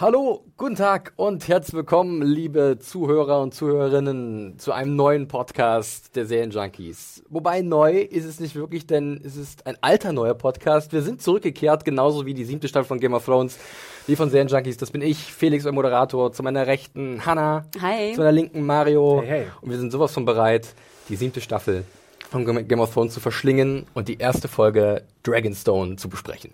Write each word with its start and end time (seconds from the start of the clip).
Hallo, 0.00 0.46
guten 0.56 0.76
Tag 0.76 1.12
und 1.16 1.46
herzlich 1.46 1.74
willkommen, 1.74 2.22
liebe 2.22 2.78
Zuhörer 2.80 3.42
und 3.42 3.52
Zuhörerinnen, 3.52 4.58
zu 4.58 4.72
einem 4.72 4.96
neuen 4.96 5.28
Podcast 5.28 6.16
der 6.16 6.24
Serienjunkies. 6.24 7.22
Wobei 7.28 7.60
neu 7.60 8.00
ist 8.00 8.24
es 8.24 8.40
nicht 8.40 8.54
wirklich, 8.54 8.86
denn 8.86 9.20
es 9.22 9.36
ist 9.36 9.66
ein 9.66 9.76
alter 9.82 10.14
neuer 10.14 10.32
Podcast. 10.32 10.94
Wir 10.94 11.02
sind 11.02 11.20
zurückgekehrt, 11.20 11.84
genauso 11.84 12.24
wie 12.24 12.32
die 12.32 12.46
siebte 12.46 12.66
Staffel 12.66 12.86
von 12.88 12.98
Game 12.98 13.12
of 13.12 13.26
Thrones, 13.26 13.58
wie 14.06 14.16
von 14.16 14.30
Serienjunkies. 14.30 14.78
Das 14.78 14.90
bin 14.90 15.02
ich, 15.02 15.18
Felix, 15.18 15.66
euer 15.66 15.72
Moderator, 15.72 16.32
zu 16.32 16.42
meiner 16.42 16.66
rechten 16.66 17.26
Hanna, 17.26 17.66
Hi. 17.82 18.14
zu 18.14 18.20
meiner 18.20 18.32
linken 18.32 18.64
Mario. 18.64 19.20
Hey, 19.20 19.28
hey. 19.28 19.46
Und 19.60 19.68
wir 19.68 19.76
sind 19.76 19.92
sowas 19.92 20.14
von 20.14 20.24
bereit, 20.24 20.74
die 21.10 21.16
siebte 21.16 21.42
Staffel 21.42 21.84
von 22.30 22.46
Game 22.46 22.80
of 22.80 22.94
Thrones 22.94 23.12
zu 23.12 23.20
verschlingen 23.20 23.84
und 23.92 24.08
die 24.08 24.16
erste 24.16 24.48
Folge 24.48 25.02
Dragonstone 25.24 25.96
zu 25.96 26.08
besprechen. 26.08 26.52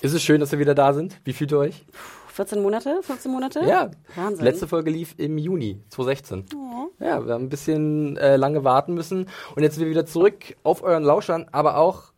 Ist 0.00 0.14
es 0.14 0.22
schön, 0.22 0.38
dass 0.38 0.52
wir 0.52 0.60
wieder 0.60 0.76
da 0.76 0.92
sind? 0.92 1.20
Wie 1.24 1.32
fühlt 1.32 1.50
ihr 1.50 1.58
euch? 1.58 1.84
14 2.38 2.62
Monate, 2.62 3.00
15 3.02 3.32
Monate? 3.32 3.60
Ja, 3.66 3.90
Wahnsinn. 4.14 4.44
letzte 4.44 4.68
Folge 4.68 4.92
lief 4.92 5.16
im 5.16 5.38
Juni 5.38 5.80
2016. 5.88 6.44
Ja, 7.00 7.26
wir 7.26 7.34
haben 7.34 7.46
ein 7.46 7.48
bisschen 7.48 8.16
äh, 8.16 8.36
lange 8.36 8.62
warten 8.62 8.94
müssen 8.94 9.26
und 9.56 9.64
jetzt 9.64 9.74
sind 9.74 9.82
wir 9.82 9.90
wieder 9.90 10.06
zurück 10.06 10.56
auf 10.62 10.84
euren 10.84 11.02
Lauschern, 11.02 11.46
aber 11.50 11.78
auch 11.78 12.12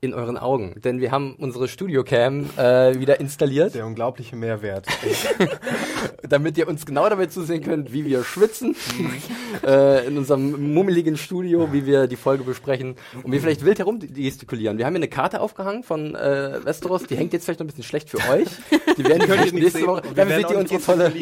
in 0.00 0.12
euren 0.12 0.36
Augen, 0.36 0.74
denn 0.84 1.00
wir 1.00 1.10
haben 1.10 1.34
unsere 1.36 1.68
Studiocam 1.68 2.50
äh, 2.58 2.98
wieder 2.98 3.18
installiert, 3.18 3.74
Der 3.74 3.86
unglaubliche 3.86 4.36
Mehrwert. 4.36 4.86
damit 6.28 6.58
ihr 6.58 6.68
uns 6.68 6.84
genau 6.86 7.08
dabei 7.08 7.26
zusehen 7.26 7.62
könnt, 7.62 7.92
wie 7.92 8.04
wir 8.04 8.24
schwitzen 8.24 8.76
äh, 9.66 10.06
in 10.06 10.18
unserem 10.18 10.74
mummeligen 10.74 11.16
Studio, 11.16 11.72
wie 11.72 11.86
wir 11.86 12.06
die 12.06 12.16
Folge 12.16 12.44
besprechen 12.44 12.96
und 13.22 13.32
wir 13.32 13.40
vielleicht 13.40 13.64
wild 13.64 13.78
herum 13.78 13.98
gestikulieren. 14.00 14.78
Wir 14.78 14.86
haben 14.86 14.92
hier 14.92 15.00
eine 15.00 15.08
Karte 15.08 15.40
aufgehangen 15.40 15.82
von 15.82 16.14
äh, 16.14 16.64
Westeros, 16.64 17.04
die 17.04 17.16
hängt 17.16 17.32
jetzt 17.32 17.44
vielleicht 17.44 17.60
noch 17.60 17.64
ein 17.64 17.68
bisschen 17.68 17.84
schlecht 17.84 18.10
für 18.10 18.18
euch. 18.18 18.48
Die 18.96 19.04
werden 19.04 19.20
ihr 19.20 19.26
vielleicht 19.26 19.54
nicht 19.54 19.62
nächste 19.62 19.78
sehen 19.78 19.86
Woche. 19.86 20.02
wir 20.04 20.14
Dafür 20.14 20.36
seht 20.36 20.50
ihr 20.50 20.58
unsere 20.58 20.80
tolle, 20.80 21.12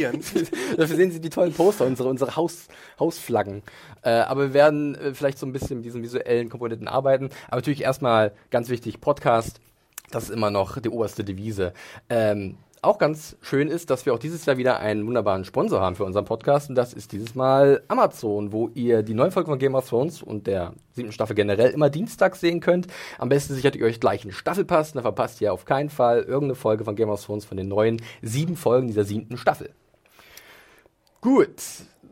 dafür 0.77 0.97
sehen 0.97 1.11
Sie 1.12 1.20
die 1.20 1.30
tollen 1.30 1.52
Poster, 1.52 1.86
unsere, 1.86 2.08
unsere 2.08 2.36
Haus, 2.36 2.67
Hausflaggen. 2.98 3.62
Äh, 4.02 4.11
aber 4.11 4.48
wir 4.48 4.55
werden 4.55 4.95
äh, 4.95 5.14
vielleicht 5.14 5.39
so 5.39 5.47
ein 5.47 5.52
bisschen 5.52 5.78
mit 5.78 5.86
diesen 5.86 6.02
visuellen 6.02 6.48
Komponenten 6.50 6.89
arbeiten. 6.89 7.30
Aber 7.47 7.56
natürlich 7.56 7.83
erstmal 7.83 8.33
ganz 8.50 8.64
wichtig, 8.69 9.01
Podcast. 9.01 9.61
Das 10.11 10.25
ist 10.25 10.31
immer 10.31 10.51
noch 10.51 10.79
die 10.81 10.89
oberste 10.89 11.25
Devise. 11.25 11.73
Ähm, 12.09 12.57
auch 12.84 12.98
ganz 12.98 13.37
schön 13.41 13.69
ist, 13.69 13.91
dass 13.91 14.05
wir 14.05 14.12
auch 14.15 14.19
dieses 14.19 14.45
Jahr 14.45 14.59
wieder 14.59 14.79
einen 14.79 15.07
wunderbaren 15.07 15.45
Sponsor 15.45 15.81
haben 15.81 15.97
für 15.97 16.05
unseren 16.05 16.27
Podcast 16.27 16.69
und 16.69 16.75
das 16.75 16.92
ist 16.92 17.12
dieses 17.12 17.35
Mal 17.35 17.83
Amazon, 17.89 18.53
wo 18.53 18.69
ihr 18.75 19.03
die 19.03 19.15
neuen 19.15 19.33
Folgen 19.33 19.51
von 19.51 19.59
Game 19.59 19.75
of 19.75 19.89
Thrones 19.89 20.23
und 20.23 20.47
der 20.47 20.75
siebten 20.92 21.12
Staffel 21.12 21.35
generell 21.35 21.70
immer 21.70 21.89
dienstags 21.89 22.41
sehen 22.41 22.61
könnt. 22.61 22.87
Am 23.19 23.31
besten 23.31 23.55
sichert 23.55 23.75
ihr 23.77 23.87
euch 23.87 24.01
gleich 24.01 24.23
einen 24.23 24.33
Staffelpass, 24.33 24.92
dann 24.92 25.03
verpasst 25.03 25.41
ihr 25.41 25.53
auf 25.53 25.65
keinen 25.65 25.89
Fall 25.89 26.19
irgendeine 26.20 26.55
Folge 26.55 26.85
von 26.85 26.95
Game 26.95 27.09
of 27.09 27.25
Thrones 27.25 27.47
von 27.47 27.57
den 27.57 27.69
neuen 27.69 28.03
sieben 28.23 28.57
Folgen 28.57 28.89
dieser 28.89 29.05
siebten 29.05 29.39
Staffel. 29.39 29.70
Gut, 31.23 31.63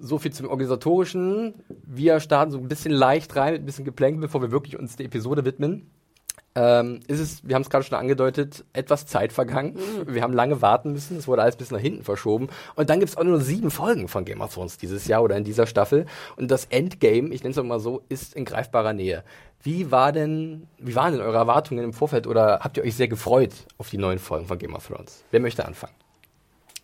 so 0.01 0.19
viel 0.19 0.33
zum 0.33 0.49
Organisatorischen. 0.49 1.55
Wir 1.87 2.19
starten 2.19 2.51
so 2.51 2.59
ein 2.59 2.69
bisschen 2.69 2.93
leicht 2.93 3.37
rein, 3.37 3.53
mit 3.53 3.63
ein 3.63 3.67
bisschen 3.67 3.85
Geplänkel, 3.85 4.23
bevor 4.23 4.41
wir 4.41 4.51
wirklich 4.51 4.79
uns 4.79 4.97
der 4.97 5.07
Episode 5.07 5.45
widmen. 5.45 5.91
Ähm, 6.55 7.01
ist 7.09 7.21
es, 7.21 7.49
wir 7.49 7.55
haben 7.55 7.63
es 7.63 7.71
gerade 7.71 7.85
schon 7.85 7.97
angedeutet, 7.97 8.65
etwas 8.73 9.07
Zeit 9.07 9.33
vergangen. 9.33 9.79
Wir 10.07 10.23
haben 10.23 10.35
lange 10.35 10.61
warten 10.61 10.93
müssen, 10.93 11.17
es 11.17 11.27
wurde 11.27 11.43
alles 11.43 11.57
bis 11.57 11.71
nach 11.71 11.79
hinten 11.79 12.05
verschoben. 12.05 12.49
Und 12.75 12.91
dann 12.91 13.01
gibt 13.01 13.11
es 13.11 13.17
auch 13.17 13.25
nur 13.25 13.41
sieben 13.41 13.71
Folgen 13.71 14.09
von 14.09 14.25
Game 14.25 14.43
of 14.43 14.53
Thrones 14.53 14.77
dieses 14.77 15.07
Jahr 15.07 15.23
oder 15.23 15.37
in 15.37 15.45
dieser 15.45 15.67
Staffel. 15.67 16.07
Und 16.37 16.51
das 16.51 16.67
Endgame, 16.67 17.31
ich 17.31 17.43
nenne 17.43 17.55
es 17.55 17.63
mal 17.63 17.81
so, 17.81 18.03
ist 18.09 18.35
in 18.35 18.45
greifbarer 18.45 18.93
Nähe. 18.93 19.25
Wie 19.63 19.91
war 19.91 20.13
denn, 20.13 20.67
wie 20.79 20.95
waren 20.95 21.13
denn 21.13 21.23
eure 21.23 21.39
Erwartungen 21.39 21.85
im 21.85 21.93
Vorfeld 21.93 22.27
oder 22.27 22.61
habt 22.61 22.77
ihr 22.77 22.83
euch 22.83 22.97
sehr 22.97 23.09
gefreut 23.09 23.53
auf 23.79 23.91
die 23.91 23.99
neuen 23.99 24.19
Folgen 24.19 24.47
von 24.47 24.59
Game 24.59 24.75
of 24.75 24.87
Thrones? 24.87 25.25
Wer 25.31 25.41
möchte 25.41 25.65
anfangen? 25.65 25.95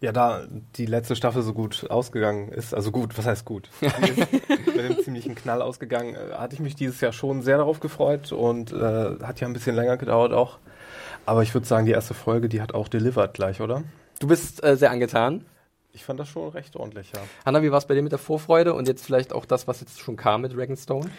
Ja, 0.00 0.12
da 0.12 0.46
die 0.76 0.86
letzte 0.86 1.16
Staffel 1.16 1.42
so 1.42 1.52
gut 1.52 1.86
ausgegangen 1.90 2.50
ist, 2.50 2.72
also 2.72 2.92
gut, 2.92 3.18
was 3.18 3.26
heißt 3.26 3.44
gut? 3.44 3.68
Mit 3.80 4.78
einem 4.78 5.02
ziemlichen 5.02 5.34
Knall 5.34 5.60
ausgegangen, 5.60 6.14
äh, 6.14 6.34
hatte 6.34 6.54
ich 6.54 6.60
mich 6.60 6.76
dieses 6.76 7.00
Jahr 7.00 7.12
schon 7.12 7.42
sehr 7.42 7.58
darauf 7.58 7.80
gefreut 7.80 8.30
und 8.30 8.72
äh, 8.72 9.16
hat 9.22 9.40
ja 9.40 9.48
ein 9.48 9.52
bisschen 9.52 9.74
länger 9.74 9.96
gedauert 9.96 10.32
auch. 10.32 10.58
Aber 11.26 11.42
ich 11.42 11.52
würde 11.52 11.66
sagen, 11.66 11.84
die 11.84 11.92
erste 11.92 12.14
Folge, 12.14 12.48
die 12.48 12.62
hat 12.62 12.74
auch 12.74 12.86
delivered 12.86 13.34
gleich, 13.34 13.60
oder? 13.60 13.82
Du 14.20 14.28
bist 14.28 14.62
äh, 14.62 14.76
sehr 14.76 14.92
angetan. 14.92 15.44
Ich 15.92 16.04
fand 16.04 16.20
das 16.20 16.28
schon 16.28 16.48
recht 16.50 16.76
ordentlich, 16.76 17.10
ja. 17.12 17.20
Hanna, 17.44 17.62
wie 17.62 17.72
war 17.72 17.78
es 17.78 17.86
bei 17.86 17.94
dir 17.94 18.02
mit 18.02 18.12
der 18.12 18.20
Vorfreude 18.20 18.74
und 18.74 18.86
jetzt 18.86 19.04
vielleicht 19.04 19.32
auch 19.32 19.46
das, 19.46 19.66
was 19.66 19.80
jetzt 19.80 19.98
schon 19.98 20.16
kam 20.16 20.42
mit 20.42 20.56
Dragonstone? 20.56 21.10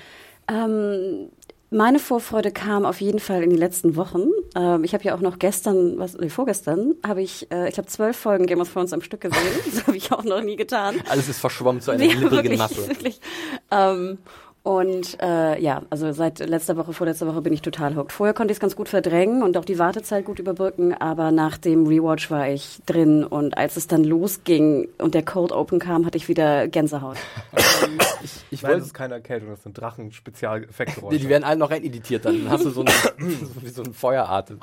Ähm, 0.47 1.29
meine 1.71 1.99
Vorfreude 1.99 2.51
kam 2.51 2.85
auf 2.85 2.99
jeden 3.01 3.19
Fall 3.19 3.43
in 3.43 3.49
die 3.49 3.55
letzten 3.55 3.95
Wochen. 3.95 4.23
Ähm, 4.55 4.83
ich 4.83 4.93
habe 4.93 5.03
ja 5.03 5.15
auch 5.15 5.19
noch 5.19 5.37
gestern, 5.39 5.99
was, 5.99 6.15
nee, 6.17 6.29
vorgestern, 6.29 6.95
habe 7.05 7.21
ich, 7.21 7.51
äh, 7.51 7.69
ich 7.69 7.77
habe 7.77 7.87
zwölf 7.87 8.17
Folgen 8.17 8.45
Game 8.47 8.59
of 8.61 8.71
Thrones 8.73 8.91
am 8.93 9.01
Stück 9.01 9.21
gesehen. 9.21 9.39
Das 9.71 9.85
habe 9.87 9.97
ich 9.97 10.11
auch 10.11 10.23
noch 10.23 10.41
nie 10.41 10.55
getan. 10.55 10.95
Alles 11.09 11.29
ist 11.29 11.39
verschwommen 11.39 11.81
zu 11.81 11.91
einer 11.91 12.03
Ja, 12.03 12.19
wirklich, 12.31 12.57
Masse. 12.57 12.87
wirklich. 12.87 13.19
Ähm, 13.71 14.17
und 14.63 15.17
äh, 15.21 15.61
ja, 15.61 15.83
also 15.89 16.11
seit 16.11 16.39
letzter 16.39 16.75
Woche, 16.75 16.93
vorletzter 16.93 17.27
Woche 17.27 17.41
bin 17.41 17.53
ich 17.53 17.61
total 17.61 17.95
hooked. 17.95 18.11
Vorher 18.11 18.33
konnte 18.33 18.51
ich 18.51 18.57
es 18.57 18.59
ganz 18.59 18.75
gut 18.75 18.89
verdrängen 18.89 19.41
und 19.41 19.57
auch 19.57 19.65
die 19.65 19.79
Wartezeit 19.79 20.25
gut 20.25 20.39
überbrücken, 20.39 20.93
aber 20.93 21.31
nach 21.31 21.57
dem 21.57 21.87
Rewatch 21.87 22.29
war 22.29 22.49
ich 22.49 22.79
drin 22.85 23.23
und 23.23 23.57
als 23.57 23.77
es 23.77 23.87
dann 23.87 24.03
losging 24.03 24.89
und 24.97 25.15
der 25.15 25.23
Cold 25.23 25.51
Open 25.51 25.79
kam, 25.79 26.05
hatte 26.05 26.17
ich 26.17 26.27
wieder 26.27 26.67
Gänsehaut. 26.67 27.17
Ich, 28.21 28.31
ich 28.51 28.61
Nein, 28.61 28.71
das 28.71 28.79
wollte, 28.79 28.85
ist 28.87 28.93
keine 28.93 29.13
Erkältung, 29.13 29.49
das 29.49 29.63
sind 29.63 29.77
Drachen-Spezialeffektgeräusche. 29.77 31.17
die, 31.17 31.21
die 31.23 31.29
werden 31.29 31.45
alle 31.45 31.57
noch 31.57 31.71
editiert, 31.71 32.25
dann 32.25 32.49
hast 32.49 32.65
du 32.65 32.69
so, 32.69 32.81
einen, 32.81 32.89
so 33.17 33.61
wie 33.61 33.69
so 33.69 33.81
einen 33.81 33.93
Feueratem. 33.93 34.59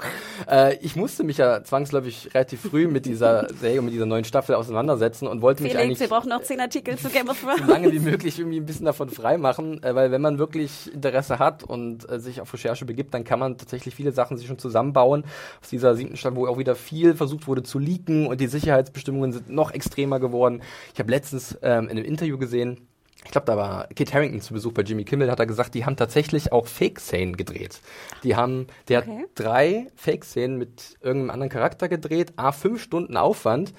Äh, 0.47 0.77
ich 0.83 0.95
musste 0.95 1.25
mich 1.25 1.39
ja 1.39 1.65
zwangsläufig 1.65 2.34
relativ 2.34 2.61
früh 2.61 2.87
mit 2.87 3.07
dieser 3.07 3.49
Serie 3.55 3.78
und 3.78 3.87
mit 3.87 3.95
dieser 3.95 4.05
neuen 4.05 4.25
Staffel 4.25 4.55
auseinandersetzen 4.57 5.27
und 5.27 5.41
wollte 5.41 5.63
mich 5.63 5.73
Felix, 5.73 5.84
eigentlich 5.87 6.01
wir 6.01 6.09
brauchen 6.09 6.28
noch 6.28 6.43
zehn 6.43 6.61
Artikel 6.61 6.99
zu 6.99 7.09
Game 7.09 7.28
of 7.28 7.41
so 7.41 7.47
Thrones. 7.47 7.67
lange 7.67 7.93
wie 7.93 7.99
möglich 7.99 8.39
irgendwie 8.39 8.61
ein 8.61 8.67
bisschen 8.67 8.84
davon 8.84 9.09
freimachen, 9.09 9.81
äh, 9.87 9.95
weil 9.95 10.11
wenn 10.11 10.21
man 10.21 10.39
wirklich 10.39 10.93
Interesse 10.93 11.39
hat 11.39 11.63
und 11.65 12.11
äh, 12.11 12.19
sich 12.19 12.41
auf 12.41 12.53
Recherche 12.53 12.85
begibt, 12.85 13.15
dann 13.15 13.25
kann 13.25 13.39
man 13.39 13.57
tatsächlich 13.59 13.95
viele 13.95 14.13
Sachen 14.13 14.37
sich 14.37 14.47
schon 14.47 14.59
zusammenbauen. 14.59 15.25
Aus 15.63 15.69
dieser 15.69 15.95
siebten 15.95 16.17
Staffel, 16.17 16.37
wo 16.37 16.47
auch 16.47 16.59
wieder 16.59 16.75
viel 16.75 17.15
versucht 17.15 17.47
wurde 17.47 17.63
zu 17.63 17.79
leaken 17.79 18.27
und 18.27 18.41
die 18.41 18.47
Sicherheitsbestimmungen 18.49 19.33
sind 19.33 19.51
noch 19.51 19.71
extremer 19.73 20.21
geworden. 20.21 20.63
Ich 20.93 20.99
habe 20.99 21.11
letztens 21.11 21.59
ähm, 21.63 21.85
in 21.85 21.91
einem 21.91 22.05
Interview 22.05 22.39
gesehen, 22.39 22.89
ich 23.25 23.33
glaube, 23.33 23.47
da 23.47 23.57
war 23.57 23.89
Kit 23.89 24.15
Harrington 24.15 24.41
zu 24.41 24.55
Besuch 24.55 24.73
bei 24.73 24.83
Jimmy 24.83 25.05
Kimmel, 25.05 25.31
hat 25.33 25.41
er 25.41 25.47
gesagt, 25.47 25.75
die 25.75 25.85
haben 25.85 25.97
tatsächlich 25.97 26.53
auch 26.53 26.69
Fake-Szenen 26.69 27.37
gedreht. 27.37 27.81
Die 28.23 28.37
haben, 28.37 28.69
der 28.89 29.01
Okay. 29.01 29.23
hat 29.23 29.31
drei 29.35 29.87
Fake-Szenen 29.97 30.57
mit 30.59 30.97
irgendeinem 31.01 31.31
anderen 31.31 31.51
Charakter 31.51 31.89
gedreht, 31.89 32.35
a 32.37 32.53
fünf 32.53 32.81
Stunden 32.81 33.17
Aufwand, 33.17 33.73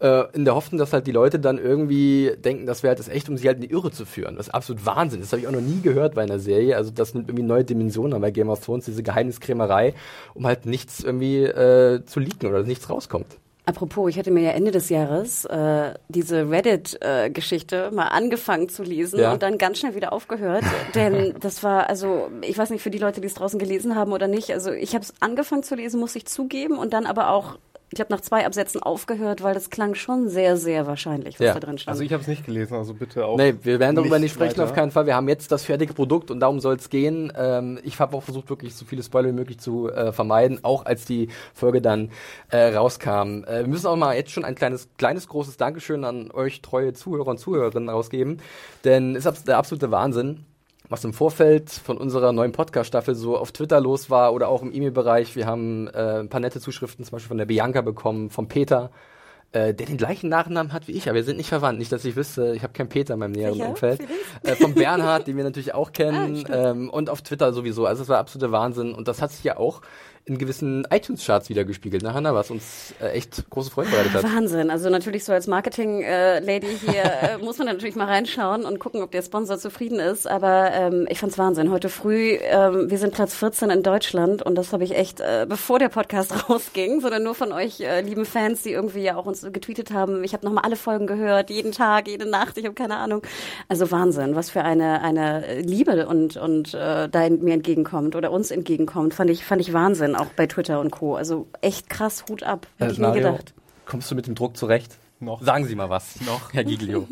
äh, 0.00 0.24
in 0.32 0.44
der 0.44 0.54
Hoffnung, 0.54 0.78
dass 0.78 0.92
halt 0.92 1.06
die 1.06 1.12
Leute 1.12 1.38
dann 1.38 1.58
irgendwie 1.58 2.32
denken, 2.44 2.66
das 2.66 2.82
wäre 2.82 2.90
halt 2.90 2.98
das 2.98 3.08
echt, 3.08 3.28
um 3.28 3.36
sie 3.36 3.46
halt 3.48 3.56
in 3.56 3.62
die 3.62 3.70
Irre 3.70 3.90
zu 3.90 4.04
führen. 4.06 4.36
Das 4.36 4.46
ist 4.48 4.54
absolut 4.54 4.86
Wahnsinn. 4.86 5.20
Das 5.20 5.32
habe 5.32 5.40
ich 5.40 5.48
auch 5.48 5.52
noch 5.52 5.60
nie 5.60 5.80
gehört 5.80 6.14
bei 6.14 6.22
einer 6.22 6.38
Serie. 6.38 6.76
Also 6.76 6.90
das 6.90 7.14
nimmt 7.14 7.28
irgendwie 7.28 7.44
neue 7.46 7.64
Dimensionen 7.64 8.14
an 8.14 8.20
bei 8.20 8.30
Game 8.30 8.48
of 8.50 8.64
Thrones, 8.64 8.84
diese 8.84 9.02
Geheimniskrämerei, 9.02 9.94
um 10.34 10.46
halt 10.46 10.66
nichts 10.66 11.02
irgendwie 11.02 11.42
äh, 11.42 12.04
zu 12.04 12.20
leaken 12.20 12.48
oder 12.48 12.58
dass 12.58 12.66
nichts 12.68 12.88
rauskommt. 12.88 13.26
Apropos, 13.66 14.08
ich 14.08 14.18
hatte 14.18 14.30
mir 14.30 14.40
ja 14.44 14.50
Ende 14.52 14.70
des 14.70 14.88
Jahres 14.88 15.44
äh, 15.44 15.92
diese 16.08 16.48
Reddit-Geschichte 16.48 17.90
mal 17.92 18.06
angefangen 18.08 18.68
zu 18.70 18.82
lesen 18.82 19.20
Ja. 19.20 19.32
und 19.32 19.42
dann 19.42 19.58
ganz 19.58 19.78
schnell 19.78 19.94
wieder 19.94 20.12
aufgehört, 20.12 20.64
denn 20.94 21.34
das 21.40 21.62
war, 21.62 21.88
also 21.88 22.30
ich 22.42 22.56
weiß 22.56 22.70
nicht 22.70 22.82
für 22.82 22.90
die 22.90 22.98
Leute, 22.98 23.20
die 23.20 23.26
es 23.26 23.34
draußen 23.34 23.58
gelesen 23.58 23.94
haben 23.94 24.12
oder 24.12 24.26
nicht, 24.26 24.52
also 24.52 24.72
ich 24.72 24.94
habe 24.94 25.02
es 25.04 25.12
angefangen 25.20 25.62
zu 25.62 25.74
lesen, 25.74 26.00
muss 26.00 26.16
ich 26.16 26.26
zugeben 26.26 26.78
und 26.78 26.92
dann 26.94 27.04
aber 27.06 27.30
auch, 27.30 27.58
ich 27.90 28.00
habe 28.00 28.12
nach 28.12 28.20
zwei 28.20 28.44
Absätzen 28.44 28.82
aufgehört, 28.82 29.42
weil 29.42 29.54
das 29.54 29.70
klang 29.70 29.94
schon 29.94 30.28
sehr, 30.28 30.56
sehr 30.56 30.86
wahrscheinlich, 30.86 31.40
was 31.40 31.46
Ja. 31.46 31.54
da 31.54 31.60
drin 31.60 31.78
stand. 31.78 31.92
Also 31.92 32.02
ich 32.02 32.12
habe 32.12 32.20
es 32.20 32.28
nicht 32.28 32.44
gelesen, 32.44 32.74
also 32.74 32.92
bitte 32.94 33.24
auch. 33.24 33.36
Nee, 33.36 33.54
wir 33.62 33.78
werden 33.80 33.96
darüber 33.96 34.18
nicht 34.18 34.24
nicht 34.28 34.34
sprechen, 34.34 34.58
weiter. 34.58 34.64
auf 34.64 34.74
keinen 34.74 34.90
Fall. 34.90 35.06
Wir 35.06 35.14
haben 35.14 35.28
jetzt 35.28 35.50
das 35.52 35.64
fertige 35.64 35.94
Produkt 35.94 36.30
und 36.30 36.40
darum 36.40 36.60
soll 36.60 36.76
es 36.76 36.90
gehen. 36.90 37.32
Ähm, 37.36 37.78
ich 37.82 37.98
habe 37.98 38.16
auch 38.16 38.22
versucht, 38.22 38.50
wirklich 38.50 38.74
so 38.74 38.84
viele 38.84 39.02
Spoiler 39.02 39.28
wie 39.28 39.32
möglich 39.32 39.58
zu 39.58 39.88
äh, 39.90 40.12
vermeiden, 40.12 40.60
auch 40.62 40.84
als 40.84 41.04
die 41.06 41.28
Folge 41.54 41.80
dann 41.80 42.10
äh, 42.50 42.74
rauskam. 42.74 43.44
Äh, 43.44 43.60
wir 43.60 43.68
müssen 43.68 43.86
auch 43.86 43.96
mal 43.96 44.14
jetzt 44.16 44.30
schon 44.32 44.44
ein 44.44 44.54
kleines, 44.54 44.88
kleines, 44.98 45.28
großes 45.28 45.56
Dankeschön 45.56 46.04
an 46.04 46.30
euch 46.30 46.60
treue 46.60 46.92
Zuhörer 46.92 47.28
und 47.28 47.38
Zuhörerinnen 47.38 47.88
rausgeben, 47.88 48.42
denn 48.84 49.16
es 49.16 49.24
ist 49.26 49.48
der 49.48 49.56
absolute 49.56 49.90
Wahnsinn. 49.90 50.44
Was 50.88 51.04
im 51.04 51.12
Vorfeld 51.12 51.70
von 51.70 51.98
unserer 51.98 52.32
neuen 52.32 52.52
Podcast-Staffel 52.52 53.14
so 53.14 53.36
auf 53.36 53.52
Twitter 53.52 53.80
los 53.80 54.08
war 54.10 54.32
oder 54.32 54.48
auch 54.48 54.62
im 54.62 54.72
E-Mail-Bereich. 54.72 55.36
Wir 55.36 55.46
haben 55.46 55.86
äh, 55.88 56.20
ein 56.20 56.28
paar 56.28 56.40
nette 56.40 56.60
Zuschriften 56.60 57.04
zum 57.04 57.12
Beispiel 57.12 57.28
von 57.28 57.38
der 57.38 57.46
Bianca 57.46 57.82
bekommen, 57.82 58.30
vom 58.30 58.48
Peter, 58.48 58.90
äh, 59.52 59.74
der 59.74 59.86
den 59.86 59.98
gleichen 59.98 60.28
Nachnamen 60.28 60.72
hat 60.72 60.88
wie 60.88 60.92
ich, 60.92 61.08
aber 61.08 61.16
wir 61.16 61.24
sind 61.24 61.36
nicht 61.36 61.48
verwandt. 61.48 61.78
Nicht, 61.78 61.92
dass 61.92 62.04
ich 62.04 62.16
wüsste, 62.16 62.54
ich 62.54 62.62
habe 62.62 62.72
keinen 62.72 62.88
Peter 62.88 63.14
in 63.14 63.20
meinem 63.20 63.32
näheren 63.32 63.54
Sicher? 63.54 63.68
Umfeld. 63.68 64.00
Äh, 64.42 64.56
vom 64.56 64.74
Bernhard, 64.74 65.26
den 65.26 65.36
wir 65.36 65.44
natürlich 65.44 65.74
auch 65.74 65.92
kennen, 65.92 66.44
Ah, 66.48 66.70
ähm, 66.70 66.88
und 66.90 67.10
auf 67.10 67.22
Twitter 67.22 67.52
sowieso. 67.52 67.84
Also 67.84 68.02
es 68.02 68.08
war 68.08 68.18
absoluter 68.18 68.52
Wahnsinn 68.52 68.94
und 68.94 69.08
das 69.08 69.20
hat 69.20 69.32
sich 69.32 69.44
ja 69.44 69.58
auch 69.58 69.82
in 70.24 70.38
gewissen 70.38 70.86
iTunes-Charts 70.90 71.48
wiedergespiegelt, 71.48 72.02
ne, 72.02 72.14
Hanna, 72.14 72.34
was 72.34 72.50
uns 72.50 72.94
äh, 73.00 73.10
echt 73.10 73.48
große 73.50 73.70
Freude 73.70 73.90
bereitet 73.90 74.14
hat. 74.14 74.24
Wahnsinn. 74.24 74.70
Also 74.70 74.90
natürlich 74.90 75.24
so 75.24 75.32
als 75.32 75.46
Marketing-Lady 75.46 76.78
hier 76.84 77.02
äh, 77.04 77.38
muss 77.42 77.58
man 77.58 77.66
natürlich 77.66 77.96
mal 77.96 78.06
reinschauen 78.06 78.64
und 78.64 78.78
gucken, 78.78 79.02
ob 79.02 79.10
der 79.10 79.22
Sponsor 79.22 79.58
zufrieden 79.58 79.98
ist. 80.00 80.26
Aber 80.26 80.70
ähm, 80.72 81.06
ich 81.08 81.18
fand's 81.18 81.38
Wahnsinn. 81.38 81.70
Heute 81.70 81.88
früh, 81.88 82.36
ähm, 82.42 82.90
wir 82.90 82.98
sind 82.98 83.14
Platz 83.14 83.34
14 83.34 83.70
in 83.70 83.82
Deutschland 83.82 84.42
und 84.42 84.54
das 84.54 84.72
habe 84.72 84.84
ich 84.84 84.94
echt, 84.94 85.20
äh, 85.20 85.46
bevor 85.48 85.78
der 85.78 85.88
Podcast 85.88 86.48
rausging, 86.48 87.00
sondern 87.00 87.22
nur 87.22 87.34
von 87.34 87.52
euch 87.52 87.80
äh, 87.80 88.00
lieben 88.00 88.24
Fans, 88.24 88.62
die 88.62 88.72
irgendwie 88.72 89.02
ja 89.02 89.16
auch 89.16 89.26
uns 89.26 89.42
getweetet 89.42 89.92
haben. 89.92 90.24
Ich 90.24 90.34
habe 90.34 90.44
nochmal 90.44 90.64
alle 90.64 90.76
Folgen 90.76 91.06
gehört, 91.06 91.50
jeden 91.50 91.72
Tag, 91.72 92.08
jede 92.08 92.28
Nacht, 92.28 92.58
ich 92.58 92.64
habe 92.64 92.74
keine 92.74 92.96
Ahnung. 92.96 93.22
Also 93.68 93.90
Wahnsinn, 93.90 94.36
was 94.36 94.50
für 94.50 94.62
eine, 94.62 95.00
eine 95.02 95.60
Liebe 95.60 96.06
und, 96.06 96.36
und 96.36 96.74
äh, 96.74 97.08
da 97.08 97.28
mir 97.28 97.54
entgegenkommt 97.54 98.16
oder 98.16 98.30
uns 98.30 98.50
entgegenkommt, 98.50 99.14
fand 99.14 99.30
ich, 99.30 99.44
fand 99.44 99.60
ich 99.60 99.72
Wahnsinn, 99.72 100.07
auch 100.14 100.28
bei 100.36 100.46
Twitter 100.46 100.80
und 100.80 100.90
Co. 100.90 101.16
Also 101.16 101.46
echt 101.60 101.88
krass, 101.90 102.24
Hut 102.28 102.42
ab. 102.42 102.66
Hätte 102.78 102.92
ich 102.92 102.98
nie 102.98 103.12
gedacht. 103.12 103.54
kommst 103.86 104.10
du 104.10 104.14
mit 104.14 104.26
dem 104.26 104.34
Druck 104.34 104.56
zurecht? 104.56 104.98
Noch. 105.20 105.42
Sagen 105.42 105.64
Sie 105.66 105.74
mal 105.74 105.90
was. 105.90 106.20
Noch. 106.22 106.52
Herr 106.52 106.64
Giglio. 106.64 107.08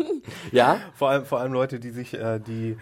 ja? 0.53 0.79
Vor 0.95 1.11
allem, 1.11 1.25
vor 1.25 1.41
allem 1.41 1.53
Leute, 1.53 1.81
die 1.81 1.91
sich 1.91 2.15
äh, 2.15 2.39
die 2.39 2.77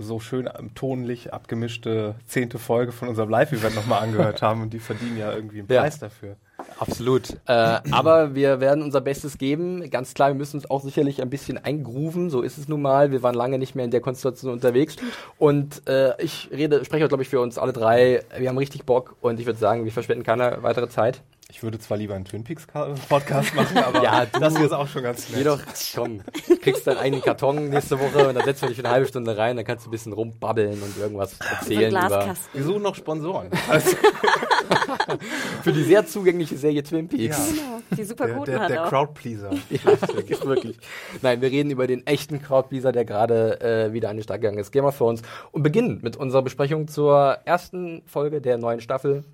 so 0.00 0.20
schön 0.20 0.48
tonlich 0.74 1.32
abgemischte 1.32 2.14
zehnte 2.26 2.58
Folge 2.58 2.92
von 2.92 3.08
unserem 3.08 3.28
Live-Event 3.28 3.74
nochmal 3.74 4.02
angehört 4.02 4.42
haben 4.42 4.62
und 4.62 4.72
die 4.72 4.78
verdienen 4.80 5.18
ja 5.18 5.32
irgendwie 5.32 5.60
einen 5.60 5.68
Ja. 5.70 5.82
Preis 5.82 5.98
dafür. 5.98 6.36
Absolut. 6.78 7.30
Äh, 7.46 7.52
aber 7.90 8.34
wir 8.34 8.60
werden 8.60 8.82
unser 8.82 9.00
Bestes 9.00 9.38
geben. 9.38 9.88
Ganz 9.90 10.14
klar, 10.14 10.28
wir 10.28 10.34
müssen 10.34 10.56
uns 10.56 10.70
auch 10.70 10.82
sicherlich 10.82 11.22
ein 11.22 11.30
bisschen 11.30 11.56
eingrooven. 11.58 12.30
So 12.30 12.42
ist 12.42 12.58
es 12.58 12.68
nun 12.68 12.82
mal. 12.82 13.12
Wir 13.12 13.22
waren 13.22 13.34
lange 13.34 13.58
nicht 13.58 13.74
mehr 13.74 13.84
in 13.84 13.90
der 13.90 14.00
Konstellation 14.00 14.52
unterwegs. 14.52 14.96
Und 15.38 15.86
äh, 15.88 16.20
ich 16.22 16.50
rede, 16.52 16.84
spreche, 16.84 17.08
glaube 17.08 17.22
ich, 17.22 17.28
für 17.28 17.40
uns 17.40 17.58
alle 17.58 17.72
drei. 17.72 18.22
Wir 18.36 18.48
haben 18.48 18.58
richtig 18.58 18.84
Bock 18.84 19.16
und 19.20 19.40
ich 19.40 19.46
würde 19.46 19.58
sagen, 19.58 19.84
wir 19.84 19.92
verschwenden 19.92 20.22
keine 20.24 20.58
weitere 20.62 20.88
Zeit. 20.88 21.22
Ich 21.52 21.62
würde 21.62 21.78
zwar 21.78 21.96
lieber 21.98 22.14
einen 22.14 22.24
Twin 22.24 22.44
Peaks 22.44 22.66
Ka- 22.66 22.94
Podcast 23.08 23.54
machen, 23.54 23.76
aber 23.84 24.02
Ja, 24.02 24.24
du- 24.26 24.38
das 24.40 24.56
hier 24.56 24.66
ist 24.66 24.72
auch 24.72 24.86
schon 24.88 25.02
ganz 25.02 25.28
nett. 25.30 25.44
doch, 25.46 25.60
komm, 25.94 26.20
kriegst 26.62 26.86
deinen 26.86 26.98
eigenen 26.98 27.22
Karton 27.22 27.68
nächste 27.70 27.98
Woche 27.98 28.28
und 28.28 28.34
dann 28.34 28.44
setzen 28.44 28.62
wir 28.62 28.68
dich 28.68 28.78
für 28.78 28.84
eine 28.84 28.92
halbe 28.94 29.06
Stunde 29.08 29.36
rein, 29.36 29.56
dann 29.56 29.64
kannst 29.64 29.84
du 29.84 29.88
ein 29.88 29.92
bisschen 29.92 30.12
rumbabbeln 30.12 30.80
und 30.82 30.96
irgendwas 30.98 31.36
erzählen 31.40 31.90
über. 31.92 32.34
Wir 32.52 32.62
suchen 32.64 32.82
noch 32.82 32.94
Sponsoren. 32.94 33.48
Also, 33.68 33.96
für 35.62 35.72
die 35.72 35.82
sehr 35.84 36.06
zugängliche 36.06 36.56
Serie 36.56 36.82
Twin 36.82 37.08
Peaks. 37.08 37.36
Ja. 37.38 37.44
Genau, 37.52 37.80
die 37.96 38.04
super 38.04 38.26
der 38.26 38.34
guten 38.36 38.50
der, 38.52 38.68
der 38.68 38.84
auch. 38.84 38.88
Crowdpleaser. 38.88 39.50
Ja, 39.70 39.84
wirklich, 40.14 40.44
wirklich. 40.44 40.76
Nein, 41.22 41.40
wir 41.40 41.50
reden 41.50 41.70
über 41.70 41.86
den 41.86 42.06
echten 42.06 42.40
Crowdpleaser, 42.42 42.92
der 42.92 43.04
gerade 43.04 43.60
äh, 43.60 43.92
wieder 43.92 44.10
an 44.10 44.16
den 44.16 44.22
Start 44.22 44.40
gegangen 44.40 44.58
ist. 44.58 44.70
Game 44.72 44.84
of 44.84 44.96
Thrones. 44.96 45.22
Und 45.52 45.62
beginnen 45.62 46.00
mit 46.02 46.16
unserer 46.16 46.42
Besprechung 46.42 46.88
zur 46.88 47.38
ersten 47.44 48.02
Folge 48.06 48.40
der 48.40 48.58
neuen 48.58 48.80
Staffel. 48.80 49.24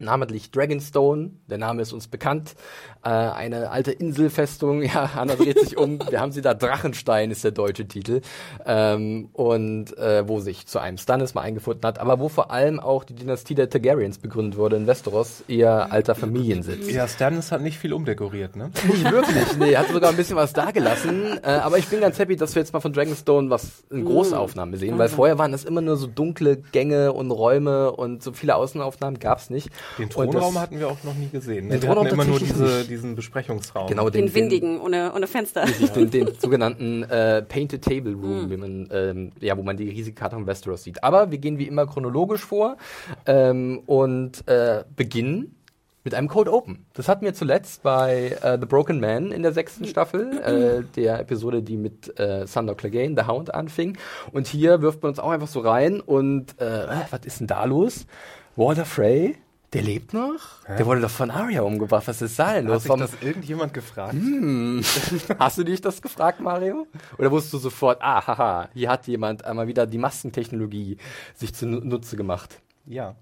Namentlich 0.00 0.50
Dragonstone, 0.50 1.30
der 1.48 1.58
Name 1.58 1.80
ist 1.80 1.92
uns 1.92 2.08
bekannt. 2.08 2.56
Äh, 3.04 3.10
eine 3.10 3.70
alte 3.70 3.92
Inselfestung, 3.92 4.82
ja, 4.82 5.10
Anna 5.16 5.36
dreht 5.36 5.60
sich 5.60 5.76
um. 5.76 6.00
Wir 6.10 6.20
haben 6.20 6.32
sie 6.32 6.40
da, 6.40 6.52
Drachenstein 6.52 7.30
ist 7.30 7.44
der 7.44 7.52
deutsche 7.52 7.86
Titel. 7.86 8.20
Ähm, 8.66 9.28
und 9.32 9.96
äh, 9.96 10.28
wo 10.28 10.40
sich 10.40 10.66
zu 10.66 10.80
einem 10.80 10.98
Stannis 10.98 11.34
mal 11.34 11.42
eingefunden 11.42 11.86
hat, 11.86 12.00
aber 12.00 12.18
wo 12.18 12.28
vor 12.28 12.50
allem 12.50 12.80
auch 12.80 13.04
die 13.04 13.14
Dynastie 13.14 13.54
der 13.54 13.70
Targaryens 13.70 14.18
begründet 14.18 14.58
wurde 14.58 14.76
in 14.76 14.88
Westeros, 14.88 15.44
ihr 15.46 15.92
alter 15.92 16.16
Familiensitz. 16.16 16.90
Ja, 16.90 17.06
Stannis 17.06 17.52
hat 17.52 17.62
nicht 17.62 17.78
viel 17.78 17.92
umdekoriert, 17.92 18.56
ne? 18.56 18.70
Nicht 18.88 19.10
wirklich, 19.10 19.56
nee, 19.58 19.76
hat 19.76 19.88
sogar 19.88 20.10
ein 20.10 20.16
bisschen 20.16 20.36
was 20.36 20.52
dagelassen. 20.52 21.38
Äh, 21.42 21.50
aber 21.50 21.78
ich 21.78 21.86
bin 21.86 22.00
ganz 22.00 22.18
happy, 22.18 22.34
dass 22.36 22.54
wir 22.54 22.62
jetzt 22.62 22.72
mal 22.72 22.80
von 22.80 22.92
Dragonstone 22.92 23.48
was 23.48 23.84
in 23.90 24.04
Großaufnahme 24.04 24.76
sehen, 24.76 24.98
weil 24.98 25.08
vorher 25.08 25.38
waren 25.38 25.52
das 25.52 25.64
immer 25.64 25.80
nur 25.80 25.96
so 25.96 26.06
dunkle 26.06 26.56
Gänge 26.56 27.12
und 27.12 27.30
Räume 27.30 27.92
und 27.92 28.22
so 28.22 28.32
viele 28.32 28.56
Außenaufnahmen 28.56 29.20
gab's 29.20 29.50
nicht. 29.50 29.70
Den 29.98 30.10
Thronraum 30.10 30.54
das- 30.54 30.62
hatten 30.62 30.78
wir 30.78 30.88
auch 30.88 31.02
noch 31.04 31.14
nie 31.14 31.28
gesehen. 31.28 31.68
Den 31.68 31.78
Ne? 31.78 31.82
Wir 31.82 31.88
hatten 31.90 32.00
Thronraum 32.00 32.06
immer 32.20 32.24
nur 32.24 32.38
diese, 32.38 32.84
diesen 32.84 33.14
Besprechungsraum. 33.14 33.88
Genau, 33.88 34.10
Den 34.10 34.34
windigen, 34.34 34.80
ohne, 34.80 35.12
ohne 35.14 35.26
Fenster. 35.26 35.64
Den, 35.94 36.10
den, 36.10 36.26
den 36.26 36.34
sogenannten 36.38 37.02
äh, 37.04 37.42
Painted 37.42 37.82
Table 37.82 38.12
Room, 38.14 38.50
wie 38.50 38.56
man, 38.56 38.88
ähm, 38.92 39.32
ja, 39.40 39.56
wo 39.56 39.62
man 39.62 39.76
die 39.76 39.88
riesige 39.88 40.14
Karte 40.14 40.36
von 40.36 40.46
Westeros 40.46 40.82
sieht. 40.84 41.02
Aber 41.04 41.30
wir 41.30 41.38
gehen 41.38 41.58
wie 41.58 41.66
immer 41.68 41.86
chronologisch 41.86 42.42
vor 42.44 42.76
ähm, 43.26 43.82
und 43.86 44.46
äh, 44.48 44.84
beginnen 44.96 45.54
mit 46.06 46.14
einem 46.14 46.28
Code 46.28 46.52
Open. 46.52 46.84
Das 46.92 47.08
hatten 47.08 47.24
wir 47.24 47.32
zuletzt 47.32 47.82
bei 47.82 48.36
äh, 48.42 48.58
The 48.60 48.66
Broken 48.66 49.00
Man 49.00 49.32
in 49.32 49.42
der 49.42 49.52
sechsten 49.52 49.86
Staffel, 49.86 50.38
äh, 50.38 50.82
der 50.96 51.18
Episode, 51.20 51.62
die 51.62 51.78
mit 51.78 52.20
äh, 52.20 52.46
Sandor 52.46 52.76
Clegane, 52.76 53.14
The 53.18 53.26
Hound, 53.26 53.54
anfing. 53.54 53.96
Und 54.30 54.46
hier 54.46 54.82
wirft 54.82 55.02
man 55.02 55.10
uns 55.12 55.18
auch 55.18 55.30
einfach 55.30 55.48
so 55.48 55.60
rein 55.60 56.00
und 56.00 56.60
äh, 56.60 56.86
was 57.10 57.20
ist 57.24 57.40
denn 57.40 57.46
da 57.46 57.64
los? 57.64 58.04
Walter 58.54 58.84
Frey, 58.84 59.36
der 59.74 59.82
lebt 59.82 60.14
noch? 60.14 60.40
Der 60.68 60.86
wurde 60.86 61.00
doch 61.00 61.10
von 61.10 61.30
Arya 61.30 61.62
umgebracht. 61.62 62.06
Was 62.06 62.22
ist 62.22 62.38
da 62.38 62.54
denn 62.54 62.66
Hat 62.66 62.72
los? 62.72 62.82
sich 62.84 62.88
Warum- 62.88 63.00
das 63.00 63.10
irgendjemand 63.20 63.74
gefragt? 63.74 64.14
Hast 65.38 65.58
du 65.58 65.64
dich 65.64 65.80
das 65.80 66.00
gefragt, 66.00 66.40
Mario? 66.40 66.86
Oder 67.18 67.30
wusstest 67.30 67.54
du 67.54 67.58
sofort, 67.58 67.98
ah, 68.00 68.26
haha, 68.26 68.68
hier 68.72 68.88
hat 68.88 69.06
jemand 69.06 69.44
einmal 69.44 69.66
wieder 69.66 69.86
die 69.86 69.98
Massentechnologie 69.98 70.96
sich 71.34 71.54
zunutze 71.54 72.16
gemacht? 72.16 72.60
Ja. 72.86 73.16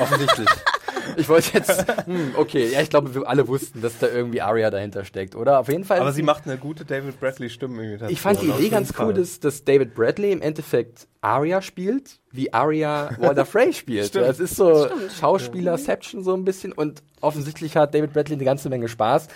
Offensichtlich. 0.00 0.48
ich 1.16 1.28
wollte 1.28 1.50
jetzt, 1.58 1.86
hm, 2.06 2.32
okay, 2.36 2.68
ja, 2.70 2.80
ich 2.80 2.90
glaube, 2.90 3.14
wir 3.14 3.26
alle 3.28 3.46
wussten, 3.48 3.80
dass 3.82 3.98
da 3.98 4.08
irgendwie 4.08 4.40
Arya 4.40 4.70
dahinter 4.70 5.04
steckt, 5.04 5.34
oder? 5.34 5.60
Auf 5.60 5.68
jeden 5.68 5.84
Fall. 5.84 6.00
Aber 6.00 6.12
sie 6.12 6.22
macht 6.22 6.46
eine 6.46 6.56
gute 6.58 6.84
David 6.84 7.20
Bradley 7.20 7.50
Stimmenimitation. 7.50 8.10
ich 8.12 8.20
fand 8.20 8.40
die 8.42 8.48
Idee 8.48 8.68
ganz 8.68 8.92
cool, 8.98 9.14
dass, 9.14 9.40
dass 9.40 9.64
David 9.64 9.94
Bradley 9.94 10.32
im 10.32 10.42
Endeffekt 10.42 11.06
Arya 11.20 11.62
spielt, 11.62 12.18
wie 12.30 12.52
Arya 12.52 13.10
Walter 13.18 13.46
Frey 13.46 13.72
spielt. 13.74 14.08
Stimmt. 14.08 14.26
Das 14.26 14.40
ist 14.40 14.56
so 14.56 14.88
Schauspielerception 15.18 16.22
so 16.22 16.34
ein 16.34 16.44
bisschen 16.44 16.72
und 16.72 17.02
offensichtlich 17.20 17.76
hat 17.76 17.94
David 17.94 18.12
Bradley 18.12 18.36
eine 18.36 18.44
ganze 18.44 18.68
Menge 18.68 18.88
Spaß, 18.88 19.28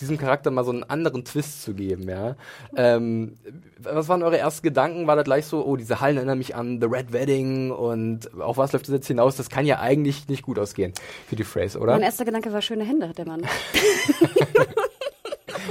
diesem 0.00 0.18
Charakter 0.18 0.50
mal 0.50 0.64
so 0.64 0.70
einen 0.72 0.84
anderen 0.84 1.24
Twist 1.24 1.62
zu 1.62 1.74
geben, 1.74 2.08
ja. 2.08 2.36
Ähm, 2.76 3.38
was 3.78 4.08
waren 4.08 4.22
eure 4.22 4.38
ersten 4.38 4.62
Gedanken? 4.62 5.06
War 5.06 5.16
da 5.16 5.22
gleich 5.22 5.46
so, 5.46 5.64
oh, 5.64 5.76
diese 5.76 6.00
Hallen 6.00 6.16
erinnern 6.16 6.38
mich 6.38 6.54
an 6.54 6.80
The 6.80 6.86
Red 6.86 7.12
Wedding 7.12 7.70
und 7.70 8.32
auf 8.40 8.56
was 8.56 8.72
läuft 8.72 8.88
das 8.88 8.94
jetzt 8.94 9.06
hinaus? 9.06 9.36
Das 9.36 9.48
kann 9.48 9.66
ja 9.66 9.78
eigentlich 9.78 10.28
nicht 10.28 10.42
gut 10.42 10.58
ausgehen 10.58 10.92
für 11.28 11.36
die 11.36 11.44
Phrase, 11.44 11.78
oder? 11.78 11.92
Mein 11.92 12.02
erster 12.02 12.24
Gedanke 12.24 12.52
war, 12.52 12.60
schöne 12.60 12.84
Hände 12.84 13.08
hat 13.08 13.18
der 13.18 13.26
Mann. 13.26 13.42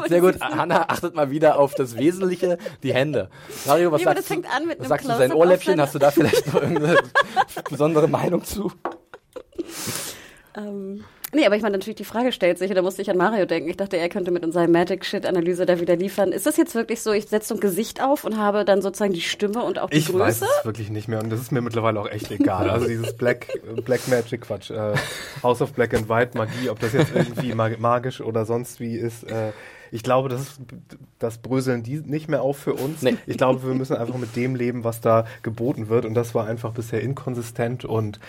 Sehr 0.08 0.22
gut. 0.22 0.40
Hanna 0.42 0.86
achtet 0.90 1.16
mal 1.16 1.30
wieder 1.32 1.60
auf 1.60 1.74
das 1.76 1.98
Wesentliche, 1.98 2.58
die 2.84 2.94
Hände. 2.94 3.30
Mario, 3.66 3.92
was 3.92 4.02
Ja, 4.02 4.06
sagst 4.10 4.20
das 4.20 4.28
fängt 4.28 4.46
du? 4.46 4.50
an 4.52 4.66
mit 4.68 4.80
was 4.80 4.86
einem 4.86 4.90
sagst 4.90 5.10
du 5.10 5.18
sein 5.18 5.34
Ohrläppchen? 5.34 5.72
seine- 5.74 5.82
Hast 5.84 5.96
du 5.96 6.00
da 6.00 6.12
vielleicht 6.12 6.48
noch 6.48 6.62
irgendeine 6.62 6.98
besondere 7.70 8.08
Meinung 8.08 8.44
zu? 8.44 8.72
ähm, 10.56 11.04
nee, 11.34 11.46
aber 11.46 11.56
ich 11.56 11.62
meine, 11.62 11.78
natürlich 11.78 11.98
die 11.98 12.04
Frage 12.06 12.32
stellt 12.32 12.58
sich, 12.58 12.70
und 12.70 12.76
da 12.76 12.82
musste 12.82 13.02
ich 13.02 13.10
an 13.10 13.18
Mario 13.18 13.46
denken. 13.46 13.70
Ich 13.70 13.78
dachte, 13.78 13.98
er 13.98 14.10
könnte 14.10 14.32
mit 14.32 14.44
unserer 14.44 14.68
Magic-Shit-Analyse 14.68 15.66
da 15.66 15.80
wieder 15.80 15.96
liefern. 15.96 16.32
Ist 16.32 16.46
das 16.46 16.58
jetzt 16.58 16.74
wirklich 16.74 17.02
so, 17.02 17.12
ich 17.12 17.28
setze 17.28 17.50
so 17.50 17.54
ein 17.56 17.60
Gesicht 17.60 18.02
auf 18.02 18.24
und 18.24 18.38
habe 18.38 18.66
dann 18.66 18.82
sozusagen 18.82 19.14
die 19.14 19.22
Stimme 19.22 19.64
und 19.64 19.78
auch 19.80 19.90
die 19.90 19.98
Ich 19.98 20.12
weiß 20.14 20.40
Größe? 20.40 20.52
es 20.60 20.66
wirklich 20.66 20.90
nicht 20.90 21.08
mehr 21.08 21.20
und 21.20 21.30
das 21.30 21.40
ist 21.42 21.52
mir 21.52 21.62
mittlerweile 21.62 22.00
auch 22.00 22.10
echt 22.10 22.32
egal. 22.32 22.70
Also 22.78 22.88
dieses 22.88 23.16
Black, 23.16 23.48
Black 23.86 24.08
Magic 24.08 24.42
Quatsch, 24.42 24.72
äh, 24.72 24.94
House 25.44 25.62
of 25.62 25.74
Black 25.74 25.94
and 25.94 26.10
White 26.10 26.38
Magie, 26.38 26.70
ob 26.70 26.80
das 26.80 26.94
jetzt 26.94 27.12
irgendwie 27.16 27.54
mag- 27.54 27.80
magisch 27.80 28.22
oder 28.22 28.46
sonst 28.46 28.80
wie 28.80 28.96
ist. 28.96 29.24
Äh, 29.24 29.52
ich 29.92 30.04
glaube, 30.04 30.30
das, 30.30 30.42
ist, 30.42 30.62
das 31.20 31.38
bröseln 31.40 31.84
die 31.84 31.98
nicht 31.98 32.28
mehr 32.30 32.42
auf 32.42 32.58
für 32.58 32.74
uns. 32.74 33.02
Nee. 33.02 33.18
Ich 33.26 33.38
glaube, 33.38 33.66
wir 33.66 33.74
müssen 33.74 33.96
einfach 33.96 34.18
mit 34.18 34.36
dem 34.36 34.56
leben, 34.56 34.84
was 34.84 35.02
da 35.02 35.26
geboten 35.44 35.90
wird 35.90 36.06
und 36.06 36.14
das 36.14 36.36
war 36.36 36.48
einfach 36.48 36.72
bisher 36.74 37.02
inkonsistent 37.02 37.86
und 37.86 38.20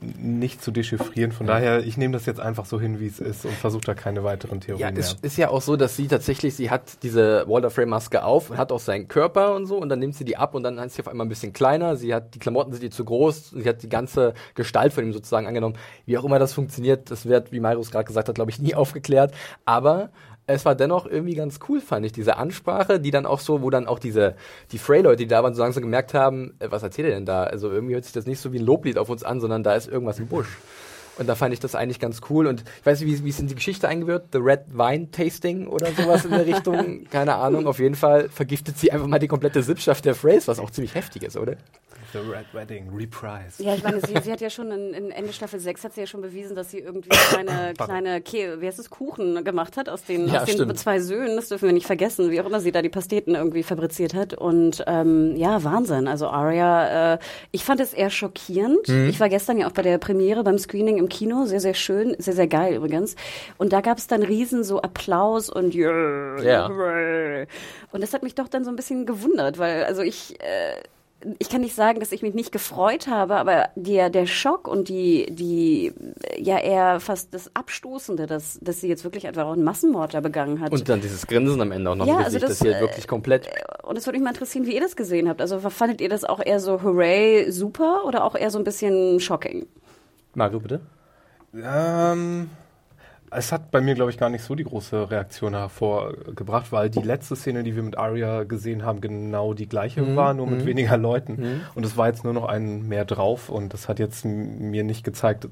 nicht 0.00 0.62
zu 0.62 0.70
dechiffrieren. 0.70 1.32
Von 1.32 1.46
daher, 1.48 1.84
ich 1.84 1.96
nehme 1.96 2.12
das 2.12 2.24
jetzt 2.26 2.38
einfach 2.38 2.66
so 2.66 2.80
hin, 2.80 3.00
wie 3.00 3.06
es 3.06 3.18
ist 3.18 3.44
und 3.44 3.54
versuche 3.54 3.82
da 3.84 3.94
keine 3.94 4.22
weiteren 4.22 4.60
Theorien 4.60 4.80
Ja, 4.80 4.90
mehr. 4.92 5.00
es 5.00 5.14
ist 5.22 5.36
ja 5.36 5.48
auch 5.50 5.60
so, 5.60 5.76
dass 5.76 5.96
sie 5.96 6.06
tatsächlich, 6.06 6.54
sie 6.54 6.70
hat 6.70 7.02
diese 7.02 7.44
Walter 7.48 7.70
Frey 7.70 7.84
Maske 7.86 8.22
auf 8.22 8.50
und 8.50 8.58
hat 8.58 8.70
auch 8.70 8.78
seinen 8.78 9.08
Körper 9.08 9.56
und 9.56 9.66
so 9.66 9.76
und 9.76 9.88
dann 9.88 9.98
nimmt 9.98 10.14
sie 10.14 10.24
die 10.24 10.36
ab 10.36 10.54
und 10.54 10.62
dann 10.62 10.78
ist 10.78 10.94
sie 10.94 11.02
auf 11.02 11.08
einmal 11.08 11.26
ein 11.26 11.28
bisschen 11.28 11.52
kleiner. 11.52 11.96
Sie 11.96 12.14
hat, 12.14 12.34
die 12.34 12.38
Klamotten 12.38 12.72
sind 12.72 12.84
ihr 12.84 12.90
zu 12.92 13.04
groß, 13.04 13.50
sie 13.50 13.68
hat 13.68 13.82
die 13.82 13.88
ganze 13.88 14.34
Gestalt 14.54 14.92
von 14.92 15.04
ihm 15.04 15.12
sozusagen 15.12 15.48
angenommen. 15.48 15.74
Wie 16.06 16.16
auch 16.16 16.24
immer 16.24 16.38
das 16.38 16.52
funktioniert, 16.52 17.10
das 17.10 17.26
wird, 17.26 17.50
wie 17.50 17.58
Marius 17.60 17.90
gerade 17.90 18.04
gesagt 18.04 18.28
hat, 18.28 18.34
glaube 18.36 18.50
ich, 18.52 18.60
nie 18.60 18.74
aufgeklärt. 18.76 19.34
Aber 19.64 20.10
es 20.48 20.64
war 20.64 20.74
dennoch 20.74 21.06
irgendwie 21.06 21.34
ganz 21.34 21.60
cool, 21.68 21.80
fand 21.80 22.06
ich, 22.06 22.12
diese 22.12 22.38
Ansprache, 22.38 22.98
die 22.98 23.10
dann 23.10 23.26
auch 23.26 23.38
so, 23.38 23.62
wo 23.62 23.68
dann 23.68 23.86
auch 23.86 23.98
diese, 23.98 24.34
die 24.72 24.78
Frey-Leute, 24.78 25.18
die 25.18 25.26
da 25.26 25.42
waren, 25.42 25.54
so 25.54 25.62
langsam 25.62 25.82
gemerkt 25.82 26.14
haben, 26.14 26.54
äh, 26.58 26.68
was 26.70 26.82
erzählt 26.82 27.08
er 27.08 27.14
denn 27.14 27.26
da? 27.26 27.44
Also 27.44 27.70
irgendwie 27.70 27.94
hört 27.94 28.04
sich 28.04 28.14
das 28.14 28.26
nicht 28.26 28.40
so 28.40 28.52
wie 28.52 28.58
ein 28.58 28.64
Loblied 28.64 28.98
auf 28.98 29.10
uns 29.10 29.22
an, 29.22 29.40
sondern 29.40 29.62
da 29.62 29.74
ist 29.74 29.88
irgendwas 29.88 30.18
im 30.18 30.26
Busch. 30.26 30.48
Und 31.18 31.28
da 31.28 31.34
fand 31.34 31.52
ich 31.52 31.60
das 31.60 31.74
eigentlich 31.74 31.98
ganz 32.00 32.20
cool. 32.30 32.46
Und 32.46 32.62
ich 32.80 32.86
weiß 32.86 33.00
nicht, 33.00 33.12
wie, 33.12 33.24
wie 33.24 33.28
es 33.28 33.40
in 33.40 33.48
die 33.48 33.56
Geschichte 33.56 33.88
eingewirkt, 33.88 34.28
The 34.32 34.38
Red 34.38 34.66
Wine 34.72 35.10
Tasting 35.10 35.66
oder 35.66 35.88
sowas 35.92 36.24
in 36.24 36.30
der 36.30 36.46
Richtung. 36.46 37.04
Keine 37.10 37.34
Ahnung. 37.34 37.66
Auf 37.66 37.80
jeden 37.80 37.96
Fall 37.96 38.28
vergiftet 38.28 38.78
sie 38.78 38.92
einfach 38.92 39.08
mal 39.08 39.18
die 39.18 39.26
komplette 39.26 39.62
Sippschaft 39.62 40.04
der 40.04 40.14
Phrase, 40.14 40.46
was 40.46 40.60
auch 40.60 40.70
ziemlich 40.70 40.94
heftig 40.94 41.24
ist, 41.24 41.36
oder? 41.36 41.56
The 42.12 42.18
Red 42.18 42.46
Wedding, 42.52 42.88
Reprise. 42.94 43.62
Ja, 43.62 43.74
ich 43.74 43.82
meine, 43.82 44.00
sie, 44.00 44.14
sie 44.22 44.32
hat 44.32 44.40
ja 44.40 44.48
schon 44.48 44.70
in, 44.70 44.94
in 44.94 45.10
Ende 45.10 45.32
Staffel 45.32 45.60
6 45.60 45.84
hat 45.84 45.92
sie 45.94 46.00
ja 46.00 46.06
schon 46.06 46.22
bewiesen, 46.22 46.56
dass 46.56 46.70
sie 46.70 46.78
irgendwie 46.78 47.10
kleine, 47.10 47.74
kleine 47.78 48.20
Ke 48.22 48.60
wie 48.60 48.66
heißt 48.66 48.78
es, 48.78 48.88
Kuchen 48.88 49.44
gemacht 49.44 49.76
hat 49.76 49.88
aus 49.88 50.04
den, 50.04 50.26
Ja, 50.28 50.42
aus 50.42 50.54
den 50.56 50.74
zwei 50.76 51.00
Söhnen. 51.00 51.36
Das 51.36 51.48
dürfen 51.48 51.66
wir 51.66 51.72
nicht 51.74 51.86
vergessen, 51.86 52.30
wie 52.30 52.40
auch 52.40 52.46
immer 52.46 52.60
sie 52.60 52.72
da 52.72 52.80
die 52.80 52.88
Pasteten 52.88 53.34
irgendwie 53.34 53.62
fabriziert 53.62 54.14
hat. 54.14 54.32
Und 54.32 54.82
ähm, 54.86 55.36
ja, 55.36 55.62
Wahnsinn. 55.64 56.08
Also 56.08 56.28
Aria, 56.28 57.14
äh, 57.14 57.18
ich 57.50 57.64
fand 57.64 57.80
es 57.80 57.92
eher 57.92 58.10
schockierend. 58.10 58.88
Mhm. 58.88 59.08
Ich 59.10 59.20
war 59.20 59.28
gestern 59.28 59.58
ja 59.58 59.66
auch 59.66 59.72
bei 59.72 59.82
der 59.82 59.98
Premiere 59.98 60.42
beim 60.44 60.58
Screening 60.58 60.98
im 60.98 61.08
Kino. 61.10 61.44
Sehr, 61.44 61.60
sehr 61.60 61.74
schön. 61.74 62.16
Sehr, 62.18 62.34
sehr 62.34 62.48
geil 62.48 62.74
übrigens. 62.76 63.16
Und 63.58 63.72
da 63.72 63.82
gab 63.82 63.98
es 63.98 64.06
dann 64.06 64.22
riesen 64.22 64.64
so 64.64 64.80
Applaus 64.80 65.50
und 65.50 65.74
yeah, 65.74 66.40
Ja. 66.42 66.68
hooray. 66.68 67.46
Und 67.92 68.02
das 68.02 68.14
hat 68.14 68.22
mich 68.22 68.34
doch 68.34 68.48
dann 68.48 68.64
so 68.64 68.70
ein 68.70 68.76
bisschen 68.76 69.04
gewundert, 69.04 69.58
weil 69.58 69.84
also 69.84 70.00
ich... 70.02 70.40
Äh, 70.40 70.80
ich 71.38 71.48
kann 71.48 71.62
nicht 71.62 71.74
sagen, 71.74 71.98
dass 71.98 72.12
ich 72.12 72.22
mich 72.22 72.34
nicht 72.34 72.52
gefreut 72.52 73.08
habe, 73.08 73.36
aber 73.36 73.70
der, 73.74 74.08
der 74.08 74.26
Schock 74.26 74.68
und 74.68 74.88
die, 74.88 75.26
die, 75.30 75.92
ja 76.36 76.58
eher 76.58 77.00
fast 77.00 77.34
das 77.34 77.54
Abstoßende, 77.56 78.26
dass, 78.26 78.58
dass 78.62 78.80
sie 78.80 78.88
jetzt 78.88 79.02
wirklich 79.02 79.26
einfach 79.26 79.44
auch 79.44 79.52
einen 79.52 79.64
Massenmord 79.64 80.14
da 80.14 80.20
begangen 80.20 80.60
hat. 80.60 80.70
Und 80.70 80.88
dann 80.88 81.00
dieses 81.00 81.26
Grinsen 81.26 81.60
am 81.60 81.72
Ende 81.72 81.90
auch 81.90 81.96
noch 81.96 82.06
Ja, 82.06 82.18
im 82.18 82.24
also 82.24 82.38
Gesicht, 82.38 82.44
das, 82.44 82.58
das, 82.58 82.66
hier 82.66 82.76
äh, 82.76 82.80
wirklich 82.80 83.08
komplett. 83.08 83.48
und 83.82 83.98
es 83.98 84.06
würde 84.06 84.18
mich 84.18 84.24
mal 84.24 84.30
interessieren, 84.30 84.66
wie 84.66 84.74
ihr 84.74 84.80
das 84.80 84.94
gesehen 84.94 85.28
habt. 85.28 85.40
Also 85.40 85.58
fandet 85.58 86.00
ihr 86.00 86.08
das 86.08 86.24
auch 86.24 86.40
eher 86.44 86.60
so 86.60 86.82
hooray, 86.82 87.50
super 87.50 88.04
oder 88.04 88.22
auch 88.24 88.36
eher 88.36 88.50
so 88.50 88.58
ein 88.58 88.64
bisschen 88.64 89.18
shocking? 89.18 89.66
Mario, 90.34 90.60
bitte? 90.60 90.80
Ähm, 91.54 92.50
es 93.30 93.52
hat 93.52 93.70
bei 93.70 93.80
mir, 93.80 93.94
glaube 93.94 94.10
ich, 94.10 94.18
gar 94.18 94.30
nicht 94.30 94.42
so 94.42 94.54
die 94.54 94.64
große 94.64 95.10
Reaktion 95.10 95.54
hervorgebracht, 95.54 96.72
weil 96.72 96.90
die 96.90 97.02
letzte 97.02 97.36
Szene, 97.36 97.62
die 97.62 97.76
wir 97.76 97.82
mit 97.82 97.98
Arya 97.98 98.44
gesehen 98.44 98.84
haben, 98.84 99.00
genau 99.00 99.54
die 99.54 99.68
gleiche 99.68 100.16
war, 100.16 100.34
nur 100.34 100.46
mit 100.46 100.66
weniger 100.66 100.96
Leuten. 100.96 101.62
Und 101.74 101.86
es 101.86 101.96
war 101.96 102.08
jetzt 102.08 102.24
nur 102.24 102.32
noch 102.32 102.46
ein 102.46 102.88
mehr 102.88 103.04
drauf 103.04 103.48
und 103.48 103.74
das 103.74 103.88
hat 103.88 103.98
jetzt 103.98 104.24
mir 104.24 104.84
nicht 104.84 105.04
gezeigt, 105.04 105.48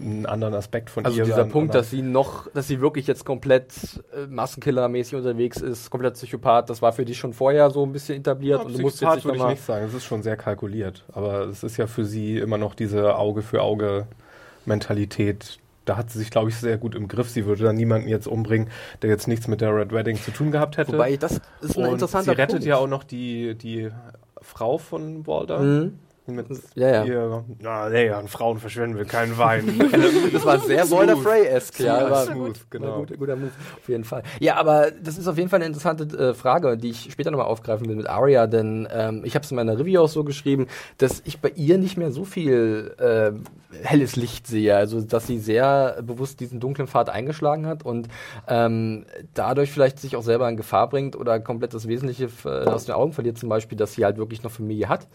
einen 0.00 0.26
anderen 0.26 0.54
Aspekt 0.54 0.90
von 0.90 1.04
Also 1.04 1.18
ihr. 1.18 1.24
dieser 1.24 1.42
einen 1.42 1.50
Punkt, 1.50 1.74
dass 1.74 1.90
sie 1.90 2.02
noch, 2.02 2.48
dass 2.52 2.68
sie 2.68 2.80
wirklich 2.80 3.06
jetzt 3.06 3.24
komplett 3.24 4.02
äh, 4.14 4.26
Massenkiller-mäßig 4.26 5.16
unterwegs 5.16 5.60
ist, 5.60 5.90
komplett 5.90 6.14
Psychopath, 6.14 6.70
das 6.70 6.80
war 6.82 6.92
für 6.92 7.04
dich 7.04 7.18
schon 7.18 7.32
vorher 7.32 7.70
so 7.70 7.84
ein 7.84 7.92
bisschen 7.92 8.18
etabliert 8.18 8.60
Ja, 8.60 8.66
und 8.66 8.76
du 8.76 8.80
musst 8.80 9.00
jetzt 9.00 9.14
nicht 9.16 9.24
würde 9.24 9.38
ich 9.38 9.44
nicht 9.44 9.64
sagen. 9.64 9.84
Es 9.84 9.94
ist 9.94 10.04
schon 10.04 10.22
sehr 10.22 10.36
kalkuliert. 10.36 11.04
Aber 11.12 11.46
es 11.46 11.62
ist 11.62 11.76
ja 11.76 11.86
für 11.86 12.04
sie 12.04 12.38
immer 12.38 12.58
noch 12.58 12.74
diese 12.74 13.16
Auge-für-Auge-Mentalität. 13.16 15.59
Da 15.90 15.96
hat 15.96 16.08
sie 16.08 16.20
sich, 16.20 16.30
glaube 16.30 16.50
ich, 16.50 16.56
sehr 16.56 16.78
gut 16.78 16.94
im 16.94 17.08
Griff. 17.08 17.28
Sie 17.30 17.46
würde 17.46 17.64
dann 17.64 17.74
niemanden 17.74 18.06
jetzt 18.06 18.28
umbringen, 18.28 18.68
der 19.02 19.10
jetzt 19.10 19.26
nichts 19.26 19.48
mit 19.48 19.60
der 19.60 19.74
Red 19.74 19.92
Wedding 19.92 20.14
zu 20.22 20.30
tun 20.30 20.52
gehabt 20.52 20.76
hätte. 20.76 20.92
Wobei, 20.92 21.16
das 21.16 21.40
ist 21.62 21.76
ein 21.76 21.84
Und 21.84 21.94
interessanter 21.94 22.30
sie 22.30 22.38
rettet 22.40 22.58
Punkt. 22.58 22.64
ja 22.64 22.76
auch 22.76 22.86
noch 22.86 23.02
die, 23.02 23.56
die 23.56 23.90
Frau 24.40 24.78
von 24.78 25.26
Walder. 25.26 25.58
Mhm. 25.58 25.98
Mit 26.34 26.46
Ja, 26.74 26.88
ja. 26.88 27.04
Ihr, 27.04 27.44
na, 27.60 27.88
nee, 27.88 28.10
an 28.10 28.28
Frauen 28.28 28.58
verschwenden 28.58 28.96
wir 28.96 29.04
keinen 29.04 29.36
Wein. 29.38 29.80
Das 30.32 30.44
war 30.44 30.58
sehr 30.60 30.90
Walder 30.90 31.16
Frey-esque, 31.16 31.80
ja. 31.80 32.06
Aber 32.06 32.24
smooth, 32.24 32.46
gut, 32.46 32.70
genau. 32.70 32.98
Guter, 32.98 33.16
guter 33.16 33.36
Move, 33.36 33.50
auf 33.76 33.88
jeden 33.88 34.04
Fall. 34.04 34.22
Ja, 34.38 34.56
aber 34.56 34.90
das 34.90 35.18
ist 35.18 35.26
auf 35.28 35.36
jeden 35.36 35.48
Fall 35.48 35.58
eine 35.58 35.66
interessante 35.66 36.04
äh, 36.16 36.34
Frage, 36.34 36.76
die 36.76 36.90
ich 36.90 37.10
später 37.10 37.30
nochmal 37.30 37.46
aufgreifen 37.46 37.88
will 37.88 37.96
mit 37.96 38.08
Arya, 38.08 38.46
denn 38.46 38.88
ähm, 38.92 39.22
ich 39.24 39.34
habe 39.34 39.44
es 39.44 39.50
in 39.50 39.56
meiner 39.56 39.78
Review 39.78 40.02
auch 40.02 40.08
so 40.08 40.24
geschrieben, 40.24 40.66
dass 40.98 41.22
ich 41.24 41.40
bei 41.40 41.50
ihr 41.50 41.78
nicht 41.78 41.96
mehr 41.96 42.10
so 42.10 42.24
viel 42.24 42.94
äh, 42.98 43.32
helles 43.82 44.16
Licht 44.16 44.46
sehe, 44.46 44.76
also 44.76 45.00
dass 45.00 45.26
sie 45.26 45.38
sehr 45.38 46.02
bewusst 46.02 46.40
diesen 46.40 46.60
dunklen 46.60 46.88
Pfad 46.88 47.08
eingeschlagen 47.10 47.66
hat 47.66 47.84
und 47.84 48.08
ähm, 48.48 49.06
dadurch 49.34 49.70
vielleicht 49.70 49.98
sich 49.98 50.16
auch 50.16 50.22
selber 50.22 50.48
in 50.48 50.56
Gefahr 50.56 50.88
bringt 50.88 51.16
oder 51.16 51.40
komplett 51.40 51.74
das 51.74 51.88
Wesentliche 51.88 52.28
äh, 52.44 52.48
aus 52.66 52.86
den 52.86 52.94
Augen 52.94 53.12
verliert, 53.12 53.38
zum 53.38 53.48
Beispiel, 53.48 53.78
dass 53.78 53.94
sie 53.94 54.04
halt 54.04 54.18
wirklich 54.18 54.42
noch 54.42 54.50
Familie 54.50 54.88
hat 54.88 55.08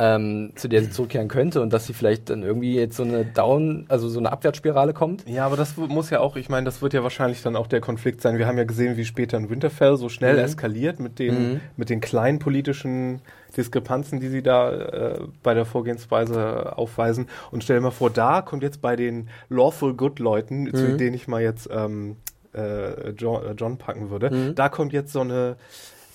ähm, 0.00 0.52
zu 0.54 0.68
der 0.68 0.82
sie 0.82 0.90
zurückkehren 0.90 1.26
könnte 1.26 1.60
und 1.60 1.72
dass 1.72 1.86
sie 1.86 1.92
vielleicht 1.92 2.30
dann 2.30 2.44
irgendwie 2.44 2.74
jetzt 2.76 2.96
so 2.96 3.02
eine 3.02 3.24
Down, 3.24 3.84
also 3.88 4.08
so 4.08 4.20
eine 4.20 4.30
Abwärtsspirale 4.30 4.92
kommt. 4.94 5.28
Ja, 5.28 5.44
aber 5.44 5.56
das 5.56 5.76
muss 5.76 6.10
ja 6.10 6.20
auch, 6.20 6.36
ich 6.36 6.48
meine, 6.48 6.64
das 6.66 6.80
wird 6.82 6.92
ja 6.94 7.02
wahrscheinlich 7.02 7.42
dann 7.42 7.56
auch 7.56 7.66
der 7.66 7.80
Konflikt 7.80 8.20
sein. 8.20 8.38
Wir 8.38 8.46
haben 8.46 8.58
ja 8.58 8.62
gesehen, 8.64 8.96
wie 8.96 9.04
später 9.04 9.36
in 9.36 9.50
Winterfell 9.50 9.96
so 9.96 10.08
schnell 10.08 10.34
Mhm. 10.36 10.44
eskaliert 10.44 11.00
mit 11.00 11.18
den, 11.18 11.52
Mhm. 11.54 11.60
mit 11.76 11.90
den 11.90 12.00
kleinen 12.00 12.38
politischen 12.38 13.20
Diskrepanzen, 13.56 14.20
die 14.20 14.28
sie 14.28 14.42
da 14.42 14.70
äh, 14.72 15.18
bei 15.42 15.54
der 15.54 15.64
Vorgehensweise 15.64 16.76
aufweisen. 16.78 17.26
Und 17.50 17.64
stell 17.64 17.78
dir 17.78 17.82
mal 17.82 17.90
vor, 17.90 18.10
da 18.10 18.40
kommt 18.42 18.62
jetzt 18.62 18.80
bei 18.80 18.94
den 18.94 19.28
Lawful 19.48 19.94
Good 19.94 20.20
Leuten, 20.20 20.72
zu 20.74 20.86
Mhm. 20.86 20.98
denen 20.98 21.14
ich 21.14 21.26
mal 21.26 21.42
jetzt 21.42 21.68
ähm, 21.72 22.16
äh, 22.54 23.10
John, 23.10 23.44
äh, 23.44 23.52
John 23.52 23.78
packen 23.78 24.10
würde, 24.10 24.30
Mhm. 24.30 24.54
da 24.54 24.68
kommt 24.68 24.92
jetzt 24.92 25.12
so 25.12 25.20
eine 25.20 25.56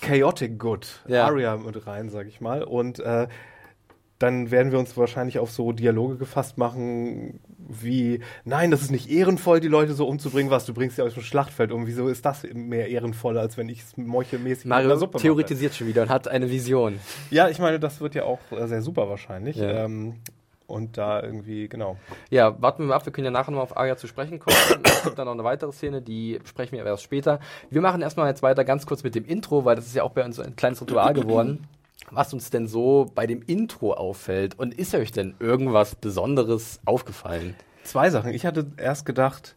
Chaotic 0.02 0.60
Good 0.60 1.02
Ja. 1.08 1.26
Aria 1.28 1.56
mit 1.58 1.86
rein, 1.88 2.10
sag 2.10 2.28
ich 2.28 2.42
mal. 2.42 2.64
Und 2.64 3.00
äh, 3.00 3.28
dann 4.24 4.52
werden 4.52 4.72
wir 4.72 4.80
uns 4.80 4.96
wahrscheinlich 4.96 5.38
auf 5.38 5.52
so 5.52 5.74
Dialoge 5.74 6.16
gefasst 6.16 6.58
machen, 6.58 7.42
wie, 7.58 8.22
nein, 8.46 8.72
das 8.72 8.82
ist 8.82 8.90
nicht 8.90 9.12
ehrenvoll, 9.12 9.60
die 9.60 9.68
Leute 9.68 9.94
so 9.94 10.08
umzubringen, 10.08 10.50
was, 10.50 10.66
du 10.66 10.74
bringst 10.74 10.98
ja 10.98 11.04
aus 11.04 11.14
dem 11.14 11.24
Schlachtfeld 11.24 11.74
um. 11.74 11.88
Wieso 11.88 12.08
ist 12.08 12.26
das 12.26 12.44
mehr 12.54 12.88
ehrenvoll, 12.88 13.38
als 13.38 13.58
wenn 13.58 13.68
ich 13.68 13.82
es 13.82 13.98
meuchelmäßig 13.98 14.66
Mario 14.66 14.92
einer 14.92 14.98
Suppe 14.98 15.18
theoretisiert 15.18 15.76
schon 15.76 15.88
wieder 15.88 16.04
und 16.04 16.10
hat 16.10 16.30
eine 16.30 16.50
Vision. 16.50 16.94
mache? 16.94 17.36
Ja, 17.36 17.50
ich 17.50 17.60
meine, 17.60 17.82
das 17.82 18.00
wird 18.00 18.16
ja 18.16 18.24
auch 18.24 18.40
äh, 18.52 18.66
sehr 18.68 18.82
super 18.82 19.10
wahrscheinlich. 19.10 19.58
Ja. 19.58 19.84
Ähm, 19.84 20.16
und 20.68 20.98
da 20.98 21.22
irgendwie, 21.22 21.68
genau. 21.68 21.98
Ja, 22.30 22.62
warten 22.62 22.84
wir 22.84 22.88
mal 22.88 22.96
ab, 22.96 23.06
wir 23.06 23.12
können 23.12 23.26
ja 23.26 23.32
nachher 23.32 23.52
noch 23.52 23.60
auf 23.60 23.76
Arya 23.76 23.98
zu 23.98 24.08
sprechen 24.08 24.40
kommen. 24.40 24.56
es 24.86 25.04
gibt 25.04 25.20
dann 25.20 25.26
noch 25.26 25.34
eine 25.34 25.44
weitere 25.44 25.74
Szene, 25.74 26.02
die 26.02 26.40
besprechen 26.40 26.78
wir 26.78 26.82
aber 26.82 26.92
erst 26.92 27.04
später. 27.04 27.42
Wir 27.70 27.82
machen 27.82 28.02
erstmal 28.02 28.30
jetzt 28.30 28.42
weiter 28.42 28.64
ganz 28.64 28.86
kurz 28.86 29.04
mit 29.04 29.16
dem 29.16 29.26
Intro, 29.26 29.66
weil 29.66 29.76
das 29.76 29.86
ist 29.86 29.96
ja 29.96 30.04
auch 30.04 30.12
bei 30.12 30.24
uns 30.24 30.40
ein 30.40 30.56
kleines 30.56 30.82
Ritual 30.82 31.14
geworden. 31.14 31.68
Was 32.12 32.34
uns 32.34 32.50
denn 32.50 32.68
so 32.68 33.10
bei 33.16 33.26
dem 33.28 33.42
Intro 33.42 33.94
auffällt 33.94 34.58
und 34.60 34.74
ist 34.74 34.94
euch 34.94 35.12
denn 35.12 35.36
irgendwas 35.40 35.96
Besonderes 35.96 36.80
aufgefallen? 36.86 37.56
Zwei 37.84 38.10
Sachen. 38.10 38.34
Ich 38.34 38.46
hatte 38.46 38.68
erst 38.78 39.06
gedacht, 39.06 39.56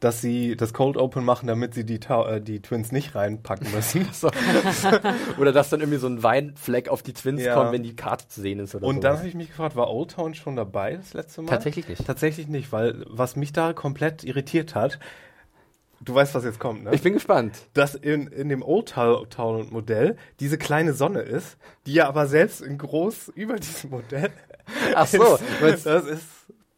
dass 0.00 0.20
sie 0.20 0.56
das 0.56 0.74
Cold 0.74 0.98
Open 0.98 1.24
machen, 1.24 1.46
damit 1.46 1.72
sie 1.74 1.84
die, 1.84 1.98
äh, 2.08 2.40
die 2.40 2.60
Twins 2.60 2.92
nicht 2.92 3.14
reinpacken 3.14 3.70
müssen. 3.72 4.06
So. 4.12 4.30
oder 5.38 5.52
dass 5.52 5.70
dann 5.70 5.80
irgendwie 5.80 5.98
so 5.98 6.06
ein 6.06 6.22
Weinfleck 6.22 6.88
auf 6.90 7.02
die 7.02 7.14
Twins 7.14 7.42
Ja. 7.42 7.54
kommt, 7.54 7.72
wenn 7.72 7.82
die 7.82 7.96
Karte 7.96 8.28
zu 8.28 8.40
sehen 8.42 8.58
ist 8.60 8.74
oder 8.74 8.86
Und 8.86 8.96
sowas. 8.96 9.02
dann 9.10 9.18
habe 9.18 9.28
ich 9.28 9.34
mich 9.34 9.48
gefragt, 9.48 9.74
war 9.74 9.90
Old 9.90 10.10
Town 10.12 10.34
schon 10.34 10.54
dabei 10.56 10.96
das 10.96 11.14
letzte 11.14 11.42
Mal? 11.42 11.48
Tatsächlich 11.50 11.88
nicht. 11.88 12.06
Tatsächlich 12.06 12.46
nicht, 12.48 12.72
weil 12.72 13.04
was 13.08 13.36
mich 13.36 13.52
da 13.52 13.72
komplett 13.72 14.22
irritiert 14.22 14.74
hat, 14.74 14.98
du 16.00 16.14
weißt, 16.14 16.34
was 16.34 16.44
jetzt 16.44 16.58
kommt, 16.58 16.84
ne? 16.84 16.94
Ich 16.94 17.02
bin 17.02 17.12
gespannt. 17.14 17.56
dass 17.74 17.94
in, 17.94 18.26
in 18.28 18.48
dem 18.48 18.62
Old 18.62 18.90
Town 18.90 19.28
Town 19.30 19.68
Modell 19.70 20.16
diese 20.40 20.58
kleine 20.58 20.92
Sonne 20.92 21.20
ist, 21.20 21.56
die 21.86 21.94
ja 21.94 22.08
aber 22.08 22.26
selbst 22.26 22.60
in 22.60 22.78
groß 22.78 23.28
über 23.34 23.56
diesem 23.56 23.90
Modell 23.90 24.30
Ach 24.94 25.06
so, 25.06 25.38
ist. 25.66 25.86
Das 25.86 26.04
ist 26.06 26.26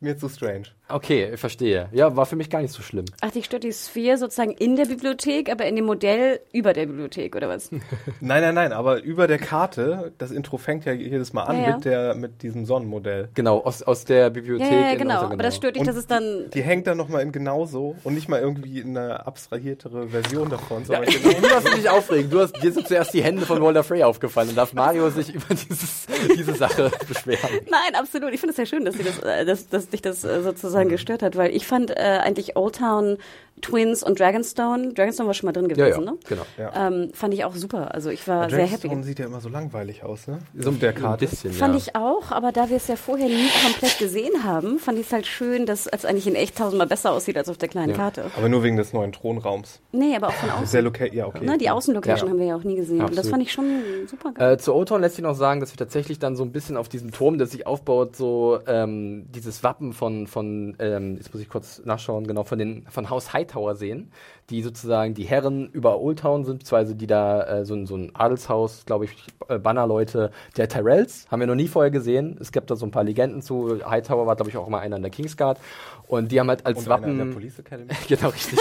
mir 0.01 0.17
zu 0.17 0.29
strange. 0.29 0.67
Okay, 0.91 1.31
ich 1.35 1.41
verstehe. 1.41 1.89
Ja, 1.93 2.17
war 2.17 2.27
für 2.27 2.37
mich 2.37 2.49
gar 2.51 2.63
nicht 2.63 2.73
so 2.73 2.83
schlimm. 2.83 3.05
Ach, 3.21 3.31
dich 3.31 3.45
stört 3.45 3.65
die 3.65 3.73
Sphäre 3.73 4.17
sozusagen 4.19 4.53
in 4.53 4.77
der 4.77 4.87
Bibliothek, 4.87 5.51
aber 5.51 5.67
in 5.67 5.77
dem 5.77 5.85
Modell 5.85 6.41
über 6.53 6.73
der 6.73 6.87
Bibliothek, 6.87 7.37
oder 7.37 7.49
was? 7.49 7.71
Nein, 8.21 8.43
nein, 8.43 8.55
nein, 8.55 8.73
aber 8.73 9.03
über 9.03 9.27
der 9.27 9.39
Karte, 9.39 10.13
das 10.19 10.31
Intro 10.31 10.57
fängt 10.57 10.85
ja 10.85 10.93
jedes 10.93 11.33
Mal 11.33 11.45
an 11.45 11.57
Ja, 11.61 11.69
ja. 11.69 11.75
mit 11.77 11.85
der 11.85 12.15
mit 12.15 12.43
diesem 12.43 12.65
Sonnenmodell. 12.67 13.29
Genau, 13.35 13.59
aus, 13.59 13.83
aus 13.83 14.05
der 14.05 14.31
Bibliothek. 14.31 14.71
Ja, 14.71 14.81
ja, 14.91 14.95
genau. 14.95 15.21
unser- 15.23 15.33
Aber 15.33 15.43
das 15.43 15.57
stört 15.57 15.77
dich, 15.77 15.81
Und 15.81 15.87
dass 15.89 15.97
es 15.97 16.07
dann. 16.07 16.51
Die 16.55 16.63
hängt 16.63 16.87
dann 16.87 16.97
nochmal 16.97 17.23
in 17.23 17.33
genauso 17.33 17.97
und 18.05 18.15
nicht 18.15 18.29
mal 18.29 18.41
irgendwie 18.41 18.81
in 18.81 18.97
eine 18.97 19.27
abstrahiertere 19.27 20.09
Version 20.09 20.49
davon, 20.51 20.83
Ja, 20.89 21.03
sondern 21.05 21.05
du 21.43 21.49
darfst 21.49 21.77
dich 21.77 21.89
aufregen. 21.89 22.31
Du 22.31 22.41
hast, 22.41 22.53
dir 22.63 22.73
sind 22.73 22.89
zuerst 22.89 23.13
die 23.15 23.23
Hände 23.23 23.45
von 23.47 23.61
Walter 23.63 23.85
Frey 23.85 24.03
aufgefallen. 24.03 24.49
Dann 24.49 24.57
darf 24.57 24.73
Mario 24.73 25.11
sich 25.11 25.35
über 25.35 25.55
dieses, 25.55 26.07
diese 26.37 26.55
Sache 26.55 26.91
beschweren. 27.07 27.51
Nein, 27.71 27.95
absolut. 27.95 28.33
Ich 28.33 28.41
finde 28.41 28.51
es 28.51 28.57
sehr 28.57 28.67
schön, 28.67 28.85
dass, 28.85 28.95
sie 28.97 29.03
das, 29.05 29.19
äh, 29.21 29.45
dass, 29.45 29.69
dass 29.69 29.89
dich 29.89 30.03
das 30.03 30.25
äh, 30.25 30.43
sozusagen 30.79 30.89
gestört 30.89 31.23
hat, 31.23 31.37
weil 31.37 31.55
ich 31.55 31.67
fand 31.67 31.91
äh, 31.91 32.21
eigentlich 32.23 32.57
Old 32.57 32.77
Town, 32.77 33.19
Twins 33.61 34.03
und 34.03 34.19
Dragonstone, 34.21 34.93
Dragonstone 34.95 35.27
war 35.27 35.35
schon 35.35 35.47
mal 35.47 35.53
drin 35.53 35.69
gewesen, 35.69 36.05
ne? 36.05 36.17
genau. 36.29 36.43
Ja. 36.59 36.89
Ähm, 36.89 37.11
fand 37.15 37.35
ich 37.35 37.45
auch 37.45 37.55
super. 37.55 37.95
Also 37.95 38.11
ich 38.11 38.27
war 38.29 38.49
sehr 38.51 38.61
Dragonstone 38.67 38.95
happy. 38.95 39.05
sieht 39.05 39.19
ja 39.19 39.27
immer 39.27 39.41
so 39.41 39.49
langweilig 39.49 40.03
aus, 40.05 40.27
ne? 40.27 40.39
So 40.57 40.71
Auf 40.71 40.79
der 40.79 40.93
Karte. 40.93 41.25
Ein 41.25 41.31
bisschen, 41.31 41.53
Fand 41.53 41.75
ja. 41.75 41.79
ich 41.81 41.97
auch, 41.97 42.31
aber 42.31 42.53
da 42.53 42.69
wir 42.69 42.77
es 42.77 42.89
ja 42.89 42.97
vorher 42.97 43.29
nie 43.29 43.49
komplett 43.65 43.99
gesehen 43.99 44.45
haben, 44.45 44.79
fand 44.79 44.99
ich 44.99 45.07
es 45.07 45.13
halt 45.13 45.27
schön, 45.27 45.67
dass 45.67 45.87
es 45.87 46.05
eigentlich 46.05 46.27
in 46.27 46.35
echt 46.35 46.57
tausendmal 46.57 46.87
besser 46.87 47.13
aussieht 47.13 47.37
als 47.37 47.49
auf 47.49 47.59
der 47.59 47.69
kleinen 47.69 47.91
Ja. 47.91 47.97
Karte. 47.97 48.31
Aber 48.37 48.49
nur 48.49 48.63
wegen 48.63 48.77
des 48.77 48.93
neuen 48.93 49.13
Thronraums. 49.13 49.81
Nee, 49.93 50.17
aber 50.17 50.29
auch 50.29 50.33
von 50.33 50.51
außen. 50.51 50.67
Sehr 50.67 50.83
local, 50.83 51.13
ja, 51.15 51.27
okay. 51.27 51.45
Ne, 51.45 51.59
die 51.59 51.71
Außenlocation 51.71 52.27
Ja. 52.29 52.33
haben 52.33 52.39
wir 52.41 52.47
ja 52.47 52.57
auch 52.57 52.65
nie 52.65 52.77
gesehen. 52.77 53.01
Und 53.01 53.11
das 53.11 53.19
Absolut. 53.27 53.31
fand 53.33 53.43
ich 53.45 53.53
schon 53.53 53.67
super 54.09 54.33
geil. 54.33 54.53
Äh, 54.55 54.59
zu 54.59 54.75
O-Town 54.75 55.01
lässt 55.01 55.17
sich 55.17 55.23
noch 55.25 55.35
sagen, 55.35 55.61
dass 55.61 55.73
wir 55.73 55.77
tatsächlich 55.77 56.19
dann 56.19 56.37
so 56.37 56.45
ein 56.45 56.53
bisschen 56.53 56.77
auf 56.77 56.89
diesem 56.89 57.11
Turm, 57.13 57.39
der 57.39 57.47
sich 57.47 57.67
aufbaut, 57.67 58.17
so 58.17 58.59
ähm, 58.67 59.27
dieses 59.35 59.63
Wappen 59.63 59.93
von, 59.93 60.27
von 60.27 60.77
ähm, 60.79 61.17
jetzt 61.17 61.33
muss 61.33 61.43
ich 61.43 61.49
kurz 61.49 61.83
nachschauen, 61.85 62.27
genau, 62.27 62.45
von 62.45 62.59
den 62.59 62.87
von 62.91 63.11
Haus 63.11 63.33
Hightower 63.49 63.75
sehen, 63.75 64.11
die 64.51 64.63
sozusagen 64.63 65.15
die 65.15 65.25
Herren 65.25 65.69
über 65.71 66.01
Old 66.01 66.21
Town 66.21 66.45
sind, 66.45 66.59
beziehungsweise 66.61 66.95
die 66.95 67.07
da 67.07 67.43
äh, 67.61 67.65
so, 67.65 67.75
ein- 67.75 67.87
so 67.87 67.97
ein 67.97 68.15
Adelshaus, 68.15 68.85
glaube 68.87 69.07
ich, 69.07 69.11
äh, 69.49 69.59
Bannerleute 69.59 70.31
der 70.57 70.69
Tyrells, 70.69 71.27
haben 71.31 71.41
wir 71.41 71.47
noch 71.47 71.55
nie 71.55 71.69
vorher 71.69 71.91
gesehen. 71.91 72.37
Es 72.41 72.53
gibt 72.53 72.71
da 72.71 72.77
so 72.77 72.87
ein 72.87 72.91
paar 72.91 73.05
Legenden 73.05 73.43
zu. 73.43 73.81
Hightower 73.89 74.27
war, 74.27 74.37
glaube 74.37 74.51
ich, 74.51 74.57
auch 74.57 74.69
mal 74.69 74.81
einer 74.81 74.97
in 74.97 75.03
der 75.03 75.11
Kingsguard. 75.11 75.59
Und 76.07 76.33
die 76.33 76.41
haben 76.41 76.49
halt 76.49 76.65
als 76.65 76.79
Und 76.79 76.85
einer 76.91 77.03
Wappen. 77.03 77.21
in 77.21 77.27
der 77.29 77.35
Police 77.35 77.59
Academy. 77.59 77.91
Genau, 78.09 78.29
richtig. 78.31 78.59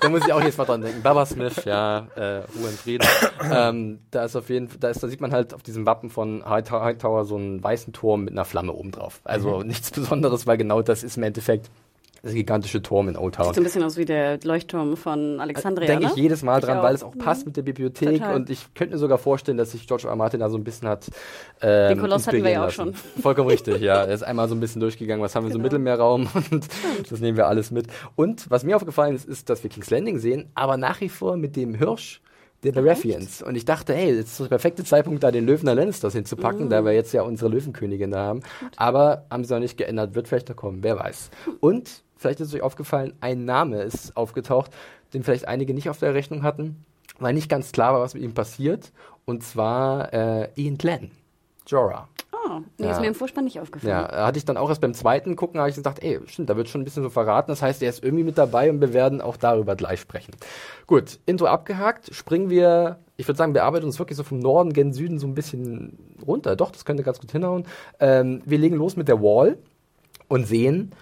da 0.00 0.08
muss 0.08 0.26
ich 0.26 0.32
auch 0.32 0.42
jetzt 0.42 0.58
mal 0.58 0.64
dran 0.64 0.80
denken. 0.80 1.02
Baba 1.02 1.24
Smith, 1.26 1.64
ja, 1.64 2.08
äh, 2.16 2.38
Ruhe 2.58 2.68
in 2.70 2.76
Frieden. 2.76 3.06
ähm, 3.52 4.00
da 4.10 4.24
ist 4.24 4.34
auf 4.34 4.48
jeden 4.50 4.68
Fall, 4.68 4.78
da, 4.80 4.88
ist, 4.90 5.00
da 5.02 5.06
sieht 5.08 5.20
man 5.20 5.30
halt 5.32 5.54
auf 5.54 5.62
diesem 5.62 5.86
Wappen 5.86 6.10
von 6.10 6.44
Hightower, 6.44 7.24
so 7.24 7.36
einen 7.36 7.62
weißen 7.62 7.92
Turm 7.92 8.24
mit 8.24 8.32
einer 8.32 8.44
Flamme 8.44 8.72
oben 8.72 8.90
drauf. 8.90 9.20
Also 9.22 9.62
nichts 9.62 9.90
Besonderes, 9.92 10.48
weil 10.48 10.56
genau 10.58 10.82
das 10.82 11.04
ist 11.04 11.16
im 11.16 11.22
Endeffekt 11.22 11.70
das 12.22 12.32
gigantische 12.34 12.82
Turm 12.82 13.08
in 13.08 13.16
Old 13.16 13.34
Town. 13.36 13.46
Sieht 13.46 13.54
so 13.54 13.60
ein 13.60 13.64
bisschen 13.64 13.82
aus 13.84 13.96
wie 13.96 14.04
der 14.04 14.38
Leuchtturm 14.42 14.96
von 14.96 15.40
Alexandria, 15.40 15.86
Denke 15.86 16.06
ne? 16.06 16.10
ich 16.10 16.16
jedes 16.20 16.42
Mal 16.42 16.60
dran, 16.60 16.82
weil 16.82 16.94
es 16.94 17.02
auch 17.02 17.16
passt 17.16 17.46
mit 17.46 17.56
der 17.56 17.62
Bibliothek 17.62 18.18
Total. 18.18 18.34
und 18.34 18.50
ich 18.50 18.74
könnte 18.74 18.94
mir 18.94 18.98
sogar 18.98 19.18
vorstellen, 19.18 19.56
dass 19.58 19.72
sich 19.72 19.86
George 19.86 20.04
R. 20.04 20.10
R. 20.10 20.16
Martin 20.16 20.40
da 20.40 20.50
so 20.50 20.56
ein 20.56 20.64
bisschen 20.64 20.88
hat. 20.88 21.06
Ähm, 21.60 21.88
Den 21.96 22.00
Koloss 22.00 22.26
hatten 22.26 22.42
wir 22.42 22.50
ja 22.50 22.60
auch 22.66 22.76
lassen. 22.76 22.94
Vollkommen 23.22 23.48
richtig, 23.48 23.80
ja. 23.80 24.04
Er 24.08 24.14
ist 24.14 24.22
einmal 24.22 24.48
so 24.48 24.54
ein 24.54 24.60
bisschen 24.60 24.80
durchgegangen, 24.80 25.22
was 25.22 25.34
haben 25.34 25.44
wir 25.44 25.52
so 25.52 25.58
im 25.58 25.62
Genau. 25.62 25.74
Mittelmeerraum 25.74 26.28
und 26.50 26.66
das 27.10 27.20
nehmen 27.20 27.36
wir 27.36 27.46
alles 27.46 27.70
mit. 27.70 27.86
Und 28.16 28.50
was 28.50 28.64
mir 28.64 28.76
aufgefallen 28.76 29.14
ist, 29.14 29.28
ist, 29.28 29.48
dass 29.50 29.62
wir 29.62 29.70
King's 29.70 29.90
Landing 29.90 30.18
sehen, 30.18 30.50
aber 30.54 30.76
nach 30.76 31.00
wie 31.00 31.08
vor 31.08 31.36
mit 31.36 31.56
dem 31.56 31.74
Hirsch 31.74 32.20
der 32.64 32.72
Baratheons. 32.72 33.40
Und 33.42 33.54
ich 33.54 33.64
dachte, 33.64 33.94
hey, 33.94 34.16
jetzt 34.16 34.30
ist 34.32 34.40
der 34.40 34.46
perfekte 34.46 34.82
Zeitpunkt, 34.82 35.22
da 35.22 35.30
den 35.30 35.46
Löwen 35.46 35.66
der 35.66 35.76
Lannisters 35.76 36.12
hinzupacken, 36.14 36.66
Mm. 36.66 36.70
da 36.70 36.84
wir 36.84 36.92
jetzt 36.92 37.12
ja 37.12 37.22
unsere 37.22 37.48
Löwenkönigin 37.52 38.10
da 38.10 38.18
haben. 38.18 38.40
Aber 38.76 39.26
haben 39.30 39.44
sie 39.44 39.54
noch 39.54 39.60
nicht 39.60 39.76
geändert, 39.76 40.16
wird 40.16 40.26
vielleicht 40.26 40.48
noch 40.48 40.56
kommen, 40.56 40.78
wer 40.82 40.98
weiß. 40.98 41.30
Und 41.60 42.02
vielleicht 42.18 42.40
ist 42.40 42.54
euch 42.54 42.62
aufgefallen, 42.62 43.14
ein 43.20 43.44
Name 43.44 43.82
ist 43.82 44.16
aufgetaucht, 44.16 44.70
den 45.14 45.22
vielleicht 45.22 45.48
einige 45.48 45.72
nicht 45.74 45.88
auf 45.88 45.98
der 45.98 46.12
Rechnung 46.14 46.42
hatten, 46.42 46.84
weil 47.18 47.32
nicht 47.34 47.48
ganz 47.48 47.72
klar 47.72 47.94
war, 47.94 48.00
was 48.00 48.14
mit 48.14 48.22
ihm 48.22 48.34
passiert. 48.34 48.92
Und 49.24 49.42
zwar 49.42 50.12
äh, 50.12 50.48
Ian 50.56 50.76
Glenn, 50.78 51.10
Jorah. 51.66 52.08
Oh, 52.32 52.60
nee, 52.78 52.86
Ja. 52.86 52.92
ist 52.92 53.00
mir 53.00 53.08
im 53.08 53.14
Vorspann 53.14 53.44
nicht 53.44 53.60
aufgefallen. 53.60 53.90
Ja, 53.90 54.26
hatte 54.26 54.38
ich 54.38 54.44
dann 54.44 54.56
auch 54.56 54.68
erst 54.68 54.80
beim 54.80 54.94
zweiten 54.94 55.34
Gucken, 55.36 55.58
habe 55.60 55.68
ich 55.70 55.76
gesagt, 55.76 56.02
ey, 56.02 56.20
stimmt, 56.26 56.48
da 56.48 56.56
wird 56.56 56.68
schon 56.68 56.80
ein 56.80 56.84
bisschen 56.84 57.02
so 57.02 57.10
verraten. 57.10 57.50
Das 57.50 57.60
heißt, 57.62 57.82
er 57.82 57.90
ist 57.90 58.02
irgendwie 58.02 58.24
mit 58.24 58.38
dabei 58.38 58.70
und 58.70 58.80
wir 58.80 58.92
werden 58.94 59.20
auch 59.20 59.36
darüber 59.36 59.76
gleich 59.76 60.00
sprechen. 60.00 60.32
Gut, 60.86 61.18
Intro 61.26 61.46
abgehakt, 61.46 62.14
springen 62.14 62.48
wir, 62.48 62.98
ich 63.16 63.26
würde 63.28 63.36
sagen, 63.36 63.54
wir 63.54 63.64
arbeiten 63.64 63.84
uns 63.86 63.98
wirklich 63.98 64.16
so 64.16 64.22
vom 64.22 64.38
Norden 64.38 64.72
gen 64.72 64.92
Süden 64.94 65.18
so 65.18 65.26
ein 65.26 65.34
bisschen 65.34 65.98
runter. 66.26 66.54
Doch, 66.56 66.70
das 66.70 66.84
könnte 66.84 67.02
ganz 67.02 67.20
gut 67.20 67.32
hinhauen. 67.32 67.66
Ähm, 68.00 68.40
wir 68.46 68.58
legen 68.58 68.76
los 68.76 68.96
mit 68.96 69.08
der 69.08 69.20
Wall 69.20 69.58
und 70.28 70.46
sehen 70.46 70.92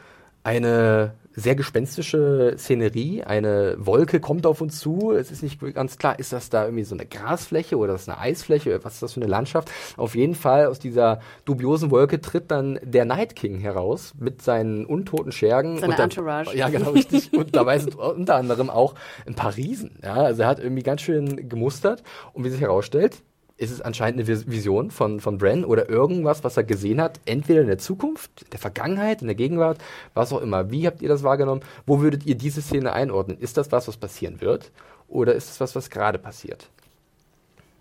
eine 0.46 1.14
sehr 1.34 1.56
gespenstische 1.56 2.54
Szenerie. 2.56 3.24
Eine 3.24 3.74
Wolke 3.78 4.20
kommt 4.20 4.46
auf 4.46 4.60
uns 4.60 4.78
zu. 4.78 5.10
Es 5.12 5.30
ist 5.32 5.42
nicht 5.42 5.60
ganz 5.74 5.98
klar, 5.98 6.18
ist 6.18 6.32
das 6.32 6.48
da 6.50 6.64
irgendwie 6.64 6.84
so 6.84 6.94
eine 6.94 7.04
Grasfläche 7.04 7.76
oder 7.76 7.94
ist 7.94 8.06
das 8.08 8.14
eine 8.16 8.22
Eisfläche? 8.24 8.78
Was 8.84 8.94
ist 8.94 9.02
das 9.02 9.12
für 9.14 9.20
eine 9.20 9.28
Landschaft? 9.28 9.70
Auf 9.96 10.14
jeden 10.14 10.34
Fall 10.36 10.66
aus 10.66 10.78
dieser 10.78 11.20
dubiosen 11.44 11.90
Wolke 11.90 12.20
tritt 12.20 12.50
dann 12.52 12.78
der 12.82 13.04
Night 13.04 13.34
King 13.36 13.58
heraus 13.58 14.14
mit 14.18 14.40
seinen 14.40 14.86
untoten 14.86 15.32
Schergen. 15.32 15.78
Seine 15.78 15.92
Und 15.92 15.98
dann- 15.98 16.10
Entourage. 16.10 16.56
Ja, 16.56 16.68
genau, 16.68 16.90
richtig. 16.92 17.32
Und 17.36 17.54
dabei 17.56 17.78
sind 17.80 17.96
unter 17.96 18.36
anderem 18.36 18.70
auch 18.70 18.94
ein 19.26 19.34
paar 19.34 19.56
Riesen. 19.56 19.98
Ja, 20.04 20.14
also 20.14 20.42
er 20.42 20.48
hat 20.48 20.60
irgendwie 20.60 20.84
ganz 20.84 21.02
schön 21.02 21.48
gemustert. 21.48 22.02
Und 22.32 22.44
wie 22.44 22.50
sich 22.50 22.60
herausstellt, 22.60 23.22
ist 23.58 23.70
es 23.70 23.80
anscheinend 23.80 24.20
eine 24.20 24.28
Vis- 24.28 24.46
Vision 24.46 24.90
von, 24.90 25.20
von 25.20 25.38
Bran 25.38 25.64
oder 25.64 25.88
irgendwas, 25.88 26.44
was 26.44 26.56
er 26.56 26.64
gesehen 26.64 27.00
hat, 27.00 27.20
entweder 27.24 27.62
in 27.62 27.66
der 27.68 27.78
Zukunft, 27.78 28.42
in 28.42 28.50
der 28.50 28.58
Vergangenheit, 28.58 29.22
in 29.22 29.28
der 29.28 29.36
Gegenwart, 29.36 29.78
was 30.14 30.32
auch 30.32 30.40
immer. 30.42 30.70
Wie 30.70 30.86
habt 30.86 31.02
ihr 31.02 31.08
das 31.08 31.22
wahrgenommen? 31.22 31.62
Wo 31.86 32.00
würdet 32.00 32.26
ihr 32.26 32.34
diese 32.34 32.60
Szene 32.62 32.92
einordnen? 32.92 33.38
Ist 33.38 33.56
das 33.56 33.72
was, 33.72 33.88
was 33.88 33.96
passieren 33.96 34.40
wird? 34.40 34.72
Oder 35.08 35.34
ist 35.34 35.48
es 35.50 35.60
was, 35.60 35.74
was 35.74 35.90
gerade 35.90 36.18
passiert? 36.18 36.68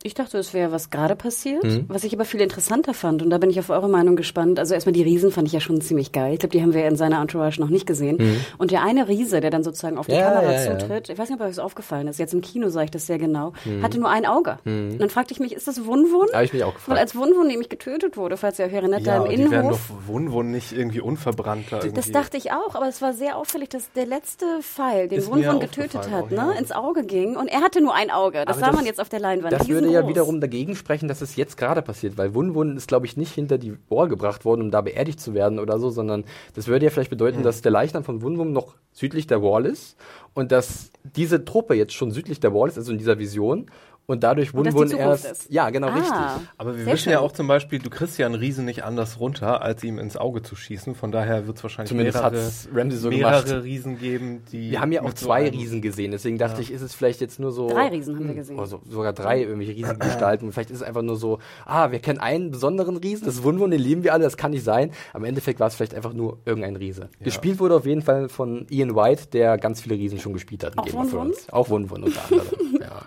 Ich 0.06 0.14
dachte, 0.14 0.38
es 0.38 0.54
wäre 0.54 0.72
was 0.72 0.92
gerade 0.92 1.16
passiert, 1.16 1.64
Mhm. 1.64 1.86
was 1.88 2.04
ich 2.04 2.14
aber 2.14 2.26
viel 2.26 2.40
interessanter 2.40 2.94
fand. 2.94 3.24
Und 3.24 3.32
da 3.32 3.40
bin 3.40 3.50
ich 3.50 3.58
auf 3.60 3.72
eure 3.72 3.90
Meinung 3.90 4.16
gespannt. 4.16 4.60
Also 4.60 4.76
erstmal 4.76 4.94
die 4.94 5.02
Riesen 5.02 5.32
fand 5.32 5.48
ich 5.48 5.54
ja 5.54 5.60
schon 5.60 5.82
ziemlich 5.82 6.12
geil. 6.12 6.34
Ich 6.34 6.40
glaube, 6.40 6.52
die 6.52 6.62
haben 6.62 6.76
wir 6.76 6.88
in 6.88 6.96
seiner 6.96 7.20
Entourage 7.20 7.60
noch 7.60 7.70
nicht 7.70 7.88
gesehen. 7.88 8.20
Und 8.60 8.70
der 8.70 8.84
eine 8.84 9.08
Riese, 9.08 9.42
der 9.42 9.50
dann 9.50 9.64
sozusagen 9.64 9.98
auf 9.98 10.06
die 10.06 10.12
Mhm. 10.12 10.20
Ja, 10.20 10.32
Kamera 10.32 10.52
ja, 10.54 10.64
ja. 10.64 10.78
zutritt, 10.78 11.10
ich 11.10 11.18
weiß 11.18 11.30
nicht, 11.30 11.40
ob 11.40 11.46
euch 11.48 11.56
das 11.56 11.60
aufgefallen 11.60 12.08
ist, 12.08 12.20
jetzt 12.20 12.36
im 12.36 12.42
Kino 12.42 12.70
sah 12.70 12.84
ich 12.84 12.92
das 12.92 13.08
sehr 13.08 13.18
genau, 13.18 13.54
Mhm. 13.66 13.82
hatte 13.82 14.00
nur 14.00 14.10
ein 14.12 14.28
Auge. 14.28 14.60
Und 14.64 15.00
dann 15.00 15.10
fragte 15.10 15.34
ich 15.34 15.40
mich, 15.40 15.54
ist 15.56 15.68
das 15.68 15.84
Wunwun? 15.88 16.28
Habe 16.34 16.46
ich 16.46 16.54
mich 16.54 16.64
auch 16.64 16.68
Weil 16.68 16.74
gefragt. 16.76 17.00
als 17.00 17.16
Wunwun 17.16 17.48
nämlich 17.48 17.70
getötet 17.70 18.16
wurde, 18.16 18.38
falls 18.38 18.60
ihr 18.60 18.66
euch 18.66 18.74
erinnert, 18.74 19.02
Ja, 19.08 19.18
da 19.18 19.26
im 19.26 19.32
die 19.32 19.38
werden 19.40 19.54
Innenhof. 19.54 19.80
doch 19.90 20.08
Wunwun 20.14 20.52
nicht 20.52 20.72
irgendwie 20.72 21.02
unverbrannt 21.02 21.66
da 21.72 21.78
Das 21.78 21.86
irgendwie. 21.88 22.12
dachte 22.12 22.38
ich 22.38 22.52
auch, 22.52 22.76
aber 22.76 22.88
es 22.88 23.02
war 23.02 23.14
sehr 23.14 23.38
auffällig, 23.38 23.70
dass 23.70 23.92
der 23.94 24.06
letzte 24.06 24.46
Pfeil, 24.62 25.08
den 25.08 25.26
Wunwun 25.26 25.60
getötet 25.60 26.12
hat, 26.12 26.30
ne, 26.30 26.38
ja. 26.38 26.52
ins 26.60 26.72
Auge 26.72 27.04
ging. 27.04 27.36
Und 27.38 27.48
er 27.48 27.62
hatte 27.62 27.82
nur 27.82 27.96
ein 27.96 28.12
Auge. 28.12 28.44
Das 28.46 28.58
Aber 28.58 28.60
sah 28.60 28.65
das- 28.68 28.76
man 28.76 28.86
jetzt 28.86 29.02
auf 29.02 29.10
der 29.10 29.20
Leinwand. 29.20 29.52
Das 29.52 29.68
würde 29.68 29.89
ja 29.89 29.94
riesengroß. 29.99 30.15
wiederum 30.15 30.41
dagegen 30.41 30.75
sprechen, 30.75 31.08
dass 31.08 31.21
es 31.21 31.36
jetzt 31.36 31.58
gerade 31.58 31.81
passiert, 31.81 32.17
weil 32.17 32.34
Wun 32.34 32.55
Wun 32.55 32.77
ist, 32.77 32.88
glaube 32.88 33.05
ich, 33.05 33.17
nicht 33.17 33.34
hinter 33.34 33.58
die 33.58 33.77
Wall 33.89 34.08
gebracht 34.08 34.45
worden, 34.45 34.62
um 34.62 34.71
da 34.71 34.81
beerdigt 34.81 35.19
zu 35.19 35.34
werden 35.34 35.60
oder 35.60 35.79
so, 35.79 35.89
sondern 35.89 36.25
das 36.53 36.67
würde 36.67 36.86
ja 36.86 36.91
vielleicht 36.91 37.10
bedeuten, 37.10 37.43
dass 37.43 37.62
der 37.62 37.71
Leichnam 37.71 38.03
von 38.03 38.21
Wun 38.21 38.38
Wun 38.38 38.53
noch 38.53 38.75
südlich 38.91 39.27
der 39.27 39.41
Wall 39.41 39.65
ist 39.65 39.97
und 40.34 40.51
dass 40.51 40.91
diese 41.03 41.45
Truppe 41.45 41.75
jetzt 41.75 41.93
schon 41.93 42.12
südlich 42.12 42.39
der 42.39 42.53
Wall 42.53 42.69
ist, 42.69 42.77
also 42.77 42.91
in 42.91 42.97
dieser 42.97 43.19
Vision 43.19 43.67
und 44.08 44.24
dadurch 44.24 44.54
Wun 44.54 44.65
Zukunft 44.72 44.94
erst. 44.98 45.26
ist. 45.26 45.52
Ja, 45.52 45.70
genau, 45.70 45.88
Ah. 45.88 45.94
richtig. 45.96 46.48
Aber 46.58 46.78
wir 46.78 46.86
wissen 46.86 47.10
ja 47.10 47.18
schön. 47.18 47.26
auch 47.26 47.32
zum 47.32 47.48
Beispiel, 47.48 47.80
du 47.80 47.89
kriegst 47.89 48.18
ja 48.18 48.26
einen 48.26 48.36
Riesen 48.36 48.65
nicht 48.65 48.84
anders 48.84 49.20
runter, 49.20 49.62
als 49.62 49.84
ihm 49.84 49.98
ins 50.00 50.15
Auge 50.18 50.41
zu 50.41 50.56
schießen. 50.56 50.96
Von 50.96 51.12
daher 51.12 51.48
wird 51.48 51.58
es 51.58 51.63
wahrscheinlich 51.63 51.89
Zumindest 51.89 52.18
mehrere, 52.18 52.36
hat's 52.38 52.70
Ramsey 52.74 52.98
so 53.00 53.10
mehrere 53.10 53.44
gemacht. 53.44 53.63
Riesen 53.63 53.98
geben, 54.00 54.44
die. 54.52 54.72
Wir 54.72 54.82
haben 54.82 54.91
ja 54.91 55.02
auch 55.02 55.08
so 55.10 55.13
zwei 55.26 55.46
einem- 55.48 55.56
Riesen 55.60 55.82
gesehen, 55.82 56.12
deswegen 56.12 56.38
dachte 56.38 56.62
ich, 56.62 56.72
ist 56.72 56.82
es 56.82 56.94
vielleicht 56.94 57.22
jetzt 57.22 57.39
nur 57.39 57.52
so. 57.52 57.68
Drei 57.70 57.88
Riesen 57.88 58.15
haben 58.15 58.24
wir 58.26 58.30
Hm, 58.30 58.36
gesehen. 58.36 58.60
Also 58.60 58.82
sogar 58.89 59.13
drei 59.13 59.41
irgendwelche 59.41 59.74
riesigen 59.76 60.00
Gestalten. 60.00 60.52
Vielleicht 60.52 60.70
ist 60.72 60.78
es 60.78 60.84
einfach 60.84 61.02
nur 61.02 61.15
so, 61.15 61.39
ah, 61.65 61.91
wir 61.91 62.00
kennen 62.00 62.20
einen 62.20 62.52
besonderen 62.52 62.98
Riesen, 62.98 63.26
das 63.26 63.36
ist 63.36 63.44
Wunwun, 63.44 63.72
den 63.72 63.80
lieben 63.82 64.04
wir 64.04 64.13
alle, 64.13 64.24
das 64.24 64.38
kann 64.38 64.52
nicht 64.52 64.63
sein. 64.63 64.91
Im 65.13 65.24
Endeffekt 65.24 65.60
war 65.60 65.68
es 65.68 65.76
vielleicht 65.76 65.96
einfach 65.96 66.13
nur 66.13 66.39
irgendein 66.46 66.76
Riese. 66.76 67.10
Gespielt 67.22 67.60
wurde 67.60 67.76
auf 67.76 67.86
jeden 67.86 68.02
Fall 68.02 68.30
von 68.30 68.65
Ian 68.70 68.96
White, 68.96 69.28
der 69.34 69.58
ganz 69.58 69.82
viele 69.82 69.96
Riesen 69.96 70.20
schon 70.20 70.34
gespielt 70.34 70.63
hat. 70.63 70.74
in 70.74 70.80
Auch 70.80 70.86
Game 70.86 70.96
of 70.96 71.04
Wun-Wun? 71.12 71.32
Thrones. 71.32 71.50
Auch 71.52 71.70
Wunwun 71.70 72.04
unter 72.04 72.22
anderem. 72.30 72.48
ja. 72.82 73.02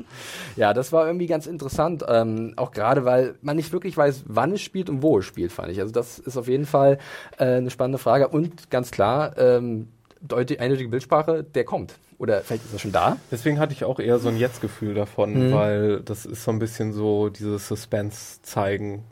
ja, 0.57 0.75
das 0.75 0.88
war 0.93 1.07
irgendwie 1.07 1.27
ganz 1.27 1.47
interessant. 1.47 2.05
Ähm, 2.09 2.55
auch 2.57 2.71
gerade, 2.71 3.05
weil 3.05 3.35
man 3.43 3.57
nicht 3.57 3.73
wirklich 3.73 3.97
weiß, 3.97 4.25
wann 4.27 4.53
es 4.53 4.61
spielt 4.61 4.89
und 4.91 5.03
wo 5.03 5.19
es 5.19 5.25
spielt, 5.25 5.53
fand 5.53 5.71
ich. 5.71 5.81
Also 5.81 5.93
das 5.93 6.19
ist 6.19 6.37
auf 6.37 6.49
jeden 6.49 6.67
Fall 6.67 6.99
äh, 7.39 7.45
eine 7.45 7.71
spannende 7.71 7.99
Frage. 7.99 8.29
Und 8.29 8.71
ganz 8.71 8.91
klar, 8.91 9.37
ähm, 9.39 9.89
deute- 10.21 10.61
eindeutige 10.61 10.89
Bildsprache, 10.89 11.45
der 11.45 11.65
kommt. 11.65 11.95
Oder 12.19 12.41
vielleicht 12.41 12.65
ist 12.65 12.73
er 12.73 12.79
schon 12.81 12.91
da. 12.93 13.17
Deswegen 13.31 13.61
hatte 13.61 13.73
ich 13.73 13.85
auch 13.85 14.01
eher 14.01 14.19
so 14.19 14.29
ein 14.29 14.37
Jetzt-Gefühl 14.37 14.95
davon, 14.95 15.53
weil 15.53 16.01
das 16.01 16.27
ist 16.27 16.43
so 16.43 16.51
ein 16.51 16.59
bisschen 16.59 16.93
so 16.93 17.29
dieses 17.29 17.69
Suspense 17.69 18.43
zeigen. 18.43 19.05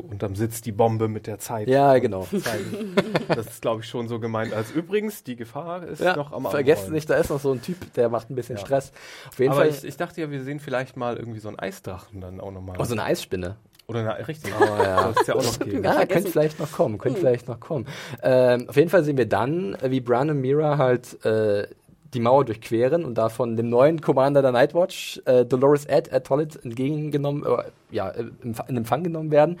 So 0.00 0.06
unterm 0.08 0.34
Sitz 0.36 0.60
die 0.60 0.72
Bombe 0.72 1.08
mit 1.08 1.26
der 1.26 1.38
Zeit. 1.38 1.68
Ja, 1.68 1.98
genau. 1.98 2.22
Zeigen. 2.42 2.94
Das 3.28 3.46
ist, 3.46 3.62
glaube 3.62 3.82
ich, 3.82 3.88
schon 3.88 4.08
so 4.08 4.18
gemeint. 4.20 4.52
Als 4.52 4.70
übrigens, 4.70 5.24
die 5.24 5.36
Gefahr 5.36 5.82
ist 5.84 6.00
Ja, 6.00 6.16
noch 6.16 6.32
am 6.32 6.46
vergesst 6.46 6.82
Anrollen. 6.82 6.94
nicht, 6.94 7.10
da 7.10 7.14
ist 7.16 7.30
noch 7.30 7.40
so 7.40 7.52
ein 7.52 7.62
Typ, 7.62 7.92
der 7.94 8.08
macht 8.08 8.30
ein 8.30 8.34
bisschen 8.34 8.56
Ja. 8.56 8.64
Stress. 8.64 8.92
Auf 9.28 9.38
jeden 9.38 9.52
Aber 9.52 9.60
Fall. 9.62 9.70
ich, 9.70 9.84
ich 9.84 9.96
dachte 9.96 10.20
ja, 10.20 10.30
wir 10.30 10.42
sehen 10.42 10.60
vielleicht 10.60 10.96
mal 10.96 11.16
irgendwie 11.16 11.40
so 11.40 11.48
einen 11.48 11.58
Eisdrachen 11.58 12.20
dann 12.20 12.40
auch 12.40 12.52
nochmal. 12.52 12.76
oh, 12.78 12.84
so 12.84 12.94
eine 12.94 13.04
Eisspinne. 13.04 13.56
Oder 13.86 14.00
eine, 14.00 14.28
richtig. 14.28 14.52
Oh, 14.60 14.64
ja. 14.64 15.02
Soll 15.02 15.14
es 15.20 15.26
ja 15.26 15.34
auch 15.34 15.42
noch 15.42 15.58
geben. 15.60 15.82
Ja, 15.82 16.04
könnte 16.06 16.30
vielleicht 16.30 16.60
noch 16.60 16.70
kommen, 16.72 16.98
könnte 16.98 17.20
vielleicht 17.20 17.48
noch 17.48 17.58
kommen. 17.58 17.86
Ähm, 18.22 18.68
auf 18.68 18.76
jeden 18.76 18.90
Fall 18.90 19.02
sehen 19.02 19.16
wir 19.16 19.26
dann, 19.28 19.76
wie 19.82 20.00
Bran 20.00 20.28
und 20.30 20.40
Mira 20.40 20.76
halt 20.78 21.24
äh, 21.24 21.66
die 22.14 22.20
Mauer 22.20 22.44
durchqueren 22.44 23.04
und 23.04 23.16
da 23.18 23.28
von 23.28 23.56
dem 23.56 23.68
neuen 23.68 24.00
Commander 24.00 24.40
der 24.42 24.52
Nightwatch, 24.52 25.20
äh, 25.26 25.44
Dolores 25.44 25.84
Ed, 25.84 26.10
Ed 26.10 26.24
Tollett, 26.24 26.62
entgegengenommen, 26.64 27.44
äh, 27.44 27.64
ja, 27.90 28.08
äh, 28.08 28.24
in 28.42 28.56
in 28.68 28.76
Empfang 28.76 29.02
genommen 29.02 29.30
werden. 29.30 29.58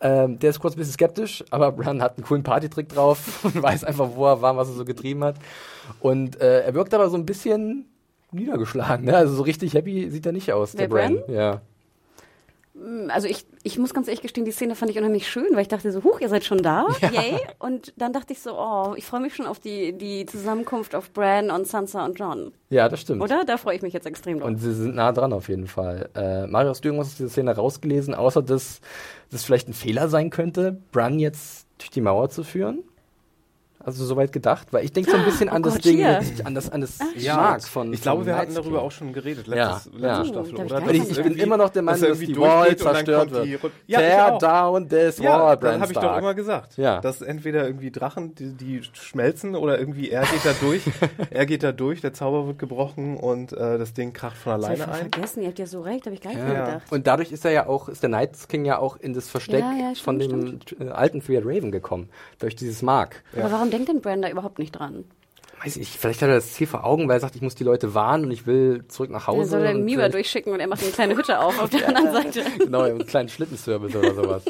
Ähm, 0.00 0.38
der 0.38 0.50
ist 0.50 0.60
kurz 0.60 0.74
ein 0.74 0.78
bisschen 0.78 0.92
skeptisch, 0.92 1.42
aber 1.50 1.72
Bran 1.72 2.02
hat 2.02 2.18
einen 2.18 2.26
coolen 2.26 2.42
Partytrick 2.42 2.88
drauf 2.90 3.40
und 3.44 3.62
weiß 3.62 3.84
einfach, 3.84 4.10
wo 4.14 4.26
er 4.26 4.42
war, 4.42 4.56
was 4.56 4.68
er 4.68 4.74
so 4.74 4.84
getrieben 4.84 5.24
hat. 5.24 5.36
Und 6.00 6.40
äh, 6.40 6.62
er 6.62 6.74
wirkt 6.74 6.92
aber 6.92 7.08
so 7.08 7.16
ein 7.16 7.24
bisschen 7.24 7.86
niedergeschlagen, 8.30 9.06
ne? 9.06 9.16
Also 9.16 9.34
so 9.34 9.42
richtig 9.42 9.74
happy 9.74 10.10
sieht 10.10 10.26
er 10.26 10.32
nicht 10.32 10.52
aus, 10.52 10.72
der, 10.72 10.88
Der 10.88 10.94
Bran. 10.94 11.16
Bran? 11.26 11.34
Ja. 11.34 11.60
Also 13.08 13.26
ich, 13.26 13.46
ich 13.62 13.78
muss 13.78 13.94
ganz 13.94 14.06
ehrlich 14.06 14.22
gestehen, 14.22 14.44
die 14.44 14.52
Szene 14.52 14.74
fand 14.74 14.90
ich 14.90 14.98
unheimlich 14.98 15.28
schön, 15.28 15.48
weil 15.52 15.62
ich 15.62 15.68
dachte 15.68 15.90
so, 15.90 16.04
huch, 16.04 16.20
ihr 16.20 16.28
seid 16.28 16.44
schon 16.44 16.58
da, 16.58 16.86
yay. 17.12 17.38
Und 17.58 17.92
dann 17.96 18.12
dachte 18.12 18.32
ich 18.32 18.40
so, 18.40 18.56
oh, 18.58 18.94
ich 18.96 19.04
freue 19.04 19.20
mich 19.20 19.34
schon 19.34 19.46
auf 19.46 19.58
die, 19.58 19.92
die 19.92 20.26
Zusammenkunft 20.26 20.94
auf 20.94 21.10
Bran 21.12 21.50
und 21.50 21.66
Sansa 21.66 22.04
und 22.04 22.18
John. 22.18 22.52
ja, 22.70 22.88
das 22.88 23.00
stimmt. 23.00 23.22
Oder? 23.22 23.44
Da 23.44 23.56
freue 23.56 23.76
ich 23.76 23.82
mich 23.82 23.94
jetzt 23.94 24.06
extrem 24.06 24.40
drauf. 24.40 24.48
Und 24.48 24.58
sie 24.58 24.74
sind 24.74 24.94
nah 24.94 25.12
dran 25.12 25.32
auf 25.32 25.48
jeden 25.48 25.66
Fall. 25.66 26.10
Äh, 26.14 26.46
Mario, 26.46 26.70
hast 26.70 26.84
du 26.84 26.88
irgendwas 26.88 27.08
aus 27.08 27.16
dieser 27.16 27.30
Szene 27.30 27.54
rausgelesen, 27.54 28.14
außer 28.14 28.42
dass 28.42 28.80
das 29.30 29.44
vielleicht 29.44 29.68
ein 29.68 29.74
Fehler 29.74 30.08
sein 30.08 30.30
könnte, 30.30 30.80
Bran 30.92 31.18
jetzt 31.18 31.66
durch 31.78 31.90
die 31.90 32.00
Mauer 32.00 32.28
zu 32.28 32.44
führen? 32.44 32.84
Also 33.86 34.04
soweit 34.04 34.32
gedacht? 34.32 34.66
Weil 34.72 34.84
ich 34.84 34.92
denke 34.92 35.10
so 35.12 35.16
ein 35.16 35.24
bisschen 35.24 35.48
Oh 35.52 35.52
an 35.52 35.62
das 35.62 35.74
Gott, 35.74 35.84
Ding, 35.84 36.04
an 36.04 36.54
das, 36.56 36.68
an 36.70 36.80
das 36.80 36.98
Ja, 37.16 37.34
Schlag 37.34 37.62
von 37.62 37.92
ich 37.92 38.02
glaube, 38.02 38.18
von 38.18 38.26
wir 38.26 38.36
hatten 38.36 38.54
darüber 38.54 38.82
auch 38.82 38.90
schon 38.90 39.12
geredet, 39.12 39.46
Ja, 39.46 39.74
letztes, 39.74 39.92
letzte 39.92 40.06
ja. 40.06 40.24
Staffel, 40.24 40.54
Oh, 40.58 40.62
oder? 40.64 40.90
ich, 40.92 41.10
ich 41.10 41.22
bin 41.22 41.36
immer 41.36 41.56
noch 41.56 41.70
der 41.70 41.82
Meinung, 41.82 42.00
dass 42.00 42.10
dass 42.10 42.18
irgendwie 42.20 42.34
die 42.34 42.40
Wall 42.40 42.74
durchgeht 42.74 42.80
und 42.80 42.86
dann 42.86 42.94
zerstört 42.96 43.32
kommt 43.32 43.46
die 43.46 43.52
wird. 43.52 43.62
Rü- 43.64 43.70
Ja, 43.86 43.98
Tear 44.00 44.38
down 44.38 44.88
this 44.88 45.18
Ja, 45.18 45.30
wall, 45.30 45.56
dann 45.56 45.60
Bran 45.60 45.80
habe 45.82 45.92
ich 45.92 45.98
doch 45.98 46.18
immer 46.18 46.34
gesagt, 46.34 46.76
Ja. 46.76 47.00
dass 47.00 47.22
entweder 47.22 47.64
irgendwie 47.64 47.90
Drachen, 47.92 48.34
die, 48.34 48.52
die 48.54 48.82
schmelzen 48.92 49.54
oder 49.54 49.78
irgendwie 49.78 50.10
er 50.10 50.22
geht 50.22 50.44
da 50.44 50.50
durch, 50.60 50.82
er 51.30 51.46
geht 51.46 51.62
da 51.62 51.70
durch, 51.72 52.00
der 52.00 52.12
Zauber 52.12 52.48
wird 52.48 52.58
gebrochen 52.58 53.16
und 53.16 53.52
äh, 53.52 53.78
das 53.78 53.94
Ding 53.94 54.12
kracht 54.12 54.36
von 54.36 54.60
Das 54.60 54.68
hab 54.68 54.74
ich 54.76 54.82
alleine 54.82 54.92
ein. 55.04 55.10
vergessen, 55.12 55.42
ihr 55.42 55.48
habt 55.48 55.58
ja 55.60 55.66
so 55.66 55.80
recht, 55.82 56.06
habe 56.06 56.14
ich 56.14 56.20
gar 56.22 56.30
nicht 56.30 56.40
Ja. 56.40 56.44
mehr 56.48 56.64
gedacht. 56.66 56.82
Und 56.90 57.06
dadurch 57.06 57.30
ist 57.30 57.44
er 57.44 57.52
ja 57.52 57.66
auch, 57.68 57.88
ist 57.88 58.02
der 58.02 58.10
Night 58.10 58.32
King 58.48 58.64
ja 58.64 58.78
auch 58.78 58.96
in 58.96 59.14
das 59.14 59.28
Versteck 59.28 59.60
Ja, 59.60 59.72
ja, 59.72 59.92
von 59.94 60.18
dem 60.18 60.58
äh, 60.80 60.88
alten 60.88 61.20
Three 61.22 61.38
Raven 61.38 61.70
gekommen. 61.70 62.08
Durch 62.40 62.56
dieses 62.56 62.82
Mark. 62.82 63.22
Aber 63.38 63.52
warum 63.52 63.70
denkt 63.76 63.88
denn 63.88 64.00
Brenda 64.00 64.30
überhaupt 64.30 64.58
nicht 64.58 64.72
dran? 64.72 65.04
Weiß 65.64 65.76
ich, 65.78 65.88
vielleicht 65.98 66.20
hat 66.22 66.28
er 66.28 66.34
das 66.36 66.52
Ziel 66.52 66.66
vor 66.66 66.84
Augen, 66.84 67.08
weil 67.08 67.16
er 67.16 67.20
sagt, 67.20 67.34
ich 67.34 67.42
muss 67.42 67.54
die 67.54 67.64
Leute 67.64 67.94
warnen 67.94 68.26
und 68.26 68.30
ich 68.30 68.46
will 68.46 68.84
zurück 68.88 69.10
nach 69.10 69.26
Hause. 69.26 69.40
Dann 69.40 69.60
soll 69.60 69.64
er 69.64 69.74
und 69.74 69.84
Miwa 69.84 70.08
durchschicken 70.10 70.52
und 70.52 70.60
er 70.60 70.66
macht 70.66 70.82
eine 70.82 70.92
kleine 70.92 71.16
Hütte 71.16 71.40
auf 71.40 71.58
auf 71.58 71.70
der 71.70 71.88
anderen 71.96 72.12
Seite. 72.12 72.42
Genau, 72.58 72.82
einen 72.82 73.06
kleinen 73.06 73.28
Schlittenservice 73.30 73.96
oder 73.96 74.14
sowas. 74.14 74.42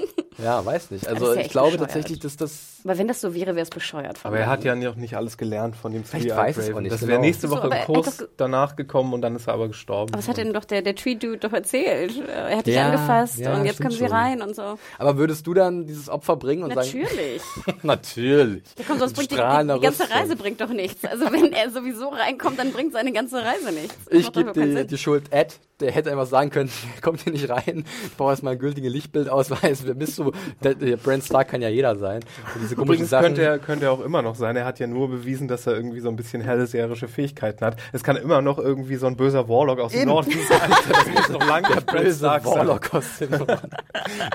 Ja, 0.42 0.62
weiß 0.66 0.90
nicht. 0.90 1.06
Also 1.08 1.32
ja 1.32 1.40
ich 1.40 1.48
glaube 1.48 1.70
bescheuert. 1.72 1.90
tatsächlich, 1.92 2.18
dass 2.18 2.36
das 2.36 2.80
Aber 2.84 2.98
wenn 2.98 3.08
das 3.08 3.20
so 3.22 3.32
wäre, 3.34 3.54
wäre 3.54 3.62
es 3.62 3.70
bescheuert. 3.70 4.18
von 4.18 4.28
Aber 4.30 4.38
er 4.38 4.48
hat 4.48 4.64
ja 4.64 4.74
noch 4.74 4.96
nicht 4.96 5.16
alles 5.16 5.38
gelernt 5.38 5.76
von 5.76 5.92
dem 5.92 6.04
Vielleicht 6.04 6.28
weiß 6.36 6.58
es 6.58 6.74
auch 6.74 6.80
nicht, 6.80 6.92
Das 6.92 7.00
genau. 7.00 7.12
wäre 7.12 7.20
nächste 7.22 7.48
So, 7.48 7.54
Woche 7.54 7.62
aber 7.64 7.74
im 7.76 7.80
er 7.80 7.86
Kurs 7.86 8.26
danach 8.36 8.76
gekommen 8.76 9.14
und 9.14 9.22
dann 9.22 9.34
ist 9.36 9.46
er 9.46 9.54
aber 9.54 9.68
gestorben. 9.68 10.12
Aber 10.12 10.18
was 10.18 10.28
hat 10.28 10.36
denn 10.36 10.52
doch 10.52 10.64
der, 10.66 10.82
der 10.82 10.94
Tree-Dude 10.94 11.38
doch 11.38 11.52
erzählt? 11.54 12.12
Er 12.28 12.58
hat 12.58 12.66
dich 12.66 12.74
Ja, 12.74 12.86
angefasst 12.88 13.38
ja, 13.38 13.54
und 13.54 13.64
jetzt 13.64 13.78
kommen 13.80 13.92
sie 13.92 13.98
schon. 13.98 14.08
rein 14.08 14.42
und 14.42 14.54
so. 14.54 14.78
Aber 14.98 15.16
würdest 15.16 15.46
du 15.46 15.54
dann 15.54 15.86
dieses 15.86 16.10
Opfer 16.10 16.36
bringen 16.36 16.64
und 16.64 16.74
sagen, 16.74 16.86
Natürlich. 16.86 17.42
natürlich. 17.82 18.62
Ja, 18.78 18.84
komm, 18.86 18.98
sonst 18.98 19.14
bringt 19.14 19.30
die, 19.30 19.36
die, 19.36 19.80
ganze. 19.80 20.10
Reise 20.10 20.36
bringt 20.36 20.60
doch 20.60 20.68
nichts. 20.70 21.02
Also 21.10 21.32
wenn 21.32 21.52
er 21.52 21.70
sowieso 21.70 22.08
reinkommt, 22.08 22.58
dann 22.58 22.72
bringt 22.72 22.92
seine 22.92 23.12
ganze 23.12 23.42
Reise 23.42 23.72
nichts. 23.72 23.96
Das 24.04 24.18
Ich 24.18 24.32
gebe 24.32 24.52
die, 24.52 24.86
die 24.86 24.98
Schuld 24.98 25.24
Ed, 25.30 25.58
der 25.80 25.92
hätte 25.92 26.10
einfach 26.10 26.26
sagen 26.26 26.50
können, 26.50 26.70
kommt 27.02 27.22
hier 27.22 27.32
nicht 27.32 27.48
rein, 27.48 27.84
ich 28.04 28.16
brauche 28.16 28.30
erstmal 28.30 28.52
einen 28.52 28.60
gültigen 28.60 28.90
Lichtbildausweis, 28.90 29.86
wer 29.86 29.94
bist 29.94 30.18
du? 30.18 30.32
Der, 30.62 30.74
der 30.74 30.96
Brand 30.96 31.24
Stark 31.24 31.48
kann 31.48 31.62
ja 31.62 31.68
jeder 31.68 31.96
sein. 31.96 32.20
Und 32.54 32.62
diese 32.62 32.74
Übrigens 32.74 33.10
Sachen. 33.10 33.26
könnte 33.26 33.42
er, 33.42 33.58
könnte 33.58 33.86
er 33.86 33.92
auch 33.92 34.04
immer 34.04 34.22
noch 34.22 34.34
sein. 34.34 34.56
Er 34.56 34.64
hat 34.64 34.78
ja 34.78 34.86
nur 34.86 35.08
bewiesen, 35.08 35.48
dass 35.48 35.66
er 35.66 35.74
irgendwie 35.74 36.00
so 36.00 36.08
ein 36.08 36.16
bisschen 36.16 36.40
hellseherische 36.40 37.08
Fähigkeiten 37.08 37.64
hat. 37.64 37.76
Es 37.92 38.02
kann 38.02 38.16
immer 38.16 38.42
noch 38.42 38.58
irgendwie 38.58 38.96
so 38.96 39.06
ein 39.06 39.16
böser 39.16 39.48
Warlock 39.48 39.80
aus 39.80 39.92
dem 39.92 40.02
Eben. 40.02 40.10
Norden 40.10 40.32
sein. 40.48 40.70
Das 40.70 41.06
muss 41.08 41.28
noch 41.28 41.46
lange 41.46 41.68
der 41.68 41.80
Brand 41.80 42.04
böse 42.04 42.18
Stark 42.18 42.44
sein. 42.44 42.54
Warlock 42.54 42.94
aus 42.94 43.18
dem 43.18 43.30
Norden. 43.30 43.70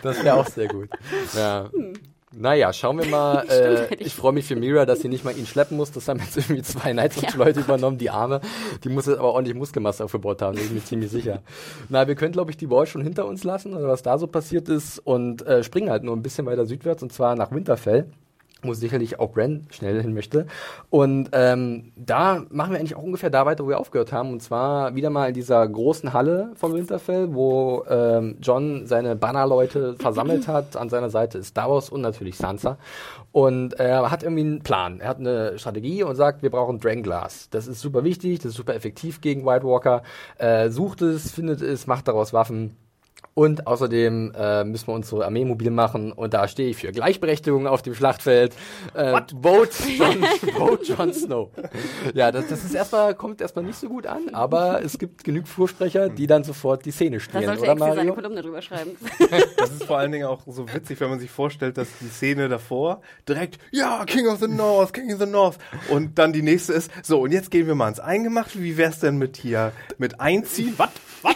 Das 0.03 0.23
wäre 0.23 0.35
auch 0.35 0.47
sehr 0.47 0.67
gut. 0.67 0.89
Ja. 1.35 1.69
Naja, 2.33 2.71
schauen 2.71 2.97
wir 2.99 3.05
mal. 3.07 3.45
Äh, 3.49 3.77
hätte 3.89 3.95
ich- 3.95 4.07
ich 4.07 4.15
freue 4.15 4.31
mich 4.31 4.45
für 4.45 4.55
Mira, 4.55 4.85
dass 4.85 5.01
sie 5.01 5.09
nicht 5.09 5.25
mal 5.25 5.37
ihn 5.37 5.45
schleppen 5.45 5.75
muss. 5.77 5.91
Das 5.91 6.07
haben 6.07 6.19
jetzt 6.19 6.37
irgendwie 6.37 6.61
zwei 6.61 6.93
Nightwatch-Leute 6.93 7.59
übernommen, 7.59 7.97
die 7.97 8.09
Arme. 8.09 8.39
Die 8.83 8.89
muss 8.89 9.05
jetzt 9.05 9.17
aber 9.19 9.33
ordentlich 9.33 9.55
Muskelmasse 9.57 10.05
aufgebaut 10.05 10.41
haben, 10.41 10.55
da 10.55 10.61
bin 10.61 10.67
ich 10.69 10.73
mir 10.75 10.83
ziemlich 10.85 11.11
sicher. 11.11 11.41
Na, 11.89 12.07
wir 12.07 12.15
können, 12.15 12.31
glaube 12.31 12.51
ich, 12.51 12.57
die 12.57 12.69
Wall 12.69 12.85
schon 12.87 13.01
hinter 13.03 13.25
uns 13.25 13.43
lassen, 13.43 13.73
oder 13.73 13.87
was 13.89 14.01
da 14.03 14.17
so 14.17 14.27
passiert 14.27 14.69
ist, 14.69 14.99
und 14.99 15.45
äh, 15.45 15.63
springen 15.63 15.89
halt 15.89 16.03
nur 16.03 16.15
ein 16.15 16.21
bisschen 16.23 16.45
weiter 16.45 16.65
südwärts, 16.65 17.03
und 17.03 17.11
zwar 17.11 17.35
nach 17.35 17.51
Winterfell 17.51 18.05
wo 18.63 18.73
sicherlich 18.73 19.19
auch 19.19 19.31
Bran 19.31 19.67
schnell 19.71 20.01
hin 20.01 20.13
möchte. 20.13 20.45
Und 20.89 21.29
ähm, 21.33 21.91
da 21.95 22.43
machen 22.49 22.71
wir 22.71 22.79
eigentlich 22.79 22.95
auch 22.95 23.03
ungefähr 23.03 23.29
da 23.29 23.45
weiter, 23.45 23.63
wo 23.63 23.69
wir 23.69 23.79
aufgehört 23.79 24.11
haben. 24.11 24.31
Und 24.31 24.41
zwar 24.41 24.95
wieder 24.95 25.09
mal 25.09 25.29
in 25.29 25.33
dieser 25.33 25.67
großen 25.67 26.13
Halle 26.13 26.51
von 26.55 26.73
Winterfell, 26.73 27.33
wo 27.33 27.83
ähm, 27.89 28.37
John 28.41 28.85
seine 28.87 29.15
Bannerleute 29.15 29.95
versammelt 29.99 30.47
hat. 30.47 30.77
An 30.77 30.89
seiner 30.89 31.09
Seite 31.09 31.37
ist 31.37 31.57
Davos 31.57 31.89
und 31.89 32.01
natürlich 32.01 32.37
Sansa. 32.37 32.77
Und 33.31 33.73
er 33.73 34.11
hat 34.11 34.23
irgendwie 34.23 34.41
einen 34.41 34.61
Plan. 34.61 34.99
Er 34.99 35.09
hat 35.09 35.19
eine 35.19 35.57
Strategie 35.57 36.03
und 36.03 36.15
sagt, 36.15 36.43
wir 36.43 36.49
brauchen 36.49 36.79
Dranglass. 36.79 37.49
Das 37.49 37.67
ist 37.67 37.79
super 37.79 38.03
wichtig, 38.03 38.39
das 38.39 38.51
ist 38.51 38.57
super 38.57 38.75
effektiv 38.75 39.21
gegen 39.21 39.45
White 39.45 39.65
Walker. 39.65 40.03
Äh, 40.37 40.69
sucht 40.69 41.01
es, 41.01 41.31
findet 41.31 41.61
es, 41.61 41.87
macht 41.87 42.07
daraus 42.07 42.33
Waffen. 42.33 42.75
Und 43.33 43.65
außerdem 43.65 44.33
äh, 44.35 44.63
müssen 44.65 44.87
wir 44.87 44.93
unsere 44.93 45.25
Armee 45.25 45.45
mobil 45.45 45.71
machen. 45.71 46.11
Und 46.11 46.33
da 46.33 46.47
stehe 46.49 46.69
ich 46.69 46.77
für 46.77 46.91
Gleichberechtigung 46.91 47.65
auf 47.65 47.81
dem 47.81 47.95
Schlachtfeld. 47.95 48.53
Äh, 48.93 49.21
vote, 49.41 49.71
John, 49.97 50.23
vote 50.57 50.83
Jon 50.83 51.13
Snow. 51.13 51.49
Ja, 52.13 52.31
das, 52.31 52.47
das 52.47 52.65
ist 52.65 52.75
erstmal, 52.75 53.15
kommt 53.15 53.39
erstmal 53.39 53.63
nicht 53.63 53.77
so 53.77 53.87
gut 53.87 54.05
an, 54.05 54.29
aber 54.33 54.83
es 54.83 54.97
gibt 54.99 55.23
genug 55.23 55.47
Vorsprecher, 55.47 56.09
die 56.09 56.27
dann 56.27 56.43
sofort 56.43 56.85
die 56.85 56.91
Szene 56.91 57.17
Da 57.17 57.23
stehlen, 57.23 57.45
sollte 57.45 57.61
oder 57.61 57.71
Exi 57.71 57.79
seine 57.79 57.95
Mario? 57.95 58.13
Kolumne 58.15 58.41
drüber 58.41 58.61
schreiben. 58.61 58.91
Das 59.57 59.71
ist 59.71 59.83
vor 59.83 59.97
allen 59.97 60.11
Dingen 60.11 60.25
auch 60.25 60.41
so 60.47 60.71
witzig, 60.73 60.99
wenn 60.99 61.09
man 61.09 61.19
sich 61.19 61.29
vorstellt, 61.29 61.77
dass 61.77 61.87
die 61.99 62.09
Szene 62.09 62.49
davor 62.49 63.01
direkt, 63.27 63.59
ja, 63.71 64.03
King 64.05 64.27
of 64.27 64.39
the 64.39 64.47
North, 64.47 64.93
King 64.93 65.13
of 65.13 65.19
the 65.19 65.25
North. 65.25 65.57
Und 65.89 66.17
dann 66.17 66.33
die 66.33 66.41
nächste 66.41 66.73
ist, 66.73 66.91
so, 67.03 67.21
und 67.21 67.31
jetzt 67.31 67.51
gehen 67.51 67.67
wir 67.67 67.75
mal 67.75 67.87
ins 67.87 67.99
Eingemachte. 67.99 68.61
Wie 68.61 68.77
wär's 68.77 68.99
denn 68.99 69.17
mit 69.17 69.37
hier, 69.37 69.71
mit 69.97 70.19
Einziehen? 70.19 70.73
Was? 70.77 70.89
Was? 71.21 71.35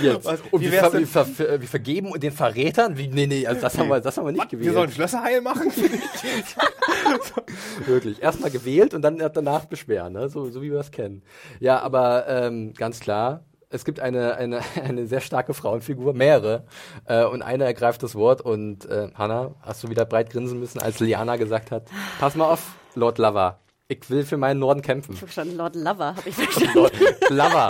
Wie 0.00 0.06
jetzt? 0.06 0.24
Was? 0.24 0.40
Und 0.50 0.60
Wie 0.60 0.72
wir, 0.72 0.80
ver, 0.80 0.92
wir, 0.92 1.06
ver, 1.06 1.60
wir 1.60 1.68
vergeben 1.68 2.10
und 2.12 2.22
den 2.22 2.32
Verrätern? 2.32 2.96
Wie, 2.96 3.08
nee, 3.08 3.26
nee, 3.26 3.46
also 3.46 3.60
das 3.60 3.78
haben 3.78 3.88
wir, 3.88 4.00
das 4.00 4.16
haben 4.16 4.26
wir 4.26 4.32
nicht 4.32 4.50
Wir 4.52 4.58
gewählt. 4.58 4.74
sollen 4.74 4.90
Schlösser 4.90 5.22
heil 5.22 5.40
machen? 5.40 5.70
Wirklich. 7.86 8.22
Erstmal 8.22 8.50
gewählt 8.50 8.94
und 8.94 9.02
dann 9.02 9.18
danach 9.18 9.64
beschweren, 9.66 10.12
ne? 10.12 10.28
so, 10.28 10.50
so 10.50 10.62
wie 10.62 10.70
wir 10.70 10.80
es 10.80 10.90
kennen. 10.90 11.22
Ja, 11.60 11.80
aber 11.80 12.26
ähm, 12.28 12.74
ganz 12.74 13.00
klar, 13.00 13.44
es 13.70 13.84
gibt 13.84 14.00
eine, 14.00 14.36
eine, 14.36 14.60
eine 14.82 15.06
sehr 15.06 15.20
starke 15.20 15.54
Frauenfigur, 15.54 16.14
mehrere, 16.14 16.64
äh, 17.06 17.24
und 17.24 17.42
eine 17.42 17.64
ergreift 17.64 18.02
das 18.02 18.14
Wort 18.14 18.40
und 18.40 18.86
äh, 18.86 19.08
Hannah, 19.14 19.54
hast 19.62 19.82
du 19.82 19.90
wieder 19.90 20.04
breit 20.04 20.30
grinsen 20.30 20.58
müssen, 20.60 20.80
als 20.80 21.00
Liana 21.00 21.36
gesagt 21.36 21.70
hat, 21.70 21.84
pass 22.20 22.34
mal 22.34 22.46
auf, 22.46 22.74
Lord 22.94 23.18
Lover, 23.18 23.58
ich 23.88 24.08
will 24.08 24.24
für 24.24 24.36
meinen 24.36 24.60
Norden 24.60 24.82
kämpfen. 24.82 25.12
Ich 25.12 25.18
habe 25.18 25.26
verstanden, 25.26 25.56
Lord 25.56 25.76
Lover 25.76 26.16
habe 26.16 26.28
ich 26.28 26.34
verstanden. 26.34 26.70
Lord 26.74 26.92
Glover. 27.28 27.68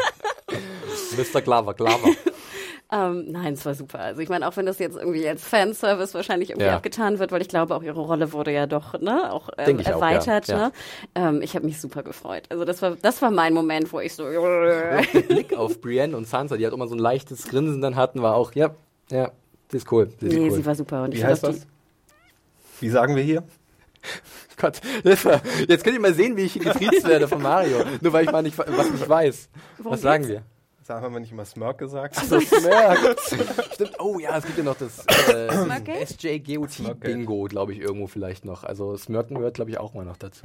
Mr. 1.17 1.41
Glover, 1.43 1.75
Glover. 1.75 2.09
Ähm, 2.93 3.33
nein, 3.33 3.55
es 3.55 3.65
war 3.65 3.75
super. 3.75 3.99
Also 3.99 4.21
ich 4.21 4.29
meine, 4.29 4.47
auch 4.47 4.57
wenn 4.57 4.67
das 4.67 4.79
jetzt 4.79 4.97
irgendwie 4.97 5.27
als 5.27 5.43
Fanservice 5.43 6.15
wahrscheinlich 6.15 6.51
irgendwie 6.51 6.67
Ja. 6.67 6.77
abgetan 6.77 7.19
wird, 7.19 7.33
weil 7.33 7.41
ich 7.41 7.49
glaube, 7.49 7.75
auch 7.75 7.83
ihre 7.83 7.99
Rolle 7.99 8.33
wurde 8.33 8.53
ja 8.53 8.67
doch 8.67 9.01
ne, 9.01 9.33
auch 9.33 9.49
ähm, 9.57 9.81
ich 9.81 9.87
auch, 9.89 9.93
erweitert. 9.95 10.47
ja, 10.49 10.57
ja. 10.57 10.67
Ne? 10.67 10.73
Ähm, 11.15 11.43
ich 11.43 11.57
habe 11.57 11.65
mich 11.65 11.81
super 11.81 12.03
gefreut. 12.03 12.45
Also 12.51 12.65
das 12.65 12.83
war 12.83 12.97
das 13.01 13.21
war 13.23 13.31
mein 13.31 13.55
Moment, 13.55 13.93
wo 13.93 14.01
ich 14.01 14.15
so 14.15 14.25
Der 14.31 15.03
Blick 15.29 15.55
auf 15.57 15.81
Brienne 15.81 16.15
und 16.17 16.29
Sansa, 16.29 16.57
die 16.57 16.65
halt 16.65 16.75
immer 16.75 16.87
so 16.87 16.95
ein 16.95 17.01
leichtes 17.01 17.49
Grinsen 17.49 17.81
dann 17.81 17.97
hatten, 17.97 18.23
war 18.23 18.37
auch, 18.37 18.53
ja, 18.53 18.75
ja, 19.11 19.33
das 19.69 19.83
ist 19.83 19.91
cool. 19.91 20.11
Das 20.21 20.29
ist 20.29 20.35
nee, 20.39 20.49
cool. 20.51 20.53
sie 20.53 20.67
war 20.67 20.75
super. 20.75 21.05
Und 21.05 21.15
ich 21.15 21.19
Wie 21.19 21.23
fand 21.23 21.33
heißt 21.33 21.43
das? 21.43 21.67
Wie 22.81 22.91
sagen 22.91 23.17
wir 23.17 23.23
hier? 23.23 23.43
Gott, 24.57 24.81
Hilfe. 25.03 25.41
Jetzt 25.67 25.83
könnt 25.83 25.97
ihr 25.97 26.03
mal 26.03 26.15
sehen, 26.15 26.37
wie 26.37 26.43
ich 26.43 26.53
hier 26.53 26.63
getriezt 26.63 27.09
werde 27.09 27.27
von 27.27 27.43
Mario. 27.43 27.79
Nur 28.01 28.13
weil 28.13 28.25
ich 28.25 28.31
mal 28.31 28.43
nicht, 28.43 28.57
was 28.59 28.91
nicht 28.91 29.09
weiß. 29.09 29.49
Worum 29.79 29.93
was 29.93 30.03
sagen 30.03 30.25
geht's? 30.27 30.35
wir? 30.35 30.54
Sagen 30.85 31.03
wir 31.03 31.09
mal 31.09 31.21
nicht 31.21 31.33
immer 31.33 31.47
Smirk 31.47 31.79
gesagt? 31.79 32.15
Das 32.31 32.45
Smirk. 32.45 33.19
Stimmt. 33.73 33.93
Oh 33.99 34.19
ja, 34.19 34.37
es 34.37 34.45
gibt 34.45 34.59
ja 34.59 34.65
noch 34.65 34.77
das 34.77 34.99
äh, 35.07 35.51
Smirkgate? 35.51 36.07
SJGOT 36.07 36.71
Smirkgate. 36.73 37.15
Bingo, 37.15 37.45
glaube 37.45 37.73
ich, 37.73 37.81
irgendwo 37.81 38.07
vielleicht 38.07 38.45
noch. 38.45 38.65
Also 38.65 38.95
Smirken 38.99 39.37
gehört, 39.37 39.55
glaube 39.55 39.71
ich, 39.71 39.79
auch 39.79 39.95
mal 39.95 40.05
noch 40.05 40.19
dazu. 40.19 40.45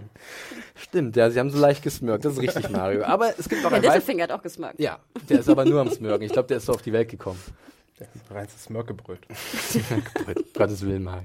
Stimmt, 0.76 1.18
ja, 1.18 1.30
sie 1.30 1.42
haben 1.42 1.50
so 1.50 1.60
leicht 1.60 1.84
gesmirkt. 1.84 2.24
Das 2.24 2.34
ist 2.34 2.42
richtig, 2.42 2.70
Mario. 2.70 3.04
Aber 3.04 3.38
es 3.38 3.50
gibt 3.50 3.64
noch 3.64 3.70
Die. 3.70 3.76
ein. 3.76 3.82
Disselfinger 3.82 4.24
hat 4.24 4.32
auch 4.32 4.42
gesmirkt. 4.42 4.80
Ja, 4.80 5.00
der 5.28 5.42
ist 5.42 5.50
aber 5.50 5.66
nur 5.66 5.82
am 5.82 5.90
Smirken. 5.90 6.24
Ich 6.24 6.32
glaube, 6.32 6.48
der 6.48 6.58
ist 6.58 6.68
so 6.68 6.74
auf 6.74 6.82
die 6.84 6.94
Welt 6.94 7.10
gekommen. 7.10 7.40
Reinstes 8.32 8.64
Smirkebröt. 8.66 9.20
Gottes 10.58 10.86
Willen, 10.86 11.04
Mario. 11.04 11.24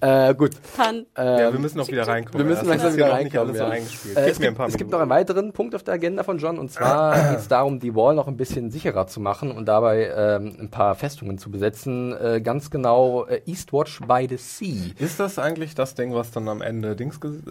Äh, 0.00 0.34
gut. 0.34 0.52
Pan. 0.76 1.06
Ja, 1.16 1.46
Ähm, 1.48 1.52
wir 1.54 1.60
müssen 1.60 1.78
noch 1.78 1.88
wieder 1.88 2.06
reinkommen. 2.06 2.38
wir 2.38 2.44
müssen 2.54 2.68
langsam 2.68 2.94
wieder 2.94 3.08
ja 3.08 3.12
reinkommen. 3.14 3.48
alles 3.48 3.58
so 3.58 3.62
Ja. 3.64 3.70
eingespielt. 3.70 4.16
Äh, 4.16 4.28
es, 4.30 4.38
mir 4.38 4.46
ein 4.46 4.48
gibt, 4.50 4.58
paar 4.58 4.68
es 4.68 4.76
gibt 4.76 4.90
noch 4.90 5.00
einen 5.00 5.10
weiteren 5.10 5.52
Punkt 5.52 5.74
auf 5.74 5.82
der 5.82 5.94
Agenda 5.94 6.22
von 6.22 6.38
John 6.38 6.58
und 6.58 6.70
zwar 6.70 7.14
geht 7.30 7.38
es 7.40 7.48
darum, 7.48 7.80
die 7.80 7.94
Wall 7.94 8.14
noch 8.14 8.28
ein 8.28 8.36
bisschen 8.36 8.70
sicherer 8.70 9.06
zu 9.06 9.20
machen 9.20 9.50
und 9.50 9.66
dabei 9.66 10.10
ähm, 10.16 10.56
ein 10.60 10.70
paar 10.70 10.94
Festungen 10.94 11.38
zu 11.38 11.50
besetzen. 11.50 12.12
Äh, 12.18 12.40
ganz 12.40 12.70
genau 12.70 13.26
äh, 13.26 13.42
Eastwatch 13.46 14.00
by 14.06 14.26
the 14.28 14.36
Sea. 14.36 14.92
Ist 14.98 15.20
das 15.20 15.38
eigentlich 15.38 15.74
das 15.74 15.94
Ding, 15.94 16.14
was 16.14 16.30
dann 16.30 16.48
am 16.48 16.62
Ende 16.62 16.96
Dings 16.96 17.20
ges- 17.20 17.42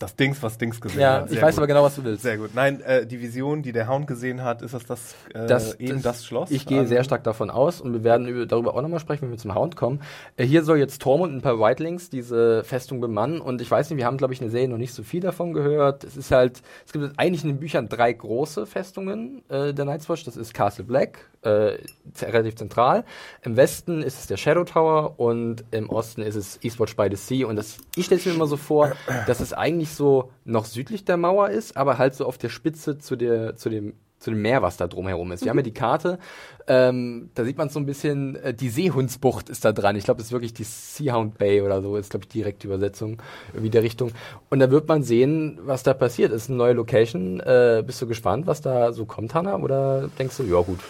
das 0.00 0.16
Dings, 0.16 0.42
was 0.42 0.58
Dings 0.58 0.80
gesehen 0.80 1.00
Ja, 1.00 1.12
hat? 1.20 1.26
ich 1.26 1.32
Sehr 1.34 1.42
weiß 1.42 1.54
gut. 1.54 1.58
aber 1.60 1.66
genau, 1.68 1.82
was 1.84 1.94
du 1.94 2.02
willst. 2.04 2.22
Sehr 2.22 2.38
gut. 2.38 2.50
Nein, 2.54 2.80
äh, 2.80 3.06
die 3.06 3.20
Vision, 3.20 3.62
die 3.62 3.70
der 3.72 3.86
Hound 3.88 4.06
gesehen 4.06 4.42
hat, 4.42 4.62
ist 4.62 4.74
das 4.74 4.84
das, 4.86 5.14
äh, 5.34 5.46
Das- 5.46 5.74
eben 5.78 6.02
das, 6.02 6.24
Schloss? 6.26 6.50
Ich 6.50 6.66
gehe 6.66 6.80
Ähm, 6.80 6.86
sehr 6.86 7.04
stark 7.04 7.22
davon 7.22 7.50
aus 7.50 7.80
und 7.80 7.92
wir 7.92 8.02
werden 8.02 8.26
über, 8.26 8.46
darüber 8.46 8.74
auch 8.74 8.82
nochmal 8.82 8.98
sprechen, 8.98 9.22
wenn 9.22 9.30
wir 9.30 9.38
zum 9.38 9.54
Hound 9.54 9.76
kommen. 9.76 10.00
Äh, 10.36 10.44
hier 10.46 10.64
soll 10.64 10.78
jetzt 10.78 11.00
Torm 11.02 11.20
und 11.20 11.34
ein 11.36 11.42
paar 11.42 11.60
Whitelings 11.60 12.10
diese 12.10 12.64
Festung 12.64 13.00
bemannen 13.00 13.40
und 13.40 13.60
ich 13.60 13.70
weiß 13.70 13.90
nicht, 13.90 13.98
wir 13.98 14.06
haben, 14.06 14.16
glaube 14.16 14.32
ich, 14.34 14.40
in 14.40 14.46
der 14.46 14.52
Serie 14.52 14.68
noch 14.68 14.78
nicht 14.78 14.94
so 14.94 15.02
viel 15.02 15.20
davon 15.20 15.52
gehört. 15.52 16.02
Es 16.04 16.16
ist 16.16 16.30
halt, 16.30 16.62
es 16.86 16.92
gibt 16.92 17.12
eigentlich 17.18 17.44
in 17.44 17.50
den 17.50 17.58
Büchern 17.60 17.88
drei 17.88 18.12
große 18.12 18.64
Festungen 18.66 19.42
äh, 19.48 19.72
der 19.74 19.84
Night's 19.84 20.08
Watch. 20.08 20.24
Das 20.24 20.36
ist 20.36 20.54
Castle 20.54 20.84
Black, 20.84 21.18
äh, 21.42 21.76
relativ 22.22 22.56
zentral. 22.56 23.04
Im 23.42 23.56
Westen 23.56 24.02
ist 24.02 24.18
es 24.20 24.26
der 24.26 24.36
Shadow 24.38 24.64
Tower 24.64 25.18
und 25.20 25.64
im 25.70 25.90
Osten 25.90 26.22
ist 26.22 26.36
es 26.36 26.58
Eastwatch 26.62 26.96
by 26.96 27.08
the 27.10 27.16
Sea. 27.16 27.46
Und 27.46 27.56
das, 27.56 27.78
ich 27.96 28.06
stelle 28.06 28.18
es 28.20 28.26
mir 28.26 28.32
immer 28.32 28.46
so 28.46 28.56
vor, 28.56 28.92
dass 29.26 29.40
es 29.40 29.52
eigentlich 29.52 29.89
so 29.94 30.30
noch 30.44 30.64
südlich 30.64 31.04
der 31.04 31.16
Mauer 31.16 31.50
ist, 31.50 31.76
aber 31.76 31.98
halt 31.98 32.14
so 32.14 32.26
auf 32.26 32.38
der 32.38 32.48
Spitze 32.48 32.98
zu, 32.98 33.16
der, 33.16 33.56
zu 33.56 33.68
dem 33.68 33.94
zu 34.20 34.30
dem 34.30 34.42
Meer, 34.42 34.62
was 34.62 34.76
da 34.76 34.86
drumherum 34.86 35.32
ist. 35.32 35.42
Wir 35.42 35.50
haben 35.50 35.58
ja 35.58 35.62
die 35.62 35.72
Karte, 35.72 36.18
ähm, 36.66 37.30
da 37.34 37.44
sieht 37.44 37.56
man 37.56 37.70
so 37.70 37.80
ein 37.80 37.86
bisschen, 37.86 38.36
äh, 38.36 38.54
die 38.54 38.68
Seehundsbucht 38.68 39.48
ist 39.48 39.64
da 39.64 39.72
dran. 39.72 39.96
Ich 39.96 40.04
glaube, 40.04 40.18
das 40.18 40.26
ist 40.26 40.32
wirklich 40.32 40.52
die 40.52 40.64
Seahound 40.64 41.38
Bay 41.38 41.62
oder 41.62 41.80
so, 41.80 41.96
ist 41.96 42.10
glaube 42.10 42.24
ich 42.24 42.28
direkte 42.28 42.66
Übersetzung, 42.66 43.16
irgendwie 43.52 43.70
der 43.70 43.82
Richtung. 43.82 44.12
Und 44.50 44.60
da 44.60 44.70
wird 44.70 44.86
man 44.88 45.02
sehen, 45.02 45.58
was 45.62 45.82
da 45.82 45.94
passiert. 45.94 46.32
Ist 46.32 46.50
eine 46.50 46.58
neue 46.58 46.74
Location. 46.74 47.40
Äh, 47.40 47.82
bist 47.84 48.00
du 48.02 48.06
gespannt, 48.06 48.46
was 48.46 48.60
da 48.60 48.92
so 48.92 49.06
kommt, 49.06 49.34
Hanna? 49.34 49.56
Oder 49.56 50.10
denkst 50.18 50.36
du, 50.36 50.42
ja 50.44 50.60
gut, 50.60 50.80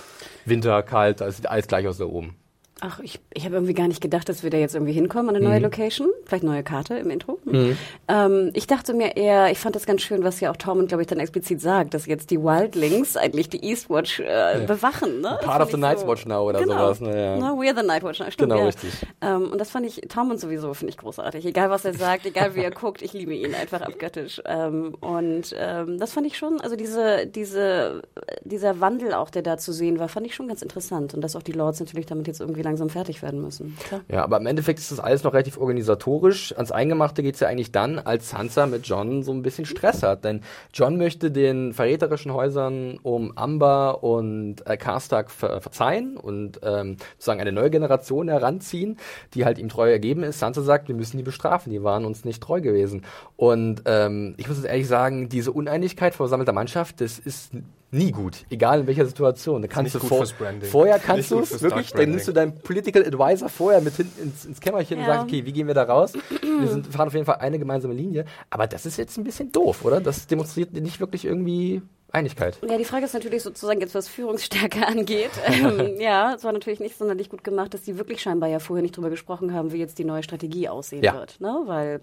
Winter, 0.45 0.83
kalt, 0.83 1.21
da 1.21 1.31
sieht 1.31 1.49
alles 1.49 1.69
gleich 1.69 1.87
aus 1.87 1.99
da 1.99 2.07
oben? 2.07 2.35
Ach, 2.83 2.99
ich, 3.01 3.21
ich 3.35 3.45
habe 3.45 3.57
irgendwie 3.57 3.75
gar 3.75 3.89
nicht 3.89 4.01
gedacht, 4.01 4.29
dass 4.29 4.43
wir 4.43 4.49
da 4.51 4.57
jetzt 4.57 4.75
irgendwie 4.75 4.93
hinkommen 4.93 5.29
an 5.29 5.37
eine 5.37 5.45
neue 5.45 5.59
Mhm. 5.59 5.65
Location. 5.65 6.09
Vielleicht 6.25 6.45
neue 6.45 6.63
Karte 6.63 6.95
im 6.95 7.11
Intro. 7.11 7.39
Mhm. 7.45 7.77
Ähm, 8.09 8.51
ich 8.55 8.67
dachte 8.67 8.95
mir 8.95 9.17
eher, 9.17 9.51
ich 9.51 9.59
fand 9.59 9.77
das 9.77 9.85
ganz 9.85 10.01
schön, 10.03 10.25
was 10.25 10.41
ja 10.41 10.51
auch 10.51 10.57
Tormund, 10.57 10.89
glaube 10.89 11.03
ich, 11.03 11.07
dann 11.09 11.21
explizit 11.21 11.61
sagt, 11.61 11.93
dass 11.95 12.07
jetzt 12.07 12.31
die 12.31 12.41
Wildlings 12.43 13.17
eigentlich 13.19 13.49
die 13.51 13.63
Eastwatch 13.65 14.21
äh, 14.21 14.65
bewachen. 14.67 15.21
Ne? 15.21 15.39
Part 15.43 15.61
of 15.63 15.71
the 15.71 15.77
Night's 15.77 16.01
so- 16.03 16.07
Watch 16.09 16.25
now 16.27 16.49
oder 16.49 16.61
genau. 16.61 16.95
sowas. 16.95 17.01
Ne, 17.01 17.23
ja. 17.23 17.37
Na, 17.37 17.51
we're 17.53 17.79
the 17.79 17.87
Nightwatch 17.87 18.21
now. 18.21 18.31
Stimmt, 18.31 18.51
Genau, 18.51 18.61
ja. 18.63 18.67
richtig. 18.67 18.91
Ähm, 19.21 19.51
und 19.53 19.59
das 19.61 19.71
fand 19.71 19.85
ich, 19.87 20.01
Tormund 20.09 20.41
sowieso, 20.41 20.73
finde 20.73 20.91
ich 20.93 20.97
großartig. 20.99 21.45
Egal, 21.45 21.69
was 21.69 21.85
er 21.85 21.93
sagt, 21.95 22.25
egal 22.25 22.55
wie 22.55 22.61
er 22.63 22.71
guckt, 22.71 23.03
ich 23.03 23.13
liebe 23.13 23.35
ihn 23.35 23.55
einfach 23.55 23.83
abgöttisch. 23.83 24.41
Ähm, 24.47 24.95
und 25.01 25.55
ähm, 25.59 25.99
das 25.99 26.13
fand 26.13 26.27
ich 26.27 26.39
schon, 26.39 26.61
also 26.63 26.77
diese, 26.77 27.27
diese, 27.27 28.03
dieser 28.45 28.81
Wandel 28.81 29.13
auch, 29.13 29.29
der 29.31 29.43
da 29.43 29.59
zu 29.59 29.73
sehen 29.73 29.99
war, 29.99 30.09
fand 30.09 30.27
ich 30.27 30.35
schon 30.35 30.49
ganz 30.49 30.63
interessant. 30.63 31.13
Und 31.15 31.21
dass 31.21 31.37
auch 31.37 31.43
die 31.43 31.53
Lords 31.53 31.81
natürlich 31.81 32.07
damit 32.07 32.27
jetzt 32.27 32.41
irgendwie 32.41 32.63
langsam 32.71 32.89
fertig 32.89 33.23
werden 33.23 33.43
müssen. 33.43 33.77
Klar. 33.87 34.01
Ja, 34.09 34.25
aber 34.25 34.39
im 34.39 34.47
Endeffekt 34.47 34.79
ist 34.79 34.93
das 34.93 35.01
alles 35.01 35.25
noch 35.25 35.33
relativ 35.33 35.59
organisatorisch. 35.59 36.55
Ans 36.57 36.71
Eingemachte 36.71 37.23
geht's 37.23 37.41
ja 37.41 37.49
eigentlich 37.49 37.73
dann, 37.73 37.99
als 37.99 38.31
Sansa 38.31 38.67
mit 38.67 38.87
John 38.87 39.23
so 39.23 39.33
ein 39.33 39.43
bisschen 39.43 39.67
Stress 39.67 40.03
hat. 40.03 40.25
Denn 40.25 40.43
John 40.73 40.97
möchte 40.97 41.31
den 41.31 41.73
verräterischen 41.73 42.33
Häusern 42.33 42.99
um 43.03 43.37
Amber 43.37 44.03
und 44.03 44.67
äh, 44.67 44.77
Karstark 44.77 45.31
ver 45.31 45.61
verzeihen 45.61 46.17
und 46.17 46.61
ähm, 46.63 46.97
sozusagen 47.15 47.41
eine 47.41 47.53
neue 47.53 47.71
Generation 47.71 48.29
heranziehen, 48.29 48.99
die 49.35 49.45
halt 49.45 49.59
ihm 49.59 49.69
treu 49.69 49.91
ergeben 49.91 50.23
ist. 50.23 50.39
Sansa 50.39 50.63
sagt, 50.63 50.89
wir 50.89 50.95
müssen 50.95 51.17
die 51.17 51.23
bestrafen, 51.23 51.73
die 51.73 51.83
waren 51.83 52.05
uns 52.05 52.25
nicht 52.25 52.43
treu 52.43 52.61
gewesen. 52.61 53.05
Und 53.37 53.83
ähm, 53.87 54.35
ich 54.37 54.49
muss 54.49 54.57
jetzt 54.59 54.67
ehrlich 54.67 54.89
sagen, 54.89 55.29
diese 55.29 55.53
Uneinigkeit 55.53 56.15
versammelter 56.15 56.53
Mannschaft, 56.53 57.01
das 57.01 57.19
ist 57.19 57.53
nie 57.93 58.13
gut, 58.13 58.45
egal 58.51 58.81
in 58.81 58.87
welcher 58.87 59.07
Situation. 59.07 59.63
Da 59.63 59.69
kannst 59.69 59.95
nicht 59.95 60.05
du 60.05 60.09
gut 60.09 60.29
vor, 60.29 60.47
vorher 60.71 60.99
kannst 60.99 61.31
du 61.31 61.41
es 61.41 61.61
wirklich, 61.61 61.93
dann 61.93 62.11
nimmst 62.11 62.29
du 62.29 62.33
deinen 62.33 62.55
Political 62.55 63.05
Advisor 63.05 63.49
vorher 63.49 63.81
mit 63.81 63.95
hinten 63.97 64.23
ins, 64.23 64.45
ins 64.45 64.61
Kämmerchen 64.61 64.99
und 64.99 65.05
Ja. 65.07 65.15
sagst, 65.15 65.25
okay, 65.25 65.45
wie 65.45 65.53
gehen 65.53 65.67
wir 65.67 65.75
da 65.75 65.83
raus? 65.85 66.13
Wir 66.41 66.69
sind, 66.69 66.87
fahren 66.87 67.09
auf 67.09 67.15
jeden 67.15 67.27
Fall 67.27 67.37
eine 67.37 67.59
gemeinsame 67.59 67.95
Linie. 67.95 68.25
Aber 68.51 68.67
das 68.67 68.87
ist 68.87 68.97
jetzt 68.97 69.17
ein 69.19 69.25
bisschen 69.25 69.51
doof, 69.53 69.85
oder? 69.85 70.01
Das 70.01 70.27
demonstriert 70.27 70.73
nicht 70.73 71.01
wirklich 71.01 71.25
irgendwie 71.25 71.83
Einigkeit. 72.13 72.59
Ja, 72.69 72.77
die 72.77 72.85
Frage 72.85 73.05
ist 73.05 73.15
natürlich 73.15 73.43
sozusagen 73.43 73.81
jetzt, 73.81 73.95
was 73.95 74.09
Führungsstärke 74.09 74.87
angeht. 74.87 75.31
Ähm, 75.47 75.97
ja, 76.01 76.35
es 76.35 76.45
war 76.45 76.53
natürlich 76.53 76.81
nicht 76.81 76.97
sonderlich 76.99 77.29
gut 77.29 77.45
gemacht, 77.45 77.73
dass 77.75 77.83
die 77.83 77.99
wirklich 77.99 78.21
scheinbar 78.23 78.49
ja 78.49 78.59
vorher 78.59 78.83
nicht 78.83 78.97
drüber 78.97 79.11
gesprochen 79.11 79.55
haben, 79.55 79.73
wie 79.73 79.79
jetzt 79.79 79.99
die 79.99 80.05
neue 80.05 80.23
Strategie 80.23 80.69
aussehen 80.69 81.03
Ja. 81.03 81.15
wird. 81.15 81.41
Ne? 81.41 81.55
Weil, 81.67 82.01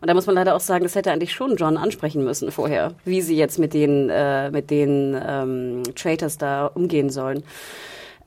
und 0.00 0.08
da 0.08 0.14
muss 0.14 0.26
man 0.26 0.34
leider 0.34 0.54
auch 0.54 0.60
sagen, 0.60 0.84
das 0.84 0.94
hätte 0.94 1.10
eigentlich 1.12 1.32
schon 1.32 1.56
John 1.56 1.76
ansprechen 1.76 2.24
müssen 2.24 2.50
vorher, 2.50 2.94
wie 3.04 3.20
sie 3.20 3.36
jetzt 3.36 3.58
mit 3.58 3.74
den, 3.74 4.10
äh, 4.10 4.50
mit 4.50 4.70
den 4.70 5.20
ähm, 5.26 5.82
Traitors 5.94 6.38
da 6.38 6.66
umgehen 6.66 7.10
sollen. 7.10 7.42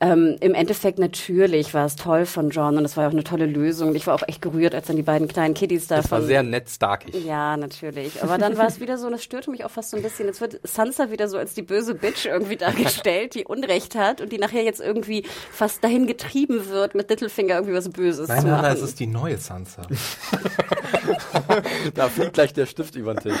Ähm, 0.02 0.36
Im 0.40 0.54
Endeffekt 0.54 0.98
natürlich 0.98 1.74
war 1.74 1.86
es 1.86 1.94
toll 1.94 2.26
von 2.26 2.50
John 2.50 2.76
und 2.76 2.84
es 2.84 2.96
war 2.96 3.06
auch 3.06 3.12
eine 3.12 3.22
tolle 3.22 3.46
Lösung. 3.46 3.94
Ich 3.94 4.08
war 4.08 4.16
auch 4.16 4.24
echt 4.26 4.42
gerührt, 4.42 4.74
als 4.74 4.88
dann 4.88 4.96
die 4.96 5.02
beiden 5.02 5.28
kleinen 5.28 5.54
Kiddies 5.54 5.86
da 5.86 5.96
Das 5.96 6.10
war 6.10 6.22
sehr 6.22 6.42
nett 6.42 6.68
starkig. 6.68 7.24
ja, 7.24 7.56
natürlich. 7.56 8.20
Aber 8.20 8.36
dann 8.36 8.58
war 8.58 8.66
es 8.66 8.80
wieder 8.80 8.98
so, 8.98 9.06
und 9.06 9.12
das 9.12 9.22
störte 9.22 9.52
mich 9.52 9.64
auch 9.64 9.70
fast 9.70 9.90
so 9.90 9.96
ein 9.96 10.02
bisschen. 10.02 10.26
Jetzt 10.26 10.40
wird 10.40 10.58
Sansa 10.64 11.12
wieder 11.12 11.28
so 11.28 11.38
als 11.38 11.54
die 11.54 11.62
böse 11.62 11.94
Bitch 11.94 12.26
irgendwie 12.26 12.56
dargestellt, 12.56 13.36
die 13.36 13.44
Unrecht 13.44 13.94
hat 13.94 14.20
und 14.20 14.32
die 14.32 14.38
nachher 14.38 14.64
jetzt 14.64 14.80
irgendwie 14.80 15.24
fast 15.52 15.84
dahin 15.84 16.08
getrieben 16.08 16.68
wird, 16.68 16.96
mit 16.96 17.08
Littlefinger 17.08 17.54
irgendwie 17.54 17.74
was 17.74 17.88
Böses 17.88 18.26
Nein, 18.26 18.40
zu 18.40 18.46
nein, 18.46 18.52
machen. 18.56 18.62
nein, 18.64 18.76
es 18.76 18.82
ist 18.82 18.98
die 18.98 19.06
neue 19.06 19.38
Sansa. 19.38 19.82
Da 21.94 22.08
fliegt 22.08 22.34
gleich 22.34 22.52
der 22.52 22.66
Stift 22.66 22.96
über 22.96 23.14
den 23.14 23.22
Tisch. 23.22 23.38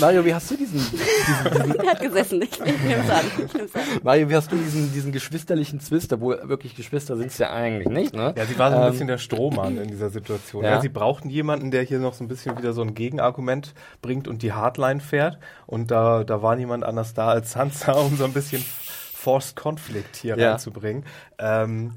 Mario, 0.00 0.24
wie 0.24 0.34
hast 0.34 0.50
du 0.50 0.56
diesen, 0.56 0.80
er 1.78 1.90
hat 1.90 2.00
gesessen. 2.00 2.40
Ich, 2.42 2.52
ich 2.52 2.80
nehm's 2.82 3.10
an. 3.10 3.24
Ich 3.46 3.52
nehm's 3.54 3.74
an. 3.74 3.82
Mario, 4.02 4.28
wie 4.30 4.36
hast 4.36 4.50
du 4.52 4.56
diesen, 4.56 4.92
diesen 4.92 5.12
geschwisterlichen 5.12 5.80
Zwist, 5.80 6.12
obwohl 6.12 6.40
wirklich 6.48 6.74
Geschwister 6.76 7.16
sind 7.16 7.28
es 7.28 7.38
ja 7.38 7.52
eigentlich 7.52 7.88
nicht, 7.88 8.14
ne? 8.14 8.32
Ja, 8.36 8.46
sie 8.46 8.58
war 8.58 8.70
so 8.70 8.76
ein 8.78 8.84
Ähm, 8.84 8.90
bisschen 8.92 9.06
der 9.08 9.18
Strohmann 9.18 9.76
in 9.78 9.88
dieser 9.88 10.10
Situation. 10.10 10.64
Ja. 10.64 10.70
Ja. 10.70 10.80
sie 10.80 10.88
brauchten 10.88 11.28
jemanden, 11.30 11.70
der 11.70 11.82
hier 11.82 11.98
noch 11.98 12.14
so 12.14 12.24
ein 12.24 12.28
bisschen 12.28 12.56
wieder 12.58 12.72
so 12.72 12.82
ein 12.82 12.94
Gegenargument 12.94 13.74
bringt 14.02 14.28
und 14.28 14.42
die 14.42 14.52
Hardline 14.52 15.00
fährt. 15.00 15.38
Und 15.66 15.90
da, 15.90 16.24
da 16.24 16.42
war 16.42 16.56
niemand 16.56 16.84
anders 16.84 17.14
da 17.14 17.28
als 17.28 17.52
Sansa, 17.52 17.92
um 18.00 18.16
so 18.16 18.24
ein 18.24 18.32
bisschen 18.32 18.64
Forced 19.12 19.54
Conflict 19.54 20.16
hier 20.16 20.38
Ja. 20.38 20.52
reinzubringen. 20.52 21.04
Ähm, 21.38 21.92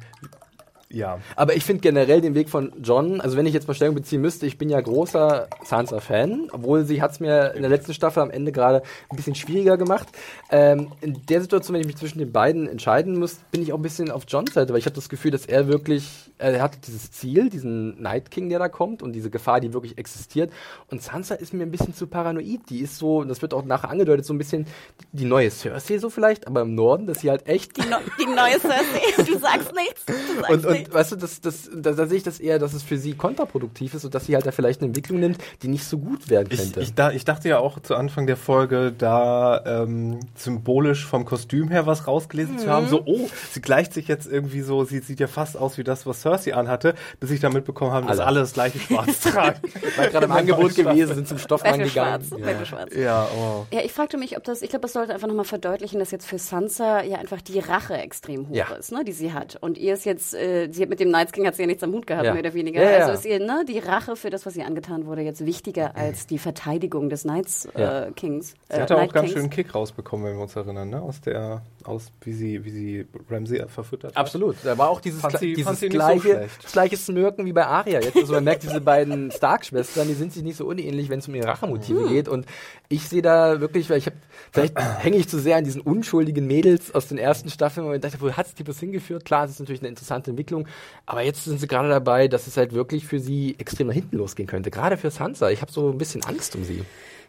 ja. 0.93 1.19
Aber 1.35 1.55
ich 1.55 1.65
finde 1.65 1.81
generell 1.81 2.21
den 2.21 2.35
Weg 2.35 2.49
von 2.49 2.71
John, 2.81 3.19
also 3.19 3.35
wenn 3.35 3.45
ich 3.45 3.53
jetzt 3.53 3.67
mal 3.67 3.73
Stellung 3.73 3.95
beziehen 3.95 4.21
müsste, 4.21 4.45
ich 4.45 4.57
bin 4.57 4.69
ja 4.69 4.79
großer 4.79 5.47
Sansa-Fan, 5.65 6.49
obwohl 6.51 6.85
sie 6.85 7.01
hat 7.01 7.11
es 7.11 7.19
mir 7.19 7.53
in 7.55 7.61
der 7.61 7.69
letzten 7.69 7.93
Staffel 7.93 8.21
am 8.23 8.29
Ende 8.31 8.51
gerade 8.51 8.83
ein 9.09 9.15
bisschen 9.17 9.35
schwieriger 9.35 9.75
gemacht. 9.77 10.07
Ähm, 10.51 10.91
in 11.01 11.25
der 11.27 11.41
Situation, 11.41 11.73
wenn 11.73 11.81
ich 11.81 11.87
mich 11.87 11.97
zwischen 11.97 12.19
den 12.19 12.31
beiden 12.31 12.67
entscheiden 12.67 13.19
muss, 13.19 13.35
bin 13.51 13.61
ich 13.61 13.73
auch 13.73 13.77
ein 13.77 13.81
bisschen 13.81 14.11
auf 14.11 14.23
Johns 14.27 14.53
Seite, 14.53 14.71
weil 14.71 14.79
ich 14.79 14.85
habe 14.85 14.95
das 14.95 15.09
Gefühl, 15.09 15.31
dass 15.31 15.45
er 15.45 15.67
wirklich, 15.67 16.31
äh, 16.37 16.53
er 16.53 16.61
hat 16.61 16.85
dieses 16.87 17.11
Ziel, 17.11 17.49
diesen 17.49 18.01
Night 18.01 18.31
King, 18.31 18.49
der 18.49 18.59
da 18.59 18.69
kommt 18.69 19.01
und 19.01 19.13
diese 19.13 19.29
Gefahr, 19.29 19.59
die 19.59 19.73
wirklich 19.73 19.97
existiert. 19.97 20.51
Und 20.91 21.01
Sansa 21.01 21.35
ist 21.35 21.53
mir 21.53 21.63
ein 21.63 21.71
bisschen 21.71 21.93
zu 21.95 22.07
paranoid. 22.07 22.69
Die 22.69 22.79
ist 22.79 22.97
so, 22.97 23.17
und 23.19 23.29
das 23.29 23.41
wird 23.41 23.53
auch 23.53 23.65
nachher 23.65 23.89
angedeutet, 23.89 24.25
so 24.25 24.33
ein 24.33 24.37
bisschen 24.37 24.67
die 25.11 25.25
neue 25.25 25.49
Cersei 25.49 25.97
so 25.97 26.09
vielleicht, 26.09 26.45
aber 26.47 26.61
im 26.61 26.75
Norden, 26.75 27.07
dass 27.07 27.21
sie 27.21 27.29
halt 27.29 27.47
echt 27.47 27.77
Die, 27.77 27.81
neu- 27.89 27.97
die 28.19 28.25
neue 28.25 28.59
Cersei. 28.59 28.83
Du 29.17 29.39
sagst 29.39 29.73
nichts. 29.75 30.05
Du 30.05 30.13
sagst 30.41 30.65
und, 30.65 30.71
nichts. 30.71 30.82
Weißt 30.91 31.11
du, 31.11 31.15
das, 31.17 31.41
das, 31.41 31.69
da, 31.75 31.91
da 31.91 32.07
sehe 32.07 32.17
ich 32.17 32.23
das 32.23 32.39
eher, 32.39 32.57
dass 32.57 32.73
es 32.73 32.81
für 32.81 32.97
sie 32.97 33.13
kontraproduktiv 33.13 33.93
ist 33.93 34.05
und 34.05 34.15
dass 34.15 34.25
sie 34.25 34.33
halt 34.35 34.45
da 34.45 34.51
vielleicht 34.51 34.81
eine 34.81 34.87
Entwicklung 34.87 35.19
nimmt, 35.19 35.37
die 35.61 35.67
nicht 35.67 35.85
so 35.85 35.97
gut 35.99 36.29
werden 36.29 36.47
Ich, 36.51 36.59
könnte. 36.59 36.81
ich, 36.81 36.93
da, 36.95 37.11
ich 37.11 37.25
dachte 37.25 37.49
ja 37.49 37.59
auch 37.59 37.79
zu 37.79 37.95
Anfang 37.95 38.25
der 38.27 38.37
Folge, 38.37 38.91
da 38.97 39.61
ähm, 39.83 40.19
symbolisch 40.35 41.05
vom 41.05 41.25
Kostüm 41.25 41.69
her 41.69 41.85
was 41.85 42.07
rausgelesen 42.07 42.57
zu 42.59 42.65
Mhm. 42.65 42.69
haben. 42.71 42.87
So, 42.87 43.03
oh, 43.05 43.29
sie 43.51 43.61
gleicht 43.61 43.93
sich 43.93 44.07
jetzt 44.07 44.25
irgendwie 44.31 44.61
so, 44.61 44.83
sie 44.83 44.99
sieht 44.99 45.19
ja 45.19 45.27
fast 45.27 45.57
aus 45.57 45.77
wie 45.77 45.83
das, 45.83 46.05
was 46.05 46.21
Cersei 46.21 46.53
anhatte, 46.55 46.95
bis 47.19 47.31
ich 47.31 47.39
dann 47.39 47.53
mitbekommen 47.53 47.91
habe, 47.91 48.07
dass 48.07 48.19
Alle. 48.19 48.27
alle 48.27 48.39
das 48.41 48.53
gleiche 48.53 48.79
Schwarz 48.79 49.19
tragen. 49.21 49.59
war 49.97 50.07
gerade 50.07 50.25
im 50.25 50.31
Angebot 50.31 50.75
gewesen, 50.75 51.15
sind 51.15 51.27
zum 51.27 51.37
Stoffmann 51.37 51.79
gegangen. 51.79 52.23
Schwarz. 52.25 52.41
Ja. 52.59 52.65
Schwarz. 52.65 52.95
Ja, 52.95 53.27
oh. 53.37 53.65
Ja, 53.71 53.81
ich 53.83 53.91
fragte 53.91 54.17
mich, 54.17 54.37
ob 54.37 54.43
das, 54.43 54.61
ich 54.61 54.69
glaube, 54.69 54.81
das 54.83 54.93
sollte 54.93 55.13
einfach 55.13 55.27
nochmal 55.27 55.45
verdeutlichen, 55.45 55.99
dass 55.99 56.11
jetzt 56.11 56.25
für 56.27 56.39
Sansa 56.39 57.03
ja 57.03 57.17
einfach 57.17 57.41
die 57.41 57.59
Rache 57.59 57.95
extrem 57.95 58.49
hoch 58.49 58.55
Ja. 58.55 58.73
ist, 58.75 58.91
ne, 58.91 59.03
die 59.03 59.11
sie 59.11 59.33
hat. 59.33 59.57
Und 59.61 59.77
ihr 59.77 59.93
ist 59.93 60.05
jetzt, 60.05 60.33
äh, 60.33 60.67
sie 60.73 60.81
hat 60.81 60.89
mit 60.89 60.99
dem 60.99 61.09
Night 61.09 61.31
King 61.33 61.45
hat 61.47 61.55
sie 61.55 61.63
ja 61.63 61.67
nichts 61.67 61.83
am 61.83 61.91
Hut 61.93 62.05
gehabt, 62.07 62.25
Ja. 62.25 62.33
mehr 62.33 62.41
oder 62.41 62.53
weniger. 62.53 62.81
Ja, 62.83 62.89
ja. 62.91 62.97
Also 63.05 63.13
ist 63.13 63.25
ihr, 63.25 63.39
ne, 63.39 63.63
die 63.67 63.79
Rache 63.79 64.15
für 64.15 64.29
das, 64.29 64.45
was 64.45 64.55
ihr 64.55 64.65
angetan 64.65 65.05
wurde, 65.05 65.21
jetzt 65.21 65.45
wichtiger 65.45 65.95
als 65.95 66.27
die 66.27 66.37
Verteidigung 66.37 67.09
des 67.09 67.25
Nights 67.25 67.67
Ja. 67.77 68.05
äh, 68.05 68.11
Kings. 68.11 68.55
Sie 68.69 68.77
äh, 68.77 68.81
hatte 68.81 68.95
auch 68.95 68.99
Night 69.01 69.13
ganz 69.13 69.23
Kings. 69.25 69.33
schön 69.33 69.41
einen 69.43 69.49
Kick 69.51 69.73
rausbekommen, 69.75 70.25
wenn 70.25 70.35
wir 70.37 70.43
uns 70.43 70.55
erinnern, 70.55 70.89
ne? 70.89 71.01
Aus 71.01 71.21
der, 71.21 71.61
aus 71.85 72.11
wie 72.21 72.33
sie, 72.33 72.63
wie 72.65 72.69
sie 72.69 73.05
Ramsey 73.29 73.63
verfüttert 73.67 74.11
hat. 74.11 74.17
Absolut. 74.17 74.55
Da 74.63 74.77
war 74.77 74.89
auch 74.89 75.01
dieses, 75.01 75.21
Fand 75.21 75.37
sie- 75.39 75.53
dieses 75.53 75.81
nicht 75.81 75.91
so 75.91 75.97
gleiche, 75.97 76.49
gleiche 76.71 76.97
Smirken 76.97 77.45
wie 77.45 77.53
bei 77.53 77.65
Arya. 77.65 77.99
Jetzt, 78.01 78.15
also 78.17 78.33
man 78.33 78.43
merkt, 78.43 78.63
diese 78.63 78.81
beiden 78.81 79.31
Stark-Schwestern, 79.35 80.07
die 80.07 80.13
sind 80.13 80.33
sich 80.33 80.43
nicht 80.43 80.57
so 80.57 80.65
unähnlich, 80.65 81.09
wenn 81.09 81.19
es 81.19 81.27
um 81.27 81.35
ihre 81.35 81.47
Rachemotive 81.47 82.07
geht. 82.07 82.27
Und 82.27 82.45
ich 82.89 83.07
sehe 83.09 83.21
da 83.21 83.59
wirklich, 83.61 83.89
weil 83.89 83.97
ich 83.97 84.05
habe, 84.05 84.15
vielleicht 84.51 84.73
hänge 84.79 85.17
ich 85.17 85.27
zu 85.27 85.39
sehr 85.39 85.57
an 85.57 85.63
diesen 85.63 85.81
unschuldigen 85.81 86.45
Mädels 86.47 86.93
aus 86.93 87.07
den 87.07 87.17
ersten 87.17 87.49
Staffeln, 87.49 87.85
wo 87.87 87.93
ich 87.93 88.01
dachte, 88.01 88.19
wo 88.21 88.31
hat 88.31 88.47
es 88.47 88.55
die 88.55 88.63
bis 88.63 88.79
hingeführt? 88.79 89.25
Klar, 89.25 89.45
es 89.45 89.51
ist 89.51 89.59
natürlich 89.59 89.81
eine 89.81 89.89
interessante 89.89 90.31
Entwicklung, 90.31 90.67
aber 91.05 91.21
jetzt 91.21 91.43
sind 91.43 91.59
sie 91.59 91.67
gerade 91.67 91.89
dabei, 91.89 92.27
dass 92.27 92.47
es 92.47 92.57
halt 92.57 92.73
wirklich 92.73 93.05
für 93.05 93.19
sie 93.19 93.55
extrem 93.57 93.87
nach 93.87 93.93
hinten 93.93 94.17
losgehen 94.17 94.47
könnte. 94.47 94.71
Gerade 94.71 94.97
für 94.97 95.11
Sansa. 95.11 95.49
Ich 95.49 95.61
habe 95.61 95.71
so 95.71 95.89
ein 95.89 95.97
bisschen 95.97 96.23
Angst 96.23 96.55
um 96.55 96.63
sie. 96.63 96.83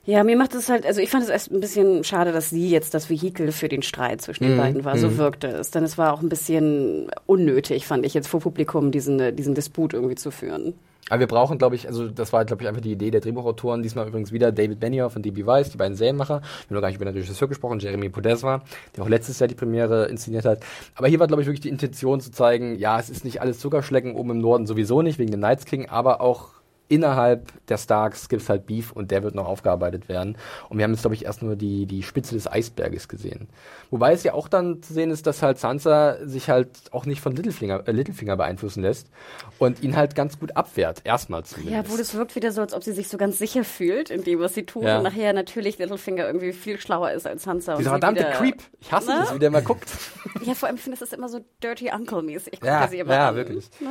Ja, 0.06 0.22
mir 0.22 0.36
macht 0.36 0.54
es 0.54 0.68
halt, 0.68 0.84
also 0.84 1.00
ich 1.00 1.10
fand 1.10 1.24
es 1.24 1.30
erst 1.30 1.50
ein 1.50 1.60
bisschen 1.60 2.04
schade, 2.04 2.32
dass 2.32 2.50
sie 2.50 2.68
jetzt 2.68 2.92
das 2.92 3.08
Vehikel 3.08 3.52
für 3.52 3.68
den 3.68 3.82
Streit 3.82 4.20
zwischen 4.20 4.44
den 4.44 4.56
beiden 4.58 4.84
war. 4.84 4.98
So 4.98 5.16
wirkte 5.16 5.46
es. 5.46 5.70
Denn 5.70 5.82
es 5.82 5.96
war 5.96 6.12
auch 6.12 6.20
ein 6.20 6.28
bisschen 6.28 7.10
unnötig, 7.26 7.86
fand 7.86 8.04
ich 8.04 8.12
jetzt 8.12 8.28
vor 8.28 8.40
Publikum 8.40 8.90
diesen, 8.90 9.34
diesen 9.34 9.54
Disput 9.54 9.94
irgendwie 9.94 10.14
zu 10.14 10.30
führen. 10.30 10.74
Aber 11.10 11.20
wir 11.20 11.26
brauchen, 11.26 11.58
glaube 11.58 11.74
ich, 11.74 11.86
also 11.86 12.08
das 12.08 12.32
war, 12.32 12.44
glaube 12.44 12.62
ich, 12.62 12.68
einfach 12.68 12.80
die 12.80 12.92
Idee 12.92 13.10
der 13.10 13.20
Drehbuchautoren. 13.20 13.82
Diesmal 13.82 14.08
übrigens 14.08 14.32
wieder 14.32 14.52
David 14.52 14.80
Benioff 14.80 15.16
und 15.16 15.24
D.B. 15.24 15.44
Weiss, 15.44 15.70
die 15.70 15.76
beiden 15.76 15.96
Serienmacher. 15.96 16.40
Wir 16.40 16.68
haben 16.68 16.74
noch 16.74 16.80
gar 16.80 16.88
nicht 16.88 16.96
über 16.96 17.04
den 17.04 17.14
Regisseur 17.14 17.48
gesprochen, 17.48 17.78
Jeremy 17.78 18.08
Podeswa, 18.08 18.62
der 18.96 19.04
auch 19.04 19.08
letztes 19.08 19.38
Jahr 19.38 19.48
die 19.48 19.54
Premiere 19.54 20.06
inszeniert 20.06 20.46
hat. 20.46 20.60
Aber 20.94 21.08
hier 21.08 21.20
war, 21.20 21.26
glaube 21.26 21.42
ich, 21.42 21.46
wirklich 21.46 21.60
die 21.60 21.68
Intention 21.68 22.20
zu 22.20 22.30
zeigen, 22.30 22.78
ja, 22.78 22.98
es 22.98 23.10
ist 23.10 23.24
nicht 23.24 23.42
alles 23.42 23.58
Zuckerschlecken 23.58 24.14
oben 24.14 24.30
im 24.30 24.38
Norden 24.38 24.66
sowieso 24.66 25.02
nicht, 25.02 25.18
wegen 25.18 25.30
dem 25.30 25.40
Nights 25.40 25.66
King, 25.66 25.88
aber 25.90 26.22
auch 26.22 26.48
innerhalb 26.88 27.50
der 27.68 27.78
Starks 27.78 28.28
gibt 28.28 28.42
es 28.42 28.48
halt 28.48 28.66
Beef 28.66 28.92
und 28.92 29.10
der 29.10 29.22
wird 29.22 29.34
noch 29.34 29.46
aufgearbeitet 29.46 30.08
werden. 30.08 30.36
Und 30.68 30.78
wir 30.78 30.84
haben 30.84 30.92
jetzt, 30.92 31.00
glaube 31.00 31.14
ich, 31.14 31.24
erst 31.24 31.42
nur 31.42 31.56
die, 31.56 31.86
die 31.86 32.02
Spitze 32.02 32.34
des 32.34 32.50
Eisberges 32.50 33.08
gesehen. 33.08 33.48
Wobei 33.90 34.12
es 34.12 34.22
ja 34.22 34.34
auch 34.34 34.48
dann 34.48 34.82
zu 34.82 34.92
sehen 34.92 35.10
ist, 35.10 35.26
dass 35.26 35.42
halt 35.42 35.58
Sansa 35.58 36.16
sich 36.26 36.50
halt 36.50 36.68
auch 36.92 37.06
nicht 37.06 37.20
von 37.20 37.34
Littlefinger, 37.34 37.82
äh, 37.88 37.92
Littlefinger 37.92 38.36
beeinflussen 38.36 38.82
lässt 38.82 39.08
und 39.58 39.82
ihn 39.82 39.96
halt 39.96 40.14
ganz 40.14 40.38
gut 40.38 40.56
abwehrt, 40.56 41.00
erstmal 41.04 41.44
zumindest. 41.44 41.74
Ja, 41.74 41.90
wo 41.92 41.96
das 41.96 42.14
wirkt 42.14 42.36
wieder 42.36 42.52
so, 42.52 42.60
als 42.60 42.74
ob 42.74 42.84
sie 42.84 42.92
sich 42.92 43.08
so 43.08 43.16
ganz 43.16 43.38
sicher 43.38 43.64
fühlt 43.64 44.10
in 44.10 44.22
dem, 44.24 44.40
was 44.40 44.54
sie 44.54 44.66
tut. 44.66 44.84
Ja. 44.84 44.98
Und 44.98 45.04
nachher 45.04 45.32
natürlich 45.32 45.78
Littlefinger 45.78 46.26
irgendwie 46.26 46.52
viel 46.52 46.78
schlauer 46.78 47.12
ist 47.12 47.26
als 47.26 47.44
Sansa. 47.44 47.76
Dieser 47.76 47.90
verdammte 47.90 48.20
wieder, 48.22 48.32
Creep. 48.32 48.62
Ich 48.80 48.92
hasse 48.92 49.10
Ne? 49.10 49.20
das, 49.20 49.34
wie 49.34 49.38
der 49.38 49.50
mal 49.50 49.62
guckt. 49.62 49.88
Ja, 50.42 50.54
vor 50.54 50.68
allem 50.68 50.78
finde 50.78 50.94
ich 50.94 51.00
das 51.00 51.12
immer 51.12 51.28
so 51.28 51.40
Dirty 51.62 51.90
Uncle-mäßig. 51.92 52.60
Ja, 52.64 52.86
sie 52.88 52.98
immer 52.98 53.14
ja, 53.14 53.28
an. 53.28 53.36
wirklich. 53.36 53.70
Ne? 53.80 53.88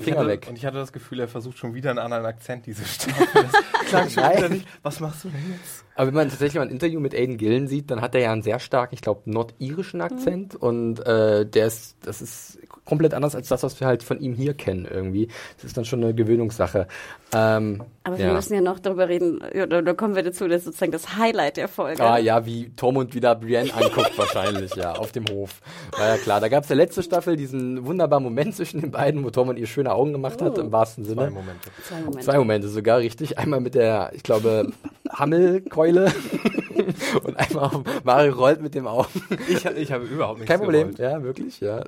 Finger 0.00 0.18
hatte, 0.18 0.28
weg. 0.28 0.46
Und 0.48 0.58
ich 0.58 0.66
hatte 0.66 0.76
das 0.76 0.92
Gefühl, 0.92 1.20
er 1.20 1.28
versucht 1.28 1.58
schon 1.58 1.74
wieder 1.74 1.90
einen 1.90 1.98
anderen 1.98 2.26
Akzent, 2.26 2.66
diese 2.66 2.84
Staffel. 2.84 3.26
Das 3.32 3.52
klang 3.88 4.10
schon 4.10 4.36
wieder 4.36 4.48
nicht. 4.48 4.66
Was 4.82 5.00
machst 5.00 5.24
du 5.24 5.28
denn 5.30 5.52
jetzt? 5.52 5.85
Aber 5.96 6.08
wenn 6.08 6.14
man 6.14 6.28
tatsächlich 6.28 6.56
mal 6.56 6.62
ein 6.62 6.70
Interview 6.70 7.00
mit 7.00 7.14
Aiden 7.14 7.38
Gillen 7.38 7.66
sieht, 7.68 7.90
dann 7.90 8.00
hat 8.02 8.14
er 8.14 8.20
ja 8.20 8.32
einen 8.32 8.42
sehr 8.42 8.58
starken, 8.58 8.94
ich 8.94 9.00
glaube, 9.00 9.22
nordirischen 9.24 10.00
Akzent 10.02 10.54
und 10.54 11.00
äh, 11.06 11.46
der 11.46 11.66
ist, 11.66 11.96
das 12.02 12.20
ist 12.20 12.58
komplett 12.84 13.14
anders 13.14 13.34
als 13.34 13.48
das, 13.48 13.62
was 13.62 13.80
wir 13.80 13.86
halt 13.86 14.02
von 14.02 14.20
ihm 14.20 14.34
hier 14.34 14.54
kennen 14.54 14.86
irgendwie. 14.88 15.28
Das 15.56 15.64
ist 15.64 15.76
dann 15.76 15.84
schon 15.86 16.04
eine 16.04 16.14
Gewöhnungssache. 16.14 16.86
Ähm, 17.34 17.82
Aber 18.04 18.18
wir 18.18 18.26
ja. 18.26 18.32
müssen 18.34 18.54
ja 18.54 18.60
noch 18.60 18.78
darüber 18.78 19.08
reden, 19.08 19.40
ja, 19.54 19.66
da, 19.66 19.82
da 19.82 19.94
kommen 19.94 20.14
wir 20.14 20.22
dazu, 20.22 20.46
das 20.46 20.58
ist 20.58 20.64
sozusagen 20.66 20.92
das 20.92 21.16
Highlight 21.16 21.56
der 21.56 21.66
Folge. 21.68 22.02
Ah 22.04 22.18
ja, 22.18 22.44
wie 22.46 22.68
Tormund 22.76 23.14
wieder 23.14 23.34
Brienne 23.34 23.72
anguckt 23.74 24.12
wahrscheinlich, 24.18 24.74
ja, 24.76 24.92
auf 24.92 25.12
dem 25.12 25.24
Hof. 25.32 25.60
War 25.96 26.08
ja 26.08 26.16
klar. 26.18 26.40
Da 26.40 26.48
gab 26.48 26.62
es 26.62 26.68
der 26.68 26.76
letzte 26.76 27.02
Staffel 27.02 27.36
diesen 27.36 27.86
wunderbaren 27.86 28.22
Moment 28.22 28.54
zwischen 28.54 28.80
den 28.82 28.90
beiden, 28.90 29.24
wo 29.24 29.30
Tormund 29.30 29.58
ihr 29.58 29.66
schöne 29.66 29.92
Augen 29.92 30.12
gemacht 30.12 30.40
hat, 30.42 30.58
Oh. 30.58 30.60
im 30.60 30.70
wahrsten 30.72 31.04
Zwei 31.04 31.10
Sinne. 31.14 31.30
Momente. 31.30 31.70
Zwei 31.82 32.00
Momente. 32.00 32.20
Zwei 32.20 32.38
Momente 32.38 32.68
sogar, 32.68 32.98
richtig. 32.98 33.38
Einmal 33.38 33.60
mit 33.60 33.74
der, 33.74 34.10
ich 34.14 34.22
glaube, 34.22 34.70
Hammelkeule 35.10 35.85
und 37.24 37.36
einmal 37.36 37.64
auf 37.64 37.82
Mario 38.04 38.34
rollt 38.34 38.60
mit 38.60 38.74
dem 38.74 38.86
Augen. 38.86 39.08
Ich, 39.48 39.64
ich 39.64 39.92
habe 39.92 40.04
überhaupt 40.04 40.40
nichts 40.40 40.50
Kein 40.50 40.60
Problem. 40.60 40.92
gewollt. 40.92 40.98
Ja, 40.98 41.22
wirklich, 41.22 41.60
ja. 41.60 41.84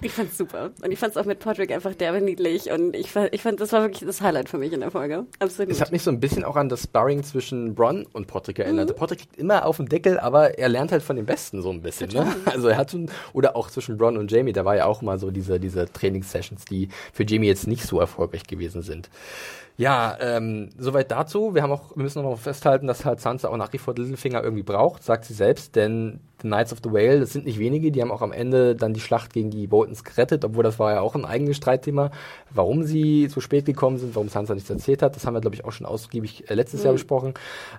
Ich 0.00 0.12
fand's 0.12 0.38
super. 0.38 0.70
Und 0.82 0.92
ich 0.92 0.98
fand's 0.98 1.16
auch 1.16 1.24
mit 1.24 1.40
Podrick 1.40 1.72
einfach 1.72 1.94
derbe 1.94 2.20
niedlich. 2.20 2.70
Und 2.70 2.94
ich 2.94 3.10
fand, 3.10 3.34
ich 3.34 3.42
fand, 3.42 3.60
das 3.60 3.72
war 3.72 3.82
wirklich 3.82 4.06
das 4.06 4.20
Highlight 4.20 4.48
für 4.48 4.58
mich 4.58 4.72
in 4.72 4.80
der 4.80 4.90
Folge. 4.90 5.26
Absolut. 5.40 5.72
Es 5.72 5.80
hat 5.80 5.92
mich 5.92 6.02
so 6.02 6.10
ein 6.10 6.20
bisschen 6.20 6.44
auch 6.44 6.56
an 6.56 6.68
das 6.68 6.84
Sparring 6.84 7.22
zwischen 7.22 7.74
Bronn 7.74 8.06
und 8.12 8.26
Podrick 8.26 8.60
erinnert. 8.60 8.90
Mhm. 8.90 8.94
Podrick 8.94 9.18
kriegt 9.18 9.36
immer 9.36 9.66
auf 9.66 9.78
den 9.78 9.86
Deckel, 9.86 10.18
aber 10.20 10.58
er 10.58 10.68
lernt 10.68 10.92
halt 10.92 11.02
von 11.02 11.16
den 11.16 11.26
Besten 11.26 11.62
so 11.62 11.70
ein 11.70 11.82
bisschen. 11.82 12.10
Ne? 12.10 12.26
Also 12.46 12.68
er 12.68 12.76
hat 12.76 12.92
schon, 12.92 13.10
oder 13.32 13.56
auch 13.56 13.70
zwischen 13.70 13.98
Bronn 13.98 14.16
und 14.16 14.30
Jamie, 14.30 14.52
da 14.52 14.64
war 14.64 14.76
ja 14.76 14.86
auch 14.86 15.02
mal 15.02 15.18
so 15.18 15.30
diese, 15.30 15.58
diese 15.58 15.90
Trainingssessions, 15.92 16.64
die 16.64 16.88
für 17.12 17.24
Jamie 17.24 17.48
jetzt 17.48 17.66
nicht 17.66 17.84
so 17.84 17.98
erfolgreich 18.00 18.44
gewesen 18.44 18.82
sind. 18.82 19.10
Ja, 19.78 20.18
ähm, 20.20 20.70
soweit 20.76 21.12
dazu. 21.12 21.54
Wir 21.54 21.62
haben 21.62 21.70
auch, 21.70 21.94
wir 21.94 22.02
müssen 22.02 22.20
noch 22.20 22.28
mal 22.28 22.36
festhalten, 22.36 22.88
dass 22.88 23.04
halt 23.04 23.20
Sansa 23.20 23.48
auch 23.48 23.56
nach 23.56 23.72
wie 23.72 23.78
vor 23.78 23.94
Littlefinger 23.94 24.42
irgendwie 24.42 24.64
braucht, 24.64 25.04
sagt 25.04 25.24
sie 25.24 25.34
selbst, 25.34 25.76
denn 25.76 26.18
The 26.42 26.48
Knights 26.48 26.72
of 26.72 26.80
the 26.82 26.90
Whale, 26.90 27.20
das 27.20 27.32
sind 27.32 27.46
nicht 27.46 27.60
wenige, 27.60 27.92
die 27.92 28.02
haben 28.02 28.10
auch 28.10 28.20
am 28.20 28.32
Ende 28.32 28.74
dann 28.74 28.92
die 28.92 28.98
Schlacht 28.98 29.32
gegen 29.32 29.50
die 29.50 29.68
Boltons 29.68 30.02
gerettet, 30.02 30.44
obwohl 30.44 30.64
das 30.64 30.80
war 30.80 30.94
ja 30.94 31.00
auch 31.00 31.14
ein 31.14 31.24
eigenes 31.24 31.58
Streitthema, 31.58 32.10
warum 32.50 32.82
sie 32.82 33.28
zu 33.28 33.40
spät 33.40 33.66
gekommen 33.66 33.98
sind, 33.98 34.16
warum 34.16 34.28
Sansa 34.28 34.52
nichts 34.52 34.68
erzählt 34.68 35.00
hat. 35.00 35.14
Das 35.14 35.24
haben 35.24 35.34
wir, 35.34 35.40
glaube 35.40 35.54
ich, 35.54 35.64
auch 35.64 35.72
schon 35.72 35.86
ausgiebig 35.86 36.50
äh, 36.50 36.54
letztes 36.54 36.82
Jahr 36.82 36.92
besprochen. 36.92 37.34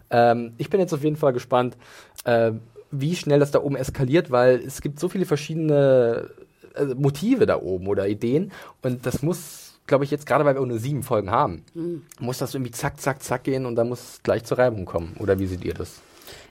Ähm, 0.09 0.53
ich 0.57 0.69
bin 0.69 0.79
jetzt 0.79 0.93
auf 0.93 1.03
jeden 1.03 1.17
Fall 1.17 1.33
gespannt, 1.33 1.75
äh, 2.23 2.53
wie 2.91 3.17
schnell 3.17 3.39
das 3.39 3.51
da 3.51 3.61
oben 3.61 3.75
eskaliert, 3.75 4.31
weil 4.31 4.61
es 4.65 4.79
gibt 4.79 5.01
so 5.01 5.09
viele 5.09 5.25
verschiedene 5.25 6.29
äh, 6.75 6.85
Motive 6.95 7.45
da 7.45 7.61
oben 7.61 7.87
oder 7.87 8.07
Ideen 8.07 8.53
und 8.83 9.05
das 9.05 9.21
muss 9.21 9.68
glaube 9.89 10.05
ich, 10.05 10.11
jetzt 10.11 10.25
gerade 10.25 10.45
weil 10.45 10.55
wir 10.55 10.65
nur 10.65 10.79
sieben 10.79 11.03
Folgen 11.03 11.29
haben, 11.31 11.65
muss 12.19 12.37
das 12.37 12.53
irgendwie 12.53 12.71
zack, 12.71 13.01
zack, 13.01 13.21
zack 13.21 13.43
gehen 13.43 13.65
und 13.65 13.75
da 13.75 13.83
muss 13.83 13.99
es 13.99 14.23
gleich 14.23 14.45
zur 14.45 14.57
Reibung 14.57 14.85
kommen. 14.85 15.17
Oder 15.19 15.37
wie 15.39 15.47
seht 15.47 15.65
ihr 15.65 15.73
das? 15.73 16.01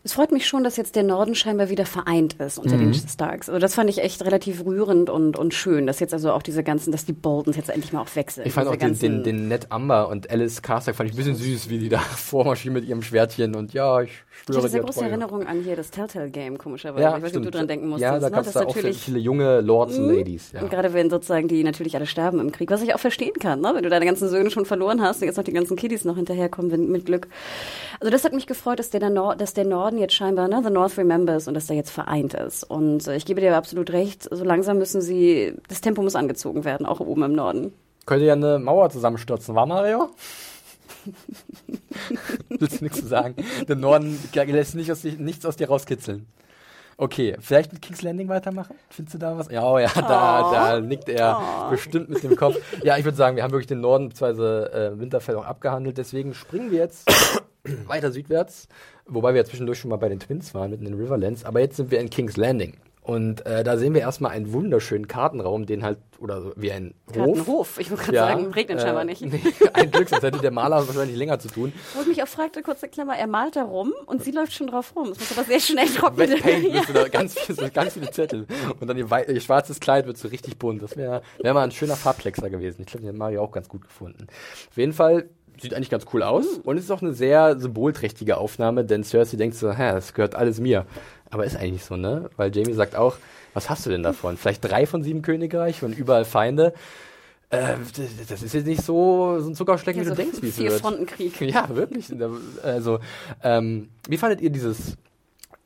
Es 0.05 0.13
freut 0.13 0.33
mich 0.33 0.47
schon, 0.47 0.65
dass 0.65 0.77
jetzt 0.77 0.97
der 0.97 1.03
Norden 1.03 1.35
scheinbar 1.35 1.69
wieder 1.69 1.87
vereint 1.87 2.35
ist 2.35 2.59
unter 2.59 2.77
Mhm. 2.77 2.93
den 2.93 2.95
Starks. 2.95 3.49
Also 3.49 3.59
das 3.61 3.75
fand 3.75 3.91
ich 3.91 3.99
echt 3.99 4.25
relativ 4.25 4.65
rührend 4.65 5.11
und, 5.11 5.39
und 5.39 5.55
schön, 5.55 5.87
dass 5.87 6.01
jetzt 6.01 6.15
also 6.15 6.33
auch 6.33 6.43
diese 6.43 6.63
ganzen, 6.63 6.93
dass 6.93 7.05
die 7.05 7.13
Boltons 7.13 7.57
jetzt 7.57 7.69
endlich 7.71 7.93
mal 7.93 8.01
auch 8.03 8.15
wechseln. 8.17 8.47
Ich 8.47 8.53
fand 8.53 8.69
auch 8.69 8.77
den, 8.77 8.99
den, 8.99 9.23
den 9.23 9.49
Ned 9.49 9.71
Amber 9.71 10.09
und 10.09 10.31
Alice 10.31 10.63
Carstack 10.63 10.95
fand 10.95 11.09
ich 11.11 11.15
ein 11.15 11.19
bisschen 11.19 11.35
süß, 11.37 11.69
wie 11.69 11.79
die 11.79 11.89
da 11.89 11.99
vormarschieren 12.17 12.75
mit 12.75 12.85
ihrem 12.85 13.03
Schwertchen 13.03 13.55
und 13.55 13.73
ja, 13.75 14.01
ich 14.03 14.11
Ich 14.11 14.45
schwöre 14.47 14.59
hatte 14.59 14.69
sehr 14.71 14.81
dir 14.81 14.85
große 14.87 14.99
Treue. 15.01 15.09
Erinnerung 15.11 15.47
an 15.47 15.63
hier 15.63 15.77
das 15.77 15.91
Telltale-Game, 15.91 16.59
komischerweise. 16.59 17.03
Ja, 17.03 17.17
ich 17.17 17.23
weiß 17.23 17.33
nicht, 17.33 17.37
ob 17.39 17.43
du 17.45 17.51
dran 17.51 17.69
denken 17.69 17.89
musstest. 17.89 18.13
Ja, 18.13 18.19
da 18.19 18.27
ne? 18.27 18.31
gab 18.37 18.47
es 18.47 18.53
Das 18.53 18.63
da 18.63 18.69
auch 18.69 18.75
viele 18.77 19.19
junge 19.19 19.61
Lords 19.61 19.97
und 19.99 20.07
Mhm. 20.09 20.15
Ladies. 20.17 20.53
Ja. 20.53 20.63
Und 20.63 20.71
gerade 20.71 20.93
wenn 20.95 21.11
sozusagen 21.11 21.49
die 21.49 21.65
natürlich 21.65 21.95
alle 21.97 22.07
sterben 22.07 22.41
im 22.41 22.53
Krieg, 22.53 22.71
was 22.71 22.83
ich 22.83 22.95
auch 22.95 22.99
verstehen 23.01 23.35
kann, 23.41 23.61
ne? 23.61 23.73
wenn 23.75 23.83
du 23.83 23.89
deine 23.91 24.07
ganzen 24.07 24.29
Söhne 24.29 24.51
schon 24.51 24.65
verloren 24.65 25.03
hast 25.03 25.21
und 25.21 25.27
jetzt 25.27 25.37
noch 25.37 25.45
die 25.45 25.53
ganzen 25.53 25.77
Kiddies 25.77 26.05
noch 26.05 26.17
hinterherkommen 26.17 26.71
wenn, 26.71 26.89
mit 26.91 27.07
Glück. 27.07 27.29
Also 28.01 28.11
das 28.11 28.25
hat 28.25 28.33
mich 28.33 28.47
gefreut, 28.47 28.79
dass 28.79 28.91
der, 28.91 29.01
der 29.01 29.11
Nord, 29.11 29.41
dass 29.41 29.55
der 29.55 29.65
Norden 29.89 29.99
jetzt 29.99 30.15
scheinbar, 30.15 30.49
ne, 30.49 30.61
the 30.63 30.71
North 30.71 30.99
remembers 30.99 31.49
und 31.49 31.55
dass 31.55 31.67
der 31.67 31.77
jetzt 31.77 31.89
vereint 31.89 32.35
ist. 32.35 32.63
Und 32.63 33.07
äh, 33.07 33.17
ich 33.17 33.25
gebe 33.25 33.41
dir 33.41 33.57
absolut 33.57 33.91
recht, 33.91 34.29
so 34.31 34.45
langsam 34.45 34.77
müssen 34.77 35.01
sie, 35.01 35.55
das 35.69 35.81
Tempo 35.81 36.03
muss 36.03 36.15
angezogen 36.15 36.67
werden, 36.67 36.85
auch 36.85 37.01
oben 37.01 37.23
im 37.23 37.33
Norden. 37.33 37.73
Könnte 38.05 38.27
ja 38.27 38.35
eine 38.35 38.59
Mauer 38.59 38.91
zusammenstürzen, 38.91 39.55
war 39.55 39.65
Mario? 39.65 40.11
Willst 42.51 42.81
du 42.81 42.85
nichts 42.85 43.01
zu 43.01 43.07
sagen? 43.07 43.35
Der 43.67 43.77
Norden 43.77 44.19
lässt 44.35 44.75
nicht 44.75 44.93
aus, 44.93 45.05
nichts 45.05 45.47
aus 45.47 45.57
dir 45.57 45.69
rauskitzeln. 45.69 46.27
Okay, 46.99 47.37
vielleicht 47.41 47.73
mit 47.73 47.81
King's 47.81 48.03
Landing 48.03 48.29
weitermachen? 48.29 48.77
Findest 48.91 49.15
du 49.15 49.19
da 49.19 49.39
was? 49.39 49.49
Ja, 49.51 49.65
oh 49.65 49.79
ja, 49.79 49.89
da, 49.95 50.51
da 50.53 50.81
nickt 50.81 51.09
er 51.09 51.69
bestimmt 51.71 52.11
mit 52.11 52.23
dem 52.23 52.37
Kopf. 52.37 52.57
Ja, 52.83 52.99
ich 52.99 53.05
würde 53.05 53.17
sagen, 53.17 53.37
wir 53.37 53.43
haben 53.43 53.53
wirklich 53.53 53.69
den 53.69 53.81
Norden 53.81 54.11
bzw. 54.11 54.65
Äh, 54.65 54.99
Winterfell 54.99 55.37
auch 55.37 55.47
abgehandelt. 55.47 55.97
Deswegen 55.97 56.35
springen 56.35 56.71
wir 56.73 56.81
jetzt 56.81 57.09
weiter 57.87 58.11
südwärts. 58.11 58.69
Wobei 59.09 59.35
wir 59.35 59.41
ja 59.41 59.45
zwischendurch 59.45 59.79
schon 59.79 59.91
mal 59.91 59.97
bei 59.97 60.09
den 60.09 60.21
Twins 60.21 60.55
waren, 60.55 60.71
mitten 60.71 60.87
in 60.87 60.93
den 60.93 61.01
Riverlands. 61.01 61.45
Aber 61.45 61.61
jetzt 61.61 61.77
sind 61.77 61.91
wir 61.91 62.01
in 62.01 62.11
King's 62.11 62.37
Landing. 62.37 62.77
Und 63.09 63.47
äh, 63.47 63.65
da 63.65 63.79
sehen 63.79 63.95
wir 63.95 64.03
erstmal 64.03 64.33
einen 64.33 64.53
wunderschönen 64.53 65.09
Kartenraum, 65.09 65.65
den 65.65 65.83
halt, 65.83 65.97
oder 66.19 66.43
so 66.43 66.53
wie 66.57 66.71
ein 66.71 66.93
Hof. 67.07 67.15
Gartenhof. 67.15 67.79
Ich 67.79 67.91
wollte 67.91 68.05
gerade 68.05 68.19
sagen, 68.19 68.53
regnet 68.53 68.81
äh, 68.81 68.83
scheinbar 68.83 69.05
nicht. 69.05 69.23
Nee, 69.29 69.41
ein 69.73 69.91
Glück, 69.91 70.11
sonst 70.11 70.25
hätte 70.25 70.41
der 70.41 70.51
Maler 70.51 70.87
wahrscheinlich 70.87 71.17
länger 71.17 71.39
zu 71.39 71.49
tun. 71.49 71.73
Wo 71.95 72.03
ich 72.03 72.07
mich 72.07 72.23
auch 72.23 72.29
fragte, 72.29 72.61
kurze 72.61 72.87
Klammer, 72.87 73.17
er 73.17 73.27
malt 73.27 73.57
da 73.57 73.63
rum 73.63 73.95
und 74.05 74.23
sie 74.23 74.31
läuft 74.31 74.53
schon 74.53 74.67
drauf 74.67 74.95
rum. 74.95 75.13
Es 75.13 75.21
muss 75.21 75.33
aber 75.39 75.47
sehr 75.47 75.59
schnell 75.59 75.87
trocknen. 75.97 76.29
Wet 76.29 76.43
Paint 76.43 76.75
Ja. 76.75 76.83
da 76.93 77.09
ganz, 77.09 77.35
ganz 77.73 77.95
viele 77.95 78.11
Zettel. 78.11 78.47
Und 78.79 78.87
dann 78.87 78.99
ihr, 78.99 79.09
ihr 79.27 79.41
schwarzes 79.41 79.81
Kleid 79.81 80.07
wird 80.07 80.19
so 80.19 80.29
richtig 80.29 80.59
bunt. 80.59 80.83
Das 80.83 80.95
wäre 80.99 81.23
wär 81.39 81.55
mal 81.55 81.63
ein 81.63 81.71
schöner 81.71 81.97
Farbplexer 81.97 82.51
gewesen. 82.51 82.83
Ich 82.83 82.89
glaube, 82.89 83.07
den 83.07 83.09
hat 83.09 83.17
Mario 83.17 83.43
auch 83.43 83.53
ganz 83.53 83.71
gut 83.71 83.85
gefunden. 83.85 84.27
Auf 84.69 84.77
jeden 84.77 84.93
Fall 84.93 85.31
sieht 85.61 85.75
eigentlich 85.75 85.91
ganz 85.91 86.07
cool 86.13 86.23
aus. 86.23 86.47
Und 86.65 86.77
es 86.79 86.85
ist 86.85 86.91
auch 86.91 87.03
eine 87.03 87.13
sehr 87.15 87.59
symbolträchtige 87.59 88.37
Aufnahme, 88.37 88.85
denn 88.85 89.05
Cersei 89.05 89.37
denkt 89.37 89.57
so, 89.57 89.73
hä, 89.73 89.93
das 89.93 90.15
gehört 90.15 90.35
alles 90.35 90.61
mir. 90.61 90.87
Aber 91.31 91.45
ist 91.45 91.57
eigentlich 91.57 91.85
so, 91.85 91.97
ne? 91.97 92.31
Weil 92.37 92.55
Jamie 92.57 92.73
sagt 92.73 92.97
auch, 92.97 93.17
was 93.55 93.69
hast 93.69 93.85
du 93.87 93.91
denn 93.91 94.03
davon? 94.03 94.37
Vielleicht 94.37 94.65
drei 94.65 94.87
von 94.87 95.03
sieben 95.03 95.23
Königreich 95.23 95.83
und 95.83 95.97
überall 95.97 96.25
Feinde. 96.25 96.73
Äh, 97.51 97.75
das- 98.29 98.43
ist 98.43 98.53
jetzt 98.55 98.67
nicht 98.67 98.83
so, 98.83 99.39
so 99.41 99.49
ein 99.51 99.55
Zuckerschlecken, 99.55 100.03
Ja, 100.03 100.07
wie 100.07 100.09
so 100.11 100.15
du 100.15 100.23
denkst, 100.23 100.43
wie 100.43 100.49
es 100.49 100.59
wird. 100.59 100.81
Frontenkrieg. 100.81 101.41
Ja, 101.41 101.69
wirklich. 101.75 102.07
Also, 102.63 103.01
ähm, 103.43 103.89
wie 104.09 104.19
fandet 104.19 104.41
ihr 104.43 104.51
dieses 104.51 104.97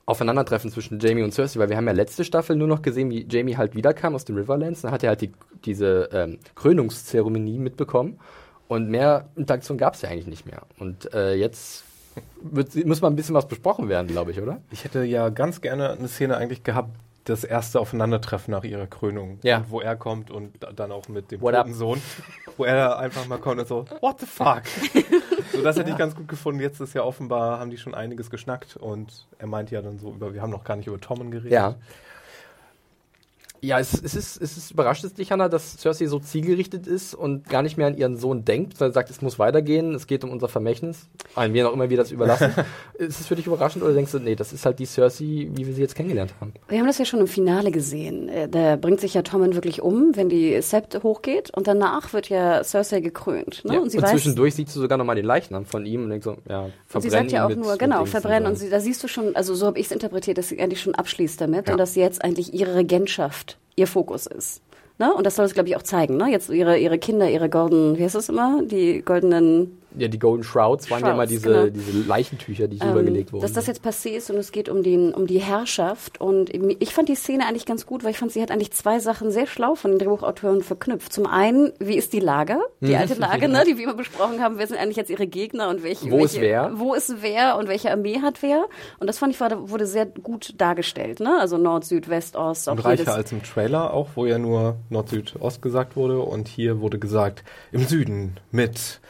Aufeinandertreffen 0.07 0.70
zwischen 0.70 0.98
Jamie 1.00 1.22
und 1.22 1.33
Cersei? 1.33 1.59
Weil 1.61 1.68
wir 1.70 1.76
haben 1.76 1.87
ja 1.87 1.92
letzte 1.92 2.24
Staffel 2.24 2.57
nur 2.57 2.68
noch 2.68 2.83
gesehen, 2.83 3.11
wie 3.11 3.26
Jamie 3.28 3.57
halt 3.57 3.74
wiederkam 3.74 4.14
aus 4.14 4.24
den 4.24 4.37
Riverlands. 4.37 4.83
Dann 4.83 4.92
hat 4.92 5.02
er 5.02 5.11
halt 5.11 5.20
die, 5.22 5.33
diese 5.64 6.09
ähm, 6.12 6.38
Krönungszeremonie 6.55 7.59
mitbekommen. 7.59 8.18
Und 8.68 8.88
mehr 8.88 9.29
Interaktion 9.37 9.77
gab 9.79 9.94
es 9.94 10.03
ja 10.03 10.09
eigentlich 10.09 10.27
nicht 10.27 10.46
mehr. 10.46 10.62
Und 10.79 11.12
äh, 11.14 11.35
jetzt 11.35 11.85
wird, 12.42 12.75
muss 12.87 13.01
mal 13.01 13.09
ein 13.09 13.16
bisschen 13.16 13.35
was 13.35 13.48
besprochen 13.48 13.88
werden, 13.88 14.07
glaube 14.09 14.31
ich, 14.31 14.40
oder? 14.40 14.59
Ich 14.70 14.85
hätte 14.85 15.05
ja 15.05 15.29
ganz 15.31 15.61
gerne 15.61 15.90
eine 15.92 16.09
Szene 16.09 16.37
eigentlich 16.37 16.62
gehabt, 16.62 16.90
das 17.25 17.44
erste 17.44 17.79
Aufeinandertreffen 17.79 18.51
nach 18.51 18.64
ihrer 18.64 18.87
Krönung. 18.87 19.38
Ja. 19.42 19.59
Und 19.59 19.70
wo 19.70 19.81
er 19.81 19.94
kommt 19.96 20.31
und 20.31 20.51
da- 20.61 20.72
dann 20.72 20.90
auch 20.90 21.09
mit 21.09 21.31
dem 21.31 21.44
up? 21.44 21.68
Sohn. 21.70 22.01
Wo 22.59 22.64
er 22.64 22.98
einfach 22.98 23.27
mal 23.29 23.38
kommt 23.38 23.61
und 23.61 23.66
so, 23.68 23.87
what 24.03 24.20
the 24.20 24.27
fuck? 24.27 24.62
so, 25.53 25.62
das 25.62 25.79
hätte 25.79 25.88
ich 25.90 25.96
ganz 25.96 26.14
gut 26.14 26.29
gefunden. 26.29 26.61
Jetzt 26.61 26.81
ist 26.81 26.92
ja 26.94 27.03
offenbar, 27.03 27.59
haben 27.61 27.70
die 27.70 27.79
schon 27.79 27.94
einiges 27.94 28.29
geschnackt 28.29 28.77
und 28.77 29.27
er 29.38 29.46
meint 29.46 29.70
ja 29.70 29.81
dann 29.81 29.98
so 29.98 30.11
über, 30.11 30.35
wir 30.35 30.42
haben 30.42 30.51
noch 30.51 30.62
gar 30.64 30.77
nicht 30.77 30.87
über 30.87 31.01
Tommen 31.01 31.31
geredet. 31.31 31.53
Ja. 31.53 31.77
Ja, 33.64 33.79
es, 33.79 33.94
es, 33.94 34.16
ist, 34.16 34.42
es 34.42 34.57
ist 34.57 34.72
überrascht 34.72 35.05
es 35.05 35.14
dich, 35.14 35.31
Hannah, 35.31 35.48
dass 35.48 35.79
Cersei 35.79 36.07
so 36.07 36.18
zielgerichtet 36.18 36.88
ist 36.88 37.14
und 37.14 37.48
gar 37.48 37.62
nicht 37.62 37.77
mehr 37.77 37.87
an 37.87 37.96
ihren 37.96 38.16
Sohn 38.16 38.44
denkt, 38.44 38.77
sondern 38.77 38.92
sagt, 38.92 39.09
es 39.09 39.22
muss 39.22 39.38
weitergehen, 39.38 39.94
es 39.94 40.09
geht 40.09 40.25
um 40.25 40.31
unser 40.31 40.48
Vermächtnis, 40.48 41.09
an 41.37 41.53
wen 41.55 41.66
auch 41.66 41.72
immer 41.72 41.88
wir 41.88 41.96
das 41.96 42.11
überlassen. 42.11 42.53
ist 42.94 43.20
es 43.20 43.27
für 43.29 43.37
dich 43.37 43.46
überraschend 43.46 43.85
oder 43.85 43.92
denkst 43.94 44.11
du, 44.11 44.18
nee, 44.18 44.35
das 44.35 44.53
ist 44.53 44.66
halt 44.66 44.81
die 44.81 44.85
Cersei, 44.87 45.48
wie 45.55 45.64
wir 45.66 45.75
sie 45.75 45.81
jetzt 45.81 45.94
kennengelernt 45.94 46.35
haben? 46.40 46.55
Wir 46.68 46.81
haben 46.81 46.88
das 46.88 46.98
ja 46.98 47.05
schon 47.05 47.20
im 47.20 47.29
Finale 47.29 47.70
gesehen. 47.70 48.29
Äh, 48.29 48.48
Da 48.48 48.75
bringt 48.75 49.01
sich 49.01 49.14
ja 49.14 49.22
Tommen 49.22 49.55
wirklich 49.55 49.81
um, 49.81 50.16
wenn 50.16 50.29
die 50.29 50.61
Sept 50.61 51.01
hochgeht. 51.05 51.51
Und 51.55 51.68
danach 51.68 52.12
wird 52.12 52.29
ja 52.31 52.64
Cersei 52.64 52.98
gekrönt. 53.01 53.64
Ne? 53.64 53.75
Ja, 53.75 53.81
Und 53.81 53.90
sie 53.92 54.03
weiß, 54.03 54.11
zwischendurch 54.11 54.57
siehst 54.57 54.75
du 54.75 54.81
sogar 54.81 54.98
nochmal 54.98 55.14
den 55.14 55.25
Leichnam 55.25 55.66
von 55.66 55.87
ihm 55.87 56.03
und 56.03 56.11
denkst 56.11 56.25
so, 56.25 56.33
ja, 56.48 56.68
verbrennen 56.87 56.94
und 56.94 57.03
sie 57.03 57.11
sagt 57.11 57.31
ja 57.31 57.44
auch 57.44 57.48
mit- 57.51 57.59
nur, 57.61 57.77
genau, 57.77 58.05
verbrennen. 58.07 58.48
Und 58.48 58.57
so. 58.59 58.64
sie, 58.64 58.70
da 58.70 58.81
siehst 58.81 59.05
du 59.05 59.07
schon, 59.09 59.37
also 59.37 59.55
so 59.55 59.66
habe 59.66 59.79
ich 59.79 59.87
es 59.87 59.92
interpretiert, 59.92 60.37
dass 60.38 60.48
sie 60.48 60.61
eigentlich 60.61 60.81
schon 60.81 60.96
abschließt 60.96 61.40
damit 61.40 61.68
Ja. 61.68 61.75
und 61.75 61.79
dass 61.79 61.94
jetzt 61.94 62.25
eigentlich 62.25 62.53
ihre 62.53 62.75
Regentschaft 62.75 63.51
ihr 63.76 63.86
Fokus 63.86 64.26
ist. 64.26 64.62
Ne? 64.98 65.12
Und 65.12 65.26
das 65.26 65.36
soll 65.36 65.46
es, 65.46 65.54
glaube 65.54 65.68
ich, 65.68 65.76
auch 65.76 65.82
zeigen. 65.82 66.16
Ne? 66.16 66.30
Jetzt 66.30 66.50
ihre, 66.50 66.78
ihre 66.78 66.98
Kinder, 66.98 67.28
ihre 67.28 67.48
Golden, 67.48 67.98
wie 67.98 68.04
heißt 68.04 68.14
das 68.14 68.28
immer? 68.28 68.62
Die 68.62 69.02
goldenen 69.02 69.81
Ja, 69.96 70.09
die 70.09 70.18
Golden 70.18 70.42
Shrouds 70.42 70.90
waren 70.90 71.00
ja 71.00 71.07
Shrouds, 71.07 71.16
mal 71.16 71.26
diese, 71.26 71.48
genau. 71.48 71.66
diese 71.68 72.07
Leichentücher, 72.07 72.68
die 72.68 72.78
ähm, 72.78 72.90
übergelegt 72.90 73.33
wurden. 73.33 73.42
dass 73.42 73.52
das 73.52 73.66
jetzt 73.66 73.85
passé 73.85 74.11
ist 74.11 74.31
und 74.31 74.37
es 74.37 74.52
geht 74.52 74.68
um, 74.68 74.83
den, 74.83 75.12
um 75.12 75.26
die 75.26 75.38
Herrschaft. 75.38 76.20
Und 76.20 76.50
ich 76.52 76.94
fand 76.94 77.09
die 77.09 77.14
Szene 77.14 77.46
eigentlich 77.46 77.66
ganz 77.66 77.87
gut, 77.87 78.05
weil 78.05 78.11
ich 78.11 78.18
fand, 78.18 78.33
sie 78.33 78.42
hat 78.42 78.50
eigentlich 78.50 78.72
zwei 78.72 78.98
Sachen 78.98 79.31
sehr 79.31 79.46
schlau 79.46 79.74
von 79.74 79.92
den 79.92 79.98
Drehbuchautoren 79.98 80.62
verknüpft. 80.62 81.12
Zum 81.12 81.26
einen, 81.26 81.72
wie 81.78 81.96
ist 81.96 82.12
die 82.12 82.20
Lage? 82.20 82.59
Die 82.81 82.96
alte 82.96 83.14
Lage, 83.14 83.48
ne, 83.48 83.64
die 83.66 83.76
wir 83.76 83.85
immer 83.85 83.94
besprochen 83.94 84.40
haben. 84.40 84.59
Wer 84.59 84.66
sind 84.66 84.78
eigentlich 84.78 84.96
jetzt 84.96 85.11
ihre 85.11 85.26
Gegner 85.26 85.68
und 85.68 85.83
welche, 85.83 86.11
Wo 86.11 86.24
ist 86.24 86.35
welche, 86.35 86.40
wer? 86.40 86.72
Wo 86.74 86.94
ist 86.94 87.22
wer 87.22 87.57
und 87.59 87.68
welche 87.68 87.90
Armee 87.90 88.20
hat 88.20 88.42
wer? 88.42 88.66
Und 88.98 89.07
das 89.07 89.18
fand 89.18 89.33
ich 89.33 89.40
war, 89.40 89.70
wurde 89.70 89.87
sehr 89.87 90.07
gut 90.07 90.55
dargestellt. 90.59 91.20
Ne? 91.20 91.38
Also 91.38 91.59
Nord, 91.59 91.85
Süd, 91.85 92.09
West, 92.09 92.37
Ost. 92.37 92.68
Und 92.68 92.85
reicher 92.85 93.14
als 93.14 93.33
im 93.33 93.42
Trailer 93.42 93.92
auch, 93.92 94.11
wo 94.14 94.26
ja 94.26 94.38
nur 94.38 94.76
Nord, 94.90 95.09
Süd, 95.09 95.35
Ost 95.40 95.62
gesagt 95.62 95.96
wurde. 95.96 96.21
Und 96.21 96.48
hier 96.48 96.81
wurde 96.81 96.98
gesagt, 96.98 97.44
im 97.73 97.87
Süden 97.87 98.38
mit 98.50 99.00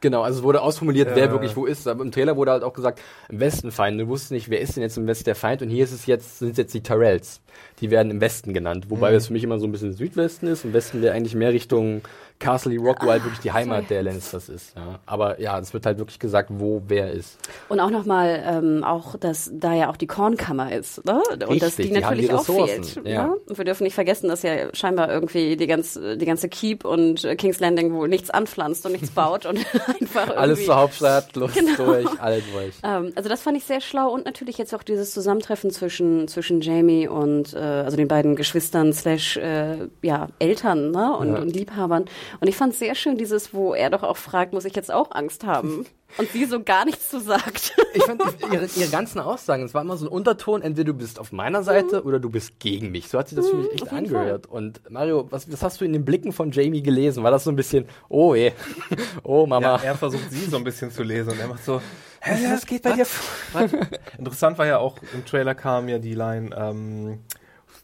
Genau, 0.00 0.22
also 0.22 0.38
es 0.38 0.42
wurde 0.44 0.62
ausformuliert, 0.62 1.10
wer 1.14 1.26
Äh. 1.28 1.30
wirklich 1.30 1.56
wo 1.56 1.66
ist. 1.66 1.86
Aber 1.86 2.02
im 2.02 2.10
Trailer 2.10 2.36
wurde 2.36 2.52
halt 2.52 2.62
auch 2.62 2.72
gesagt, 2.72 3.00
im 3.28 3.40
Westen 3.40 3.70
Feind. 3.70 4.00
Du 4.00 4.08
wusstest 4.08 4.32
nicht, 4.32 4.48
wer 4.48 4.60
ist 4.60 4.76
denn 4.76 4.82
jetzt 4.82 4.96
im 4.96 5.06
Westen 5.06 5.24
der 5.24 5.34
Feind. 5.34 5.60
Und 5.62 5.68
hier 5.68 5.84
ist 5.84 5.92
es 5.92 6.06
jetzt, 6.06 6.38
sind 6.38 6.52
es 6.52 6.56
jetzt 6.56 6.72
die 6.74 6.82
Tyrells. 6.82 7.40
Die 7.80 7.90
werden 7.90 8.10
im 8.10 8.20
Westen 8.20 8.54
genannt. 8.54 8.86
Wobei 8.88 9.12
es 9.12 9.26
für 9.26 9.32
mich 9.34 9.44
immer 9.44 9.58
so 9.58 9.66
ein 9.66 9.72
bisschen 9.72 9.92
Südwesten 9.92 10.46
ist. 10.46 10.64
Im 10.64 10.72
Westen 10.72 11.02
wäre 11.02 11.14
eigentlich 11.14 11.34
mehr 11.34 11.52
Richtung 11.52 12.00
Castle 12.40 12.76
Rock, 12.78 13.02
weil 13.02 13.10
halt 13.12 13.24
wirklich 13.24 13.40
die 13.40 13.52
Heimat 13.52 13.88
der 13.90 14.02
Lannisters 14.02 14.48
ist. 14.48 14.74
Ja. 14.76 14.98
Aber 15.06 15.40
ja, 15.40 15.58
es 15.60 15.72
wird 15.72 15.86
halt 15.86 15.98
wirklich 15.98 16.18
gesagt, 16.18 16.48
wo 16.52 16.82
wer 16.88 17.12
ist. 17.12 17.38
Und 17.68 17.78
auch 17.78 17.90
nochmal, 17.90 18.42
ähm, 18.44 18.82
auch, 18.82 19.14
dass 19.16 19.50
da 19.54 19.72
ja 19.74 19.90
auch 19.90 19.96
die 19.96 20.06
Kornkammer 20.08 20.72
ist, 20.72 21.04
ne? 21.04 21.20
Und 21.30 21.40
dass 21.40 21.50
Richtig, 21.50 21.76
die 21.76 21.82
die 21.82 21.88
die 21.94 22.00
natürlich 22.00 22.32
auch 22.32 22.40
Ressourcen, 22.40 22.84
fehlt. 22.84 23.06
ja. 23.06 23.26
Ne? 23.28 23.34
Und 23.46 23.58
wir 23.58 23.64
dürfen 23.64 23.84
nicht 23.84 23.94
vergessen, 23.94 24.28
dass 24.28 24.42
ja 24.42 24.74
scheinbar 24.74 25.10
irgendwie 25.10 25.56
die, 25.56 25.66
ganz, 25.66 25.94
die 26.16 26.24
ganze 26.26 26.48
Keep 26.48 26.84
und 26.84 27.28
King's 27.38 27.60
Landing 27.60 27.92
wohl 27.92 28.08
nichts 28.08 28.30
anpflanzt 28.30 28.84
und 28.86 28.92
nichts 28.92 29.10
baut 29.10 29.46
und 29.46 29.58
einfach 30.00 30.22
irgendwie. 30.28 30.36
Alles 30.38 30.64
zur 30.64 30.76
Hauptstadt, 30.76 31.36
los 31.36 31.52
Genau. 31.54 31.76
durch, 31.76 32.08
alle 32.20 32.40
durch. 32.52 32.74
Ähm, 32.82 33.12
also 33.14 33.28
das 33.28 33.42
fand 33.42 33.56
ich 33.58 33.64
sehr 33.64 33.80
schlau 33.82 34.08
und 34.12 34.24
natürlich 34.24 34.56
jetzt 34.58 34.74
auch 34.74 34.82
dieses 34.82 35.12
Zusammentreffen 35.12 35.70
zwischen 35.70 36.26
zwischen 36.26 36.62
Jamie 36.62 37.06
und 37.06 37.52
äh, 37.54 37.58
also 37.58 37.96
den 37.98 38.08
beiden 38.08 38.34
Geschwistern 38.34 38.92
slash 38.94 39.36
äh, 39.36 39.88
ja 40.02 40.28
Eltern 40.38 40.90
ne? 40.90 41.14
und, 41.16 41.34
Ja. 41.34 41.40
und 41.42 41.54
Liebhabern 41.54 42.06
und 42.40 42.48
ich 42.48 42.56
fand 42.56 42.74
sehr 42.74 42.94
schön 42.94 43.16
dieses, 43.18 43.52
wo 43.52 43.74
er 43.74 43.90
doch 43.90 44.02
auch 44.02 44.16
fragt, 44.16 44.52
muss 44.52 44.64
ich 44.64 44.76
jetzt 44.76 44.92
auch 44.92 45.10
Angst 45.12 45.44
haben 45.44 45.86
und 46.18 46.30
sie 46.30 46.44
so 46.44 46.62
gar 46.62 46.84
nichts 46.84 47.08
zu 47.08 47.20
sagt. 47.20 47.72
Ich 47.94 48.04
fand 48.04 48.22
ihre, 48.52 48.66
ihre 48.76 48.88
ganzen 48.90 49.18
Aussagen, 49.20 49.64
es 49.64 49.74
war 49.74 49.82
immer 49.82 49.96
so 49.96 50.06
ein 50.06 50.08
Unterton, 50.08 50.62
entweder 50.62 50.92
du 50.92 50.98
bist 50.98 51.18
auf 51.18 51.32
meiner 51.32 51.62
Seite 51.62 52.02
oder 52.04 52.18
du 52.20 52.30
bist 52.30 52.58
gegen 52.60 52.90
mich. 52.92 53.08
So 53.08 53.18
hat 53.18 53.28
sich 53.28 53.36
das 53.36 53.48
für 53.48 53.56
mich 53.56 53.72
echt 53.72 53.82
Mhm. 53.82 53.88
auf 53.88 53.92
jeden 53.92 54.14
angehört. 54.16 54.46
Und 54.46 54.80
Mario, 54.90 55.26
was, 55.30 55.50
was 55.50 55.62
hast 55.62 55.80
du 55.80 55.84
in 55.84 55.92
den 55.92 56.04
Blicken 56.04 56.32
von 56.32 56.50
Jamie 56.52 56.82
gelesen? 56.82 57.22
War 57.24 57.30
das 57.30 57.44
so 57.44 57.50
ein 57.50 57.56
bisschen, 57.56 57.86
oh 58.08 58.34
eh, 58.34 58.52
oh 59.22 59.46
Mama. 59.46 59.76
Ja, 59.76 59.82
er 59.82 59.94
versucht 59.96 60.30
sie 60.30 60.44
so 60.46 60.56
ein 60.56 60.64
bisschen 60.64 60.90
zu 60.90 61.02
lesen 61.02 61.30
und 61.32 61.40
er 61.40 61.48
macht 61.48 61.64
so, 61.64 61.80
hä, 62.20 62.46
was 62.52 62.66
geht 62.66 62.82
bei 62.82 62.92
dir 62.92 63.06
vor? 63.06 63.60
was? 63.62 63.72
Interessant 64.18 64.58
war 64.58 64.66
ja 64.66 64.78
auch, 64.78 64.96
im 65.14 65.24
Trailer 65.24 65.54
kam 65.54 65.88
ja 65.88 65.98
die 65.98 66.14
Line, 66.14 66.50
ähm, 66.56 67.20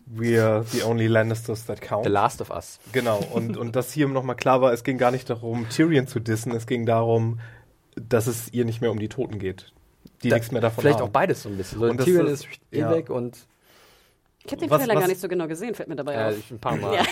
We're 0.09 0.63
the 0.63 0.83
only 0.85 1.09
Lannisters 1.09 1.67
that 1.67 1.81
count. 1.81 2.05
The 2.05 2.11
Last 2.11 2.41
of 2.41 2.51
Us. 2.51 2.79
Genau, 2.93 3.19
und, 3.33 3.57
und 3.57 3.75
dass 3.75 3.93
hier 3.93 4.07
nochmal 4.07 4.37
klar 4.37 4.61
war, 4.61 4.73
es 4.73 4.85
ging 4.85 4.99
gar 4.99 5.11
nicht 5.11 5.29
darum, 5.29 5.69
Tyrion 5.69 6.07
zu 6.07 6.21
dissen, 6.21 6.53
es 6.53 6.67
ging 6.69 6.87
darum, 6.87 7.41
dass 7.97 8.27
es 8.29 8.53
ihr 8.53 8.65
nicht 8.65 8.81
mehr 8.81 8.93
um 8.93 8.99
die 9.01 9.09
Toten 9.09 9.39
geht. 9.41 9.73
Die 10.23 10.29
Da- 10.29 10.37
nichts 10.37 10.53
mehr 10.53 10.61
davon 10.61 10.83
Vielleicht 10.83 11.01
haben. 11.01 11.09
auch 11.09 11.13
beides 11.13 11.43
so 11.43 11.49
ein 11.49 11.57
bisschen. 11.57 11.81
So, 11.81 11.87
Und 11.87 12.01
Tyrion 12.05 12.27
ist- 12.29 12.45
ist 12.47 12.61
eh 12.71 12.79
ja. 12.81 12.91
weg 12.91 13.11
und 13.11 13.37
Ich 14.45 14.53
habe 14.53 14.61
den 14.61 14.71
Was- 14.71 14.79
Trailer 14.83 14.95
was- 14.95 15.01
gar 15.03 15.09
nicht 15.09 15.21
so 15.21 15.27
genau 15.29 15.49
gesehen, 15.49 15.75
fällt 15.75 15.89
mir 15.89 15.97
dabei 15.97 16.15
äh, 16.15 16.25
auf. 16.29 16.39
ich 16.39 16.51
ein 16.53 16.61
paar 16.61 16.77
Mal. 16.77 16.95
Ja. 16.95 17.03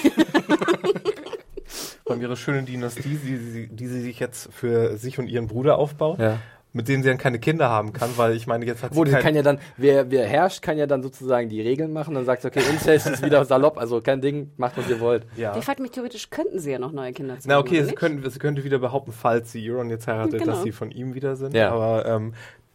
Von 2.06 2.20
ihrer 2.20 2.36
schönen 2.36 2.66
Dynastie, 2.66 3.18
die, 3.24 3.36
sie- 3.38 3.66
die 3.68 3.86
sie 3.88 4.02
sich 4.02 4.20
jetzt 4.20 4.52
für 4.52 4.96
sich 4.98 5.18
und 5.18 5.26
ihren 5.26 5.46
Bruder 5.48 5.78
aufbaut, 5.78 6.18
Ja. 6.20 6.38
Mit 6.74 6.88
denen 6.88 7.02
sie 7.02 7.08
dann 7.08 7.16
keine 7.18 7.38
Kinder 7.38 7.70
haben 7.70 7.92
kann, 7.94 8.10
weil 8.16 8.36
ich 8.36 8.46
meine, 8.46 8.66
jetzt 8.66 8.82
hat 8.82 8.92
sie 8.92 8.98
Wo, 8.98 9.04
die 9.04 9.12
kein- 9.12 9.22
kann 9.22 9.34
ja 9.34 9.42
dann, 9.42 9.58
wer, 9.78 10.10
wer 10.10 10.26
herrscht, 10.26 10.60
kann 10.60 10.76
ja 10.76 10.86
dann 10.86 11.02
sozusagen 11.02 11.48
die 11.48 11.62
Regeln 11.62 11.92
machen. 11.92 12.14
Dann 12.14 12.24
sagt 12.26 12.42
sie, 12.42 12.48
okay, 12.48 12.60
Inzest 12.68 13.06
ist 13.06 13.22
wieder 13.24 13.42
salopp, 13.46 13.78
also 13.78 14.00
kein 14.02 14.20
Ding, 14.20 14.50
macht 14.58 14.76
was 14.76 14.90
ihr 14.90 15.00
wollt. 15.00 15.24
ja. 15.36 15.56
Ich 15.56 15.64
fragte 15.64 15.80
mich, 15.82 15.92
theoretisch 15.92 16.28
könnten 16.30 16.58
sie 16.58 16.72
ja 16.72 16.78
noch 16.78 16.92
neue 16.92 17.12
Kinder 17.12 17.34
Na 17.34 17.40
zeugen, 17.40 17.58
okay, 17.60 17.84
sie, 17.84 17.94
können, 17.94 18.28
sie 18.28 18.38
könnte 18.38 18.64
wieder 18.64 18.78
behaupten, 18.78 19.12
falls 19.12 19.52
sie 19.52 19.70
Euron 19.70 19.88
jetzt 19.88 20.06
heiratet, 20.06 20.40
Genau. 20.40 20.52
dass 20.52 20.62
sie 20.64 20.72
von 20.72 20.90
ihm 20.90 21.14
wieder 21.14 21.36
sind. 21.36 21.54
Ja. 21.54 21.70
Aber 21.70 22.04
ähm, 22.06 22.34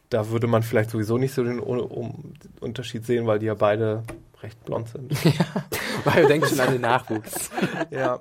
da 0.09 0.29
würde 0.29 0.47
man 0.47 0.63
vielleicht 0.63 0.89
sowieso 0.89 1.17
nicht 1.17 1.33
so 1.33 1.43
den 1.43 1.59
um, 1.59 2.33
Unterschied 2.61 3.05
sehen, 3.05 3.27
weil 3.27 3.37
die 3.39 3.45
ja 3.47 3.53
beide 3.53 4.03
recht 4.43 4.63
blond 4.65 4.87
sind. 4.89 5.11
Weil 6.05 6.23
du 6.23 6.27
denkst 6.27 6.49
schon 6.49 6.59
an 6.59 6.71
den 6.71 6.81
Nachwuchs. 6.81 7.49
ja. 7.91 8.19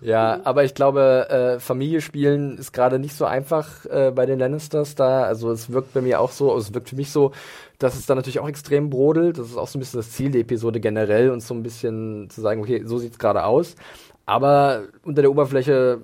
Ja, 0.00 0.40
aber 0.44 0.64
ich 0.64 0.74
glaube, 0.74 1.28
äh, 1.28 1.60
Familie 1.60 2.00
spielen 2.00 2.56
ist 2.58 2.72
gerade 2.72 2.98
nicht 2.98 3.14
so 3.14 3.24
einfach 3.24 3.84
äh, 3.86 4.10
bei 4.14 4.26
den 4.26 4.38
Lannisters 4.38 4.94
da. 4.94 5.24
Also 5.24 5.50
es 5.50 5.72
wirkt 5.72 5.92
bei 5.92 6.00
mir 6.00 6.20
auch 6.20 6.30
so, 6.30 6.52
also 6.52 6.68
es 6.68 6.74
wirkt 6.74 6.88
für 6.88 6.96
mich 6.96 7.10
so, 7.10 7.32
dass 7.78 7.94
es 7.94 8.06
da 8.06 8.14
natürlich 8.14 8.40
auch 8.40 8.48
extrem 8.48 8.90
brodelt. 8.90 9.38
Das 9.38 9.48
ist 9.48 9.56
auch 9.56 9.68
so 9.68 9.78
ein 9.78 9.80
bisschen 9.80 10.00
das 10.00 10.12
Ziel 10.12 10.30
der 10.30 10.42
Episode 10.42 10.80
generell, 10.80 11.30
uns 11.30 11.46
so 11.46 11.54
ein 11.54 11.62
bisschen 11.62 12.30
zu 12.30 12.40
sagen, 12.40 12.60
okay, 12.60 12.82
so 12.84 12.98
sieht's 12.98 13.18
gerade 13.18 13.44
aus. 13.44 13.76
Aber 14.24 14.84
unter 15.02 15.22
der 15.22 15.30
Oberfläche, 15.30 16.02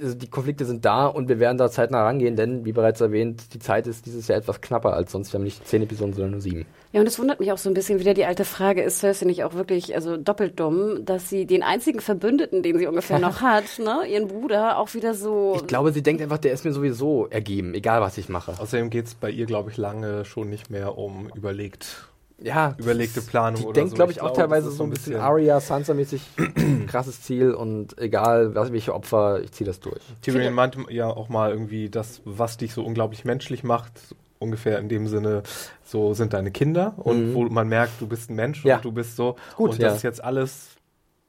die 0.00 0.28
Konflikte 0.28 0.64
sind 0.64 0.84
da 0.84 1.06
und 1.06 1.28
wir 1.28 1.38
werden 1.38 1.58
da 1.58 1.70
zeitnah 1.70 2.02
rangehen, 2.02 2.36
denn 2.36 2.64
wie 2.64 2.72
bereits 2.72 3.00
erwähnt, 3.00 3.54
die 3.54 3.58
Zeit 3.58 3.86
ist 3.86 4.06
dieses 4.06 4.28
Jahr 4.28 4.38
etwas 4.38 4.60
knapper 4.60 4.92
als 4.92 5.12
sonst. 5.12 5.32
Wir 5.32 5.38
haben 5.38 5.44
nicht 5.44 5.66
zehn 5.66 5.82
Episoden, 5.82 6.14
sondern 6.14 6.32
nur 6.32 6.40
sieben. 6.40 6.66
Ja, 6.92 7.00
und 7.00 7.06
es 7.06 7.18
wundert 7.18 7.40
mich 7.40 7.52
auch 7.52 7.58
so 7.58 7.70
ein 7.70 7.74
bisschen 7.74 7.98
wieder 8.00 8.14
die 8.14 8.24
alte 8.24 8.44
Frage, 8.44 8.82
ist 8.82 9.00
Cersei 9.00 9.26
nicht 9.26 9.44
auch 9.44 9.54
wirklich 9.54 9.94
also 9.94 10.16
doppelt 10.16 10.58
dumm, 10.58 11.04
dass 11.04 11.28
sie 11.28 11.46
den 11.46 11.62
einzigen 11.62 12.00
Verbündeten, 12.00 12.62
den 12.62 12.78
sie 12.78 12.86
ungefähr 12.86 13.18
noch 13.18 13.40
hat, 13.40 13.78
ne, 13.78 14.06
ihren 14.08 14.28
Bruder, 14.28 14.78
auch 14.78 14.94
wieder 14.94 15.14
so... 15.14 15.54
Ich 15.56 15.66
glaube, 15.66 15.92
sie 15.92 16.02
denkt 16.02 16.22
einfach, 16.22 16.38
der 16.38 16.52
ist 16.52 16.64
mir 16.64 16.72
sowieso 16.72 17.26
ergeben, 17.28 17.74
egal 17.74 18.00
was 18.00 18.18
ich 18.18 18.28
mache. 18.28 18.52
Außerdem 18.58 18.90
geht 18.90 19.06
es 19.06 19.14
bei 19.14 19.30
ihr, 19.30 19.46
glaube 19.46 19.70
ich, 19.70 19.76
lange 19.76 20.24
schon 20.24 20.48
nicht 20.48 20.70
mehr 20.70 20.96
um 20.96 21.30
überlegt, 21.34 22.08
Ja, 22.42 22.74
überlegte 22.78 23.22
Planung 23.22 23.60
Die 23.62 23.66
oder 23.66 23.72
denkt, 23.74 23.90
so. 23.90 23.96
glaube 23.96 24.12
ich, 24.12 24.18
Ich 24.18 24.22
auch 24.22 24.34
glaube, 24.34 24.40
teilweise 24.50 24.70
so 24.70 24.84
ein 24.84 24.90
bisschen 24.90 25.16
Arya, 25.16 25.58
Sansa-mäßig 25.58 26.20
krasses 26.86 27.22
Ziel 27.22 27.52
und 27.54 27.96
egal, 27.98 28.54
was, 28.54 28.72
welche 28.72 28.94
Opfer, 28.94 29.40
ich 29.42 29.52
ziehe 29.52 29.66
das 29.66 29.80
durch. 29.80 30.02
Tyrion 30.20 30.52
meinte 30.52 30.80
ja 30.90 31.06
auch 31.08 31.28
mal 31.30 31.50
irgendwie, 31.50 31.88
das, 31.88 32.20
was 32.26 32.58
dich 32.58 32.74
so 32.74 32.84
unglaublich 32.84 33.24
menschlich 33.24 33.64
macht, 33.64 33.92
ungefähr 34.38 34.78
in 34.80 34.90
dem 34.90 35.06
Sinne, 35.08 35.44
so 35.82 36.12
sind 36.12 36.34
deine 36.34 36.50
Kinder 36.50 36.92
und 36.98 37.30
Mhm. 37.30 37.34
wo 37.34 37.44
man 37.44 37.68
merkt, 37.68 37.98
du 38.02 38.06
bist 38.06 38.28
ein 38.28 38.34
Mensch 38.36 38.62
Ja. 38.66 38.76
und 38.76 38.84
du 38.84 38.92
bist 38.92 39.16
so 39.16 39.36
Gut, 39.56 39.70
und 39.70 39.78
ja. 39.78 39.88
das 39.88 39.96
ist 39.98 40.02
jetzt 40.02 40.22
alles 40.22 40.76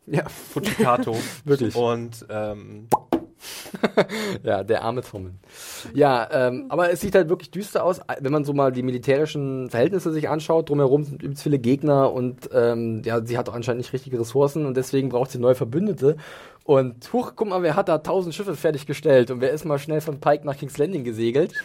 Ja, 0.08 0.24
Fujikato. 0.28 1.16
Wirklich. 1.46 1.74
Und 1.76 2.26
ähm, 2.30 2.88
ja, 4.44 4.64
der 4.64 4.84
arme 4.84 5.02
Tommen. 5.02 5.40
Ja, 5.94 6.28
ähm, 6.32 6.66
aber 6.70 6.92
es 6.92 7.02
sieht 7.02 7.16
halt 7.16 7.30
wirklich 7.30 7.52
düster 7.52 7.84
aus, 7.84 8.02
wenn 8.20 8.32
man 8.32 8.44
so 8.44 8.54
mal 8.54 8.72
die 8.72 8.84
militärischen 8.84 9.70
Verhältnisse 9.70 10.12
sich 10.12 10.30
anschaut. 10.30 10.70
Drumherum 10.70 11.04
sind 11.04 11.24
übelst 11.24 11.44
viele 11.44 11.60
Gegner 11.60 12.12
und 12.12 12.50
ähm, 12.54 13.02
ja, 13.06 13.24
sie 13.26 13.38
hat 13.38 13.50
auch 13.50 13.54
anscheinend 13.54 13.82
nicht 13.82 13.94
richtige 13.94 14.20
Ressourcen 14.20 14.66
und 14.66 14.76
deswegen 14.78 15.10
braucht 15.10 15.32
sie 15.32 15.40
neue 15.40 15.56
Verbündete. 15.56 16.18
Und 16.64 17.12
huch, 17.14 17.34
guck 17.36 17.48
mal, 17.48 17.62
wer 17.64 17.76
hat 17.76 17.88
da 17.88 18.00
tausend 18.00 18.36
Schiffe 18.36 18.56
fertiggestellt 18.56 19.32
und 19.32 19.40
wer 19.40 19.52
ist 19.52 19.64
mal 19.64 19.80
schnell 19.80 20.02
von 20.02 20.20
Pike 20.20 20.46
nach 20.46 20.58
King's 20.58 20.78
Landing 20.78 21.04
gesegelt? 21.04 21.54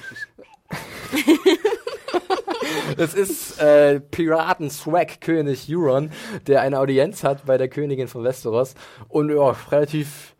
Das 2.96 3.14
ist 3.14 3.60
äh, 3.60 4.00
Piraten-Swag-König 4.00 5.66
Euron, 5.70 6.10
der 6.46 6.60
eine 6.60 6.78
Audienz 6.78 7.24
hat 7.24 7.46
bei 7.46 7.56
der 7.58 7.68
Königin 7.68 8.08
von 8.08 8.24
Westeros 8.24 8.74
und 9.08 9.30
ja, 9.30 9.56
relativ 9.70 10.31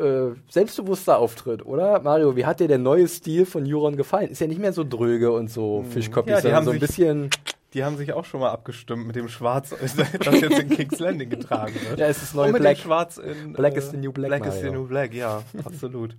äh, 0.00 0.34
selbstbewusster 0.48 1.18
auftritt, 1.18 1.64
oder? 1.64 2.00
Mario, 2.00 2.34
wie 2.36 2.46
hat 2.46 2.60
dir 2.60 2.68
der 2.68 2.78
neue 2.78 3.06
Stil 3.08 3.46
von 3.46 3.64
Euron 3.72 3.96
gefallen? 3.96 4.30
Ist 4.30 4.40
ja 4.40 4.46
nicht 4.46 4.60
mehr 4.60 4.72
so 4.72 4.84
dröge 4.84 5.30
und 5.32 5.50
so 5.50 5.84
Fischkoppig, 5.90 6.30
Ja, 6.30 6.36
die 6.36 6.42
sondern 6.42 6.56
haben 6.58 6.64
so 6.64 6.70
ein 6.72 6.80
sich- 6.80 6.86
bisschen. 6.88 7.30
die 7.74 7.84
haben 7.84 7.96
sich 7.96 8.12
auch 8.12 8.24
schon 8.24 8.40
mal 8.40 8.50
abgestimmt 8.50 9.06
mit 9.06 9.14
dem 9.16 9.28
Schwarz, 9.28 9.70
das 9.80 9.96
jetzt 10.40 10.58
in 10.58 10.68
King's 10.70 10.98
Landing 10.98 11.30
getragen 11.30 11.74
wird. 11.88 12.00
Ja, 12.00 12.06
es 12.06 12.16
ist 12.18 12.22
das 12.30 12.34
neue 12.34 12.46
Und 12.46 12.52
mit 12.54 12.62
Black. 12.62 12.76
dem 12.76 12.80
Schwarz 12.82 13.18
in 13.18 13.52
Black 13.52 13.76
is 13.76 13.90
the 13.90 13.96
new 13.96 14.12
black, 14.12 14.28
Black 14.42 14.46
is 14.46 14.54
the 14.60 14.66
Mario. 14.66 14.80
new 14.82 14.88
black, 14.88 15.14
ja, 15.14 15.42
absolut. 15.64 16.16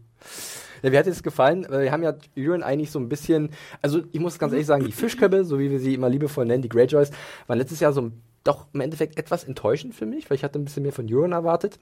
Ja, 0.83 0.91
wie 0.91 0.97
hat 0.97 1.05
dir 1.05 1.11
das 1.11 1.21
gefallen? 1.21 1.67
Wir 1.69 1.91
haben 1.91 2.01
ja 2.03 2.13
Euron 2.37 2.63
eigentlich 2.63 2.89
so 2.89 2.99
ein 2.99 3.07
bisschen, 3.09 3.51
also 3.81 4.01
ich 4.11 4.19
muss 4.19 4.39
ganz 4.39 4.51
ehrlich 4.53 4.65
sagen, 4.67 4.83
die 4.85 4.91
Fischköppe, 4.91 5.43
so 5.45 5.59
wie 5.59 5.69
wir 5.69 5.79
sie 5.79 5.93
immer 5.93 6.09
liebevoll 6.09 6.45
nennen, 6.45 6.63
die 6.63 6.69
Greyjoys, 6.69 7.11
waren 7.47 7.59
letztes 7.59 7.79
Jahr 7.81 7.93
so 7.93 8.11
doch 8.43 8.65
im 8.73 8.79
Endeffekt 8.81 9.19
etwas 9.19 9.43
enttäuschend 9.43 9.93
für 9.93 10.07
mich, 10.07 10.27
weil 10.29 10.35
ich 10.37 10.43
hatte 10.43 10.57
ein 10.57 10.65
bisschen 10.65 10.81
mehr 10.81 10.91
von 10.91 11.05
Euron 11.13 11.33
erwartet. 11.33 11.77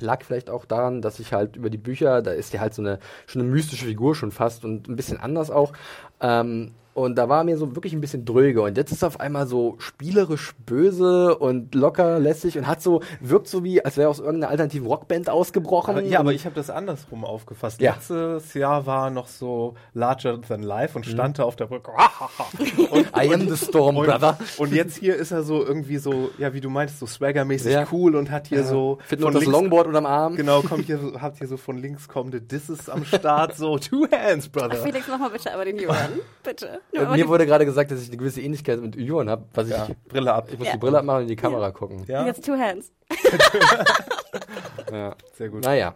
Lag 0.00 0.24
vielleicht 0.24 0.50
auch 0.50 0.64
daran, 0.64 1.02
dass 1.02 1.20
ich 1.20 1.32
halt 1.32 1.56
über 1.56 1.70
die 1.70 1.78
Bücher, 1.78 2.22
da 2.22 2.32
ist 2.32 2.52
ja 2.52 2.60
halt 2.60 2.74
so 2.74 2.82
eine 2.82 2.98
schon 3.26 3.42
eine 3.42 3.50
mystische 3.50 3.86
Figur 3.86 4.14
schon 4.14 4.30
fast 4.30 4.64
und 4.64 4.88
ein 4.88 4.96
bisschen 4.96 5.18
anders 5.18 5.50
auch. 5.50 5.72
Ähm, 6.20 6.72
Und 6.98 7.14
da 7.16 7.28
war 7.28 7.44
mir 7.44 7.56
so 7.56 7.76
wirklich 7.76 7.92
ein 7.92 8.00
bisschen 8.00 8.24
dröge. 8.24 8.60
Und 8.62 8.76
jetzt 8.76 8.90
ist 8.90 9.02
er 9.02 9.08
auf 9.08 9.20
einmal 9.20 9.46
so 9.46 9.76
spielerisch 9.78 10.54
böse 10.66 11.38
und 11.38 11.74
locker, 11.74 12.18
lässig 12.18 12.58
und 12.58 12.66
hat 12.66 12.82
so, 12.82 13.02
wirkt 13.20 13.46
so 13.46 13.62
wie, 13.62 13.84
als 13.84 13.96
wäre 13.96 14.08
aus 14.08 14.18
irgendeiner 14.18 14.50
alternativen 14.50 14.86
Rockband 14.88 15.30
ausgebrochen. 15.30 15.96
Aber, 15.96 16.02
ja, 16.02 16.18
aber 16.18 16.32
ich 16.32 16.44
habe 16.44 16.56
das 16.56 16.70
andersrum 16.70 17.24
aufgefasst. 17.24 17.80
Ja. 17.80 17.92
Letztes 17.94 18.54
Jahr 18.54 18.84
war 18.86 19.10
noch 19.10 19.28
so 19.28 19.74
larger 19.94 20.40
than 20.40 20.62
life 20.62 20.96
und 20.98 21.06
stand 21.06 21.38
da 21.38 21.44
auf 21.44 21.54
der 21.54 21.66
Brücke. 21.66 21.92
und, 22.90 23.06
I 23.16 23.32
am 23.32 23.48
the 23.48 23.56
storm, 23.56 23.96
und, 23.96 24.06
brother. 24.06 24.36
und 24.58 24.72
jetzt 24.72 24.96
hier 24.96 25.14
ist 25.14 25.30
er 25.30 25.42
so 25.44 25.64
irgendwie 25.64 25.98
so, 25.98 26.30
ja, 26.38 26.52
wie 26.52 26.60
du 26.60 26.68
meintest, 26.68 26.98
so 26.98 27.06
swaggermäßig 27.06 27.72
Ja. 27.74 27.86
cool 27.92 28.16
und 28.16 28.30
hat 28.30 28.48
hier 28.48 28.64
so 28.64 28.98
Fit 29.06 29.20
noch 29.20 29.30
das 29.30 29.44
Longboard 29.44 29.86
unterm 29.86 30.06
Arm. 30.06 30.34
Genau, 30.36 30.62
kommt 30.62 30.86
hier, 30.86 30.98
so- 30.98 31.20
habt 31.20 31.38
hier 31.38 31.46
so 31.46 31.56
von 31.56 31.78
links 31.78 32.08
kommende 32.08 32.40
Disses 32.40 32.88
am 32.88 33.04
Start, 33.04 33.54
so 33.56 33.78
two 33.78 34.06
hands, 34.10 34.48
brother. 34.48 34.76
Felix, 34.76 35.06
mach 35.08 35.18
mal 35.18 35.30
bitte 35.30 35.54
aber 35.54 35.64
den 35.64 35.78
Johann. 35.78 36.10
Bitte. 36.42 36.80
Äh, 36.92 37.04
Mir 37.16 37.28
wurde 37.28 37.46
gerade 37.46 37.64
gesagt, 37.66 37.90
dass 37.90 38.00
ich 38.02 38.08
eine 38.08 38.16
gewisse 38.16 38.40
Ähnlichkeit 38.40 38.80
mit 38.80 38.96
Juan 38.96 39.28
habe, 39.28 39.44
was 39.54 39.66
ich, 39.68 39.72
Ja, 39.74 39.88
Brille 40.08 40.32
ab. 40.32 40.48
ich 40.50 40.58
muss 40.58 40.66
Ja. 40.68 40.72
die 40.74 40.78
Brille 40.78 40.98
abmachen 40.98 41.18
und 41.18 41.22
in 41.24 41.28
die 41.28 41.36
Kamera 41.36 41.70
gucken. 41.70 42.02
Ja, 42.06 42.24
Jetzt 42.26 42.44
two 42.44 42.54
hands. 42.56 42.90
Ja. 44.92 45.14
sehr 45.36 45.48
gut. 45.50 45.64
Naja. 45.64 45.92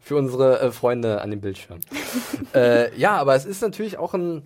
Für 0.00 0.16
unsere 0.16 0.60
äh, 0.60 0.70
Freunde 0.70 1.20
an 1.20 1.30
dem 1.30 1.40
Bildschirm. 1.40 1.80
äh, 2.54 2.94
ja, 2.98 3.16
aber 3.16 3.34
es 3.34 3.44
ist 3.44 3.60
natürlich 3.62 3.98
auch 3.98 4.14
eine 4.14 4.42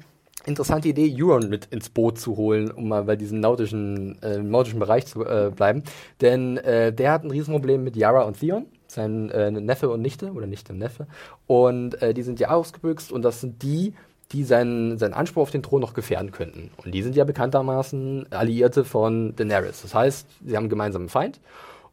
interessante 0.47 0.89
Idee, 0.89 1.15
Euron 1.21 1.49
mit 1.49 1.67
ins 1.67 1.89
Boot 1.91 2.19
zu 2.19 2.37
holen, 2.37 2.71
um 2.71 2.89
mal 2.89 3.05
bei 3.05 3.17
diesem 3.17 3.39
nautischen, 3.41 4.21
äh, 4.23 4.39
nautischen 4.39 4.79
Bereich 4.81 5.07
zu 5.07 5.25
äh, 5.25 5.53
bleiben. 5.55 5.83
Denn 6.21 6.57
äh, 6.59 6.93
der 6.93 7.13
hat 7.13 7.23
ein 7.25 7.31
Riesenproblem 7.31 7.85
mit 7.85 7.97
Yara 7.97 8.23
und 8.23 8.41
Theon, 8.41 8.67
sein 8.87 9.31
äh, 9.31 9.51
Neffe 9.51 9.89
und 9.91 10.01
Nichte, 10.03 10.33
oder 10.33 10.47
Nichte 10.47 10.73
und 10.73 10.79
Neffe. 10.79 11.07
Und 11.47 12.01
äh, 12.03 12.15
die 12.15 12.23
sind 12.23 12.41
ja 12.41 12.49
ausgebüxt 12.51 13.13
und 13.13 13.23
das 13.23 13.41
sind 13.41 13.63
die, 13.63 13.95
die 14.33 14.45
seinen, 14.45 14.99
seinen 14.99 15.15
Anspruch 15.15 15.43
auf 15.43 15.51
den 15.51 15.63
Thron 15.63 15.81
noch 15.81 15.95
gefährden 15.95 16.33
könnten. 16.33 16.71
Und 16.77 16.95
die 16.95 17.03
sind 17.03 17.17
ja 17.17 17.25
bekanntermaßen 17.25 18.27
Alliierte 18.31 18.85
von 18.85 19.35
Daenerys. 19.37 19.83
Das 19.83 19.95
heißt, 19.95 20.27
sie 20.45 20.57
haben 20.57 20.65
einen 20.65 20.71
gemeinsamen 20.71 21.09
Feind 21.09 21.41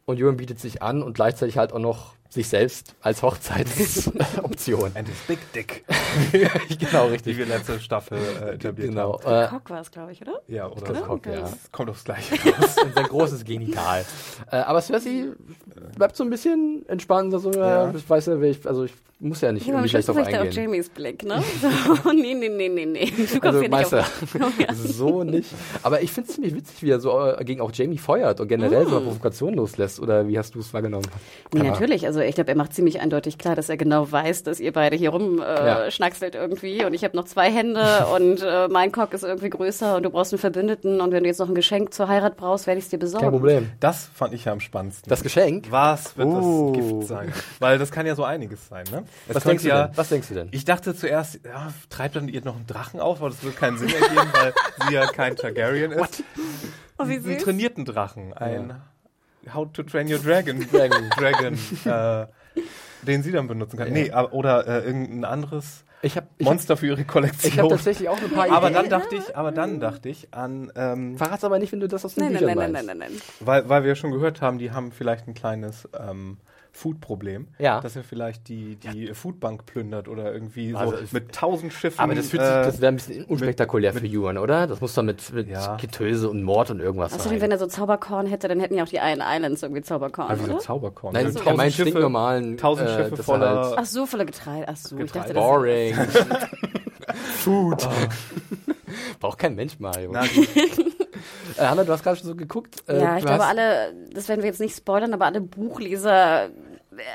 und 0.05 0.21
Euron 0.21 0.37
bietet 0.37 0.59
sich 0.59 0.81
an 0.81 1.01
und 1.01 1.13
gleichzeitig 1.13 1.57
halt 1.57 1.71
auch 1.71 1.79
noch 1.79 2.14
sich 2.29 2.47
selbst 2.49 2.95
als 3.01 3.21
Hochzeitsoption. 3.23 4.91
And 4.95 5.07
his 5.07 5.17
big 5.27 5.39
dick, 5.53 5.85
genau, 6.79 7.07
richtig. 7.07 7.37
wir 7.37 7.45
letzte 7.45 7.79
Staffel 7.79 8.17
äh, 8.17 8.55
etabliert 8.55 8.89
Genau. 8.89 9.19
haben. 9.23 9.45
Äh, 9.45 9.47
Cock 9.49 9.69
war 9.69 9.81
es, 9.81 9.91
glaube 9.91 10.11
ich, 10.11 10.21
oder? 10.21 10.41
Ja, 10.47 10.67
oder? 10.67 10.93
das 10.93 11.03
Cock, 11.03 11.25
ja. 11.27 11.41
Das 11.41 11.71
kommt 11.71 11.89
aufs 11.89 12.03
Gleiche 12.03 12.35
raus. 12.57 12.75
Und 12.83 12.93
sein 12.95 13.05
großes 13.05 13.43
Genital. 13.45 14.05
Äh, 14.51 14.57
aber 14.57 14.81
Cersei 14.81 15.27
bleibt 15.97 16.15
so 16.15 16.23
ein 16.23 16.29
bisschen 16.29 16.83
entspannt. 16.87 17.33
So, 17.39 17.51
ja. 17.51 17.85
Ja. 17.85 17.93
Ich 17.95 18.09
weiß 18.09 18.25
ja, 18.27 18.41
ich, 18.41 18.65
also 18.67 18.83
ich 18.85 18.93
muss 19.19 19.39
ja 19.41 19.51
nicht 19.51 19.61
Ich 19.63 19.67
war 19.69 19.75
irgendwie 19.75 19.89
schlimmsten 19.89 20.13
drauf 20.13 20.27
eingehen. 20.27 20.51
Jamies 20.51 20.89
Blick, 20.89 21.23
ne? 21.23 21.41
So, 22.03 22.11
nee, 22.11 22.33
nee, 22.33 22.49
nee, 22.49 22.67
nee, 22.69 22.85
nee. 22.85 23.05
Du 23.15 23.39
kommst 23.39 23.43
Also 23.45 23.59
nicht 23.61 23.71
Meister, 23.71 23.99
auf. 24.01 24.75
so 24.75 25.23
nicht. 25.23 25.49
Aber 25.83 26.01
ich 26.01 26.11
finde 26.11 26.29
es 26.29 26.35
ziemlich 26.35 26.53
witzig, 26.53 26.83
wie 26.83 26.89
er 26.91 26.99
so 26.99 27.17
äh, 27.25 27.43
gegen 27.45 27.61
auch 27.61 27.71
Jamie 27.73 27.97
feuert 27.97 28.41
und 28.41 28.47
generell 28.49 28.85
so 28.85 28.97
eine 28.97 29.05
Provokation 29.05 29.53
loslässt. 29.53 29.99
Oder 30.01 30.27
wie 30.27 30.37
hast 30.37 30.53
du 30.55 30.59
es 30.59 30.73
wahrgenommen? 30.73 31.07
Nee, 31.53 31.63
natürlich. 31.63 32.05
Also 32.05 32.14
ich 32.21 32.35
glaube, 32.35 32.49
er 32.51 32.55
macht 32.57 32.73
ziemlich 32.73 32.99
eindeutig 33.01 33.37
klar, 33.37 33.55
dass 33.55 33.69
er 33.69 33.77
genau 33.77 34.11
weiß, 34.11 34.43
dass 34.43 34.59
ihr 34.59 34.71
beide 34.73 34.95
hier 34.95 35.09
rumschnackselt 35.11 35.65
Ja. 35.65 35.85
äh, 35.85 35.91
schnackselt 35.91 36.35
irgendwie 36.35 36.83
und 36.85 36.93
ich 36.93 37.03
habe 37.03 37.15
noch 37.15 37.25
zwei 37.25 37.51
Hände 37.51 37.81
und 38.15 38.41
äh, 38.41 38.67
mein 38.67 38.91
Cock 38.91 39.13
ist 39.13 39.23
irgendwie 39.23 39.49
größer 39.49 39.95
und 39.97 40.03
du 40.03 40.09
brauchst 40.09 40.33
einen 40.33 40.39
Verbündeten 40.39 41.01
und 41.01 41.11
wenn 41.11 41.23
du 41.23 41.29
jetzt 41.29 41.39
noch 41.39 41.49
ein 41.49 41.55
Geschenk 41.55 41.93
zur 41.93 42.07
Heirat 42.07 42.37
brauchst, 42.37 42.67
werde 42.67 42.79
ich 42.79 42.85
es 42.85 42.89
dir 42.89 42.99
besorgen. 42.99 43.25
Kein 43.25 43.33
Problem. 43.33 43.71
Das 43.79 44.09
fand 44.13 44.33
ich 44.33 44.45
ja 44.45 44.51
am 44.51 44.59
spannendsten. 44.59 45.09
Das 45.09 45.23
Geschenk? 45.23 45.67
Was 45.71 46.17
wird 46.17 46.27
Oh. 46.27 46.71
das 46.73 46.81
Gift 46.83 47.07
sein? 47.07 47.33
Weil 47.59 47.77
das 47.77 47.91
kann 47.91 48.05
ja 48.05 48.15
so 48.15 48.23
einiges 48.23 48.67
sein, 48.67 48.85
ne? 48.91 49.03
Es 49.27 49.35
Was 49.35 49.43
denkst, 49.43 49.63
du 49.63 49.69
ja, 49.69 49.87
denn? 49.87 49.97
Was 49.97 50.09
denkst 50.09 50.27
du 50.29 50.33
denn? 50.33 50.47
Ich 50.51 50.65
dachte 50.65 50.95
zuerst, 50.95 51.39
ja, 51.45 51.73
treibt 51.89 52.15
dann 52.15 52.27
ihr 52.27 52.43
noch 52.43 52.55
einen 52.55 52.67
Drachen 52.67 52.99
auf, 52.99 53.19
aber 53.19 53.29
das 53.29 53.43
wird 53.43 53.55
keinen 53.57 53.77
Sinn 53.77 53.89
ergeben, 53.89 54.29
weil 54.33 54.53
sie 54.87 54.93
ja 54.93 55.05
kein 55.07 55.35
Targaryen 55.35 55.91
ist. 55.91 56.23
Oh, 56.97 57.07
wie 57.07 57.13
Einen 57.15 57.23
süß. 57.23 57.43
trainierten 57.43 57.83
Drachen, 57.85 58.33
ein 58.33 58.81
How 59.53 59.71
to 59.73 59.83
Train 59.83 60.11
Your 60.11 60.19
Dragon, 60.19 60.59
Dragon. 60.71 61.09
Dragon, 61.17 61.53
äh, 61.85 62.27
den 63.03 63.23
sie 63.23 63.31
dann 63.31 63.47
benutzen 63.47 63.77
kann. 63.77 63.91
Nee, 63.91 64.11
aber, 64.11 64.33
oder 64.33 64.67
äh, 64.67 64.85
irgendein 64.85 65.25
anderes 65.25 65.83
Ich 66.01 66.15
habe 66.17 66.27
ich 66.37 66.45
hab, 66.45 66.53
Monster 66.53 66.75
für 66.77 66.87
ihre 66.87 66.95
ich 67.01 67.07
hab 67.07 67.13
Kollektion. 67.13 67.69
tatsächlich 67.69 68.09
auch 68.09 68.17
ein 68.21 68.31
paar 68.31 68.49
aber 68.51 68.69
Ideen. 68.69 68.89
dann 68.89 68.89
dachte 69.01 69.15
ich, 69.15 69.35
aber 69.37 69.51
dann 69.51 69.79
dachte 69.79 70.09
ich 70.09 70.33
an, 70.33 70.71
ähm, 70.75 71.17
Verrat's 71.17 71.43
aber 71.43 71.59
nicht, 71.59 71.71
wenn 71.71 71.79
du 71.79 71.87
das 71.87 72.03
aus 72.05 72.17
Nein, 72.17 72.33
nein, 72.33 72.41
Büchern 72.41 72.57
nein, 72.57 72.71
nein, 72.71 72.73
weißt. 72.73 72.85
nein, 72.87 72.97
nein, 72.97 73.11
nein. 73.11 73.21
weil, 73.41 73.69
weil 73.69 73.83
wir 73.83 73.89
ja 73.89 73.95
schon 73.95 74.11
gehört 74.11 74.41
haben, 74.41 74.57
die 74.57 74.71
haben 74.71 74.91
vielleicht 74.91 75.27
ein 75.27 75.33
kleines 75.35 75.87
ähm, 75.99 76.37
Food-Problem. 76.75 77.47
Ja. 77.57 77.79
Dass 77.79 77.95
er 77.95 78.03
vielleicht 78.03 78.49
die, 78.49 78.75
die 78.75 79.13
Foodbank 79.13 79.65
plündert 79.65 80.07
oder 80.09 80.33
irgendwie 80.33 80.75
Also 80.75 80.97
so 80.97 81.03
mit 81.11 81.31
tausend 81.33 81.71
Schiffen. 81.71 81.99
Aber 82.01 82.13
das, 82.15 82.27
fühlt 82.29 82.41
sich, 82.43 82.51
äh, 82.51 82.63
das 82.63 82.81
wäre 82.81 82.91
ein 82.91 82.95
bisschen 82.97 83.25
unspektakulär 83.25 83.93
für 83.93 84.05
Yuan, 84.05 84.37
oder? 84.37 84.67
Das 84.67 84.81
muss 84.81 84.93
doch 84.93 85.03
mit, 85.03 85.31
mit 85.33 85.47
Ja. 85.47 85.77
Getöse 85.77 86.29
und 86.29 86.43
Mord 86.43 86.71
und 86.71 86.81
irgendwas 86.81 87.13
Außerdem, 87.13 87.31
sein. 87.39 87.41
wenn 87.41 87.51
er 87.51 87.57
so 87.59 87.67
Zauberkorn 87.67 88.27
hätte, 88.27 88.47
dann 88.49 88.59
hätten 88.59 88.75
ja 88.75 88.83
auch 88.83 88.89
die 88.89 88.97
Iron 88.97 89.21
Islands 89.25 89.63
irgendwie 89.63 89.81
Zauberkorn, 89.83 90.27
also 90.29 90.45
so 90.45 90.51
oder? 90.51 90.59
Zauberkorn. 90.59 91.13
Nein, 91.13 91.25
Also 91.27 91.39
er 91.39 91.53
meint 91.55 91.73
stinknormalen, 91.73 92.57
tausend 92.57 92.89
äh, 92.89 92.95
Schiffe 92.97 93.15
er 93.17 93.23
voller 93.23 93.63
halt- 93.69 93.77
Ach 93.79 93.85
so, 93.85 94.05
voller 94.05 94.25
Getreide. 94.25 94.67
Ach 94.67 94.75
so, 94.75 94.97
ich 94.97 95.11
dachte, 95.11 95.33
Getreide. 95.33 95.33
das 95.33 95.43
Boring. 95.43 95.95
Food. 97.37 97.87
Braucht 99.19 99.39
kein 99.39 99.55
Mensch 99.55 99.79
mal. 99.79 100.03
Junge. 100.03 100.19
Na 100.19 100.25
gut. 100.27 100.85
Äh, 101.57 101.65
Hanna, 101.65 101.83
du 101.83 101.91
hast 101.91 102.03
gerade 102.03 102.17
schon 102.17 102.27
so 102.27 102.35
geguckt. 102.35 102.83
Äh, 102.87 102.99
Ja, 103.01 103.17
ich 103.17 103.25
glaube, 103.25 103.45
alle, 103.45 103.93
das 104.13 104.27
werden 104.29 104.41
wir 104.41 104.49
jetzt 104.49 104.59
nicht 104.59 104.75
spoilern, 104.75 105.13
aber 105.13 105.25
alle 105.25 105.41
Buchleser 105.41 106.49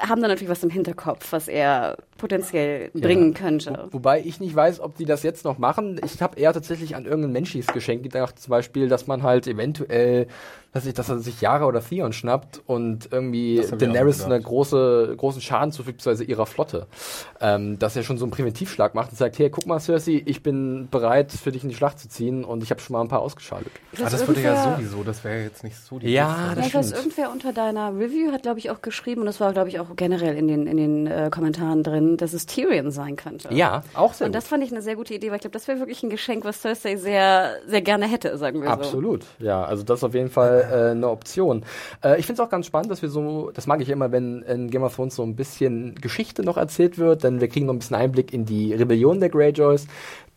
haben 0.06 0.20
da 0.22 0.28
natürlich 0.28 0.50
was 0.50 0.62
im 0.62 0.70
Hinterkopf, 0.70 1.32
was 1.32 1.48
er 1.48 1.96
potenziell 2.20 2.90
bringen 2.90 3.34
könnte. 3.34 3.88
Wobei 3.90 4.20
ich 4.20 4.40
nicht 4.40 4.54
weiß, 4.54 4.80
ob 4.80 4.96
die 4.96 5.04
das 5.06 5.22
jetzt 5.22 5.44
noch 5.44 5.58
machen. 5.58 6.00
Ich 6.04 6.20
habe 6.22 6.38
eher 6.38 6.52
tatsächlich 6.52 6.94
an 6.94 7.04
irgendein 7.06 7.32
Menschliches 7.32 7.72
Geschenk 7.72 8.02
gedacht. 8.02 8.38
Zum 8.38 8.50
Beispiel, 8.50 8.88
dass 8.88 9.06
man 9.06 9.22
halt 9.22 9.46
eventuell, 9.46 10.26
dass, 10.72 10.86
ich, 10.86 10.94
dass 10.94 11.08
er 11.08 11.18
sich 11.18 11.40
Yara 11.40 11.66
oder 11.66 11.80
Theon 11.82 12.12
schnappt 12.12 12.60
und 12.66 13.08
irgendwie 13.10 13.56
Das 13.56 13.70
Daenerys 13.70 14.18
gedacht. 14.18 14.32
eine 14.32 14.42
große, 14.42 15.14
großen 15.16 15.40
Schaden 15.40 15.72
zufügt, 15.72 15.98
beziehungsweise 15.98 16.24
ihrer 16.24 16.46
Flotte. 16.46 16.86
Ähm, 17.40 17.78
dass 17.78 17.96
er 17.96 18.02
schon 18.02 18.18
so 18.18 18.24
einen 18.26 18.32
Präventivschlag 18.32 18.94
macht 18.94 19.10
und 19.10 19.16
sagt, 19.16 19.38
hey, 19.38 19.50
guck 19.50 19.66
mal, 19.66 19.80
Cersei, 19.80 20.22
ich 20.26 20.42
bin 20.42 20.88
bereit, 20.90 21.32
für 21.32 21.50
dich 21.52 21.62
in 21.62 21.70
die 21.70 21.74
Schlacht 21.74 21.98
zu 21.98 22.08
ziehen 22.08 22.44
und 22.44 22.62
ich 22.62 22.70
habe 22.70 22.80
schon 22.80 22.94
mal 22.94 23.00
ein 23.00 23.08
paar 23.08 23.20
ausgeschaltet. 23.22 23.72
Ah, 23.98 24.04
weiß, 24.04 24.12
das 24.12 24.28
würde 24.28 24.42
ja 24.42 24.74
sowieso, 24.76 25.02
das 25.02 25.24
wäre 25.24 25.42
jetzt 25.42 25.64
nicht 25.64 25.76
so 25.76 25.98
die 25.98 26.08
Ja, 26.12 26.52
Beste. 26.54 26.72
das 26.78 26.90
Ja, 26.90 26.96
irgendwer 26.98 27.30
unter 27.32 27.52
deiner 27.52 27.96
Review 27.98 28.30
hat, 28.32 28.42
glaube 28.42 28.58
ich, 28.58 28.70
auch 28.70 28.82
geschrieben, 28.82 29.20
und 29.22 29.26
das 29.26 29.40
war, 29.40 29.52
glaube 29.52 29.68
ich, 29.70 29.80
auch 29.80 29.96
generell 29.96 30.36
in 30.36 30.46
den, 30.48 30.66
in 30.66 30.76
den 30.76 31.06
äh, 31.06 31.30
Kommentaren 31.32 31.82
drin, 31.82 32.09
dass 32.16 32.32
es 32.32 32.46
Tyrion 32.46 32.90
sein 32.90 33.16
könnte. 33.16 33.52
Ja, 33.52 33.82
auch 33.94 34.14
sehr 34.14 34.26
Und 34.26 34.34
das 34.34 34.48
fand 34.48 34.64
ich 34.64 34.70
eine 34.70 34.82
sehr 34.82 34.96
gute 34.96 35.14
Idee, 35.14 35.28
weil 35.28 35.36
ich 35.36 35.42
glaube, 35.42 35.54
das 35.54 35.68
wäre 35.68 35.78
wirklich 35.78 36.02
ein 36.02 36.10
Geschenk, 36.10 36.44
was 36.44 36.60
Cersei 36.60 36.96
sehr, 36.96 37.56
sehr 37.66 37.82
gerne 37.82 38.06
hätte, 38.06 38.36
sagen 38.38 38.60
wir 38.60 38.68
so. 38.68 38.74
Absolut, 38.74 39.24
ja. 39.38 39.64
Also 39.64 39.82
das 39.82 40.00
ist 40.00 40.04
auf 40.04 40.14
jeden 40.14 40.30
Fall 40.30 40.68
äh, 40.70 40.90
eine 40.90 41.08
Option. 41.08 41.64
Äh, 42.02 42.18
ich 42.18 42.26
finde 42.26 42.42
es 42.42 42.46
auch 42.46 42.50
ganz 42.50 42.66
spannend, 42.66 42.90
dass 42.90 43.02
wir 43.02 43.08
so, 43.08 43.50
das 43.52 43.66
mag 43.66 43.80
ich 43.80 43.88
immer, 43.88 44.12
wenn 44.12 44.42
in 44.42 44.70
Game 44.70 44.82
of 44.82 44.94
Thrones 44.94 45.16
so 45.16 45.22
ein 45.22 45.36
bisschen 45.36 45.94
Geschichte 45.96 46.42
noch 46.42 46.56
erzählt 46.56 46.98
wird, 46.98 47.24
denn 47.24 47.40
wir 47.40 47.48
kriegen 47.48 47.66
noch 47.66 47.74
ein 47.74 47.78
bisschen 47.78 47.96
Einblick 47.96 48.32
in 48.32 48.44
die 48.44 48.74
Rebellion 48.74 49.20
der 49.20 49.28
Greyjoys, 49.28 49.86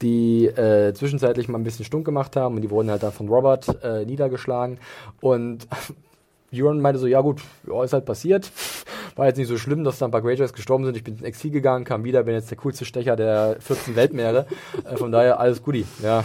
die 0.01 0.45
äh, 0.45 0.93
zwischenzeitlich 0.93 1.47
mal 1.47 1.57
ein 1.57 1.63
bisschen 1.63 1.85
stunk 1.85 2.05
gemacht 2.05 2.35
haben 2.35 2.55
und 2.55 2.61
die 2.61 2.69
wurden 2.69 2.89
halt 2.89 3.03
dann 3.03 3.11
von 3.11 3.29
Robert 3.29 3.83
äh, 3.83 4.05
niedergeschlagen 4.05 4.79
und 5.21 5.67
Euron 6.53 6.81
meinte 6.81 6.99
so, 6.99 7.07
ja 7.07 7.21
gut, 7.21 7.41
ja, 7.67 7.83
ist 7.83 7.93
halt 7.93 8.05
passiert. 8.05 8.51
War 9.15 9.27
jetzt 9.27 9.37
nicht 9.37 9.47
so 9.47 9.57
schlimm, 9.57 9.83
dass 9.83 9.99
da 9.99 10.05
ein 10.05 10.11
paar 10.11 10.21
Greyjoys 10.21 10.53
gestorben 10.53 10.85
sind. 10.85 10.97
Ich 10.97 11.03
bin 11.03 11.15
ins 11.15 11.23
Exil 11.23 11.51
gegangen, 11.51 11.85
kam 11.85 12.03
wieder, 12.03 12.23
bin 12.23 12.33
jetzt 12.33 12.49
der 12.49 12.57
coolste 12.57 12.83
Stecher 12.85 13.15
der 13.15 13.57
14 13.59 13.95
Weltmeere. 13.95 14.45
Äh, 14.85 14.97
von 14.97 15.11
daher 15.11 15.39
alles 15.39 15.61
Guti, 15.63 15.85
ja. 16.01 16.23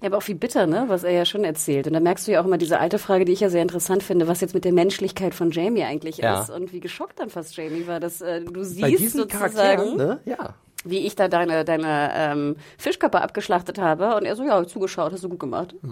Ja, 0.00 0.06
aber 0.06 0.18
auch 0.18 0.28
wie 0.28 0.34
bitter, 0.34 0.66
ne, 0.66 0.84
was 0.88 1.02
er 1.04 1.10
ja 1.10 1.24
schon 1.24 1.44
erzählt. 1.44 1.86
Und 1.86 1.92
da 1.94 2.00
merkst 2.00 2.26
du 2.28 2.32
ja 2.32 2.40
auch 2.40 2.44
immer 2.46 2.56
diese 2.58 2.78
alte 2.78 2.98
Frage, 2.98 3.24
die 3.24 3.32
ich 3.32 3.40
ja 3.40 3.50
sehr 3.50 3.62
interessant 3.62 4.02
finde, 4.02 4.28
was 4.28 4.40
jetzt 4.40 4.54
mit 4.54 4.64
der 4.64 4.72
Menschlichkeit 4.72 5.34
von 5.34 5.50
Jamie 5.50 5.82
eigentlich 5.82 6.18
Ja. 6.18 6.40
ist 6.42 6.50
und 6.50 6.72
wie 6.72 6.80
geschockt 6.80 7.18
dann 7.18 7.28
fast 7.28 7.56
Jamie 7.56 7.86
war, 7.86 7.98
dass 8.00 8.20
äh, 8.20 8.40
du 8.42 8.62
siehst 8.62 9.14
sozusagen, 9.14 9.96
ne? 9.96 10.20
Ja. 10.24 10.54
Wie 10.84 10.98
ich 11.06 11.16
da 11.16 11.28
deine, 11.28 11.64
deine 11.64 12.10
ähm, 12.14 12.56
Fischkörper 12.78 13.22
abgeschlachtet 13.22 13.78
habe 13.78 14.14
und 14.16 14.24
er 14.24 14.36
so, 14.36 14.44
ja, 14.44 14.64
zugeschaut, 14.66 15.12
hast 15.12 15.24
du 15.24 15.28
gut 15.28 15.40
gemacht. 15.40 15.74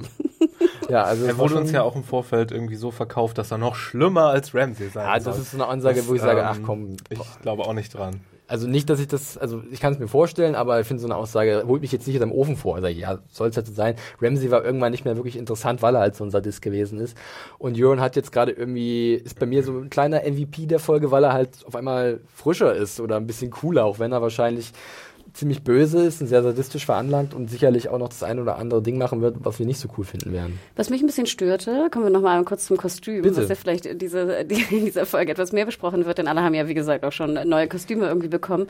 Ja, 0.88 1.02
also 1.02 1.26
Er 1.26 1.36
wurde 1.38 1.56
uns 1.56 1.72
ja 1.72 1.82
auch 1.82 1.96
im 1.96 2.04
Vorfeld 2.04 2.52
irgendwie 2.52 2.76
so 2.76 2.90
verkauft, 2.92 3.38
dass 3.38 3.50
er 3.50 3.58
noch 3.58 3.74
schlimmer 3.74 4.26
als 4.28 4.54
Ramsey 4.54 4.88
sein 4.88 5.04
Ja, 5.06 5.18
soll. 5.20 5.32
das 5.32 5.42
ist 5.42 5.50
so 5.50 5.56
eine 5.56 5.66
Ansage, 5.66 5.96
Das, 5.96 6.08
wo 6.08 6.14
ich 6.14 6.20
sage, 6.20 6.40
ähm, 6.40 6.46
ach 6.48 6.58
komm. 6.64 6.96
Ich 7.10 7.18
glaube 7.42 7.64
auch 7.64 7.72
nicht 7.72 7.92
dran. 7.92 8.20
Also 8.48 8.68
nicht, 8.68 8.88
dass 8.88 9.00
ich 9.00 9.08
das, 9.08 9.36
also 9.36 9.62
ich 9.72 9.80
kann 9.80 9.92
es 9.92 9.98
mir 9.98 10.06
vorstellen, 10.06 10.54
aber 10.54 10.80
ich 10.80 10.86
finde 10.86 11.00
so 11.00 11.08
eine 11.08 11.16
Aussage, 11.16 11.64
holt 11.66 11.82
mich 11.82 11.90
jetzt 11.90 12.06
nicht 12.06 12.14
hinterm 12.14 12.30
Ofen 12.30 12.56
vor. 12.56 12.76
Also 12.76 12.86
ja, 12.86 13.18
soll 13.28 13.48
es 13.48 13.56
halt 13.56 13.66
so 13.66 13.72
sein. 13.72 13.96
Ramsey 14.20 14.50
war 14.52 14.64
irgendwann 14.64 14.92
nicht 14.92 15.04
mehr 15.04 15.16
wirklich 15.16 15.36
interessant, 15.36 15.82
weil 15.82 15.96
er 15.96 16.00
halt 16.02 16.14
so 16.14 16.22
ein 16.22 16.30
Sadist 16.30 16.62
gewesen 16.62 17.00
ist. 17.00 17.16
Und 17.58 17.76
Euron 17.80 18.00
hat 18.00 18.14
jetzt 18.14 18.30
gerade 18.30 18.52
irgendwie, 18.52 19.14
ist 19.14 19.40
bei 19.40 19.46
mir 19.46 19.64
so 19.64 19.72
ein 19.72 19.90
kleiner 19.90 20.20
MVP 20.22 20.66
der 20.66 20.78
Folge, 20.78 21.10
weil 21.10 21.24
er 21.24 21.32
halt 21.32 21.64
auf 21.66 21.74
einmal 21.74 22.20
frischer 22.32 22.74
ist 22.74 23.00
oder 23.00 23.16
ein 23.16 23.26
bisschen 23.26 23.50
cooler, 23.50 23.84
auch 23.84 23.98
wenn 23.98 24.12
er 24.12 24.22
wahrscheinlich 24.22 24.72
ziemlich 25.36 25.62
böse 25.62 26.02
ist 26.02 26.20
und 26.20 26.26
sehr 26.26 26.42
sadistisch 26.42 26.86
veranlagt 26.86 27.34
und 27.34 27.50
sicherlich 27.50 27.88
auch 27.88 27.98
noch 27.98 28.08
das 28.08 28.22
ein 28.22 28.38
oder 28.38 28.56
andere 28.56 28.82
Ding 28.82 28.98
machen 28.98 29.20
wird, 29.20 29.36
was 29.40 29.58
wir 29.58 29.66
nicht 29.66 29.78
so 29.78 29.88
cool 29.96 30.04
finden 30.04 30.32
werden. 30.32 30.58
Was 30.76 30.90
mich 30.90 31.02
ein 31.02 31.06
bisschen 31.06 31.26
störte, 31.26 31.88
kommen 31.90 32.06
wir 32.06 32.10
nochmal 32.10 32.42
kurz 32.44 32.66
zum 32.66 32.76
Kostüm, 32.76 33.22
Bitte. 33.22 33.36
was 33.36 33.48
ja 33.48 33.54
vielleicht 33.54 34.00
diese, 34.00 34.44
die, 34.50 34.64
in 34.74 34.86
dieser 34.86 35.06
Folge 35.06 35.32
etwas 35.32 35.52
mehr 35.52 35.66
besprochen 35.66 36.06
wird, 36.06 36.18
denn 36.18 36.28
alle 36.28 36.42
haben 36.42 36.54
ja, 36.54 36.68
wie 36.68 36.74
gesagt, 36.74 37.04
auch 37.04 37.12
schon 37.12 37.34
neue 37.48 37.68
Kostüme 37.68 38.06
irgendwie 38.06 38.28
bekommen. 38.28 38.66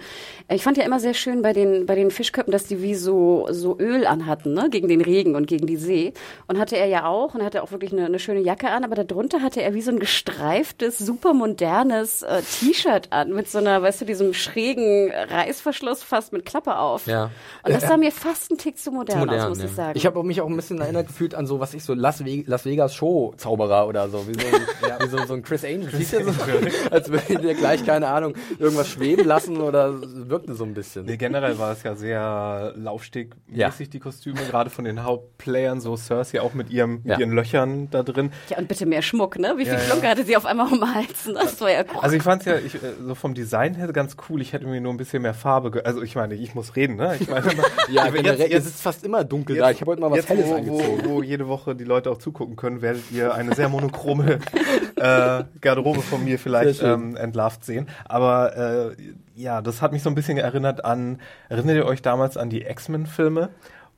Ich 0.48 0.62
fand 0.62 0.76
ja 0.76 0.84
immer 0.84 1.00
sehr 1.00 1.14
schön 1.14 1.42
bei 1.42 1.52
den, 1.52 1.86
bei 1.86 1.94
den 1.94 2.10
Fischköppen, 2.10 2.52
dass 2.52 2.64
die 2.64 2.82
wie 2.82 2.94
so, 2.94 3.46
so 3.50 3.78
Öl 3.78 4.06
anhatten, 4.06 4.52
ne, 4.52 4.68
gegen 4.70 4.88
den 4.88 5.00
Regen 5.00 5.36
und 5.36 5.46
gegen 5.46 5.66
die 5.66 5.76
See. 5.76 6.12
Und 6.48 6.58
hatte 6.58 6.76
er 6.76 6.86
ja 6.86 7.06
auch, 7.06 7.34
und 7.34 7.40
er 7.40 7.46
hatte 7.46 7.62
auch 7.62 7.70
wirklich 7.70 7.92
eine, 7.92 8.06
eine 8.06 8.18
schöne 8.18 8.40
Jacke 8.40 8.70
an, 8.70 8.84
aber 8.84 8.96
darunter 8.96 9.42
hatte 9.42 9.62
er 9.62 9.74
wie 9.74 9.82
so 9.82 9.92
ein 9.92 10.00
gestreiftes, 10.00 10.98
super 10.98 11.32
modernes 11.32 12.22
äh, 12.22 12.42
T-Shirt 12.42 13.08
an, 13.10 13.32
mit 13.32 13.48
so 13.48 13.58
einer, 13.58 13.82
weißt 13.82 14.00
du, 14.00 14.04
diesem 14.04 14.34
schrägen 14.34 15.12
Reißverschluss 15.12 16.02
fast 16.02 16.32
mit 16.32 16.44
Klappe 16.56 16.78
auf. 16.78 17.06
Ja. 17.06 17.30
Und 17.64 17.74
das 17.74 17.82
sah 17.82 17.96
mir 17.98 18.10
fast 18.10 18.50
ein 18.50 18.56
Tick 18.56 18.78
zu 18.78 18.90
modern, 18.90 19.20
Zu 19.20 19.26
modern, 19.26 19.40
aus, 19.42 19.48
muss 19.50 19.58
ja. 19.58 19.64
ich 19.66 19.72
sagen. 19.72 19.92
Ich 19.94 20.06
habe 20.06 20.22
mich 20.22 20.40
auch 20.40 20.48
ein 20.48 20.56
bisschen 20.56 20.80
erinnert 20.80 21.08
gefühlt 21.08 21.34
an 21.34 21.46
so, 21.46 21.60
was 21.60 21.74
ich 21.74 21.84
so 21.84 21.92
Las, 21.92 22.24
Ve 22.24 22.44
Las 22.46 22.64
Vegas 22.64 22.94
Show 22.94 23.34
Zauberer 23.36 23.86
oder 23.86 24.08
so, 24.08 24.26
wie 24.26 24.32
so 24.32 24.46
ein, 24.46 25.00
wie 25.02 25.08
so, 25.08 25.18
so 25.26 25.34
ein 25.34 25.42
Chris 25.42 25.64
Angel. 25.64 25.90
Siehst 25.92 26.14
du 26.14 26.24
so, 26.24 26.32
als 26.90 27.10
würde 27.10 27.36
der 27.36 27.54
gleich 27.54 27.84
keine 27.84 28.08
Ahnung 28.08 28.34
irgendwas 28.58 28.88
schweben 28.88 29.26
lassen 29.26 29.58
oder 29.58 30.00
wirkte 30.00 30.54
so 30.54 30.64
ein 30.64 30.72
bisschen. 30.72 31.04
Nee, 31.04 31.18
generell 31.18 31.58
war 31.58 31.72
es 31.72 31.82
ja 31.82 31.94
sehr 31.94 32.72
laufstegmäßig, 32.76 33.90
die 33.90 34.00
Kostüme, 34.00 34.40
gerade 34.48 34.70
von 34.70 34.84
den 34.86 35.04
Hauptplayern, 35.04 35.80
so 35.80 35.96
Cersei 35.96 36.40
auch 36.40 36.54
mit, 36.54 36.70
ihrem, 36.70 37.00
Ja. 37.04 37.14
mit 37.14 37.20
ihren 37.20 37.32
Löchern 37.32 37.88
da 37.90 38.02
drin. 38.02 38.30
Ja, 38.48 38.58
und 38.58 38.68
bitte 38.68 38.86
mehr 38.86 39.02
Schmuck, 39.02 39.38
ne? 39.38 39.54
Wie 39.58 39.64
viel 39.64 39.74
Ja, 39.74 39.78
ja. 39.80 39.84
Klunker 39.86 40.08
hatte 40.08 40.24
sie 40.24 40.36
auf 40.36 40.46
einmal 40.46 40.66
um 40.72 40.80
den 40.80 40.94
Hals? 40.94 41.26
Ne? 41.26 41.34
Das 41.34 41.60
war 41.60 41.70
ja 41.70 41.84
Also 42.00 42.16
ich 42.16 42.22
fand 42.22 42.42
es 42.42 42.46
ja 42.46 42.56
ich, 42.58 42.76
äh, 42.76 42.94
so 43.06 43.14
vom 43.14 43.34
Design 43.34 43.74
her 43.74 43.92
ganz 43.92 44.16
cool. 44.28 44.40
Ich 44.40 44.52
hätte 44.52 44.66
mir 44.66 44.80
nur 44.80 44.92
ein 44.92 44.96
bisschen 44.96 45.22
mehr 45.22 45.34
Farbe. 45.34 45.82
Also 45.84 46.02
ich 46.02 46.14
meine, 46.14 46.34
ich 46.34 46.45
muss 46.54 46.76
reden, 46.76 46.96
ne? 46.96 47.16
Ich 47.18 47.28
meine, 47.28 47.46
Ja, 47.88 48.04
aber 48.04 48.16
generell, 48.16 48.52
es 48.52 48.66
ist 48.66 48.80
fast 48.80 49.04
immer 49.04 49.24
dunkel 49.24 49.56
da. 49.56 49.70
Ich 49.70 49.80
habe 49.80 49.90
heute 49.92 50.00
mal 50.00 50.10
was 50.10 50.18
jetzt, 50.18 50.28
Helles 50.28 50.46
wo, 50.46 50.54
angezogen. 50.54 51.00
wo, 51.04 51.10
wo 51.10 51.22
jede 51.22 51.48
Woche 51.48 51.74
die 51.74 51.84
Leute 51.84 52.10
auch 52.10 52.18
zugucken 52.18 52.56
können, 52.56 52.82
werdet 52.82 53.10
ihr 53.10 53.34
eine 53.34 53.54
sehr 53.54 53.68
monochrome 53.68 54.38
äh, 54.96 55.44
Garderobe 55.60 56.00
von 56.02 56.24
mir 56.24 56.38
vielleicht 56.38 56.82
ähm, 56.82 57.16
entlarvt 57.16 57.64
sehen. 57.64 57.88
Aber 58.04 58.94
äh, 58.96 58.96
ja, 59.34 59.62
das 59.62 59.82
hat 59.82 59.92
mich 59.92 60.02
so 60.02 60.10
ein 60.10 60.14
bisschen 60.14 60.38
erinnert 60.38 60.84
an, 60.84 61.20
erinnert 61.48 61.76
ihr 61.76 61.86
euch 61.86 62.02
damals 62.02 62.36
an 62.36 62.50
die 62.50 62.62
X-Men-Filme, 62.62 63.50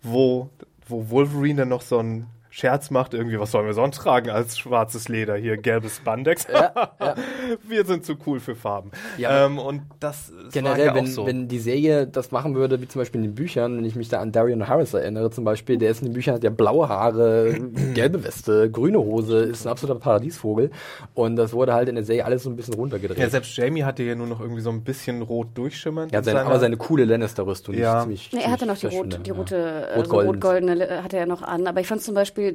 wo, 0.03 0.51
wo 0.87 1.11
Wolverine 1.11 1.61
dann 1.61 1.69
noch 1.69 1.83
so 1.83 1.99
ein 1.99 2.27
Scherz 2.59 2.91
macht, 2.91 3.15
irgendwie, 3.15 3.39
was 3.39 3.53
sollen 3.53 3.67
wir 3.67 3.73
sonst 3.73 3.99
tragen 3.99 4.31
als 4.31 4.59
schwarzes 4.59 5.09
Leder? 5.09 5.37
Hier 5.37 5.57
gelbes 5.59 5.99
Spandex. 5.99 6.45
Wir 7.69 7.85
sind 7.85 8.05
zu 8.05 8.17
cool 8.27 8.41
für 8.41 8.57
Farben. 8.57 8.91
Ja. 9.17 9.47
Ähm, 9.47 9.61
und 9.61 9.83
das, 10.01 10.33
Generell, 10.53 10.87
ja 10.87 10.95
wenn, 10.97 11.05
auch 11.05 11.09
so. 11.09 11.27
wenn 11.27 11.47
die 11.47 11.61
Serie 11.61 12.09
das 12.09 12.33
machen 12.33 12.57
würde, 12.57 12.81
wie 12.81 12.89
zum 12.89 13.01
Beispiel 13.01 13.21
in 13.21 13.29
den 13.29 13.35
Büchern, 13.37 13.77
wenn 13.77 13.85
ich 13.85 13.95
mich 13.95 14.09
da 14.09 14.19
an 14.19 14.33
Darian 14.33 14.67
Harris 14.67 14.93
erinnere, 14.93 15.31
zum 15.31 15.45
Beispiel, 15.45 15.79
der 15.79 15.91
ist 15.91 16.03
in 16.03 16.09
den 16.09 16.15
Büchern, 16.15 16.35
hat 16.35 16.43
ja 16.43 16.51
blaue 16.51 16.89
Haare, 16.89 17.55
gelbe 17.95 18.25
Weste, 18.25 18.69
grüne 18.69 18.99
Hose, 18.99 19.39
ist 19.39 19.65
ein 19.65 19.71
absoluter 19.71 20.01
Paradiesvogel. 20.01 20.73
Und 21.15 21.37
das 21.37 21.53
wurde 21.53 21.75
halt 21.75 21.89
in 21.89 21.95
der 21.95 22.05
Serie 22.05 22.25
alles 22.25 22.43
so 22.43 22.51
ein 22.51 22.57
bisschen 22.57 22.75
runtergedreht. 22.75 23.19
ja, 23.19 23.31
selbst 23.31 23.57
Jamie 23.57 23.85
hatte 23.85 24.03
ja 24.03 24.17
nur 24.17 24.27
noch 24.27 24.41
irgendwie 24.41 24.63
so 24.63 24.71
ein 24.71 24.83
bisschen 24.83 25.23
rot 25.23 25.47
durchschimmernd. 25.55 26.11
Ja, 26.11 26.19
in 26.19 26.25
seine, 26.25 26.41
aber 26.41 26.59
seine 26.59 26.77
coole 26.77 27.05
Lannister-Rüstung. 27.05 27.77
Ja. 27.77 27.99
ist 27.99 28.03
ziemlich, 28.03 28.33
Nee, 28.33 28.41
er 28.43 28.51
hatte 28.51 28.67
noch 28.67 28.79
die, 28.79 28.87
rot, 28.87 29.21
die 29.25 29.31
rote, 29.31 29.57
ja. 29.57 30.01
äh, 30.01 30.05
so 30.05 30.21
rot-goldene 30.21 30.89
äh, 30.89 31.03
hatte 31.03 31.19
er 31.19 31.27
noch 31.27 31.43
an. 31.43 31.69
Aber 31.69 31.81
ich 31.81 31.87
fand 31.87 32.03
zum 32.03 32.17
Beispiel 32.17 32.48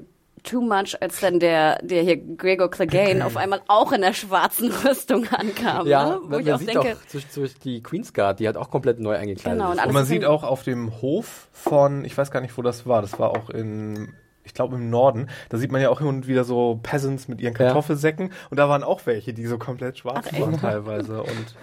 too 0.44 0.60
much, 0.62 0.96
als 1.02 1.22
dann 1.22 1.40
der, 1.40 1.78
der 1.84 2.04
hier 2.04 2.18
Gregor 2.18 2.70
Clegane 2.70 3.26
auf 3.26 3.38
einmal 3.38 3.62
auch 3.68 3.92
in 3.94 4.02
der 4.02 4.14
schwarzen 4.14 4.72
Rüstung 4.86 5.26
ankam. 5.30 5.88
Ja, 5.88 6.10
ne? 6.10 6.20
Wo 6.22 6.28
man, 6.28 6.40
ich 6.42 6.46
man 6.46 6.56
auch 6.56 6.60
sieht 6.60 6.68
denke, 6.70 6.92
auch 6.98 7.12
durch, 7.12 7.26
durch 7.34 7.60
die 7.60 7.82
Queen's 7.82 8.14
Guard, 8.14 8.40
die 8.42 8.48
hat 8.50 8.58
auch 8.58 8.70
komplett 8.70 9.00
neu 9.00 9.16
eingekleidet. 9.16 9.60
Genau, 9.60 9.72
und 9.72 9.86
Und 9.86 9.94
man 9.94 10.06
sieht 10.06 10.24
in- 10.24 10.28
auch 10.28 10.44
auf 10.44 10.64
dem 10.64 11.02
Hof 11.02 11.48
von, 11.54 12.04
ich 12.04 12.18
weiß 12.18 12.30
gar 12.32 12.42
nicht, 12.42 12.58
wo 12.58 12.62
das 12.62 12.86
war, 12.86 13.02
das 13.02 13.18
war 13.20 13.30
auch 13.30 13.50
in, 13.50 14.14
ich 14.44 14.54
glaube 14.54 14.76
im 14.76 14.90
Norden, 14.90 15.30
da 15.48 15.58
sieht 15.58 15.72
man 15.72 15.82
ja 15.82 15.90
auch 15.90 16.00
hin 16.00 16.08
und 16.08 16.28
wieder 16.28 16.44
so 16.44 16.78
Peasants 16.84 17.30
mit 17.30 17.40
ihren 17.40 17.54
Ja. 17.54 17.60
Kartoffelsäcken 17.60 18.34
und 18.50 18.58
da 18.60 18.68
waren 18.68 18.84
auch 18.84 19.00
welche, 19.06 19.34
die 19.34 19.46
so 19.46 19.58
komplett 19.58 20.00
schwarz 20.00 20.26
Ach, 20.28 20.34
echt? 20.34 20.42
waren 20.42 20.58
teilweise 20.60 21.24
und, 21.24 21.56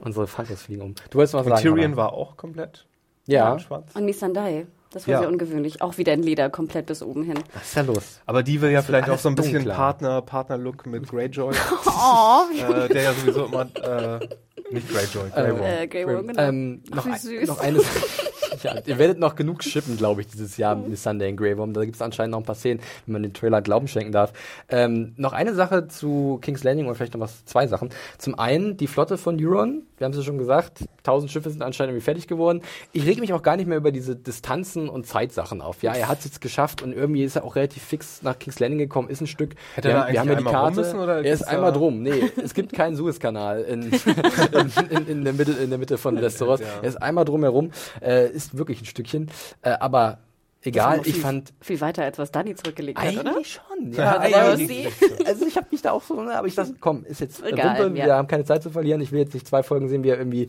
Unsere 0.00 0.26
Falkos 0.28 0.62
fliegen 0.62 0.82
um. 0.82 0.94
Du 1.10 1.18
wolltest 1.18 1.34
was 1.34 1.42
und 1.44 1.50
sagen. 1.50 1.62
Tyrion 1.62 1.84
Hannah? 1.92 1.96
war 1.96 2.12
auch 2.12 2.36
komplett 2.36 2.86
Ja, 3.26 3.58
schwarz. 3.58 3.94
Und 3.94 4.04
Missandei. 4.04 4.66
Das 4.90 5.06
war 5.06 5.12
Ja. 5.12 5.18
sehr 5.20 5.28
ungewöhnlich. 5.28 5.82
Auch 5.82 5.98
wieder 5.98 6.14
in 6.14 6.22
Leder, 6.22 6.48
komplett 6.50 6.86
bis 6.86 7.02
oben 7.02 7.22
hin. 7.22 7.38
was 7.54 7.64
ist 7.64 7.76
da 7.76 7.80
los? 7.82 8.20
Aber 8.26 8.42
die 8.42 8.60
will 8.62 8.70
ja 8.70 8.80
vielleicht 8.82 9.10
auch 9.10 9.18
so 9.18 9.28
ein 9.28 9.34
bisschen 9.34 9.54
dunkler. 9.54 9.74
Partner, 9.74 10.22
Partner-Look 10.22 10.86
mit 10.86 11.08
Greyjoy, 11.08 11.54
Oh, 11.86 12.42
äh, 12.56 12.88
der 12.88 13.02
ja 13.02 13.12
sowieso 13.12 13.44
immer, 13.46 13.62
äh, 13.82 14.28
nicht 14.70 14.88
Greyjoy, 14.90 15.30
Grey 15.30 15.52
Worm. 15.52 15.62
äh, 15.62 15.86
Grey 15.88 16.06
Worm, 16.06 16.26
genau. 16.28 16.42
Ähm, 16.42 16.82
noch, 16.90 17.04
wie 17.06 17.10
ein, 17.10 17.18
süß. 17.18 17.48
noch 17.48 17.60
eine 17.60 17.78
ja, 18.62 18.74
ihr 18.84 18.98
werdet 18.98 19.18
noch 19.18 19.34
genug 19.34 19.62
shippen, 19.62 19.96
glaube 19.96 20.20
ich, 20.20 20.26
dieses 20.28 20.56
Jahr 20.56 20.76
mit 20.76 20.98
Sunday 20.98 21.28
in 21.30 21.36
Grey 21.36 21.56
Worm. 21.56 21.72
Da 21.72 21.84
gibt 21.84 21.96
es 21.96 22.02
anscheinend 22.02 22.32
noch 22.32 22.38
ein 22.38 22.44
paar 22.44 22.54
Szenen, 22.54 22.80
wenn 23.06 23.14
man 23.14 23.22
den 23.22 23.32
Trailer 23.32 23.62
Glauben 23.62 23.88
schenken 23.88 24.12
darf. 24.12 24.32
Ähm, 24.68 25.14
noch 25.16 25.32
eine 25.32 25.54
Sache 25.54 25.88
zu 25.88 26.38
King's 26.42 26.64
Landing 26.64 26.86
oder 26.86 26.94
vielleicht 26.94 27.14
noch 27.14 27.20
was, 27.20 27.44
zwei 27.44 27.66
Sachen. 27.66 27.90
Zum 28.18 28.38
einen 28.38 28.76
die 28.76 28.86
Flotte 28.86 29.18
von 29.18 29.38
Euron, 29.40 29.82
wir 29.96 30.04
haben 30.04 30.12
es 30.12 30.18
ja 30.18 30.24
schon 30.24 30.38
gesagt, 30.38 30.84
tausend 31.02 31.30
Schiffe 31.30 31.50
sind 31.50 31.62
anscheinend 31.62 31.92
irgendwie 31.92 32.04
fertig 32.04 32.26
geworden. 32.26 32.62
Ich 32.92 33.04
rege 33.06 33.20
mich 33.20 33.32
auch 33.32 33.42
gar 33.42 33.56
nicht 33.56 33.66
mehr 33.66 33.78
über 33.78 33.92
diese 33.92 34.14
Distanzen 34.16 34.88
und 34.88 35.06
Zeitsachen 35.06 35.60
auf. 35.60 35.82
Ja, 35.82 35.94
er 35.94 36.08
hat 36.08 36.18
es 36.20 36.24
jetzt 36.26 36.40
geschafft 36.40 36.82
und 36.82 36.92
irgendwie 36.92 37.24
ist 37.24 37.36
er 37.36 37.44
auch 37.44 37.56
relativ 37.56 37.82
fix 37.82 38.22
nach 38.22 38.38
King's 38.38 38.60
Landing 38.60 38.78
gekommen, 38.78 39.08
ist 39.08 39.20
ein 39.20 39.26
Stück. 39.26 39.54
Hätte 39.74 39.88
wir, 39.88 39.94
er 39.94 40.12
wir 40.12 40.20
haben 40.20 40.28
ja 40.28 40.34
die 40.36 40.44
Karte. 40.44 40.76
müssen, 40.76 40.98
oder 40.98 41.24
er 41.24 41.32
ist 41.32 41.42
einmal 41.42 41.72
drum. 41.72 42.02
Nee, 42.02 42.30
es 42.42 42.54
gibt 42.54 42.72
keinen 42.72 42.96
Suezkanal 42.96 43.62
in, 43.62 43.82
in, 43.92 44.88
in, 44.90 45.06
in, 45.08 45.24
der 45.24 45.32
Mitte, 45.32 45.52
in 45.52 45.70
der 45.70 45.78
Mitte 45.78 45.98
von 45.98 46.20
Westeros. 46.20 46.60
Ja. 46.60 46.66
Er 46.82 46.88
ist 46.88 46.96
einmal 46.96 47.24
drumherum, 47.24 47.70
äh, 48.00 48.28
ist 48.30 48.47
wirklich 48.56 48.80
ein 48.80 48.86
Stückchen. 48.86 49.30
Äh, 49.62 49.70
aber 49.70 50.18
egal, 50.62 51.00
ich 51.04 51.14
viel, 51.14 51.22
fand 51.22 51.52
viel 51.60 51.80
weiter, 51.80 52.04
als 52.04 52.18
was 52.18 52.30
Dani 52.30 52.54
zurückgelegt 52.54 52.98
hat, 52.98 53.16
oder? 53.16 53.30
eigentlich 53.30 53.52
schon. 53.52 53.92
Ja, 53.92 53.98
Ja, 53.98 54.16
aber 54.16 54.52
eigentlich. 54.52 54.88
Also 55.26 55.46
ich 55.46 55.56
habe 55.56 55.66
mich 55.70 55.82
da 55.82 55.92
auch 55.92 56.02
so, 56.02 56.22
ne, 56.22 56.36
aber 56.36 56.46
ich 56.46 56.54
dachte, 56.54 56.74
komm, 56.80 57.04
ist 57.04 57.20
jetzt 57.20 57.42
Egal, 57.44 57.84
Wumpe, 57.84 57.98
ja. 57.98 58.06
wir 58.06 58.14
haben 58.14 58.28
keine 58.28 58.44
Zeit 58.44 58.62
zu 58.62 58.70
verlieren. 58.70 59.00
Ich 59.00 59.12
will 59.12 59.20
jetzt 59.20 59.34
nicht 59.34 59.46
zwei 59.46 59.62
Folgen 59.62 59.88
sehen, 59.88 60.04
wie 60.04 60.10
er 60.10 60.18
irgendwie 60.18 60.48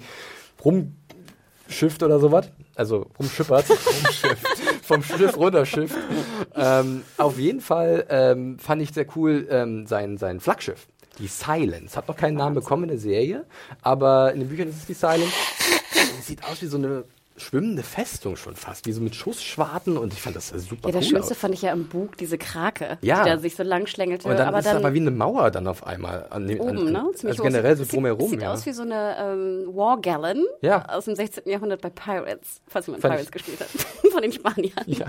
rumschifft 0.64 2.04
oder 2.04 2.20
sowas. 2.20 2.50
Also 2.76 3.08
rumschippert. 3.20 3.66
Vom 4.84 5.04
Schiff 5.04 5.38
runterschifft. 5.38 5.96
ähm, 6.56 7.04
auf 7.18 7.38
jeden 7.38 7.62
Fall 7.62 8.08
ähm, 8.10 8.58
fand 8.58 8.82
ich 8.82 8.92
sehr 8.92 9.06
cool 9.16 9.48
ähm, 9.52 9.86
sein, 9.86 10.18
sein 10.18 10.40
Flaggschiff. 10.40 10.88
Die 11.20 11.28
Silence. 11.28 11.96
Hat 11.96 12.08
noch 12.08 12.16
keinen 12.16 12.38
Namen 12.38 12.56
bekommen 12.56 12.84
in 12.84 12.90
der 12.90 12.98
Serie, 12.98 13.46
aber 13.82 14.34
in 14.34 14.40
den 14.40 14.50
Büchern 14.50 14.70
ist 14.70 14.78
es 14.78 14.86
die 14.86 14.94
Silence. 14.94 15.32
Sieht 16.22 16.44
aus 16.44 16.62
wie 16.62 16.68
so 16.68 16.78
eine 16.78 17.04
schwimmende 17.40 17.84
Festung 17.84 18.36
schon 18.36 18.56
fast, 18.56 18.86
wie 18.86 18.92
so 18.92 19.02
mit 19.02 19.16
Schussschwarten 19.16 19.98
und 19.98 20.14
ich 20.14 20.22
fand 20.22 20.36
das 20.36 20.50
super 20.50 20.90
Ja, 20.90 20.94
das 20.94 21.06
cool 21.06 21.10
Schönste 21.12 21.32
aus. 21.34 21.38
fand 21.38 21.54
ich 21.54 21.62
ja 21.62 21.72
im 21.72 21.88
Bug, 21.88 22.18
diese 22.18 22.38
Krake, 22.38 22.98
Ja. 23.02 23.24
die 23.24 23.30
da 23.30 23.38
sich 23.38 23.56
so 23.56 23.64
lang 23.64 23.88
schlängelte. 23.88 24.28
Und 24.28 24.38
dann 24.38 24.48
aber 24.48 24.60
ist 24.60 24.66
dann 24.66 24.78
es 24.78 24.84
aber 24.84 24.94
wie 24.94 25.00
eine 25.00 25.12
Mauer 25.12 25.52
dann 25.52 25.68
auf 25.68 25.86
einmal 25.86 26.28
an 26.30 26.48
dem 26.48 26.60
oben, 26.60 26.78
an, 26.78 26.92
ne? 26.92 27.06
Ziemlich 27.16 27.40
also 27.40 27.44
generell 27.44 27.76
so 27.78 27.84
Sieht- 27.84 27.94
drumherum, 27.94 28.30
Sieht 28.30 28.42
ja. 28.42 28.54
aus 28.54 28.66
wie 28.66 28.72
so 28.74 28.82
eine 28.84 29.16
ähm, 29.20 29.68
War 29.76 30.00
Gallon 30.02 30.46
Ja. 30.62 30.86
aus 30.90 31.06
dem 31.06 31.16
16. 31.16 31.44
Jahrhundert 31.50 31.82
bei 31.82 31.90
Pirates, 31.90 32.62
falls 32.68 32.88
jemand 32.88 33.02
Fand 33.02 33.14
Pirates 33.16 33.32
gespielt 33.32 33.60
hat, 33.60 33.68
von 34.12 34.22
den 34.22 34.32
Spaniern. 34.32 34.74
ja. 34.86 35.08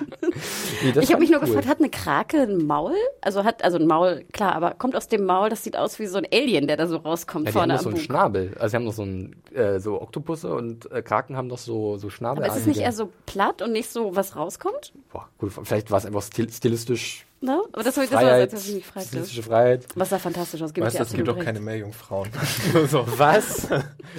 Nee, 0.82 0.92
das 0.92 1.04
Ich 1.04 1.10
habe 1.10 1.20
mich 1.20 1.30
nur 1.30 1.40
cool. 1.40 1.46
gefragt, 1.48 1.66
hat 1.68 1.78
eine 1.78 1.90
Krake 1.90 2.42
ein 2.42 2.66
Maul? 2.66 2.94
Also 3.20 3.44
hat, 3.44 3.62
also 3.64 3.78
ein 3.78 3.86
Maul, 3.86 4.24
klar, 4.32 4.54
aber 4.54 4.72
kommt 4.74 4.96
aus 4.96 5.08
dem 5.08 5.24
Maul, 5.24 5.48
das 5.48 5.64
sieht 5.64 5.76
aus 5.76 5.98
wie 5.98 6.06
so 6.06 6.18
ein 6.18 6.26
Alien, 6.32 6.66
der 6.66 6.76
da 6.76 6.86
so 6.86 6.96
rauskommt 6.96 7.46
ja, 7.46 7.52
die 7.52 7.58
haben 7.58 7.60
vorne 7.60 7.72
noch 7.74 7.78
am 7.80 7.82
so 7.84 7.88
einen 7.90 7.96
Bug. 7.96 8.04
Schnabel. 8.04 8.50
Also 8.58 8.68
sie 8.70 8.76
haben 8.76 8.84
noch 8.84 8.92
so 8.92 9.02
einen, 9.02 9.42
äh, 9.54 9.80
so 9.80 10.00
Oktopusse 10.00 10.54
und 10.54 10.90
äh, 10.92 11.02
Kraken 11.02 11.36
haben 11.36 11.48
noch 11.48 11.58
so, 11.58 11.96
so 11.96 12.10
Schnabel. 12.20 12.44
Aber 12.44 12.54
ist 12.54 12.60
es 12.60 12.66
nicht 12.66 12.80
eher 12.80 12.92
so 12.92 13.10
platt 13.24 13.62
und 13.62 13.72
nicht 13.72 13.90
so, 13.90 14.14
was 14.14 14.36
rauskommt? 14.36 14.92
Boah, 15.10 15.28
gut, 15.38 15.52
vielleicht 15.64 15.90
war 15.90 15.98
es 15.98 16.06
einfach 16.06 16.22
stil 16.22 16.50
stilistisch 16.52 17.26
Ne? 17.42 17.58
Aber 17.72 17.82
das, 17.82 17.94
das 17.94 18.12
war 18.12 18.20
Freiheit, 18.20 18.52
das, 18.52 18.60
was 18.60 18.68
ich 18.68 18.74
mich 18.74 18.86
fragte. 18.86 19.08
stilistische 19.08 19.42
Freiheit. 19.42 19.86
Was 19.94 20.10
sah 20.10 20.18
fantastisch 20.18 20.60
aus, 20.60 20.72
ich 20.74 20.82
Weißt 20.82 20.98
du, 20.98 21.02
es 21.04 21.12
gibt 21.14 21.26
recht. 21.26 21.40
keine 21.40 21.58
Meerjungfrauen. 21.58 22.28
so. 22.90 23.06
Was? 23.16 23.64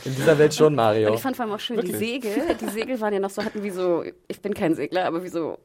In 0.05 0.15
dieser 0.15 0.39
Welt 0.39 0.55
schon, 0.55 0.73
Mario. 0.73 1.09
Und 1.09 1.13
ich 1.13 1.21
fand 1.21 1.35
vor 1.35 1.45
allem 1.45 1.53
auch 1.53 1.59
schön, 1.59 1.79
die 1.81 1.93
Segel, 1.93 2.33
die 2.59 2.69
Segel 2.69 2.99
waren 2.99 3.13
ja 3.13 3.19
noch 3.19 3.29
so, 3.29 3.45
hatten 3.45 3.61
wie 3.61 3.69
so, 3.69 4.03
ich 4.27 4.41
bin 4.41 4.55
kein 4.55 4.73
Segler, 4.73 5.05
aber 5.05 5.23
wie 5.23 5.27
so 5.27 5.59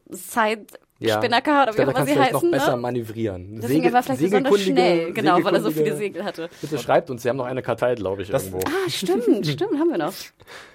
Side-Spinnaker 1.00 1.62
oder 1.64 1.72
wie 1.72 1.76
da 1.76 1.82
auch 1.84 1.88
immer 1.88 2.00
sie 2.06 2.06
du 2.06 2.12
vielleicht 2.12 2.32
noch 2.32 2.40
heißen. 2.40 2.50
besser 2.50 2.76
Ne? 2.76 2.82
mannivieren. 2.82 3.60
Deswegen 3.62 3.84
er 3.84 3.92
war 3.92 4.02
vielleicht 4.02 4.22
besonders 4.22 4.60
schnell, 4.60 5.12
genau, 5.12 5.44
weil 5.44 5.54
er 5.54 5.60
so 5.60 5.70
viele 5.70 5.96
Segel 5.96 6.24
hatte. 6.24 6.48
Bitte 6.60 6.78
schreibt 6.78 7.10
uns, 7.10 7.22
sie 7.22 7.28
haben 7.28 7.36
noch 7.36 7.44
eine 7.46 7.62
Kartei, 7.62 7.94
glaube 7.94 8.22
ich, 8.22 8.28
Das- 8.30 8.46
irgendwo. 8.46 8.66
Ah, 8.66 8.88
stimmt, 8.90 9.24
stimmt, 9.46 9.78
haben 9.78 9.90
wir 9.90 9.98
noch. 9.98 10.12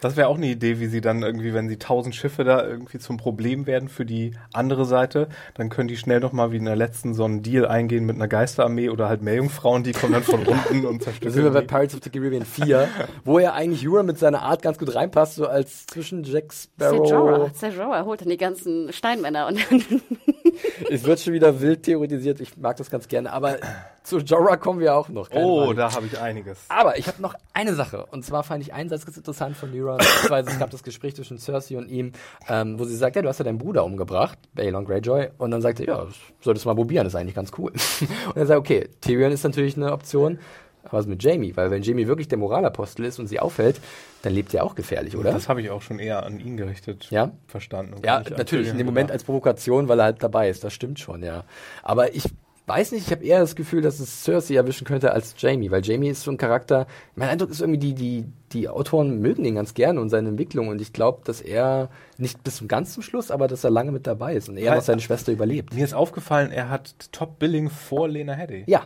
Das 0.01 0.15
wäre 0.17 0.27
auch 0.27 0.37
eine 0.37 0.47
Idee, 0.47 0.79
wie 0.79 0.87
sie 0.87 1.01
dann 1.01 1.23
irgendwie, 1.23 1.53
wenn 1.53 1.69
sie 1.69 1.77
tausend 1.77 2.13
Schiffe 2.15 2.43
da 2.43 2.65
irgendwie 2.67 2.99
zum 2.99 3.17
Problem 3.17 3.65
werden 3.65 3.89
für 3.89 4.05
die 4.05 4.33
andere 4.53 4.85
Seite, 4.85 5.29
dann 5.55 5.69
können 5.69 5.87
die 5.87 5.97
schnell 5.97 6.19
noch 6.19 6.33
mal 6.33 6.51
wie 6.51 6.57
in 6.57 6.65
der 6.65 6.75
letzten 6.75 7.13
so 7.13 7.23
einen 7.23 7.41
Deal 7.41 7.65
eingehen 7.65 8.05
mit 8.05 8.15
einer 8.17 8.27
Geisterarmee 8.27 8.89
oder 8.89 9.07
halt 9.09 9.21
Meerjungfrauen, 9.21 9.83
die 9.83 9.93
kommen 9.93 10.13
dann 10.13 10.23
von 10.23 10.45
unten 10.45 10.85
und 10.85 10.99
Da 11.01 11.05
zerstören. 11.05 11.31
sind 11.33 11.43
wir 11.45 11.51
bei. 11.51 11.61
Pirates 11.61 11.95
of 11.95 12.01
the 12.03 12.09
Caribbean 12.09 12.43
4, 12.45 12.87
wo 13.23 13.39
ja 13.39 13.53
eigentlich 13.53 13.87
Euron 13.87 14.05
mit 14.05 14.17
seiner 14.19 14.41
Art 14.41 14.61
ganz 14.61 14.77
gut 14.77 14.93
reinpasst, 14.93 15.35
so 15.35 15.47
als 15.47 15.85
zwischen 15.87 16.23
Jack 16.23 16.51
Sparrow. 16.53 17.07
Sejora, 17.07 17.49
Sejora 17.53 18.05
holt 18.05 18.21
dann 18.21 18.29
die 18.29 18.37
ganzen 18.37 18.91
Steinmänner 18.91 19.47
und 19.47 19.57
dann 19.71 20.01
es 20.89 21.03
wird 21.03 21.19
schon 21.19 21.33
wieder 21.33 21.61
wild 21.61 21.83
theoretisiert. 21.83 22.39
Ich 22.39 22.57
mag 22.57 22.77
das 22.77 22.89
ganz 22.89 23.07
gerne. 23.07 23.31
Aber 23.31 23.57
zu 24.03 24.19
Jorah 24.19 24.57
kommen 24.57 24.79
wir 24.79 24.95
auch 24.95 25.09
noch. 25.09 25.29
Oh, 25.33 25.61
Panik. 25.61 25.77
da 25.77 25.93
habe 25.93 26.05
ich 26.07 26.19
einiges. 26.19 26.65
Aber 26.69 26.97
ich 26.97 27.07
habe 27.07 27.21
noch 27.21 27.35
eine 27.53 27.75
Sache. 27.75 28.05
Und 28.07 28.25
zwar 28.25 28.43
fand 28.43 28.63
ich 28.63 28.73
einen 28.73 28.89
Satz 28.89 29.05
ganz 29.05 29.17
interessant 29.17 29.57
von 29.57 29.71
Lyra. 29.71 29.97
Beziehungsweise 29.97 30.49
es 30.49 30.59
gab 30.59 30.69
das 30.71 30.83
Gespräch 30.83 31.15
zwischen 31.15 31.37
Cersei 31.37 31.77
und 31.77 31.87
ihm, 31.89 32.11
ähm, 32.47 32.79
wo 32.79 32.85
sie 32.85 32.95
sagt, 32.95 33.15
ja, 33.15 33.21
du 33.21 33.29
hast 33.29 33.39
ja 33.39 33.45
deinen 33.45 33.57
Bruder 33.57 33.83
umgebracht, 33.83 34.37
Balon 34.53 34.85
Greyjoy. 34.85 35.29
Und 35.37 35.51
dann 35.51 35.61
sagt 35.61 35.79
er, 35.79 35.87
ja, 35.87 36.05
das 36.05 36.15
solltest 36.41 36.65
du 36.65 36.69
mal 36.69 36.75
probieren, 36.75 37.03
das 37.03 37.13
ist 37.13 37.19
eigentlich 37.19 37.35
ganz 37.35 37.51
cool. 37.57 37.71
und 38.27 38.37
er 38.37 38.45
sagt, 38.45 38.59
okay, 38.59 38.89
Tyrion 39.01 39.31
ist 39.31 39.43
natürlich 39.43 39.77
eine 39.77 39.91
Option. 39.91 40.39
Aber 40.83 40.97
was 40.97 41.05
mit 41.07 41.23
Jamie? 41.23 41.55
Weil 41.55 41.71
wenn 41.71 41.81
Jamie 41.81 42.07
wirklich 42.07 42.27
der 42.27 42.37
Moralapostel 42.37 43.05
ist 43.05 43.19
und 43.19 43.27
sie 43.27 43.39
aufhält, 43.39 43.79
dann 44.23 44.33
lebt 44.33 44.53
er 44.53 44.63
auch 44.63 44.75
gefährlich, 44.75 45.15
oder? 45.15 45.31
Das 45.31 45.49
habe 45.49 45.61
ich 45.61 45.69
auch 45.69 45.81
schon 45.81 45.99
eher 45.99 46.23
an 46.25 46.39
ihn 46.39 46.57
gerichtet 46.57 47.07
Ja? 47.11 47.31
verstanden. 47.47 48.01
Ja, 48.03 48.23
natürlich, 48.37 48.69
in 48.69 48.77
dem 48.77 48.85
Moment 48.87 49.11
als 49.11 49.23
Provokation, 49.23 49.87
weil 49.87 49.99
er 49.99 50.05
halt 50.05 50.23
dabei 50.23 50.49
ist. 50.49 50.63
Das 50.63 50.73
stimmt 50.73 50.99
schon, 50.99 51.23
ja. 51.23 51.43
Aber 51.83 52.13
ich 52.15 52.23
weiß 52.67 52.91
nicht, 52.93 53.05
ich 53.07 53.11
habe 53.11 53.23
eher 53.25 53.39
das 53.39 53.55
Gefühl, 53.55 53.81
dass 53.81 53.99
es 53.99 54.23
Cersei 54.23 54.55
erwischen 54.55 54.85
könnte 54.85 55.11
als 55.11 55.35
Jamie, 55.37 55.71
weil 55.71 55.83
Jamie 55.83 56.09
ist 56.09 56.23
so 56.23 56.31
ein 56.31 56.37
Charakter. 56.37 56.87
Mein 57.15 57.29
Eindruck 57.29 57.49
ist 57.49 57.59
irgendwie, 57.59 57.79
die, 57.79 57.93
die, 57.93 58.25
die 58.53 58.69
Autoren 58.69 59.19
mögen 59.19 59.43
ihn 59.45 59.55
ganz 59.55 59.73
gerne 59.73 59.99
und 59.99 60.09
seine 60.09 60.29
Entwicklung 60.29 60.69
und 60.69 60.79
ich 60.79 60.93
glaube, 60.93 61.21
dass 61.25 61.41
er 61.41 61.89
nicht 62.17 62.43
bis 62.43 62.57
zum 62.57 62.67
ganz 62.67 62.93
zum 62.93 63.03
Schluss, 63.03 63.29
aber 63.31 63.47
dass 63.47 63.63
er 63.63 63.71
lange 63.71 63.91
mit 63.91 64.07
dabei 64.07 64.35
ist 64.35 64.47
und 64.47 64.57
er 64.57 64.75
noch 64.75 64.81
seine 64.81 65.01
Schwester 65.01 65.31
überlebt. 65.31 65.73
Mir 65.73 65.83
ist 65.83 65.93
aufgefallen, 65.93 66.51
er 66.51 66.69
hat 66.69 66.93
Top-Billing 67.11 67.69
vor 67.69 68.07
Lena 68.07 68.33
Headey. 68.33 68.63
Ja, 68.67 68.85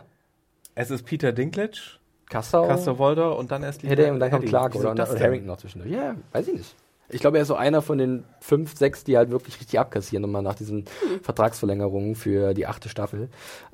Es 0.78 0.90
ist 0.90 1.04
Peter 1.04 1.32
Dinklage, 1.32 1.78
Kassau, 2.28 2.68
Castor 2.68 2.98
Wolder 2.98 3.36
und 3.38 3.50
dann 3.50 3.62
erst 3.62 3.82
Hedde 3.82 4.12
und 4.12 4.20
dann 4.20 4.30
kommt. 4.30 4.44
Clark 4.44 4.74
oder, 4.74 4.94
das 4.94 5.10
oder? 5.10 5.20
Harrington 5.20 5.46
noch 5.46 5.56
zwischendurch. 5.56 5.90
Ja, 5.90 6.16
weiß 6.32 6.48
ich 6.48 6.54
nicht. 6.54 6.76
Ich 7.08 7.20
glaube, 7.20 7.38
er 7.38 7.42
ist 7.42 7.48
so 7.48 7.54
einer 7.54 7.80
von 7.80 7.96
den 7.96 8.24
fünf, 8.40 8.76
sechs, 8.76 9.02
die 9.02 9.16
halt 9.16 9.30
wirklich 9.30 9.58
richtig 9.58 9.78
abkassieren 9.78 10.22
nochmal 10.22 10.42
nach 10.42 10.54
diesen 10.54 10.84
Vertragsverlängerungen 11.22 12.14
für 12.14 12.52
die 12.52 12.66
achte 12.66 12.90
Staffel. 12.90 13.30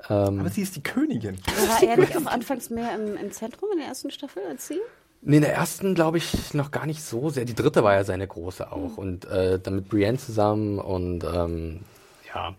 Ähm, 0.09 0.39
Aber 0.41 0.51
sie 0.51 0.63
ist 0.63 0.77
die 0.77 0.83
Königin. 0.83 1.39
War 1.47 1.83
er 1.89 1.97
nicht 1.99 2.17
auch 2.17 2.27
anfangs 2.27 2.71
mehr 2.71 2.95
im, 2.95 3.17
im 3.17 3.33
Zentrum 3.33 3.71
in 3.73 3.79
der 3.79 3.89
ersten 3.89 4.11
Staffel 4.11 4.43
als 4.49 4.69
sie? 4.69 4.79
Nee, 5.23 5.37
in 5.37 5.43
der 5.43 5.55
ersten 5.55 5.95
glaube 5.97 6.19
ich 6.19 6.55
noch 6.55 6.71
gar 6.71 6.87
nicht 6.87 7.03
so 7.03 7.31
sehr. 7.31 7.45
Die 7.47 7.55
dritte 7.55 7.83
war 7.83 7.95
ja 7.95 8.05
seine 8.05 8.29
große 8.29 8.71
auch. 8.71 8.97
Und 8.97 9.25
äh, 9.25 9.59
dann 9.59 9.77
mit 9.77 9.89
Brienne 9.89 10.19
zusammen 10.19 10.79
und 10.79 11.25
ähm, 11.25 11.81
ja. 12.33 12.55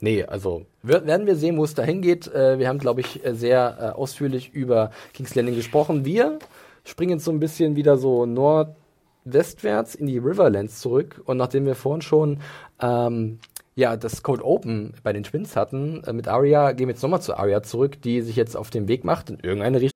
Nee, 0.00 0.24
also 0.24 0.66
werden 0.82 1.26
wir 1.26 1.36
sehen, 1.36 1.56
wo 1.56 1.64
es 1.64 1.74
dahin 1.74 2.02
geht. 2.02 2.26
Äh, 2.28 2.58
wir 2.58 2.68
haben, 2.68 2.78
glaube 2.78 3.00
ich, 3.00 3.24
äh, 3.24 3.34
sehr 3.34 3.76
äh, 3.80 3.84
ausführlich 3.98 4.52
über 4.52 4.90
King's 5.14 5.34
Landing 5.34 5.54
gesprochen. 5.54 6.04
Wir 6.04 6.38
springen 6.84 7.12
jetzt 7.12 7.24
so 7.24 7.30
ein 7.30 7.40
bisschen 7.40 7.76
wieder 7.76 7.96
so 7.96 8.26
nordwestwärts 8.26 9.94
in 9.94 10.06
die 10.06 10.18
Riverlands 10.18 10.80
zurück. 10.80 11.22
Und 11.24 11.38
nachdem 11.38 11.64
wir 11.64 11.74
vorhin 11.74 12.02
schon 12.02 12.40
ähm, 12.80 13.38
ja, 13.74 13.96
das 13.96 14.22
Code 14.22 14.44
Open 14.44 14.94
bei 15.02 15.12
den 15.12 15.22
Twins 15.22 15.56
hatten 15.56 16.02
mit 16.12 16.28
Arya, 16.28 16.72
gehen 16.72 16.88
wir 16.88 16.94
jetzt 16.94 17.02
nochmal 17.02 17.20
zu 17.20 17.36
Arya 17.36 17.62
zurück, 17.62 18.00
die 18.00 18.22
sich 18.22 18.36
jetzt 18.36 18.56
auf 18.56 18.70
den 18.70 18.88
Weg 18.88 19.04
macht 19.04 19.30
in 19.30 19.38
irgendeine 19.42 19.80
Richtung. 19.80 19.95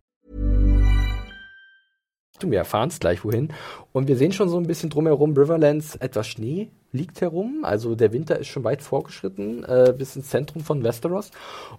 Wir 2.49 2.59
erfahren 2.59 2.89
es 2.89 2.99
gleich 2.99 3.23
wohin. 3.23 3.49
Und 3.91 4.07
wir 4.07 4.17
sehen 4.17 4.31
schon 4.31 4.49
so 4.49 4.57
ein 4.57 4.65
bisschen 4.65 4.89
drumherum, 4.89 5.37
Riverlands, 5.37 5.97
etwas 5.97 6.27
Schnee 6.27 6.69
liegt 6.91 7.21
herum. 7.21 7.59
Also 7.63 7.95
der 7.95 8.11
Winter 8.13 8.39
ist 8.39 8.47
schon 8.47 8.63
weit 8.63 8.81
vorgeschritten, 8.81 9.63
äh, 9.63 9.93
bis 9.95 10.15
ins 10.15 10.29
Zentrum 10.29 10.63
von 10.63 10.83
Westeros. 10.83 11.31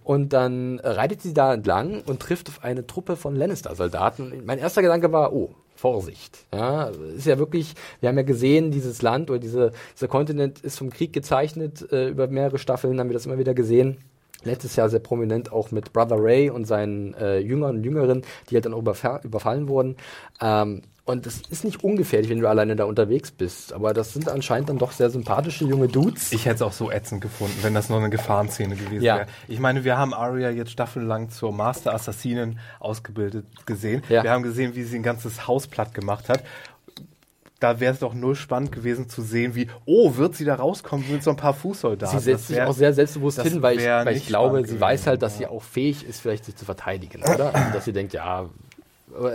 Und 0.04 0.32
dann 0.32 0.78
reitet 0.80 1.22
sie 1.22 1.34
da 1.34 1.54
entlang 1.54 2.02
und 2.06 2.20
trifft 2.20 2.48
auf 2.48 2.62
eine 2.62 2.86
Truppe 2.86 3.16
von 3.16 3.34
Lannister-Soldaten. 3.34 4.42
Mein 4.44 4.58
erster 4.58 4.82
Gedanke 4.82 5.10
war, 5.12 5.32
oh, 5.32 5.50
Vorsicht. 5.74 6.46
Ja, 6.52 6.90
ist 7.16 7.26
ja 7.26 7.38
wirklich, 7.38 7.74
wir 8.00 8.08
haben 8.08 8.16
ja 8.16 8.22
gesehen, 8.22 8.70
dieses 8.70 9.02
Land 9.02 9.30
oder 9.30 9.40
diese, 9.40 9.72
dieser 9.96 10.06
Kontinent 10.06 10.60
ist 10.60 10.78
vom 10.78 10.90
Krieg 10.90 11.12
gezeichnet. 11.12 11.90
Äh, 11.90 12.10
über 12.10 12.28
mehrere 12.28 12.58
Staffeln 12.58 13.00
haben 13.00 13.08
wir 13.08 13.14
das 13.14 13.26
immer 13.26 13.38
wieder 13.38 13.54
gesehen 13.54 13.98
letztes 14.44 14.76
Jahr 14.76 14.88
sehr 14.88 15.00
prominent 15.00 15.52
auch 15.52 15.70
mit 15.70 15.92
Brother 15.92 16.16
Ray 16.18 16.50
und 16.50 16.64
seinen 16.66 17.14
äh, 17.14 17.38
Jüngern 17.38 17.76
und 17.76 17.84
Jüngeren, 17.84 18.22
die 18.50 18.54
halt 18.56 18.64
dann 18.66 18.74
auch 18.74 18.82
überfa- 18.82 19.24
überfallen 19.24 19.68
wurden. 19.68 19.96
Ähm, 20.40 20.82
und 21.04 21.26
es 21.26 21.42
ist 21.50 21.64
nicht 21.64 21.82
ungefährlich, 21.82 22.30
wenn 22.30 22.38
du 22.38 22.48
alleine 22.48 22.76
da 22.76 22.84
unterwegs 22.84 23.32
bist. 23.32 23.72
Aber 23.72 23.92
das 23.92 24.12
sind 24.12 24.28
anscheinend 24.28 24.68
dann 24.68 24.78
doch 24.78 24.92
sehr 24.92 25.10
sympathische 25.10 25.64
junge 25.64 25.88
Dudes. 25.88 26.32
Ich 26.32 26.44
hätte 26.46 26.54
es 26.56 26.62
auch 26.62 26.72
so 26.72 26.92
ätzend 26.92 27.20
gefunden, 27.20 27.56
wenn 27.62 27.74
das 27.74 27.88
noch 27.88 27.96
eine 27.96 28.08
Gefahrenszene 28.08 28.76
gewesen 28.76 29.02
Ja. 29.02 29.16
wäre. 29.16 29.26
Ich 29.48 29.58
meine, 29.58 29.82
wir 29.82 29.98
haben 29.98 30.14
Arya 30.14 30.50
jetzt 30.50 30.70
staffellang 30.70 31.28
zur 31.28 31.50
Master 31.52 31.92
Assassinin 31.92 32.60
ausgebildet 32.78 33.46
gesehen. 33.66 34.04
Ja. 34.08 34.22
Wir 34.22 34.30
haben 34.30 34.44
gesehen, 34.44 34.76
wie 34.76 34.84
sie 34.84 34.96
ein 34.96 35.02
ganzes 35.02 35.48
Haus 35.48 35.66
platt 35.66 35.92
gemacht 35.92 36.28
hat. 36.28 36.44
Da 37.62 37.78
wäre 37.78 37.92
es 37.94 38.00
doch 38.00 38.12
null 38.12 38.34
spannend 38.34 38.72
gewesen 38.72 39.08
zu 39.08 39.22
sehen, 39.22 39.54
wie, 39.54 39.68
oh, 39.84 40.16
wird 40.16 40.34
sie 40.34 40.44
da 40.44 40.56
rauskommen 40.56 41.04
mit 41.10 41.22
so 41.22 41.30
ein 41.30 41.36
paar 41.36 41.54
Fußsoldaten. 41.54 42.18
Sie 42.18 42.24
setzt 42.24 42.40
Das 42.40 42.46
sich 42.48 42.56
wär- 42.56 42.68
auch 42.68 42.74
sehr 42.74 42.92
selbstbewusst 42.92 43.40
hin, 43.42 43.62
weil 43.62 43.76
ich, 43.76 43.82
wär 43.84 44.04
weil 44.04 44.16
ich 44.16 44.26
glaube, 44.26 44.66
sie 44.66 44.80
weiß 44.80 45.06
halt, 45.06 45.22
dass 45.22 45.36
sie 45.36 45.44
ja. 45.44 45.50
auch 45.50 45.62
fähig 45.62 46.04
ist, 46.04 46.20
vielleicht 46.20 46.44
sich 46.44 46.56
zu 46.56 46.64
verteidigen, 46.64 47.22
oder? 47.22 47.54
Also, 47.54 47.72
dass 47.72 47.84
sie 47.84 47.92
denkt, 47.92 48.14
ja, 48.14 48.48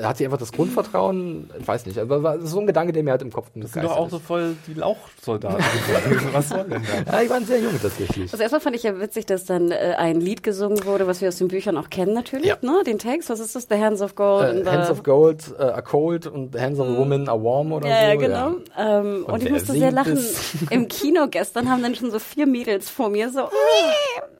hat 0.03 0.17
sie 0.17 0.25
einfach 0.25 0.37
das 0.37 0.51
Grundvertrauen? 0.51 1.49
Ich 1.59 1.67
weiß 1.67 1.85
nicht. 1.85 1.97
Aber 1.99 2.19
das 2.35 2.45
ist 2.45 2.51
so 2.51 2.59
ein 2.59 2.67
Gedanke, 2.67 2.93
der 2.93 3.03
mir 3.03 3.11
halt 3.11 3.21
im 3.21 3.31
Kopf 3.31 3.47
Das 3.55 3.71
sind 3.73 3.83
doch 3.85 3.95
auch 3.97 4.09
so 4.09 4.19
voll 4.19 4.55
die 4.67 4.73
Lauchsoldaten. 4.73 5.63
Was 6.33 6.49
soll 6.49 6.63
denn 6.65 6.81
das? 7.05 7.13
Ja, 7.13 7.21
die 7.23 7.29
waren 7.29 7.45
sehr 7.45 7.59
jung 7.59 7.79
tatsächlich. 7.81 8.31
Also 8.31 8.41
erstmal 8.41 8.61
fand 8.61 8.75
ich 8.75 8.83
ja 8.83 8.99
witzig, 8.99 9.25
dass 9.25 9.45
dann 9.45 9.71
äh, 9.71 9.95
ein 9.97 10.19
Lied 10.21 10.43
gesungen 10.43 10.83
wurde, 10.85 11.07
was 11.07 11.21
wir 11.21 11.27
aus 11.27 11.37
den 11.37 11.47
Büchern 11.47 11.77
auch 11.77 11.89
kennen 11.89 12.13
natürlich, 12.13 12.47
Ja. 12.47 12.57
ne? 12.61 12.81
Den 12.85 12.99
Text, 12.99 13.29
was 13.29 13.39
ist 13.39 13.55
das? 13.55 13.67
The 13.69 13.75
Hands 13.75 14.01
of 14.01 14.15
Gold. 14.15 14.43
Äh, 14.45 14.49
and 14.49 14.63
the- 14.65 14.69
Hands 14.71 14.89
of 14.89 15.03
Gold, 15.03 15.43
äh, 15.59 15.63
a 15.63 15.81
cold 15.81 16.27
und 16.27 16.59
Hands 16.59 16.79
of 16.79 16.87
a 16.87 16.97
woman, 16.97 17.27
a 17.29 17.33
warm 17.33 17.71
oder 17.71 17.87
ja, 17.87 17.99
so. 17.99 18.05
ja, 18.07 18.15
genau. 18.15 18.51
Ähm, 18.77 19.25
und, 19.25 19.37
ich 19.39 19.45
wer 19.45 19.51
musste 19.53 19.73
sehr 19.73 19.91
lachen. 19.91 20.17
Im 20.69 20.87
Kino 20.87 21.27
gestern 21.29 21.69
haben 21.69 21.81
dann 21.81 21.95
schon 21.95 22.11
so 22.11 22.19
vier 22.19 22.47
Mädels 22.47 22.89
vor 22.89 23.09
mir 23.09 23.29
so 23.31 23.41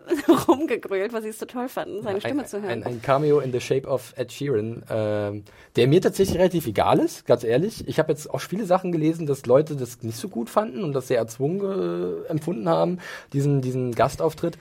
rumgegrölt, 0.47 1.13
weil 1.13 1.21
sie 1.21 1.29
es 1.29 1.39
so 1.39 1.45
toll 1.45 1.69
fanden, 1.69 2.01
seine 2.03 2.21
Stimme 2.21 2.43
ein, 2.43 2.47
zu 2.47 2.61
hören. 2.61 2.83
Ein, 2.83 2.83
ein 2.83 3.01
Cameo 3.01 3.39
in 3.39 3.51
the 3.51 3.59
Shape 3.59 3.87
of 3.87 4.13
Ed 4.17 4.31
Sheeran, 4.31 4.83
ähm, 4.89 5.43
der 5.75 5.87
mir 5.87 6.01
tatsächlich 6.01 6.37
relativ 6.37 6.67
egal 6.67 6.99
ist, 6.99 7.25
ganz 7.25 7.43
ehrlich. 7.43 7.87
Ich 7.87 7.99
habe 7.99 8.11
jetzt 8.11 8.29
auch 8.29 8.41
viele 8.41 8.65
Sachen 8.65 8.91
gelesen, 8.91 9.25
dass 9.25 9.45
Leute 9.45 9.75
das 9.75 10.01
nicht 10.03 10.17
so 10.17 10.29
gut 10.29 10.49
fanden 10.49 10.83
und 10.83 10.93
das 10.93 11.07
sehr 11.07 11.17
erzwungen 11.17 12.25
äh, 12.25 12.27
empfunden 12.29 12.69
haben, 12.69 12.99
diesen, 13.33 13.61
diesen 13.61 13.93
Gastauftritt. 13.93 14.57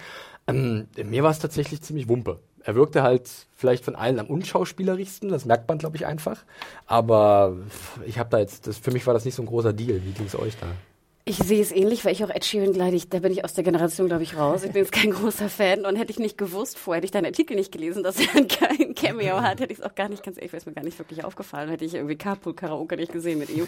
Ähm, 0.47 0.89
mir 1.05 1.23
war 1.23 1.31
es 1.31 1.39
tatsächlich 1.39 1.83
ziemlich 1.83 2.09
Wumpe. 2.09 2.41
Er 2.63 2.75
wirkte 2.75 3.03
halt 3.03 3.31
vielleicht 3.55 3.85
von 3.85 3.95
allen 3.95 4.19
am 4.19 4.27
unschauspielerischsten, 4.27 5.29
das 5.29 5.45
merkt 5.45 5.69
man, 5.69 5.79
glaube 5.79 5.97
ich, 5.97 6.07
einfach. 6.07 6.45
Aber 6.87 7.57
ich 8.05 8.19
habe 8.19 8.31
da 8.31 8.39
jetzt, 8.39 8.67
das, 8.67 8.79
für 8.79 8.91
mich 8.91 9.07
war 9.07 9.15
das 9.15 9.25
nicht 9.25 9.35
so 9.35 9.43
ein 9.43 9.47
großer 9.47 9.73
Deal. 9.73 10.01
Wie 10.05 10.11
ging 10.11 10.27
es 10.27 10.37
euch 10.37 10.57
da? 10.61 10.67
Ich 11.29 11.39
sehe 11.39 11.61
es 11.61 11.73
ähnlich, 11.73 12.05
weil 12.05 12.13
ich 12.13 12.23
auch 12.23 12.31
Ed 12.31 12.45
Sheeran 12.45 12.73
gleich, 12.73 12.95
ich- 12.95 13.09
da 13.09 13.19
bin 13.19 13.33
ich 13.33 13.45
aus 13.45 13.53
der 13.53 13.65
Generation, 13.65 14.07
glaube 14.07 14.23
ich, 14.23 14.37
raus. 14.37 14.63
Ich 14.63 14.71
bin 14.71 14.83
jetzt 14.83 14.93
kein 14.93 15.11
großer 15.11 15.49
Fan 15.49 15.85
und 15.85 15.97
hätte 15.97 16.13
ich 16.13 16.21
nicht 16.21 16.39
gewusst, 16.39 16.79
vorher 16.79 16.99
hätte 16.99 17.07
ich 17.07 17.11
deinen 17.11 17.27
Artikel 17.27 17.57
nicht 17.57 17.73
gelesen, 17.73 18.05
dass 18.05 18.21
er 18.21 18.45
kein 18.47 18.95
Cameo 18.95 19.41
hat, 19.43 19.59
hätte 19.59 19.73
ich 19.73 19.81
es 19.81 19.85
auch 19.85 19.97
gar 19.97 20.09
nicht, 20.09 20.23
ganz 20.23 20.37
ehrlich, 20.37 20.53
wäre 20.53 20.61
es 20.61 20.67
mir 20.67 20.73
gar 20.73 20.85
nicht 20.85 20.97
wirklich 21.01 21.25
aufgefallen, 21.25 21.69
hätte 21.69 21.85
ich 21.85 21.95
irgendwie 21.97 22.15
Carpool 22.15 22.55
Karaoke 22.55 22.95
nicht 22.95 23.11
gesehen 23.13 23.41
mit 23.41 23.51
ihm. 23.51 23.67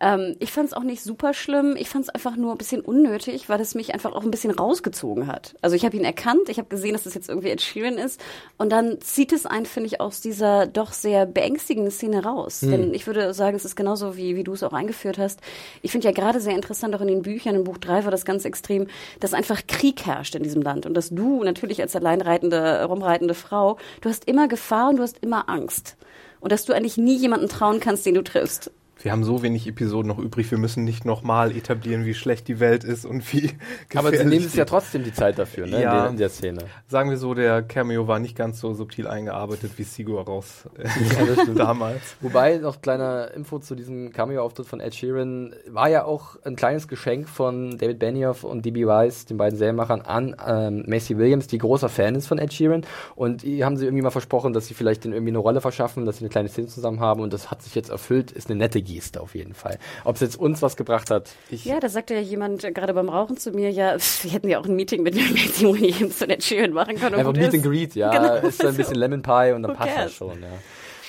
ähm, 0.00 0.34
ich 0.40 0.50
fand 0.50 0.66
es 0.66 0.72
auch 0.72 0.82
nicht 0.82 1.00
super 1.04 1.34
schlimm, 1.34 1.76
ich 1.78 1.88
fand 1.88 2.06
es 2.06 2.08
einfach 2.08 2.34
nur 2.34 2.50
ein 2.50 2.58
bisschen 2.58 2.80
unnötig, 2.80 3.48
weil 3.48 3.60
es 3.60 3.76
mich 3.76 3.94
einfach 3.94 4.10
auch 4.12 4.24
ein 4.24 4.32
bisschen 4.32 4.50
rausgezogen 4.50 5.28
hat. 5.28 5.54
Also 5.62 5.76
ich 5.76 5.84
habe 5.84 5.96
ihn 5.96 6.04
erkannt, 6.04 6.48
ich 6.48 6.58
habe 6.58 6.68
gesehen, 6.68 6.94
dass 6.94 7.04
das 7.04 7.14
jetzt 7.14 7.28
irgendwie 7.28 7.50
Ed 7.50 7.60
Sheeran 7.62 7.94
ist 7.96 8.20
und 8.56 8.70
dann 8.72 9.00
zieht 9.02 9.32
es 9.32 9.46
einen, 9.46 9.66
finde 9.66 9.86
ich, 9.86 10.00
aus 10.00 10.20
dieser 10.20 10.66
doch 10.66 10.92
sehr 10.92 11.26
beängstigenden 11.26 11.92
Szene 11.92 12.24
raus. 12.24 12.58
Denn 12.58 12.92
ich 12.92 13.06
würde 13.06 13.32
sagen, 13.34 13.54
es 13.56 13.64
ist 13.64 13.76
genauso, 13.76 14.16
wie, 14.16 14.34
wie 14.34 14.42
du 14.42 14.54
es 14.54 14.64
auch 14.64 14.72
eingeführt 14.72 15.16
hast. 15.18 15.38
Ich 15.82 15.92
finde 15.92 16.08
ja 16.08 16.12
gerade 16.12 16.40
sehr 16.40 16.56
interessant, 16.56 16.87
auch 16.94 17.00
in 17.00 17.08
den 17.08 17.22
Büchern, 17.22 17.54
in 17.54 17.64
Buch 17.64 17.78
3 17.78 18.04
war 18.04 18.10
das 18.10 18.24
ganz 18.24 18.44
extrem, 18.44 18.86
dass 19.20 19.34
einfach 19.34 19.66
Krieg 19.66 20.06
herrscht 20.06 20.34
in 20.34 20.42
diesem 20.42 20.62
Land 20.62 20.86
und 20.86 20.94
dass 20.94 21.10
du 21.10 21.42
natürlich 21.42 21.80
als 21.80 21.96
alleinreitende, 21.96 22.84
rumreitende 22.84 23.34
Frau, 23.34 23.78
du 24.00 24.08
hast 24.08 24.26
immer 24.26 24.48
Gefahr 24.48 24.90
und 24.90 24.96
du 24.96 25.02
hast 25.02 25.18
immer 25.18 25.48
Angst. 25.48 25.96
Und 26.40 26.52
dass 26.52 26.64
du 26.64 26.72
eigentlich 26.72 26.96
nie 26.96 27.16
jemanden 27.16 27.48
trauen 27.48 27.80
kannst, 27.80 28.06
den 28.06 28.14
du 28.14 28.22
triffst. 28.22 28.70
Wir 29.02 29.12
haben 29.12 29.22
so 29.22 29.42
wenig 29.42 29.66
Episoden 29.66 30.08
noch 30.08 30.18
übrig, 30.18 30.50
wir 30.50 30.58
müssen 30.58 30.84
nicht 30.84 31.04
nochmal 31.04 31.56
etablieren, 31.56 32.04
wie 32.04 32.14
schlecht 32.14 32.48
die 32.48 32.58
Welt 32.58 32.84
ist 32.84 33.04
und 33.04 33.32
wie 33.32 33.50
Aber 33.94 34.10
sie 34.10 34.24
nehmen 34.24 34.46
es 34.46 34.54
ja 34.54 34.64
trotzdem 34.64 35.04
die 35.04 35.12
Zeit 35.12 35.38
dafür, 35.38 35.66
ne? 35.66 35.82
Ja. 35.82 35.90
In, 35.90 36.02
der, 36.02 36.10
in 36.10 36.16
der 36.16 36.28
Szene. 36.28 36.58
Sagen 36.88 37.10
wir 37.10 37.16
so, 37.16 37.34
der 37.34 37.62
Cameo 37.62 38.08
war 38.08 38.18
nicht 38.18 38.36
ganz 38.36 38.60
so 38.60 38.74
subtil 38.74 39.06
eingearbeitet 39.06 39.72
wie 39.76 39.84
Sigur 39.84 40.24
raus 40.24 40.68
stimmt. 41.42 41.58
damals. 41.58 42.16
Wobei, 42.20 42.58
noch 42.58 42.80
kleiner 42.80 43.32
Info 43.34 43.58
zu 43.58 43.74
diesem 43.74 44.12
Cameo-Auftritt 44.12 44.66
von 44.66 44.80
Ed 44.80 44.94
Sheeran, 44.94 45.54
war 45.68 45.88
ja 45.88 46.04
auch 46.04 46.36
ein 46.44 46.56
kleines 46.56 46.88
Geschenk 46.88 47.28
von 47.28 47.78
David 47.78 47.98
Benioff 47.98 48.44
und 48.44 48.64
D.B. 48.64 48.86
Weiss, 48.86 49.26
den 49.26 49.36
beiden 49.36 49.56
Serienmachern, 49.56 50.00
an 50.00 50.34
ähm, 50.46 50.84
Macy 50.86 51.16
Williams, 51.18 51.46
die 51.46 51.58
großer 51.58 51.88
Fan 51.88 52.14
ist 52.14 52.26
von 52.26 52.38
Ed 52.38 52.52
Sheeran. 52.52 52.84
Und 53.14 53.42
die 53.42 53.64
haben 53.64 53.76
sie 53.76 53.84
irgendwie 53.84 54.02
mal 54.02 54.10
versprochen, 54.10 54.52
dass 54.52 54.66
sie 54.66 54.74
vielleicht 54.74 55.04
den 55.04 55.12
irgendwie 55.12 55.30
eine 55.30 55.38
Rolle 55.38 55.60
verschaffen, 55.60 56.04
dass 56.04 56.18
sie 56.18 56.24
eine 56.24 56.30
kleine 56.30 56.48
Szene 56.48 56.66
zusammen 56.66 57.00
haben. 57.00 57.20
Und 57.20 57.32
das 57.32 57.50
hat 57.50 57.62
sich 57.62 57.74
jetzt 57.74 57.90
erfüllt, 57.90 58.32
ist 58.32 58.50
eine 58.50 58.58
nette 58.58 58.82
Geste 58.94 59.20
auf 59.20 59.34
jeden 59.34 59.54
Fall. 59.54 59.78
Ob 60.04 60.16
es 60.16 60.20
jetzt 60.20 60.36
uns 60.38 60.62
was 60.62 60.76
gebracht 60.76 61.10
hat, 61.10 61.30
Ja, 61.50 61.80
da 61.80 61.88
sagte 61.88 62.14
ja 62.14 62.20
jemand 62.20 62.64
äh, 62.64 62.72
gerade 62.72 62.94
beim 62.94 63.08
Rauchen 63.08 63.36
zu 63.36 63.52
mir, 63.52 63.70
ja, 63.70 63.96
wir 64.22 64.30
hätten 64.30 64.48
ja 64.48 64.58
auch 64.58 64.66
ein 64.66 64.74
Meeting 64.76 65.02
mit 65.02 65.14
Macy 65.14 65.66
Williams 65.66 66.20
und 66.22 66.30
Ed 66.30 66.42
Sheeran 66.42 66.72
machen 66.72 66.96
können. 66.96 67.14
Einfach 67.14 67.32
Meet 67.32 67.54
and. 67.54 67.62
Greet, 67.62 67.94
ja. 67.94 68.10
Genau, 68.10 68.46
ist 68.46 68.62
dann 68.62 68.70
ein 68.70 68.76
bisschen 68.76 68.94
so. 68.94 69.00
Lemon 69.00 69.22
Pie 69.22 69.52
und 69.54 69.62
dann 69.62 69.76
passt 69.76 69.96
das 69.96 70.12
schon, 70.12 70.40
ja. 70.42 70.48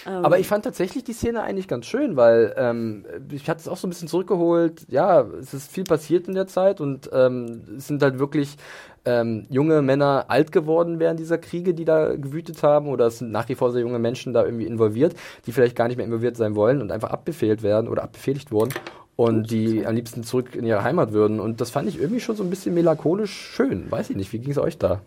Aber 0.06 0.40
ich 0.40 0.48
fand 0.48 0.64
tatsächlich 0.64 1.04
die 1.04 1.14
Szene 1.14 1.44
eigentlich 1.44 1.68
ganz 1.68 1.86
schön, 1.86 2.16
weil 2.16 2.54
ähm, 2.58 3.06
ich 3.32 3.50
hatte 3.50 3.60
es 3.60 3.68
auch 3.68 3.78
so 3.78 3.86
ein 3.86 3.90
bisschen 3.90 4.08
zurückgeholt. 4.08 4.86
Ja, 4.88 5.22
es 5.22 5.54
ist 5.54 5.72
viel 5.72 5.84
passiert 5.84 6.28
in 6.28 6.36
der 6.36 6.48
Zeit 6.48 6.82
und 6.82 7.10
ähm, 7.14 7.76
es 7.78 7.88
sind 7.88 8.02
halt 8.02 8.18
wirklich 8.18 8.56
ähm, 9.06 9.45
junge 9.50 9.82
Männer 9.82 10.26
alt 10.28 10.52
geworden 10.52 11.00
während 11.00 11.20
dieser 11.20 11.38
Kriege, 11.38 11.74
die 11.74 11.86
da 11.86 12.16
gewütet 12.16 12.64
haben, 12.64 12.88
oder 12.88 13.08
es 13.08 13.20
sind 13.20 13.32
nach 13.32 13.50
wie 13.50 13.56
vor 13.56 13.72
sehr 13.72 13.82
junge 13.82 14.00
Menschen 14.00 14.34
da 14.34 14.45
irgendwie 14.45 14.66
involviert, 14.66 15.16
die 15.45 15.52
vielleicht 15.52 15.76
gar 15.76 15.88
nicht 15.88 15.97
mehr 15.97 16.06
involviert 16.06 16.38
sein 16.38 16.56
wollen 16.56 16.82
und 16.82 16.91
einfach 16.91 17.12
abbefehlt 17.12 17.64
werden 17.64 17.88
oder 17.88 18.04
abbefehligt 18.04 18.52
wurden 18.52 18.74
und 19.16 19.52
die 19.52 19.86
am 19.86 19.95
liebsten 19.95 20.24
zurück 20.24 20.56
in 20.56 20.66
ihre 20.66 20.84
Heimat 20.84 21.12
würden. 21.12 21.39
Und 21.39 21.60
das 21.60 21.72
fand 21.72 21.89
ich 21.89 22.00
irgendwie 22.00 22.22
schon 22.22 22.36
so 22.36 22.43
ein 22.43 22.50
bisschen 22.50 22.74
melancholisch 22.74 23.32
schön. 23.32 23.91
Weiß 23.91 24.10
ich 24.10 24.16
nicht, 24.16 24.32
wie 24.32 24.39
ging 24.39 24.52
es 24.52 24.58
euch 24.58 24.78
da? 24.78 25.02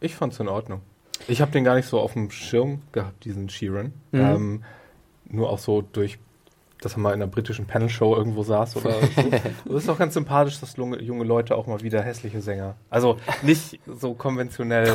Ich 0.00 0.14
fand's 0.14 0.40
in 0.40 0.48
Ordnung. 0.48 0.80
Ich 1.28 1.40
habe 1.40 1.50
den 1.50 1.64
gar 1.64 1.74
nicht 1.74 1.86
so 1.86 1.98
auf 1.98 2.12
dem 2.12 2.30
Schirm 2.30 2.80
gehabt, 2.92 3.24
diesen 3.24 3.48
Sheeran. 3.48 3.92
Mhm. 4.12 4.20
Ähm, 4.20 4.64
nur 5.28 5.50
auch 5.50 5.58
so 5.58 5.82
durch, 5.82 6.18
dass 6.80 6.92
er 6.94 6.98
mal 6.98 7.10
in 7.10 7.22
einer 7.22 7.26
britischen 7.30 7.66
Panel-Show 7.66 8.16
irgendwo 8.16 8.42
saß 8.42 8.76
oder 8.76 8.92
so. 8.92 8.98
Das 9.64 9.82
ist 9.84 9.88
auch 9.88 9.98
ganz 9.98 10.14
sympathisch, 10.14 10.60
dass 10.60 10.76
junge, 10.76 11.24
Leute 11.24 11.56
auch 11.56 11.66
mal 11.66 11.80
wieder 11.82 12.02
hässliche 12.02 12.40
Sänger, 12.40 12.76
also 12.90 13.18
nicht 13.42 13.80
so 13.86 14.14
konventionell 14.14 14.92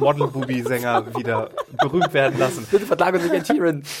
Model-Booby-Sänger 0.00 1.14
wieder 1.16 1.50
berühmt 1.80 2.12
werden 2.14 2.38
lassen. 2.38 2.66
Bitte 2.70 2.86
verklagen 2.86 3.20
Sie 3.20 3.28
Ed 3.30 3.46
Sheeran. 3.46 3.82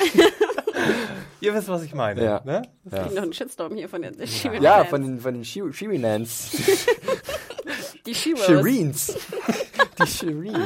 Ihr 1.40 1.54
wisst, 1.54 1.68
was 1.68 1.82
ich 1.82 1.94
meine. 1.94 2.24
Ja. 2.24 2.40
Ne? 2.44 2.62
Ja. 2.90 3.02
Kriegen 3.02 3.14
noch 3.16 3.22
einen 3.22 3.32
Shitstorm 3.32 3.74
hier 3.74 3.88
von 3.88 4.02
den 4.02 4.26
Sheeran 4.26 4.62
Ja, 4.62 4.84
von 4.84 5.02
den, 5.02 5.20
von 5.20 5.34
den 5.34 5.44
She- 5.44 5.72
Sheeranans. 5.72 6.50
Die 8.06 8.14
Sheeros. 8.14 8.44
Shereens. 8.44 9.16
Die 10.02 10.06
Shereens. 10.08 10.58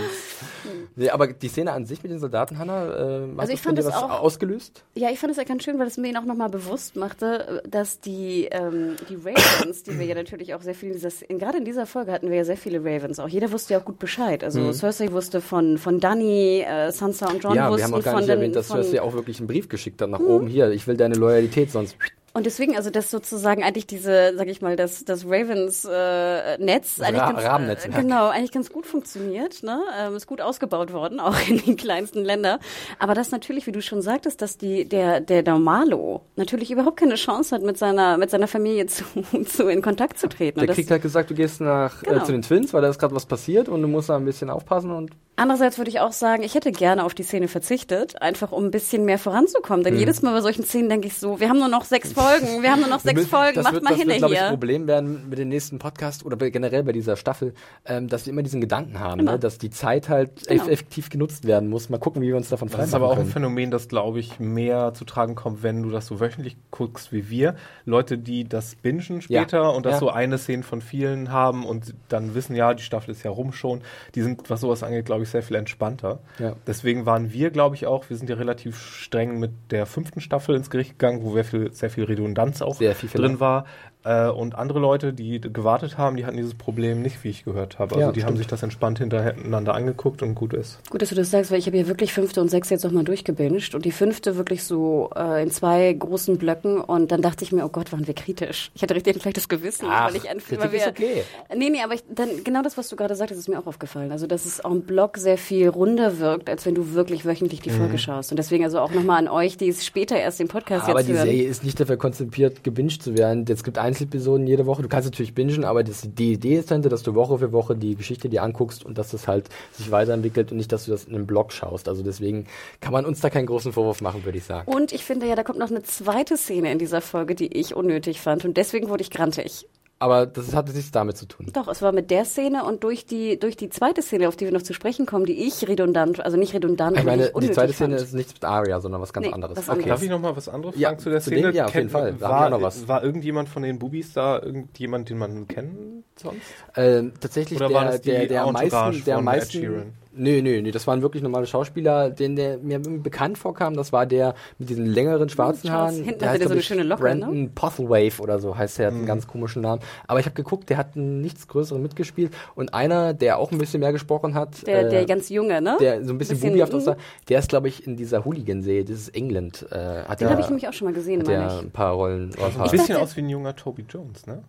Nee, 0.97 1.11
aber 1.11 1.26
die 1.26 1.49
Szene 1.49 1.72
an 1.72 1.84
sich 1.84 2.03
mit 2.03 2.11
den 2.11 2.18
Soldaten, 2.18 2.59
Hannah, 2.59 2.86
äh, 2.86 3.20
hat 3.32 3.39
Also 3.39 3.53
ich 3.53 3.61
fand 3.61 3.76
dir 3.78 3.82
das 3.82 3.93
was 3.93 4.03
auch- 4.03 4.20
ausgelöst? 4.20 4.84
Ja, 4.95 5.11
ich 5.11 5.18
fand 5.18 5.30
es 5.32 5.36
ja 5.36 5.45
ganz 5.45 5.64
schön, 5.64 5.78
weil 5.78 5.86
es 5.86 5.99
mir 5.99 6.18
auch 6.18 6.24
nochmal 6.24 6.49
bewusst 6.49 6.97
machte, 6.97 7.62
dass 7.68 8.01
die, 8.01 8.49
ähm, 8.51 8.97
die 9.11 9.16
Ravens, 9.16 9.82
die 9.82 9.99
wir 9.99 10.07
ja 10.07 10.14
natürlich 10.14 10.55
auch 10.55 10.62
sehr 10.62 10.74
viel 10.74 10.99
gerade 11.39 11.59
in 11.59 11.64
dieser 11.66 11.84
Folge 11.84 12.11
hatten 12.12 12.30
wir 12.30 12.39
ja 12.39 12.45
sehr 12.45 12.57
viele 12.57 12.78
Ravens 12.80 13.18
auch. 13.18 13.28
Jeder 13.28 13.53
wusste 13.53 13.74
ja 13.74 13.80
auch 13.80 13.84
gut 13.84 13.99
Bescheid. 13.99 14.43
Also 14.43 14.72
Cersei 14.72 15.12
wusste 15.12 15.41
von, 15.43 15.76
von 15.76 16.01
Dani, 16.01 16.61
äh, 16.66 16.91
Sansa 16.91 17.26
und 17.30 17.43
John 17.45 17.53
Mhm. 17.53 17.57
ja, 17.59 17.68
wussten 17.70 17.78
wir 17.80 17.84
haben 17.84 17.95
auch 18.01 18.05
gar 18.05 18.12
von 18.14 18.20
nicht 18.22 18.30
erwähnt, 18.30 18.57
dass 18.57 18.66
von, 18.68 18.78
Mhm. 18.78 18.82
Cersei 18.84 19.03
auch 19.03 19.12
wirklich 19.12 19.39
einen 19.41 19.47
Brief 19.47 19.68
geschickt 19.68 20.01
hat 20.01 20.09
nach 20.09 20.20
oben. 20.20 20.47
Hier, 20.47 20.70
ich 20.70 20.86
will 20.86 20.97
deine 20.97 21.14
Loyalität, 21.16 21.70
sonst. 21.70 21.97
Und 22.39 22.47
deswegen, 22.47 22.76
also 22.76 22.89
das 22.91 23.11
sozusagen 23.11 23.62
eigentlich 23.64 23.86
diese, 23.86 24.32
sag 24.36 24.47
ich 24.49 24.62
mal, 24.62 24.76
das, 24.76 25.05
das 25.05 25.24
Ravens-Netz 25.26 27.01
eigentlich 27.01 27.20
Ra- 27.22 27.32
ganz, 27.59 27.84
äh, 27.84 27.89
genau, 27.89 28.28
eigentlich 28.28 28.53
ganz 28.53 28.70
gut 28.70 28.86
funktioniert. 28.86 29.62
Ne? 29.62 29.80
Ähm, 29.99 30.16
ist 30.16 30.26
gut 30.26 30.41
ausgebaut 30.41 30.93
worden, 30.93 31.20
auch 31.20 31.34
in 31.49 31.59
den 31.59 31.76
kleinsten 31.76 32.24
Ländern. 32.24 32.59
Aber 32.99 33.14
das 33.14 33.30
natürlich, 33.30 33.66
wie 33.66 33.72
du 33.72 33.82
schon 33.82 34.03
sagtest, 34.03 34.43
dass 34.43 34.57
die, 34.59 34.89
der, 34.89 35.20
der 35.20 35.43
Normalo 35.43 36.22
natürlich 36.36 36.70
überhaupt 36.70 36.99
keine 36.99 37.16
Chance 37.16 37.55
hat, 37.55 37.62
mit 37.62 37.78
seiner, 37.78 38.16
mit 38.16 38.30
seiner 38.30 38.49
Familie 38.49 38.86
zu, 38.89 39.05
zu 39.45 39.68
in 39.68 39.82
Kontakt 39.82 40.18
zu 40.18 40.28
treten. 40.28 40.61
Der 40.61 40.74
Krieg 40.74 40.91
hat 40.91 41.03
gesagt, 41.03 41.30
du 41.30 41.34
gehst 41.34 41.61
nach 41.61 42.03
Genau. 42.03 42.22
äh, 42.22 42.24
zu 42.24 42.32
den 42.32 42.43
Twins, 42.43 42.72
weil 42.72 42.82
da 42.82 42.89
ist 42.89 42.99
gerade 42.99 43.14
was 43.14 43.26
passiert 43.26 43.68
und 43.68 43.82
du 43.82 43.89
musst 43.89 44.09
da 44.09 44.16
ein 44.16 44.24
bisschen 44.24 44.51
aufpassen 44.51 44.91
und 44.91 45.11
Andererseits 45.41 45.78
würde 45.78 45.89
ich 45.89 46.01
auch 46.01 46.11
sagen, 46.11 46.43
ich 46.43 46.57
hätte 46.57 46.72
gerne 46.72 47.05
auf 47.05 47.14
die 47.14 47.22
Szene 47.22 47.47
verzichtet, 47.47 48.20
einfach 48.20 48.51
um 48.51 48.64
ein 48.64 48.70
bisschen 48.72 49.05
mehr 49.05 49.20
voranzukommen. 49.20 49.82
Mhm. 49.82 49.84
Denn 49.84 49.97
jedes 50.01 50.20
Mal 50.20 50.32
bei 50.32 50.41
solchen 50.41 50.64
Szenen 50.64 50.89
denke 50.89 51.07
ich 51.07 51.16
so, 51.16 51.39
wir 51.39 51.49
haben 51.49 51.61
nur 51.61 51.68
noch 51.68 51.84
sechs 51.84 52.12
Folgen, 52.12 52.26
wir 52.62 52.70
haben 52.70 52.81
nur 52.81 52.89
noch 52.91 53.01
sechs 53.01 53.14
müssen- 53.14 53.29
Folgen, 53.29 53.55
das 53.55 53.64
macht 53.64 53.74
wird, 53.74 53.85
mal 53.85 53.91
das 53.91 53.99
hin 53.99 54.09
wird, 54.09 54.18
glaube 54.18 54.35
ich, 54.35 54.41
ein 54.41 54.45
hier. 54.47 54.51
Problem 54.53 54.87
werden 54.87 55.29
mit 55.29 55.39
dem 55.39 55.49
nächsten 55.49 55.79
Podcast 55.79 56.24
oder 56.24 56.37
generell 56.51 56.83
bei 56.85 56.93
dieser 56.93 57.16
Staffel, 57.16 57.55
ähm, 57.87 58.09
dass 58.09 58.26
wir 58.26 58.33
immer 58.33 58.43
diesen 58.43 58.61
Gedanken 58.61 59.01
haben, 59.01 59.24
ne? 59.24 59.39
dass 59.39 59.59
die 59.59 59.70
Zeit 59.70 60.09
halt 60.09 60.47
Genau. 60.49 60.62
eff- 60.64 60.68
effektiv 60.70 61.11
genutzt 61.11 61.47
werden 61.47 61.68
muss. 61.68 61.89
Mal 61.89 61.99
gucken, 61.99 62.22
wie 62.22 62.29
wir 62.29 62.37
uns 62.37 62.49
davon 62.49 62.68
Das 62.68 62.74
freimachen 62.76 62.89
ist 62.89 62.95
aber 62.95 63.09
auch 63.09 63.18
ein. 63.18 63.26
Phänomen, 63.26 63.70
das, 63.70 63.89
glaube 63.89 64.20
ich, 64.20 64.39
mehr 64.41 64.93
zu 64.95 65.05
tragen 65.05 65.35
kommt, 65.35 65.62
wenn 65.62 65.83
du 65.83 65.91
das 65.91 66.07
so 66.07 66.20
wöchentlich 66.20 66.57
guckst 66.70 67.12
wie 67.12 67.31
wir. 67.31 67.55
Leute, 67.85 68.18
die 68.18 68.45
das 68.49 68.74
bingen 68.74 69.22
später 69.22 69.62
Ja. 69.62 69.68
und 69.68 69.87
das 69.87 69.95
Ja. 69.95 69.99
so 70.01 70.11
eine 70.11 70.39
Szene 70.39 70.62
von 70.62 70.81
vielen 70.81 71.31
haben 71.31 71.64
und 71.64 71.95
dann 72.09 72.35
wissen, 72.35 72.57
ja, 72.57 72.74
die 72.74 72.83
Staffel 72.83 73.11
ist 73.12 73.22
ja 73.22 73.31
rum 73.31 73.53
schon, 73.53 73.83
die 74.14 74.22
sind, 74.22 74.49
was 74.51 74.61
sowas 74.61 74.83
angeht, 74.83 75.07
glaube 75.07 75.22
ich, 75.22 75.29
sehr 75.29 75.43
viel 75.43 75.57
entspannter. 75.57 76.20
Ja. 76.39 76.55
Deswegen 76.66 77.07
waren 77.07 77.33
wir, 77.33 77.51
glaube 77.51 77.74
ich, 77.76 77.87
auch, 77.87 78.09
wir 78.11 78.16
sind 78.16 78.29
ja 78.31 78.37
relativ 78.37 78.79
streng 78.81 79.39
mit 79.39 79.53
der 79.70 79.87
fünften 79.87 80.20
Staffel 80.20 80.57
ins 80.57 80.70
Gericht 80.70 80.99
gegangen, 80.99 81.22
wo 81.22 81.33
sehr 81.35 81.45
viel, 81.45 81.72
sehr 81.72 81.91
viel 81.91 82.05
Redundanz 82.18 82.62
auch 82.62 82.78
drin 82.78 83.40
war. 83.40 83.64
Äh, 84.09 84.30
und 84.30 84.54
andere 84.54 84.78
Leute, 84.78 85.12
die 85.12 85.38
gewartet 85.40 85.98
haben, 85.98 86.16
die 86.16 86.24
hatten 86.24 86.36
dieses 86.38 86.54
Problem 86.54 87.02
nicht, 87.02 87.22
wie 87.24 87.28
ich 87.28 87.44
gehört 87.44 87.78
habe. 87.78 87.94
Also 87.96 88.06
Ja, 88.06 88.12
die 88.12 88.22
haben 88.22 88.28
stimmt. 88.28 88.38
sich 88.38 88.46
das 88.46 88.62
entspannt 88.62 88.98
hintereinander 89.00 89.74
angeguckt 89.74 90.22
und 90.22 90.34
gut 90.34 90.54
ist. 90.54 90.78
Gut, 90.88 91.02
dass 91.02 91.11
du 91.11 91.14
das 91.14 91.30
sagst, 91.30 91.50
weil 91.50 91.59
ich 91.59 91.66
habe 91.66 91.76
ja 91.76 91.86
wirklich 91.88 92.12
fünfte 92.14 92.40
und 92.40 92.48
sechste 92.48 92.74
jetzt 92.74 92.84
nochmal 92.84 93.04
durchgebinged 93.04 93.74
und 93.74 93.84
die 93.84 93.92
fünfte 93.92 94.36
wirklich 94.36 94.64
so 94.64 95.11
äh, 95.14 95.42
in 95.42 95.50
zwei 95.50 95.92
großen 95.92 96.38
Blöcken 96.38 96.80
und 96.80 97.12
dann 97.12 97.20
dachte 97.22 97.44
ich 97.44 97.52
mir, 97.52 97.64
oh 97.64 97.68
Gott, 97.68 97.92
waren 97.92 98.06
wir 98.06 98.14
kritisch. 98.14 98.70
Ich 98.74 98.82
hatte 98.82 98.94
richtig 98.94 99.16
ein 99.16 99.20
schlechtes 99.20 99.48
Gewissen, 99.48 99.86
Ach, 99.90 100.09
weil 100.09 100.16
ich 100.16 100.28
einfach 100.30 100.72
wir, 100.72 100.72
ist 100.72 100.86
okay. 100.88 101.22
Nee, 101.54 101.68
nee, 101.70 101.82
aber 101.84 101.94
ich, 101.94 102.02
dann, 102.09 102.28
genau 102.44 102.62
das, 102.62 102.78
was 102.78 102.88
du 102.88 102.96
gerade 102.96 103.14
sagtest, 103.14 103.40
ist 103.40 103.48
mir 103.48 103.59
auch 103.59 103.66
aufgefallen. 103.66 104.11
Also, 104.12 104.26
dass 104.26 104.46
es 104.46 104.61
en 104.61 104.82
bloc 104.82 105.18
sehr 105.18 105.36
viel 105.38 105.68
runder 105.68 106.18
wirkt, 106.18 106.48
als 106.48 106.64
wenn 106.64 106.74
du 106.74 106.92
wirklich 106.94 107.24
wöchentlich 107.26 107.61
die 107.61 107.70
Mhm. 107.70 107.74
Folge 107.78 107.98
schaust. 107.98 108.30
Und 108.32 108.38
deswegen 108.38 108.64
also 108.64 108.78
auch 108.80 108.90
nochmal 108.92 109.18
an 109.18 109.28
euch, 109.28 109.56
die 109.56 109.68
es 109.68 109.84
später 109.84 110.16
erst 110.16 110.40
den 110.40 110.48
Podcast 110.48 110.88
Aber 110.88 111.00
jetzt 111.00 111.09
die 111.09 111.12
hören. 111.14 111.26
Serie 111.26 111.44
ist 111.48 111.64
nicht 111.64 111.78
dafür 111.78 111.96
konzipiert, 111.98 112.64
gebinged 112.64 113.02
zu 113.02 113.16
werden. 113.18 113.44
Es 113.48 113.64
gibt 113.64 113.76
Einzelepisoden 113.99 114.46
jede 114.46 114.66
Woche. 114.66 114.82
Du 114.82 114.88
kannst 114.88 115.07
natürlich 115.07 115.34
bingen, 115.34 115.64
aber 115.64 115.82
das, 115.82 116.03
die 116.05 116.32
Idee 116.32 116.57
ist 116.57 116.70
dahinter, 116.70 116.88
dass 116.88 117.03
du 117.03 117.14
Woche 117.14 117.38
für 117.38 117.53
Woche 117.53 117.74
die 117.74 117.96
Geschichte 117.96 118.28
dir 118.28 118.42
anguckst 118.42 118.84
und 118.84 118.96
dass 118.96 119.11
das 119.11 119.26
halt 119.26 119.49
sich 119.72 119.90
weiterentwickelt 119.90 120.53
und 120.53 120.59
nicht, 120.59 120.70
dass 120.72 120.84
du 120.84 120.92
das 120.92 121.05
in 121.05 121.14
einem 121.14 121.26
Blog 121.26 121.53
schaust. 121.53 121.88
Also 121.88 122.03
deswegen 122.03 122.46
kann 122.80 122.92
man 122.92 123.05
uns 123.05 123.20
da 123.20 123.30
keinen 123.30 123.46
großen 123.46 123.72
Vorwurf 123.72 124.01
machen, 124.01 124.24
würde 124.24 124.38
ich 124.38 124.44
sagen. 124.44 124.70
Und 124.70 124.92
ich 124.92 125.05
finde 125.05 125.26
ja, 125.26 125.34
da 125.34 125.42
kommt 125.42 125.59
noch 125.59 125.70
eine 125.70 125.82
zweite 125.82 126.36
Szene 126.36 126.70
in 126.70 126.78
dieser 126.78 127.01
Folge, 127.01 127.34
die 127.34 127.49
ich 127.49 127.74
unnötig 127.74 128.20
fand. 128.20 128.44
Und 128.44 128.57
deswegen 128.57 128.88
wurde 128.88 129.03
ich 129.03 129.11
grantig. 129.11 129.66
Aber 130.01 130.26
das 130.26 130.55
hat 130.55 130.72
nichts 130.72 130.92
damit 130.92 131.16
zu 131.16 131.26
tun. 131.26 131.46
Doch, 131.53 131.66
es 131.66 131.82
war 131.82 131.90
mit 131.90 132.11
der 132.12 132.24
Szene 132.24 132.64
und 132.64 132.84
durch 132.84 133.05
die, 133.05 133.36
durch 133.38 133.57
die 133.57 133.68
zweite 133.68 134.01
Szene, 134.01 134.28
auf 134.28 134.36
die 134.36 134.44
wir 134.44 134.53
noch 134.53 134.62
zu 134.62 134.72
sprechen 134.72 135.07
kommen, 135.07 135.24
die 135.26 135.46
ich 135.46 135.66
redundant, 135.66 136.20
also 136.24 136.36
nicht 136.36 136.55
redundant, 136.55 136.96
Ich 136.96 137.05
meine, 137.05 137.32
die 137.40 137.51
zweite 137.51 137.72
Szene 137.72 137.96
fand. 137.96 138.07
ist 138.07 138.14
nichts 138.14 138.32
mit 138.34 138.44
Aria, 138.44 138.78
sondern 138.80 139.01
was 139.01 139.12
ganz 139.12 139.26
Nee, 139.26 139.32
anderes. 139.32 139.59
was 139.59 139.68
anderes. 139.68 139.88
Darf 139.88 140.03
ich 140.03 140.09
noch 140.11 140.20
mal 140.20 140.36
was 140.36 140.49
anderes 140.49 140.76
Ja, 140.78 140.90
sagen 140.90 141.01
zu 141.01 141.11
der 141.11 141.20
zu 141.20 141.30
Szene? 141.30 141.49
dem- 141.49 141.55
ja, 141.57 141.64
auf 141.64 141.74
jeden 141.74 141.90
Kennt- 141.90 141.92
Fall. 141.92 142.14
Da 142.20 142.28
War, 142.30 142.51
noch 142.51 142.62
was. 142.62 142.86
war 142.86 143.03
irgendjemand 143.03 143.49
von 143.49 143.62
den 143.64 143.80
Bubis 143.80 144.12
da, 144.12 144.40
irgendjemand, 144.40 145.11
den 145.11 145.18
man 145.18 145.49
kennt 145.49 146.05
sonst? 146.14 146.42
Ähm, 146.76 147.12
tatsächlich 147.20 147.59
Oder 147.59 147.68
der, 147.68 147.76
war 147.76 147.84
das 147.86 148.01
die 148.01 148.11
der, 148.11 148.26
der 148.28 148.44
am 148.44 148.53
meisten, 148.53 149.05
der 149.05 149.16
am 149.18 149.24
meisten, 149.24 149.92
Nö, 150.18 150.42
nö, 150.42 150.60
nö, 150.60 150.70
das 150.72 150.86
waren 150.86 151.00
wirklich 151.00 151.22
normale 151.22 151.46
Schauspieler, 151.46 152.10
den 152.10 152.34
der 152.36 152.58
mir 152.58 152.78
irgendwie 152.78 152.98
bekannt 152.98 153.38
vorkam, 153.38 153.74
das 153.74 153.92
war 153.92 154.04
der 154.04 154.34
mit 154.58 154.68
diesen 154.68 154.86
längeren 154.86 155.28
schwarzen 155.28 155.68
Charles, 155.68 155.94
Haaren. 155.94 156.04
hinten 156.04 156.18
der 156.18 156.28
hat 156.28 156.34
heißt, 156.34 156.42
er 156.42 156.48
so 156.48 156.54
eine 156.54 156.62
schöne 156.62 156.82
Locke, 156.82 157.02
Brandon 157.02 157.42
ne? 157.42 157.50
Pothelwave 157.54 158.20
oder 158.20 158.38
so 158.40 158.56
heißt 158.56 158.80
er, 158.80 158.88
hat 158.88 158.94
einen 158.94 159.06
ganz 159.06 159.26
komischen 159.26 159.62
Namen. 159.62 159.80
Aber 160.06 160.18
ich 160.18 160.26
habe 160.26 160.34
geguckt, 160.34 160.68
der 160.70 160.76
hat 160.76 160.96
nichts 160.96 161.46
Größeres 161.46 161.80
mitgespielt 161.80 162.32
und 162.56 162.74
einer, 162.74 163.14
der 163.14 163.38
auch 163.38 163.52
ein 163.52 163.58
bisschen 163.58 163.80
mehr 163.80 163.92
gesprochen 163.92 164.34
hat, 164.34 164.66
Der, 164.66 164.86
äh, 164.86 164.90
der 164.90 165.06
ganz 165.06 165.28
junge, 165.28 165.60
ne? 165.60 165.76
der 165.80 166.04
so 166.04 166.12
ein 166.12 166.18
bisschen, 166.18 166.36
Bisschen, 166.36 166.50
bubihaft 166.50 166.72
mm. 166.72 166.76
aussah, 166.76 166.96
der 167.28 167.38
ist, 167.38 167.48
glaube 167.48 167.68
ich, 167.68 167.86
in 167.86 167.96
dieser 167.96 168.24
Hooligan-Serie, 168.24 168.84
das 168.84 168.98
ist 168.98 169.14
England, 169.14 169.66
äh, 169.70 169.76
hat 169.76 170.20
Den 170.20 170.26
der, 170.26 170.30
habe 170.30 170.40
ich 170.40 170.48
nämlich 170.48 170.68
auch 170.68 170.72
schon 170.72 170.86
mal 170.86 170.94
gesehen, 170.94 171.22
meine 171.22 171.38
der 171.38 171.46
ich. 171.46 171.62
ein 171.62 171.70
paar 171.70 171.94
Rollen. 171.94 172.34
Ein 172.58 172.70
bisschen 172.70 172.96
aus 172.96 173.16
wie 173.16 173.20
ein 173.20 173.28
junger 173.28 173.54
Toby 173.54 173.84
Jones, 173.88 174.26
ne? 174.26 174.42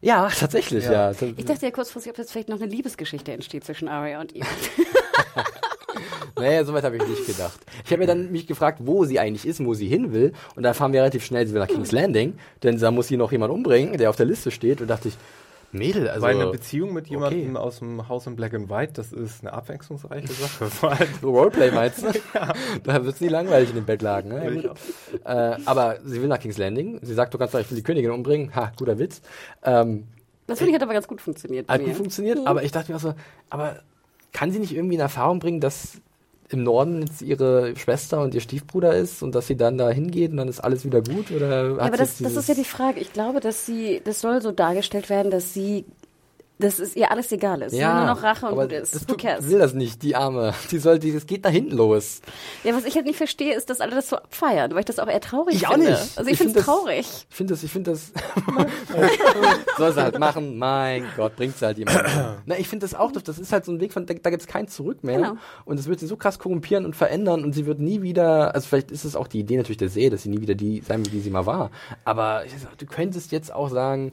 ja, 0.00 0.28
tatsächlich, 0.28 0.84
ja. 0.84 1.10
Ja. 1.10 1.28
Ich 1.36 1.44
dachte 1.44 1.66
ja 1.66 1.72
kurzfristig, 1.72 2.12
ob 2.12 2.18
jetzt 2.18 2.30
vielleicht 2.30 2.48
noch 2.48 2.60
eine 2.60 2.70
Liebesgeschichte 2.70 3.32
entsteht 3.32 3.64
zwischen 3.64 3.88
Arya 3.88 4.20
und 4.20 4.34
ihm. 4.34 4.44
Naja, 6.38 6.64
soweit 6.64 6.84
habe 6.84 6.96
ich 6.96 7.06
nicht 7.06 7.26
gedacht. 7.26 7.58
Ich 7.84 7.90
habe 7.90 8.00
mir 8.00 8.06
dann 8.06 8.30
mich 8.30 8.46
gefragt, 8.46 8.80
wo 8.82 9.06
sie 9.06 9.18
eigentlich 9.18 9.46
ist, 9.46 9.64
wo 9.64 9.72
sie 9.72 9.88
hin 9.88 10.12
will. 10.12 10.34
Und 10.54 10.64
da 10.64 10.74
fahren 10.74 10.92
wir 10.92 11.00
relativ 11.00 11.24
schnell 11.24 11.46
sie 11.46 11.54
will 11.54 11.60
nach 11.60 11.68
King's 11.68 11.92
Landing, 11.92 12.34
denn 12.62 12.78
da 12.78 12.90
muss 12.90 13.08
sie 13.08 13.16
noch 13.16 13.32
jemand 13.32 13.54
umbringen, 13.54 13.96
der 13.96 14.10
auf 14.10 14.16
der 14.16 14.26
Liste 14.26 14.50
steht. 14.50 14.82
Und 14.82 14.88
dachte 14.88 15.08
ich, 15.08 15.16
Mädel, 15.72 16.08
also. 16.08 16.22
Weil 16.22 16.36
eine 16.36 16.50
Beziehung 16.50 16.92
mit 16.92 17.08
jemandem 17.08 17.56
okay. 17.56 17.64
aus 17.64 17.78
dem 17.78 18.08
Haus 18.08 18.26
in 18.26 18.36
Black 18.36 18.54
and 18.54 18.68
White, 18.70 18.92
das 18.94 19.12
ist 19.12 19.42
eine 19.42 19.52
abwechslungsreiche 19.52 20.28
Sache. 20.32 20.68
So 21.20 21.30
Roleplay 21.30 21.70
meinst 21.70 22.02
du? 22.02 22.08
Da 22.84 23.04
wird's 23.04 23.20
nie 23.20 23.28
langweilig 23.28 23.70
in 23.70 23.76
den 23.76 23.84
Bettlagen. 23.84 24.30
Ne? 24.30 24.44
Ja, 24.44 24.50
gut. 24.50 24.78
äh, 25.24 25.56
aber 25.64 25.98
sie 26.04 26.20
will 26.20 26.28
nach 26.28 26.38
King's 26.38 26.58
Landing. 26.58 26.98
Sie 27.02 27.14
sagt, 27.14 27.34
du 27.34 27.38
kannst 27.38 27.54
ich 27.54 27.70
will 27.70 27.76
die 27.76 27.82
Königin 27.82 28.10
umbringen. 28.10 28.54
Ha, 28.54 28.72
guter 28.76 28.98
Witz. 28.98 29.22
Ähm, 29.64 30.04
Das 30.46 30.58
finde 30.58 30.70
ich 30.70 30.74
hat 30.74 30.82
aber 30.82 30.92
ganz 30.92 31.08
gut 31.08 31.20
funktioniert. 31.20 31.68
hat 31.68 31.82
gut 31.82 31.94
funktioniert, 31.94 32.38
aber 32.46 32.62
ich 32.62 32.72
dachte 32.72 32.92
mir 32.92 32.96
auch 32.96 33.02
so, 33.02 33.14
aber 33.50 33.80
kann 34.36 34.50
sie 34.52 34.58
nicht 34.58 34.76
irgendwie 34.76 34.96
in 34.96 35.00
Erfahrung 35.00 35.38
bringen, 35.38 35.60
dass 35.62 36.02
im 36.50 36.62
Norden 36.62 37.00
jetzt 37.00 37.22
ihre 37.22 37.74
Schwester 37.74 38.20
und 38.20 38.34
ihr 38.34 38.42
Stiefbruder 38.42 38.94
ist 38.94 39.22
und 39.22 39.34
dass 39.34 39.46
sie 39.46 39.56
dann 39.56 39.78
da 39.78 39.88
hingeht 39.88 40.30
und 40.30 40.36
dann 40.36 40.46
ist 40.46 40.60
alles 40.60 40.84
wieder 40.84 41.00
gut? 41.00 41.30
Oder 41.30 41.70
Ja, 41.70 41.78
aber 41.78 41.96
das, 41.96 42.18
das 42.18 42.36
ist 42.36 42.46
ja 42.46 42.54
die 42.54 42.64
Frage. 42.64 43.00
Ich 43.00 43.14
glaube, 43.14 43.40
dass 43.40 43.64
sie, 43.64 44.02
das 44.04 44.20
soll 44.20 44.42
so 44.42 44.52
dargestellt 44.52 45.08
werden, 45.08 45.30
dass 45.30 45.54
sie, 45.54 45.86
dass 46.58 46.78
es 46.78 46.96
ihr 46.96 47.10
alles 47.10 47.30
egal 47.32 47.60
ist. 47.62 47.72
Will 47.72 47.80
nur 47.80 48.06
noch 48.06 48.22
Rache 48.22 48.46
und 48.46 48.52
aber 48.52 48.62
gut 48.62 48.72
ist. 48.72 48.94
Das 48.94 49.06
tut- 49.06 49.22
will 49.22 49.58
das 49.58 49.74
nicht, 49.74 50.02
die 50.02 50.16
Arme. 50.16 50.54
Die 50.70 50.78
soll, 50.78 50.98
die, 50.98 51.12
das 51.12 51.26
geht 51.26 51.44
da 51.44 51.48
hinten 51.50 51.76
los. 51.76 52.20
Ja, 52.64 52.74
was 52.74 52.84
ich 52.84 52.94
halt 52.94 53.04
nicht 53.06 53.16
verstehe, 53.16 53.54
ist, 53.54 53.68
dass 53.68 53.80
alle 53.80 53.94
das 53.94 54.08
so 54.08 54.16
abfeiern, 54.16 54.70
weil 54.72 54.78
ich 54.80 54.84
das 54.86 54.98
auch 54.98 55.08
eher 55.08 55.20
traurig 55.20 55.54
Ich 55.56 55.66
auch 55.66 55.72
finde. 55.74 55.90
nicht. 55.90 56.16
Also 56.18 56.22
Ich 56.22 56.32
ich, 56.32 56.38
finde 56.38 56.52
find 56.54 56.56
es 56.56 56.64
das- 56.64 56.64
traurig. 56.64 57.06
Ich 57.30 57.36
finde 57.36 57.54
das, 57.54 57.62
ich 57.62 57.70
finde 57.70 57.90
das. 57.90 58.12
Soll 59.78 59.92
sie 59.92 60.02
halt 60.02 60.18
machen. 60.18 60.58
Mein 60.58 61.04
Gott, 61.16 61.36
bringt 61.36 61.56
sie 61.56 61.64
halt 61.66 61.78
jemand. 61.78 62.02
Na, 62.46 62.58
ich 62.58 62.68
finde 62.68 62.84
das 62.86 62.94
auch 62.94 63.12
doof. 63.12 63.22
Das 63.22 63.38
ist 63.38 63.52
halt 63.52 63.64
so 63.64 63.72
ein 63.72 63.80
Weg 63.80 63.92
von, 63.92 64.06
da, 64.06 64.14
da 64.14 64.30
gibt 64.30 64.42
es 64.42 64.48
kein 64.48 64.68
Zurück 64.68 65.04
mehr. 65.04 65.16
Genau. 65.18 65.36
Und 65.64 65.78
es 65.78 65.86
wird 65.88 66.00
sie 66.00 66.06
so 66.06 66.16
krass 66.16 66.38
korrumpieren 66.38 66.84
und 66.84 66.96
verändern 66.96 67.44
und 67.44 67.52
sie 67.54 67.66
wird 67.66 67.78
nie 67.80 68.02
wieder, 68.02 68.54
also 68.54 68.66
vielleicht 68.68 68.90
ist 68.90 69.04
es 69.04 69.16
auch 69.16 69.28
die 69.28 69.40
Idee 69.40 69.56
natürlich 69.56 69.76
der 69.78 69.88
Serie, 69.88 70.10
dass 70.10 70.22
sie 70.22 70.28
nie 70.30 70.40
wieder 70.40 70.54
die 70.54 70.80
sein 70.86 71.04
wird, 71.04 71.12
die 71.12 71.20
sie 71.20 71.30
mal 71.30 71.46
war. 71.46 71.70
Aber 72.04 72.44
ich 72.44 72.52
du 72.78 72.86
könntest 72.86 73.32
jetzt 73.32 73.52
auch 73.52 73.68
sagen, 73.70 74.12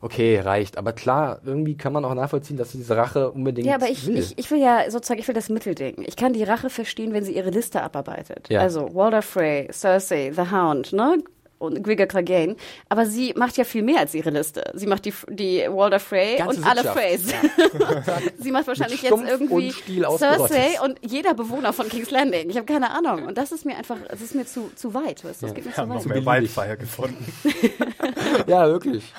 okay, 0.00 0.40
reicht. 0.40 0.78
Aber 0.78 0.92
klar, 0.92 1.40
irgendwie 1.44 1.76
kann 1.76 1.92
man 1.92 2.04
auch 2.04 2.14
nachvollziehen, 2.14 2.56
dass 2.56 2.72
sie 2.72 2.78
diese 2.78 2.96
Rache 2.96 3.30
unbedingt 3.30 3.66
Ja, 3.66 3.74
aber 3.74 3.88
ich, 3.88 4.06
will. 4.06 4.18
ich, 4.18 4.38
ich 4.38 4.50
will 4.50 4.60
ja 4.60 4.90
sozusagen, 4.90 5.20
ich 5.20 5.28
will 5.28 5.34
das 5.34 5.48
Mittelding. 5.48 6.04
Ich 6.06 6.16
kann 6.16 6.32
die 6.32 6.44
Rache 6.44 6.70
verstehen, 6.70 7.12
wenn 7.12 7.24
sie 7.24 7.34
ihre 7.36 7.50
Liste 7.50 7.82
abarbeitet. 7.82 8.48
Ja. 8.48 8.60
Also 8.60 8.94
Walder 8.94 9.22
Frey, 9.22 9.68
Cersei, 9.72 10.32
The 10.34 10.50
Hound, 10.50 10.92
ne? 10.92 11.18
Und 11.58 11.84
Gregor 11.84 12.06
Clegane. 12.06 12.56
Aber 12.88 13.04
sie 13.04 13.34
macht 13.36 13.58
ja 13.58 13.64
viel 13.64 13.82
mehr 13.82 14.00
als 14.00 14.14
ihre 14.14 14.30
Liste. 14.30 14.64
Sie 14.72 14.86
macht 14.86 15.04
die, 15.04 15.12
die 15.28 15.58
Walder 15.68 16.00
Frey 16.00 16.38
Ganze 16.38 16.56
und 16.56 16.66
alle 16.66 16.82
Freys. 16.84 17.30
Freys. 17.30 18.32
sie 18.38 18.50
macht 18.50 18.66
wahrscheinlich 18.66 19.02
jetzt 19.02 19.12
irgendwie 19.12 19.70
und. 20.06 20.18
Cersei 20.18 20.80
und 20.82 20.98
jeder 21.02 21.34
Bewohner 21.34 21.74
von 21.74 21.86
King's 21.90 22.10
Landing. 22.10 22.48
Ich 22.48 22.56
habe 22.56 22.64
keine 22.64 22.90
Ahnung. 22.90 23.26
Und 23.26 23.36
das 23.36 23.52
ist 23.52 23.66
mir 23.66 23.76
einfach, 23.76 23.98
das 24.08 24.22
ist 24.22 24.34
mir 24.34 24.46
zu, 24.46 24.70
zu 24.74 24.94
weit. 24.94 25.22
Weißt 25.22 25.42
du? 25.42 25.46
Das 25.48 25.54
geht 25.54 25.66
mir 25.66 25.70
wir 25.72 25.74
zu 25.74 25.82
haben 25.82 25.88
noch 25.90 25.96
weit. 25.96 26.06
mehr 26.06 26.14
beliebig. 26.22 26.56
Wildfire 26.56 26.76
gefunden. 26.78 27.26
Ja, 28.46 28.66
wirklich. 28.66 29.12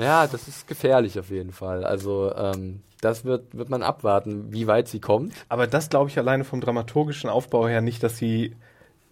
Ja, 0.00 0.26
das 0.26 0.48
ist 0.48 0.66
gefährlich 0.66 1.18
auf 1.18 1.30
jeden 1.30 1.52
Fall. 1.52 1.84
Also, 1.84 2.34
ähm, 2.34 2.80
das 3.02 3.24
wird, 3.24 3.56
wird 3.56 3.68
man 3.68 3.82
abwarten, 3.82 4.52
wie 4.52 4.66
weit 4.66 4.88
sie 4.88 5.00
kommt. 5.00 5.34
Aber 5.48 5.66
das 5.66 5.90
glaube 5.90 6.10
ich 6.10 6.18
alleine 6.18 6.44
vom 6.44 6.60
dramaturgischen 6.60 7.28
Aufbau 7.28 7.68
her 7.68 7.80
nicht, 7.82 8.02
dass 8.02 8.16
sie 8.16 8.56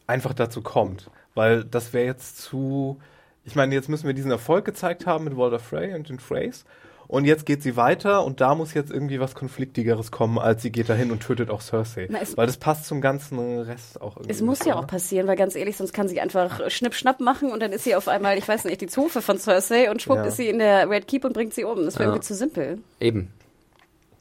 einfach 0.06 0.32
dazu 0.34 0.62
kommt. 0.62 1.10
Weil 1.34 1.64
das 1.64 1.92
wäre 1.92 2.06
jetzt 2.06 2.38
zu. 2.38 2.98
Ich 3.44 3.54
meine, 3.54 3.74
jetzt 3.74 3.88
müssen 3.88 4.06
wir 4.06 4.14
diesen 4.14 4.30
Erfolg 4.30 4.64
gezeigt 4.64 5.06
haben 5.06 5.24
mit 5.24 5.36
Walter 5.36 5.58
Frey 5.58 5.94
und 5.94 6.08
den 6.08 6.18
Freys. 6.18 6.64
Und 7.08 7.24
jetzt 7.24 7.46
geht 7.46 7.62
sie 7.62 7.74
weiter 7.76 8.22
und 8.22 8.42
da 8.42 8.54
muss 8.54 8.74
jetzt 8.74 8.90
irgendwie 8.90 9.18
was 9.18 9.34
Konfliktigeres 9.34 10.10
kommen, 10.10 10.38
als 10.38 10.60
sie 10.60 10.70
geht 10.70 10.90
dahin 10.90 11.10
und 11.10 11.20
tötet 11.20 11.48
auch 11.48 11.62
Cersei. 11.62 12.06
Na, 12.10 12.18
es- 12.20 12.36
weil 12.36 12.46
das 12.46 12.58
passt 12.58 12.84
zum 12.84 13.00
ganzen 13.00 13.38
Rest 13.60 14.00
auch 14.02 14.16
irgendwie. 14.16 14.30
Es 14.30 14.42
muss 14.42 14.62
ja 14.66 14.76
auch 14.76 14.86
passieren, 14.86 15.26
weil 15.26 15.36
ganz 15.36 15.54
ehrlich, 15.56 15.78
sonst 15.78 15.94
kann 15.94 16.06
sie 16.08 16.20
einfach 16.20 16.68
Schnipp-Schnapp 16.70 17.20
machen 17.20 17.50
und 17.50 17.60
dann 17.60 17.72
ist 17.72 17.84
sie 17.84 17.96
auf 17.96 18.08
einmal, 18.08 18.36
ich 18.36 18.46
weiß 18.46 18.64
nicht, 18.66 18.82
die 18.82 18.88
Zofe 18.88 19.22
von 19.22 19.38
Cersei 19.38 19.90
und 19.90 20.02
schwupp 20.02 20.18
Ja. 20.18 20.24
ist 20.24 20.36
sie 20.36 20.48
in 20.50 20.58
der 20.58 20.90
Red 20.90 21.08
Keep 21.08 21.24
und 21.24 21.32
bringt 21.32 21.54
sie 21.54 21.64
um. 21.64 21.82
Das 21.84 21.94
wäre 21.94 22.04
Ja. 22.04 22.08
irgendwie 22.10 22.26
zu 22.26 22.34
simpel. 22.34 22.78
Eben. 23.00 23.32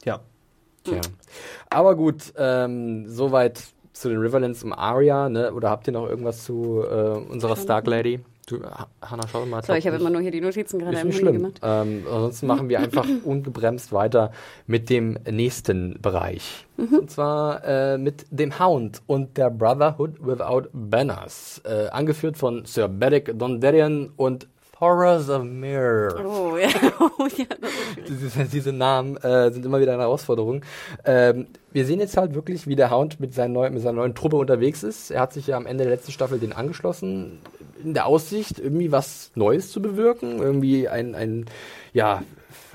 Ja. 0.04 0.20
Tja. 0.84 1.00
Aber 1.68 1.94
gut, 1.94 2.32
ähm, 2.38 3.04
soweit 3.06 3.64
zu 3.92 4.08
den 4.08 4.16
Riverlands 4.18 4.64
um 4.64 4.72
Arya, 4.72 5.28
ne? 5.28 5.52
Oder 5.52 5.68
habt 5.68 5.86
ihr 5.88 5.92
noch 5.92 6.08
irgendwas 6.08 6.44
zu 6.44 6.82
äh, 6.88 7.18
unserer 7.30 7.56
Stark 7.56 7.86
Lady? 7.86 8.20
Du, 8.48 8.62
Ha- 8.64 8.88
Hanna, 9.02 9.24
schau 9.30 9.44
mal. 9.44 9.62
So, 9.62 9.74
ich 9.74 9.86
habe 9.86 9.96
immer 9.96 10.10
nur 10.10 10.20
hier 10.22 10.30
die 10.30 10.40
Notizen 10.40 10.78
gerade 10.78 10.92
im 10.92 10.98
Handy 10.98 11.16
schlimm. 11.16 11.34
gemacht. 11.34 11.60
Ähm, 11.62 12.04
ansonsten 12.10 12.46
machen 12.46 12.68
wir 12.68 12.80
einfach 12.80 13.06
ungebremst 13.24 13.92
weiter 13.92 14.32
mit 14.66 14.88
dem 14.88 15.18
nächsten 15.30 16.00
Bereich. 16.00 16.66
Mhm. 16.76 16.94
Und 17.00 17.10
zwar 17.10 17.62
äh, 17.64 17.98
mit 17.98 18.24
dem 18.30 18.58
Hound 18.58 19.02
und 19.06 19.36
der 19.36 19.50
Brotherhood 19.50 20.14
Without 20.26 20.68
Banners. 20.72 21.60
Äh, 21.64 21.88
angeführt 21.88 22.38
von 22.38 22.64
Sir 22.64 22.88
Beric 22.88 23.38
Dondarrion 23.38 24.12
und 24.16 24.48
Thoros 24.78 25.28
of 25.28 25.42
Myr. 25.42 26.14
Oh, 26.24 26.56
ja. 26.60 26.68
Oh, 27.18 27.26
ja. 27.36 27.46
Diese, 28.08 28.44
diese 28.44 28.72
Namen 28.72 29.16
äh, 29.16 29.50
sind 29.50 29.66
immer 29.66 29.80
wieder 29.80 29.92
eine 29.92 30.02
Herausforderung. 30.02 30.62
Ähm, 31.04 31.48
wir 31.72 31.84
sehen 31.84 31.98
jetzt 31.98 32.16
halt 32.16 32.34
wirklich, 32.34 32.68
wie 32.68 32.76
der 32.76 32.90
Hound 32.92 33.18
mit, 33.18 33.36
neu, 33.36 33.68
mit 33.70 33.82
seiner 33.82 33.96
neuen 33.96 34.14
Truppe 34.14 34.36
unterwegs 34.36 34.84
ist. 34.84 35.10
Er 35.10 35.20
hat 35.22 35.32
sich 35.32 35.48
ja 35.48 35.56
am 35.56 35.66
Ende 35.66 35.82
der 35.84 35.92
letzten 35.94 36.12
Staffel 36.12 36.38
den 36.38 36.52
angeschlossen, 36.52 37.40
in 37.82 37.94
der 37.94 38.06
Aussicht, 38.06 38.58
irgendwie 38.58 38.92
was 38.92 39.30
Neues 39.34 39.70
zu 39.70 39.80
bewirken, 39.80 40.38
irgendwie 40.38 40.88
ein, 40.88 41.14
ein 41.14 41.46
ja, 41.92 42.22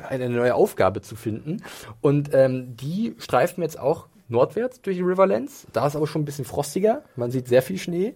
eine 0.10 0.30
neue 0.30 0.56
Aufgabe 0.56 1.02
zu 1.02 1.16
finden. 1.16 1.64
Und 2.02 2.34
ähm, 2.34 2.76
die 2.76 3.16
streifen 3.18 3.64
jetzt 3.64 3.80
auch 3.80 4.08
nordwärts 4.30 4.82
durch 4.82 4.98
die 4.98 5.04
Riverlands. 5.04 5.68
Da 5.74 5.88
ist 5.88 5.96
aber 5.96 6.08
schon 6.08 6.24
ein 6.24 6.26
bisschen 6.26 6.46
frostiger. 6.46 7.04
Man 7.16 7.32
sieht 7.32 7.48
sehr 7.48 7.62
viel 7.62 7.78
Schnee. 7.78 8.16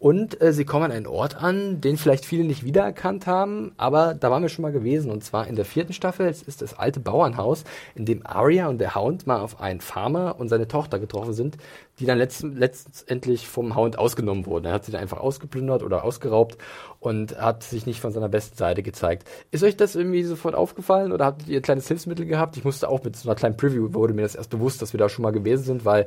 Und 0.00 0.40
äh, 0.40 0.52
sie 0.52 0.64
kommen 0.64 0.84
an 0.84 0.92
einen 0.92 1.08
Ort 1.08 1.42
an, 1.42 1.80
den 1.80 1.96
vielleicht 1.96 2.24
viele 2.24 2.44
nicht 2.44 2.64
wiedererkannt 2.64 3.26
haben, 3.26 3.72
aber 3.78 4.14
da 4.14 4.30
waren 4.30 4.42
wir 4.42 4.48
schon 4.48 4.62
mal 4.62 4.70
gewesen. 4.70 5.10
Und 5.10 5.24
zwar 5.24 5.48
in 5.48 5.56
der 5.56 5.64
vierten 5.64 5.92
Staffel. 5.92 6.28
Es 6.28 6.42
ist 6.42 6.62
das 6.62 6.78
alte 6.78 7.00
Bauernhaus, 7.00 7.64
in 7.96 8.04
dem 8.04 8.24
Arya 8.24 8.68
und 8.68 8.78
der 8.78 8.94
Hound 8.94 9.26
mal 9.26 9.40
auf 9.40 9.60
einen 9.60 9.80
Farmer 9.80 10.36
und 10.38 10.48
seine 10.48 10.68
Tochter 10.68 11.00
getroffen 11.00 11.32
sind, 11.32 11.56
die 11.98 12.06
dann 12.06 12.18
letzten, 12.18 12.56
letztendlich 12.56 13.48
vom 13.48 13.74
Hound 13.74 13.98
ausgenommen 13.98 14.46
wurden. 14.46 14.66
Er 14.66 14.72
hat 14.72 14.84
sie 14.84 14.92
dann 14.92 15.00
einfach 15.00 15.18
ausgeplündert 15.18 15.82
oder 15.82 16.04
ausgeraubt 16.04 16.58
und 17.00 17.38
hat 17.38 17.62
sich 17.62 17.86
nicht 17.86 18.00
von 18.00 18.12
seiner 18.12 18.28
besten 18.28 18.56
Seite 18.56 18.82
gezeigt. 18.82 19.28
Ist 19.50 19.64
euch 19.64 19.76
das 19.76 19.94
irgendwie 19.94 20.22
sofort 20.22 20.54
aufgefallen 20.54 21.12
oder 21.12 21.24
habt 21.24 21.48
ihr 21.48 21.58
ein 21.58 21.62
kleines 21.62 21.88
Hilfsmittel 21.88 22.26
gehabt? 22.26 22.56
Ich 22.56 22.64
musste 22.64 22.88
auch 22.88 23.02
mit 23.02 23.16
so 23.16 23.28
einer 23.28 23.36
kleinen 23.36 23.56
Preview, 23.56 23.92
wurde 23.94 24.14
mir 24.14 24.22
das 24.22 24.34
erst 24.34 24.50
bewusst, 24.50 24.80
dass 24.82 24.92
wir 24.92 24.98
da 24.98 25.08
schon 25.08 25.22
mal 25.22 25.32
gewesen 25.32 25.64
sind, 25.64 25.84
weil 25.84 26.06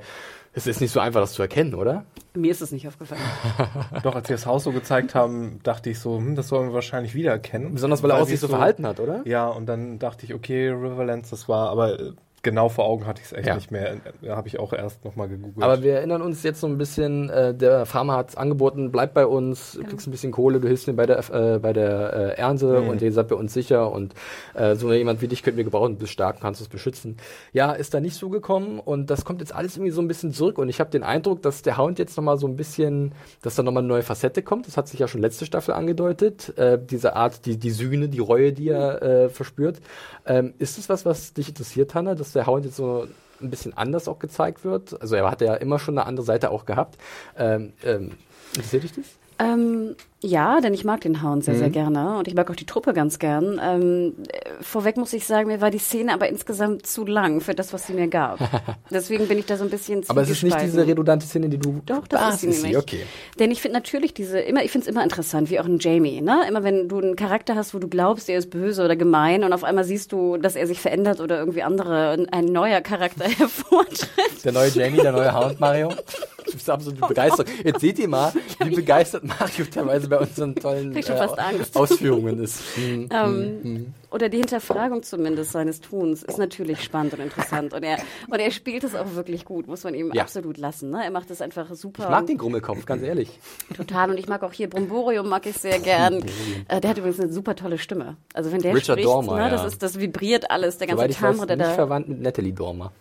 es 0.53 0.67
ist 0.67 0.81
nicht 0.81 0.91
so 0.91 0.99
einfach, 0.99 1.21
das 1.21 1.33
zu 1.33 1.41
erkennen, 1.41 1.75
oder? 1.75 2.03
Mir 2.33 2.51
ist 2.51 2.61
es 2.61 2.71
nicht 2.71 2.87
aufgefallen. 2.87 3.21
Doch, 4.03 4.15
als 4.15 4.27
sie 4.27 4.33
das 4.33 4.45
Haus 4.45 4.65
so 4.65 4.71
gezeigt 4.71 5.15
haben, 5.15 5.59
dachte 5.63 5.89
ich 5.89 5.99
so, 5.99 6.17
hm, 6.17 6.35
das 6.35 6.49
sollen 6.49 6.69
wir 6.69 6.73
wahrscheinlich 6.73 7.13
wiedererkennen. 7.13 7.73
Besonders 7.73 8.03
weil 8.03 8.11
er 8.11 8.17
auch 8.17 8.25
sie 8.25 8.31
sich 8.31 8.41
so 8.41 8.49
verhalten 8.49 8.85
hat, 8.85 8.99
oder? 8.99 9.21
Ja, 9.25 9.47
und 9.47 9.65
dann 9.65 9.97
dachte 9.97 10.25
ich, 10.25 10.33
okay, 10.33 10.69
Riverlands, 10.69 11.29
das 11.29 11.47
war, 11.47 11.69
aber 11.69 11.99
äh, 11.99 12.11
genau 12.43 12.69
vor 12.69 12.85
Augen 12.85 13.05
hatte 13.05 13.21
ich 13.21 13.27
es 13.27 13.33
echt 13.33 13.47
Ja. 13.47 13.55
nicht 13.55 13.71
mehr. 13.71 13.97
Da 14.21 14.35
habe 14.35 14.47
ich 14.47 14.59
auch 14.59 14.73
erst 14.73 15.03
nochmal 15.05 15.27
gegoogelt. 15.29 15.63
Aber 15.63 15.83
wir 15.83 15.93
erinnern 15.95 16.21
uns 16.21 16.43
jetzt 16.43 16.59
so 16.61 16.67
ein 16.67 16.77
bisschen, 16.77 17.29
äh, 17.29 17.53
der 17.53 17.85
Farmer 17.85 18.17
hat 18.17 18.37
angeboten, 18.37 18.91
bleib 18.91 19.13
bei 19.13 19.25
uns, 19.25 19.73
du 19.73 19.83
kriegst 19.83 20.07
ein 20.07 20.11
bisschen 20.11 20.31
Kohle, 20.31 20.59
du 20.59 20.67
hilfst 20.67 20.87
mir 20.87 20.93
bei 20.93 21.05
der, 21.05 21.19
äh, 21.29 21.59
bei 21.59 21.73
der 21.73 22.13
äh, 22.37 22.39
Ernte 22.39 22.81
und 22.81 23.01
ihr 23.01 23.11
seid 23.11 23.27
bei 23.27 23.35
uns 23.35 23.53
sicher 23.53 23.91
und 23.91 24.13
äh, 24.53 24.75
so 24.75 24.91
jemand 24.91 25.21
wie 25.21 25.27
dich 25.27 25.43
könnten 25.43 25.57
wir 25.57 25.63
gebrauchen, 25.63 25.93
du 25.93 25.99
bist 25.99 26.13
stark, 26.13 26.39
kannst 26.41 26.61
uns 26.61 26.69
beschützen. 26.69 27.17
Ja, 27.53 27.71
ist 27.73 27.93
da 27.93 27.99
nicht 27.99 28.15
so 28.15 28.29
gekommen 28.29 28.79
und 28.79 29.09
das 29.09 29.25
kommt 29.25 29.41
jetzt 29.41 29.53
alles 29.53 29.77
irgendwie 29.77 29.91
so 29.91 30.01
ein 30.01 30.07
bisschen 30.07 30.33
zurück 30.33 30.57
und 30.57 30.69
ich 30.69 30.79
habe 30.79 30.89
den 30.89 31.03
Eindruck, 31.03 31.41
dass 31.41 31.61
der 31.61 31.77
Hound 31.77 31.99
jetzt 31.99 32.17
nochmal 32.17 32.37
so 32.37 32.47
ein 32.47 32.55
bisschen, 32.55 33.13
dass 33.41 33.55
da 33.55 33.63
nochmal 33.63 33.81
eine 33.83 33.87
neue 33.89 34.03
Facette 34.03 34.41
kommt, 34.41 34.67
das 34.67 34.77
hat 34.77 34.87
sich 34.87 34.99
ja 34.99 35.07
schon 35.07 35.21
letzte 35.21 35.45
Staffel 35.45 35.73
angedeutet, 35.73 36.57
äh, 36.57 36.79
diese 36.83 37.15
Art, 37.15 37.45
die, 37.45 37.57
die 37.57 37.71
Sühne, 37.71 38.09
die 38.09 38.19
Reue, 38.19 38.53
die 38.53 38.69
er 38.69 39.01
äh, 39.01 39.29
verspürt. 39.29 39.79
Ähm, 40.25 40.53
ist 40.59 40.77
das 40.77 40.89
was, 40.89 41.05
was 41.05 41.33
dich 41.33 41.49
interessiert, 41.49 41.93
Hanna, 41.95 42.15
dass 42.15 42.30
der 42.33 42.47
Hound 42.47 42.65
jetzt 42.65 42.77
so 42.77 43.07
ein 43.41 43.49
bisschen 43.49 43.75
anders 43.75 44.07
auch 44.07 44.19
gezeigt 44.19 44.63
wird. 44.63 44.99
Also 45.01 45.15
er 45.15 45.29
hatte 45.29 45.45
ja 45.45 45.55
immer 45.55 45.79
schon 45.79 45.97
eine 45.97 46.07
andere 46.07 46.25
Seite 46.25 46.51
auch 46.51 46.65
gehabt. 46.65 46.97
Ähm, 47.37 47.73
ähm, 47.83 48.11
interessiert 48.55 48.83
dich 48.83 48.93
das? 48.93 49.05
Ähm, 49.39 49.95
ja, 50.23 50.61
denn 50.61 50.73
ich 50.73 50.83
mag 50.85 51.01
den 51.01 51.23
Hound 51.23 51.43
sehr, 51.43 51.55
sehr 51.55 51.69
Mhm. 51.69 51.71
gerne 51.73 52.17
und 52.17 52.27
ich 52.27 52.35
mag 52.35 52.49
auch 52.51 52.55
die 52.55 52.65
Truppe 52.65 52.93
ganz 52.93 53.17
gern. 53.17 53.59
Ähm, 53.63 54.13
äh, 54.31 54.49
vorweg 54.61 54.97
muss 54.97 55.13
ich 55.13 55.25
sagen, 55.25 55.47
mir 55.47 55.61
war 55.61 55.71
die 55.71 55.79
Szene 55.79 56.13
aber 56.13 56.29
insgesamt 56.29 56.85
zu 56.85 57.05
lang 57.05 57.41
für 57.41 57.55
das, 57.55 57.73
was 57.73 57.87
sie 57.87 57.93
mir 57.93 58.07
gab. 58.07 58.37
Deswegen 58.91 59.27
bin 59.27 59.39
ich 59.39 59.45
da 59.47 59.57
so 59.57 59.63
ein 59.63 59.69
bisschen 59.71 60.03
Aber 60.07 60.21
es 60.21 60.29
ist 60.29 60.43
nicht 60.43 60.61
diese 60.61 60.85
redundante 60.85 61.25
Szene, 61.25 61.49
die 61.49 61.57
du. 61.57 61.81
Doch, 61.85 62.07
das 62.07 62.21
Ah, 62.21 62.29
ist 62.29 62.41
sie 62.41 62.47
nämlich. 62.47 62.77
okay. 62.77 63.03
Denn 63.39 63.49
ich 63.51 63.61
finde 63.61 63.77
natürlich 63.77 64.13
diese, 64.13 64.39
immer, 64.39 64.63
ich 64.63 64.71
finde 64.71 64.87
es 64.87 64.93
immer 64.93 65.03
interessant, 65.03 65.49
wie 65.49 65.59
auch 65.59 65.65
ein 65.65 65.79
Jamie, 65.79 66.21
ne? 66.21 66.41
Immer 66.47 66.63
wenn 66.63 66.87
du 66.87 66.99
einen 66.99 67.15
Charakter 67.15 67.55
hast, 67.55 67.73
wo 67.73 67.79
du 67.79 67.87
glaubst, 67.87 68.29
er 68.29 68.37
ist 68.37 68.49
böse 68.51 68.85
oder 68.85 68.95
gemein 68.95 69.43
und 69.43 69.53
auf 69.53 69.63
einmal 69.63 69.83
siehst 69.85 70.11
du, 70.11 70.37
dass 70.37 70.55
er 70.55 70.67
sich 70.67 70.79
verändert 70.79 71.19
oder 71.19 71.39
irgendwie 71.39 71.63
andere, 71.63 72.27
ein 72.31 72.45
neuer 72.45 72.81
Charakter 72.81 73.25
hervortritt. 73.71 74.43
Der 74.45 74.51
neue 74.51 74.69
Jamie, 74.69 74.97
der 75.01 75.11
neue 75.13 75.33
Hound 75.33 75.59
Mario. 75.59 75.89
Das 76.43 76.55
ist 76.55 76.69
absolute 76.69 76.99
Begeisterung. 77.07 77.45
Jetzt 77.63 77.79
seht 77.79 77.99
ihr 77.99 78.09
mal, 78.09 78.33
wie 78.63 78.75
begeistert 78.75 79.23
Mario 79.23 79.63
teilweise 79.71 80.09
bei 80.11 80.19
unseren 80.19 80.53
tollen 80.55 80.95
Angst. 80.95 81.75
Ausführungen 81.75 82.39
ist. 82.43 82.61
Hm. 82.75 83.09
Ähm, 83.11 83.93
Oder 84.11 84.29
die 84.29 84.37
Hinterfragung 84.37 85.03
zumindest 85.03 85.51
seines 85.51 85.81
Tuns 85.81 86.23
ist 86.23 86.37
natürlich 86.37 86.83
spannend 86.83 87.13
und 87.13 87.19
interessant. 87.19 87.73
Und 87.73 87.83
er, 87.83 87.97
und 88.29 88.39
er 88.39 88.51
spielt 88.51 88.83
es 88.83 88.95
auch 88.95 89.15
wirklich 89.15 89.45
gut, 89.45 89.67
muss 89.67 89.83
man 89.83 89.93
ihm 89.93 90.11
Ja. 90.13 90.23
absolut 90.23 90.57
lassen. 90.57 90.89
Ne? 90.89 91.03
Er 91.03 91.11
macht 91.11 91.31
es 91.31 91.41
einfach 91.41 91.73
super. 91.73 92.03
Ich 92.03 92.09
mag 92.09 92.27
den 92.27 92.37
Grummelkopf, 92.37 92.85
ganz 92.85 93.03
ehrlich. 93.03 93.39
Total. 93.75 94.09
Und 94.11 94.17
ich 94.17 94.27
mag 94.27 94.43
auch 94.43 94.53
hier 94.53 94.69
Bromborium, 94.69 95.27
mag 95.29 95.45
ich 95.45 95.57
sehr 95.57 95.79
gern. 95.79 96.23
Äh, 96.67 96.81
der 96.81 96.89
hat 96.89 96.97
übrigens 96.97 97.19
eine 97.19 97.31
super 97.31 97.55
tolle 97.55 97.77
Stimme. 97.77 98.17
Also 98.33 98.51
wenn 98.51 98.61
der 98.61 98.73
Richard 98.73 98.97
spricht, 98.97 99.07
Dormer, 99.07 99.37
ne, 99.37 99.49
das, 99.49 99.65
ist, 99.65 99.83
das 99.83 99.99
vibriert 99.99 100.49
alles, 100.51 100.77
der 100.77 100.87
ganze 100.87 101.07
Timbre, 101.09 101.47
der 101.47 101.57
nicht 101.57 101.69
da 101.69 101.73
verwandt 101.73 102.09
mit 102.09 102.21
Natalie 102.21 102.53
Dormer. 102.53 102.91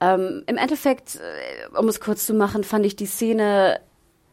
Ähm, 0.00 0.42
Im 0.46 0.56
Endeffekt, 0.56 1.16
äh, 1.16 1.78
um 1.78 1.88
es 1.88 2.00
kurz 2.00 2.26
zu 2.26 2.34
machen, 2.34 2.64
fand 2.64 2.84
ich 2.84 2.96
die 2.96 3.06
Szene 3.06 3.80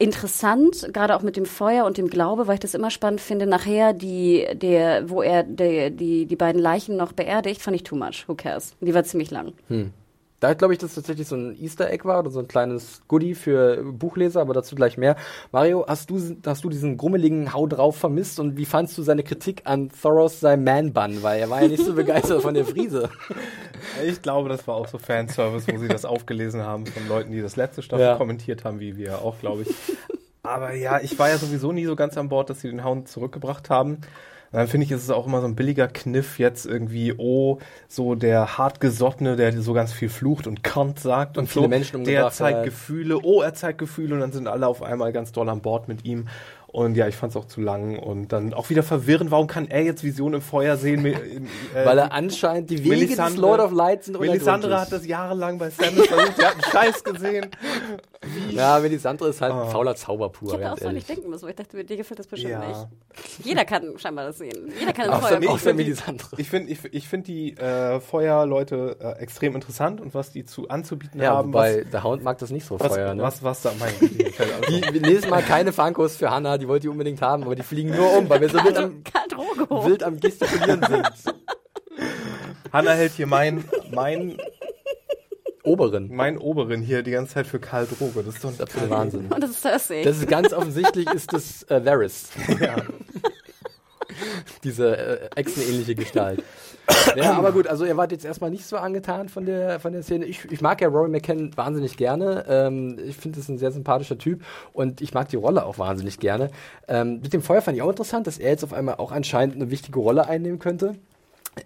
interessant, 0.01 0.89
gerade 0.93 1.15
auch 1.15 1.21
mit 1.21 1.37
dem 1.37 1.45
Feuer 1.45 1.85
und 1.85 1.97
dem 1.97 2.09
Glaube, 2.09 2.47
weil 2.47 2.55
ich 2.55 2.59
das 2.59 2.73
immer 2.73 2.89
spannend 2.89 3.21
finde. 3.21 3.45
Nachher, 3.45 3.93
die, 3.93 4.47
der, 4.53 5.09
wo 5.09 5.21
er 5.21 5.43
der, 5.43 5.89
die, 5.91 6.25
die 6.25 6.35
beiden 6.35 6.61
Leichen 6.61 6.97
noch 6.97 7.13
beerdigt, 7.13 7.61
fand 7.61 7.75
ich 7.75 7.83
too 7.83 7.95
much. 7.95 8.27
Who 8.27 8.35
cares? 8.35 8.75
Die 8.81 8.93
war 8.93 9.03
ziemlich 9.03 9.31
lang. 9.31 9.53
Da 10.41 10.55
glaube 10.55 10.73
ich, 10.73 10.79
dass 10.79 10.95
tatsächlich 10.95 11.27
so 11.27 11.35
ein 11.35 11.55
Easter 11.61 11.89
Egg 11.91 12.03
war 12.03 12.17
oder 12.19 12.31
so 12.31 12.39
ein 12.39 12.47
kleines 12.47 13.03
Goodie 13.07 13.35
für 13.35 13.83
Buchleser, 13.83 14.41
aber 14.41 14.55
dazu 14.55 14.75
gleich 14.75 14.97
mehr. 14.97 15.15
Mario, 15.51 15.85
hast 15.87 16.09
du, 16.09 16.19
hast 16.45 16.63
du 16.63 16.69
diesen 16.69 16.97
grummeligen 16.97 17.53
Hau 17.53 17.67
drauf 17.67 17.95
vermisst 17.97 18.39
und 18.39 18.57
wie 18.57 18.65
fandst 18.65 18.97
du 18.97 19.03
seine 19.03 19.21
Kritik 19.21 19.61
an 19.65 19.89
Thoros 20.01 20.39
sein 20.39 20.63
Man-Bun? 20.63 21.21
Weil 21.21 21.41
er 21.41 21.49
war 21.51 21.61
ja 21.61 21.67
nicht 21.67 21.85
so 21.85 21.93
begeistert 21.93 22.41
von 22.41 22.55
der 22.55 22.65
Friese. 22.65 23.09
Ich 24.05 24.21
glaube, 24.21 24.47
das 24.47 24.67
war 24.67 24.75
auch 24.75 24.87
so 24.87 24.99
Fanservice, 24.99 25.67
wo 25.67 25.77
sie 25.79 25.87
das 25.87 26.05
aufgelesen 26.05 26.61
haben 26.61 26.85
von 26.85 27.07
Leuten, 27.07 27.31
die 27.31 27.41
das 27.41 27.55
letzte 27.55 27.81
Staffel 27.81 28.05
Ja. 28.05 28.15
kommentiert 28.15 28.63
haben, 28.63 28.79
wie 28.79 28.95
wir 28.95 29.23
auch, 29.23 29.39
glaube 29.39 29.63
ich. 29.63 29.69
Aber 30.43 30.73
ja, 30.73 30.99
ich 30.99 31.17
war 31.17 31.29
ja 31.29 31.37
sowieso 31.39 31.71
nie 31.71 31.85
so 31.85 31.95
ganz 31.95 32.15
an 32.17 32.29
Bord, 32.29 32.51
dass 32.51 32.61
sie 32.61 32.69
den 32.69 32.83
Hound 32.85 33.07
zurückgebracht 33.07 33.71
haben. 33.71 34.01
Und 34.51 34.59
dann 34.59 34.67
finde 34.67 34.85
ich, 34.85 34.91
ist 34.91 35.03
es 35.03 35.09
auch 35.09 35.27
immer 35.27 35.39
so 35.39 35.47
ein 35.47 35.55
billiger 35.55 35.87
Kniff 35.87 36.37
jetzt 36.37 36.65
irgendwie, 36.65 37.13
oh, 37.17 37.59
so 37.87 38.15
der 38.15 38.57
hartgesottene, 38.57 39.37
der 39.37 39.53
so 39.61 39.71
ganz 39.71 39.93
viel 39.93 40.09
flucht 40.09 40.45
und 40.45 40.61
Kant 40.61 40.99
sagt 40.99 41.37
und, 41.37 41.47
viele 41.47 41.63
so, 41.63 41.69
Menschen 41.69 42.03
der 42.03 42.15
umgebracht 42.15 42.35
zeigt 42.35 42.57
hat. 42.57 42.65
Gefühle, 42.65 43.19
oh, 43.23 43.41
er 43.41 43.53
zeigt 43.53 43.77
Gefühle 43.77 44.13
und 44.15 44.19
dann 44.19 44.33
sind 44.33 44.47
alle 44.47 44.67
auf 44.67 44.83
einmal 44.83 45.13
ganz 45.13 45.31
doll 45.31 45.47
an 45.47 45.61
Bord 45.61 45.87
mit 45.87 46.03
ihm. 46.03 46.27
Und 46.67 46.95
ja, 46.95 47.07
ich 47.07 47.15
fand 47.15 47.31
es 47.31 47.37
auch 47.37 47.45
zu 47.45 47.59
lang 47.59 47.97
und 47.97 48.29
dann 48.33 48.53
auch 48.53 48.69
wieder 48.69 48.83
verwirrend, 48.83 49.31
warum 49.31 49.47
kann 49.47 49.67
er 49.69 49.83
jetzt 49.83 50.03
Visionen 50.03 50.35
im 50.35 50.41
Feuer 50.41 50.77
sehen? 50.77 51.05
Äh, 51.05 51.15
Weil 51.73 51.97
er 51.97 52.13
anscheinend 52.13 52.69
die 52.69 52.83
Wege 52.83 53.15
des 53.15 53.37
Lord 53.37 53.59
of 53.59 53.71
Light 53.71 54.05
sind 54.05 54.19
Melisandre 54.19 54.79
hat 54.79 54.91
das 54.91 55.05
jahrelang 55.05 55.57
bei 55.57 55.69
Samus 55.69 56.07
versucht, 56.07 56.37
sie 56.37 56.45
hat 56.45 56.53
einen 56.53 56.71
Scheiß 56.71 57.03
gesehen. 57.03 57.47
Ja, 58.51 58.77
Melisandre 58.79 59.29
ist 59.29 59.41
halt 59.41 59.51
ein 59.53 59.61
Oh. 59.63 59.69
fauler 59.71 59.95
Zauber 59.95 60.29
pur, 60.29 60.49
Ich 60.49 60.63
habe 60.63 60.73
auch 60.73 60.77
so 60.77 60.91
nicht 60.91 61.09
denken 61.09 61.29
müssen, 61.29 61.41
weil 61.43 61.49
ich 61.51 61.55
dachte, 61.55 61.83
dir 61.83 61.97
gefällt 61.97 62.19
das 62.19 62.27
bestimmt 62.27 62.51
Ja. 62.51 62.59
nicht. 62.67 62.87
Jeder 63.43 63.65
kann 63.65 63.97
scheinbar 63.97 64.25
das 64.27 64.37
sehen. 64.37 64.71
Jeder 64.79 64.93
kann 64.93 65.09
Außer- 65.09 65.39
Feuer 65.39 65.49
außer 65.49 65.73
Melisandre. 65.73 66.35
Ich 66.37 66.47
finde 66.49 66.71
ich, 66.71 66.79
ich 66.93 67.07
find 67.07 67.27
die 67.27 67.57
äh, 67.57 67.99
Feuerleute 67.99 68.97
äh, 68.99 69.21
extrem 69.21 69.55
interessant 69.55 70.01
und 70.01 70.13
was 70.13 70.31
die 70.31 70.45
zu 70.45 70.69
anzubieten 70.69 71.19
Ja, 71.19 71.31
haben. 71.35 71.47
wobei 71.51 71.83
der 71.83 72.03
Hound 72.03 72.23
mag 72.23 72.37
das 72.37 72.51
nicht 72.51 72.65
so, 72.65 72.79
was, 72.79 72.89
Feuer, 72.93 73.07
was, 73.09 73.15
ne? 73.15 73.23
was, 73.23 73.43
was 73.43 73.61
da 73.63 73.71
mein. 73.79 73.93
Die, 74.69 74.99
nächstes 74.99 75.29
Mal 75.29 75.41
keine 75.41 75.73
Funkos 75.73 76.15
für 76.17 76.29
Hannah, 76.29 76.59
die 76.59 76.67
wollte 76.67 76.83
die 76.83 76.89
unbedingt 76.89 77.21
haben, 77.23 77.41
aber 77.43 77.55
die 77.55 77.63
fliegen 77.63 77.95
nur 77.95 78.17
um, 78.17 78.29
weil 78.29 78.39
wir 78.41 78.49
so 78.49 78.63
wild 78.63 78.77
am, 78.77 79.03
wild 79.85 80.03
am 80.03 80.19
Gestikulieren 80.19 80.83
sind. 80.87 81.09
Hanna 82.71 82.91
hält 82.91 83.13
hier 83.13 83.27
mein, 83.27 83.65
mein, 83.91 84.37
Oberen. 85.63 86.09
mein 86.13 86.37
Oberen 86.37 86.81
hier 86.81 87.03
die 87.03 87.11
ganze 87.11 87.33
Zeit 87.33 87.47
für 87.47 87.59
Karl 87.59 87.87
Droge. 87.87 88.23
Das 88.23 88.35
ist 88.35 88.43
doch 88.43 88.49
Das 88.49 88.59
ist 88.59 88.61
absolut 88.61 88.89
Wahnsinn. 88.89 89.27
Und 89.27 89.43
das 89.43 89.51
ist 89.51 89.61
Cersei. 89.61 90.03
Das 90.03 90.17
ist 90.17 90.27
ganz 90.27 90.53
offensichtlich, 90.53 91.07
ist 91.13 91.31
das 91.33 91.63
äh, 91.63 91.83
Varys. 91.85 92.29
Ja. 92.59 92.77
Diese 94.63 94.97
äh, 94.97 95.29
echsenähnliche 95.35 95.95
Gestalt. 95.95 96.43
Ja, 97.15 97.33
aber 97.33 97.51
gut, 97.51 97.67
also 97.67 97.85
ihr 97.85 97.95
wart 97.95 98.11
jetzt 98.11 98.25
erstmal 98.25 98.49
nicht 98.49 98.65
so 98.65 98.77
angetan 98.77 99.29
von 99.29 99.45
der, 99.45 99.79
von 99.79 99.93
der 99.93 100.03
Szene. 100.03 100.25
Ich, 100.25 100.51
ich 100.51 100.61
mag 100.61 100.81
ja 100.81 100.87
Rory 100.89 101.09
McKen 101.09 101.55
wahnsinnig 101.55 101.97
gerne. 101.97 102.45
Ähm, 102.47 102.97
ich 103.05 103.15
finde, 103.15 103.37
das 103.37 103.45
ist 103.45 103.49
ein 103.49 103.57
sehr 103.57 103.71
sympathischer 103.71 104.17
Typ 104.17 104.43
und 104.73 105.01
ich 105.01 105.13
mag 105.13 105.29
die 105.29 105.37
Rolle 105.37 105.65
auch 105.65 105.77
wahnsinnig 105.77 106.19
gerne. 106.19 106.49
Ähm, 106.87 107.21
mit 107.21 107.33
dem 107.33 107.41
Feuer 107.41 107.61
fand 107.61 107.77
ich 107.77 107.83
auch 107.83 107.89
interessant, 107.89 108.27
dass 108.27 108.37
er 108.37 108.51
jetzt 108.51 108.63
auf 108.63 108.73
einmal 108.73 108.95
auch 108.95 109.11
anscheinend 109.11 109.55
eine 109.55 109.71
wichtige 109.71 109.99
Rolle 109.99 110.27
einnehmen 110.27 110.59
könnte 110.59 110.95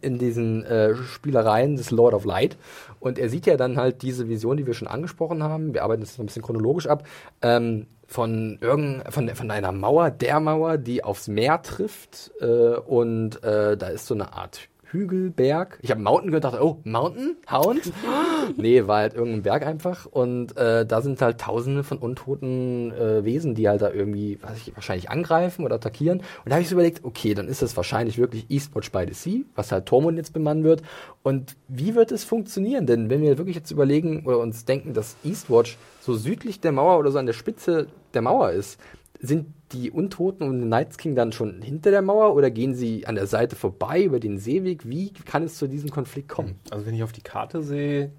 in 0.01 0.17
diesen 0.17 0.63
äh, 0.65 0.95
Spielereien 0.95 1.75
des 1.75 1.91
Lord 1.91 2.13
of 2.13 2.25
Light. 2.25 2.57
Und 2.99 3.19
er 3.19 3.29
sieht 3.29 3.45
ja 3.45 3.57
dann 3.57 3.77
halt 3.77 4.01
diese 4.01 4.27
Vision, 4.27 4.57
die 4.57 4.65
wir 4.65 4.73
schon 4.73 4.87
angesprochen 4.87 5.43
haben. 5.43 5.73
Wir 5.73 5.83
arbeiten 5.83 6.01
das 6.01 6.19
ein 6.19 6.25
bisschen 6.25 6.41
chronologisch 6.41 6.87
ab. 6.87 7.03
Ähm, 7.41 7.87
von, 8.07 8.57
irgend, 8.61 9.03
von, 9.11 9.29
von 9.29 9.51
einer 9.51 9.71
Mauer, 9.71 10.11
der 10.11 10.39
Mauer, 10.39 10.77
die 10.77 11.03
aufs 11.03 11.27
Meer 11.27 11.61
trifft. 11.61 12.31
Äh, 12.39 12.45
und 12.45 13.43
äh, 13.43 13.77
da 13.77 13.87
ist 13.87 14.07
so 14.07 14.13
eine 14.13 14.33
Art 14.33 14.69
Hügelberg. 14.91 15.79
Ich 15.81 15.91
habe 15.91 16.01
Mountain 16.01 16.29
gehört, 16.29 16.43
dachte, 16.43 16.63
oh, 16.63 16.79
Mountain? 16.83 17.37
Hound? 17.51 17.91
nee, 18.57 18.85
war 18.87 18.99
halt 18.99 19.13
irgendein 19.13 19.43
Berg 19.43 19.65
einfach. 19.65 20.05
Und 20.05 20.55
äh, 20.57 20.85
da 20.85 21.01
sind 21.01 21.21
halt 21.21 21.39
tausende 21.39 21.83
von 21.83 21.97
untoten 21.97 22.91
äh, 22.91 23.23
Wesen, 23.23 23.55
die 23.55 23.67
halt 23.67 23.81
da 23.81 23.91
irgendwie, 23.91 24.39
weiß 24.41 24.57
ich, 24.57 24.75
wahrscheinlich 24.75 25.09
angreifen 25.09 25.65
oder 25.65 25.75
attackieren. 25.75 26.19
Und 26.19 26.49
da 26.49 26.53
habe 26.53 26.61
ich 26.61 26.69
so 26.69 26.75
überlegt, 26.75 27.03
okay, 27.03 27.33
dann 27.33 27.47
ist 27.47 27.61
das 27.61 27.75
wahrscheinlich 27.75 28.17
wirklich 28.17 28.49
Eastwatch 28.49 28.91
by 28.91 29.05
the 29.07 29.13
Sea, 29.13 29.41
was 29.55 29.71
halt 29.71 29.85
Tormund 29.85 30.17
jetzt 30.17 30.33
bemannt 30.33 30.63
wird. 30.63 30.81
Und 31.23 31.55
wie 31.67 31.95
wird 31.95 32.11
es 32.11 32.23
funktionieren? 32.23 32.85
Denn 32.85 33.09
wenn 33.09 33.21
wir 33.21 33.37
wirklich 33.37 33.55
jetzt 33.55 33.71
überlegen 33.71 34.25
oder 34.25 34.39
uns 34.39 34.65
denken, 34.65 34.93
dass 34.93 35.15
Eastwatch 35.23 35.77
so 36.01 36.13
südlich 36.13 36.59
der 36.59 36.71
Mauer 36.71 36.99
oder 36.99 37.11
so 37.11 37.17
an 37.17 37.25
der 37.25 37.33
Spitze 37.33 37.87
der 38.13 38.21
Mauer 38.21 38.51
ist, 38.51 38.79
sind 39.19 39.47
die 39.71 39.91
Untoten 39.91 40.47
und 40.47 40.59
der 40.59 40.67
Night's 40.67 40.97
King 40.97 41.15
dann 41.15 41.31
schon 41.31 41.61
hinter 41.61 41.91
der 41.91 42.01
Mauer 42.01 42.35
oder 42.35 42.51
gehen 42.51 42.75
sie 42.75 43.05
an 43.07 43.15
der 43.15 43.27
Seite 43.27 43.55
vorbei 43.55 44.03
über 44.03 44.19
den 44.19 44.37
Seeweg? 44.37 44.87
Wie 44.87 45.11
kann 45.11 45.43
es 45.43 45.57
zu 45.57 45.67
diesem 45.67 45.89
Konflikt 45.89 46.29
kommen? 46.29 46.59
Also 46.71 46.85
wenn 46.85 46.93
ich 46.93 47.03
auf 47.03 47.11
die 47.11 47.21
Karte 47.21 47.61
sehe, 47.63 48.11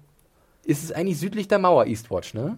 Ist 0.65 0.83
es 0.83 0.91
eigentlich 0.91 1.17
südlich 1.19 1.47
der 1.47 1.59
Mauer 1.59 1.85
Eastwatch, 1.85 2.33
ne? 2.33 2.57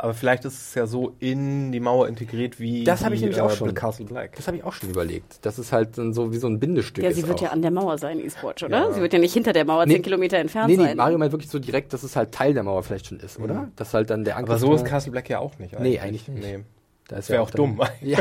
aber 0.00 0.14
vielleicht 0.14 0.44
ist 0.44 0.54
es 0.54 0.74
ja 0.74 0.86
so 0.86 1.14
in 1.18 1.72
die 1.72 1.80
Mauer 1.80 2.06
integriert 2.08 2.58
wie 2.60 2.84
Das 2.84 3.04
habe 3.04 3.14
ich 3.16 3.20
die, 3.20 3.26
nämlich 3.26 3.40
auch 3.42 3.50
äh, 3.50 3.56
schon. 3.56 3.74
Castle 3.74 4.06
Black. 4.06 4.36
Das 4.36 4.46
habe 4.46 4.56
ich 4.56 4.62
auch 4.64 4.72
schon 4.72 4.90
überlegt. 4.90 5.44
Das 5.44 5.58
ist 5.58 5.72
halt 5.72 5.98
dann 5.98 6.14
so 6.14 6.32
wie 6.32 6.36
so 6.38 6.46
ein 6.46 6.60
Bindestück. 6.60 7.02
ja, 7.02 7.10
ist 7.10 7.16
sie 7.16 7.26
wird 7.26 7.38
auch. 7.38 7.42
ja 7.42 7.48
an 7.50 7.62
der 7.62 7.72
Mauer 7.72 7.98
sein, 7.98 8.20
Eastwatch, 8.20 8.62
oder? 8.62 8.78
Ja. 8.86 8.92
Sie 8.92 9.00
wird 9.00 9.12
ja 9.12 9.18
nicht 9.18 9.34
hinter 9.34 9.52
der 9.52 9.64
Mauer 9.64 9.86
Nee. 9.86 9.94
zehn 9.94 10.02
Kilometer 10.02 10.38
entfernt 10.38 10.68
Nee, 10.70 10.76
nee, 10.76 10.84
sein. 10.84 10.96
Mario 10.96 11.18
meint 11.18 11.32
wirklich 11.32 11.50
so 11.50 11.58
direkt, 11.58 11.92
dass 11.92 12.04
es 12.04 12.14
halt 12.16 12.30
Teil 12.32 12.54
der 12.54 12.62
Mauer 12.62 12.82
vielleicht 12.84 13.06
schon 13.06 13.18
ist, 13.20 13.38
oder? 13.40 13.68
Dass 13.76 13.92
halt 13.92 14.08
dann 14.10 14.24
der 14.24 14.36
Angriff. 14.36 14.50
Aber 14.52 14.58
so 14.60 14.72
ist 14.72 14.84
Castle 14.84 15.10
Black 15.12 15.28
ja 15.28 15.40
auch 15.40 15.58
nicht. 15.58 15.78
Nee, 15.78 15.98
eigentlich 15.98 16.28
nicht. 16.28 16.42
Nee. 16.42 16.60
Das 17.08 17.28
wäre 17.28 17.38
ja 17.40 17.42
auch 17.46 17.50
dumm. 17.50 17.80
Ja, 18.00 18.18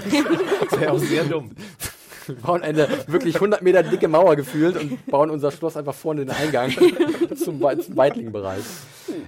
Das 0.69 0.79
wäre 0.79 0.91
auch 0.93 0.97
sehr 0.99 1.23
dumm. 1.25 1.51
wir 2.25 2.35
bauen 2.35 2.61
eine 2.61 2.87
wirklich 3.07 3.35
100 3.35 3.61
Meter 3.61 3.83
dicke 3.83 4.07
Mauer 4.07 4.35
gefühlt 4.35 4.75
und 4.77 5.05
bauen 5.07 5.29
unser 5.29 5.51
Schloss 5.51 5.77
einfach 5.77 5.93
vorne 5.93 6.21
in 6.23 6.27
den 6.27 6.35
Eingang 6.35 6.71
zum, 7.35 7.61
Wei- 7.61 7.75
zum 7.75 7.95
Weitling-Bereich. 7.95 8.63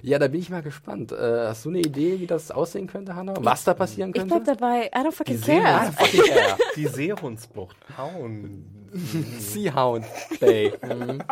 Ja, 0.02 0.18
da 0.18 0.28
bin 0.28 0.40
ich 0.40 0.50
mal 0.50 0.62
gespannt. 0.62 1.12
Äh, 1.12 1.46
hast 1.48 1.64
du 1.64 1.70
eine 1.70 1.80
Idee, 1.80 2.20
wie 2.20 2.26
das 2.26 2.50
aussehen 2.50 2.86
könnte, 2.86 3.14
Hannah? 3.14 3.34
Was 3.40 3.64
da 3.64 3.72
passieren 3.74 4.10
ich 4.14 4.20
könnte? 4.20 4.40
bleib 4.40 4.58
dabei. 4.58 4.86
I 4.94 4.98
don't 5.06 5.10
Die, 5.10 5.16
fucking 5.16 5.40
care. 5.40 5.92
Fucking 5.98 6.22
care. 6.24 6.56
die 6.76 6.86
Seehundsbucht. 6.86 7.76
Hauen. 7.96 8.64
Seahound 9.38 10.04
Bay. 10.40 10.72
Mhm. 10.82 11.22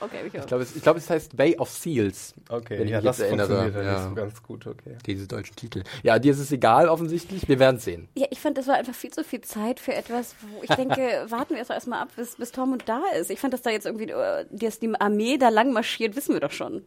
Okay, 0.00 0.16
ich 0.26 0.34
Ich 0.34 0.46
glaube, 0.46 0.62
es, 0.62 0.76
ich 0.76 0.82
glaub, 0.82 0.96
es 0.96 1.08
heißt 1.08 1.36
Bay 1.36 1.56
of 1.56 1.70
Seals. 1.70 2.34
Okay, 2.48 2.78
Wenn 2.78 2.86
ich 2.86 2.90
ja, 2.90 2.98
mich 2.98 3.06
das 3.06 3.20
erinnere, 3.20 3.62
funktioniert 3.62 3.84
ja 3.84 4.08
ganz 4.10 4.42
gut, 4.42 4.66
okay. 4.66 4.96
Diese 5.06 5.26
deutschen 5.26 5.56
Titel. 5.56 5.82
Ja, 6.02 6.18
dir 6.18 6.32
ist 6.32 6.38
es 6.38 6.50
egal, 6.52 6.88
offensichtlich. 6.88 7.48
Wir 7.48 7.58
werden 7.58 7.78
sehen. 7.78 8.08
Ja, 8.16 8.26
ich 8.30 8.40
fand, 8.40 8.58
das 8.58 8.66
war 8.66 8.74
einfach 8.74 8.94
viel 8.94 9.10
zu 9.10 9.24
viel 9.24 9.40
Zeit 9.42 9.80
für 9.80 9.94
etwas, 9.94 10.34
wo 10.40 10.62
ich 10.62 10.70
denke, 10.70 11.26
warten 11.28 11.54
wir 11.54 11.58
erst 11.58 11.86
mal 11.86 12.02
ab, 12.02 12.08
bis, 12.16 12.36
bis 12.36 12.52
Tormund 12.52 12.84
da 12.86 13.02
ist. 13.18 13.30
Ich 13.30 13.40
fand, 13.40 13.54
dass 13.54 13.62
da 13.62 13.70
jetzt 13.70 13.86
irgendwie, 13.86 14.10
äh, 14.10 14.44
dass 14.50 14.78
die 14.78 14.92
Armee 14.98 15.38
da 15.38 15.48
lang 15.48 15.72
marschiert, 15.72 16.16
wissen 16.16 16.34
wir 16.34 16.40
doch 16.40 16.52
schon. 16.52 16.82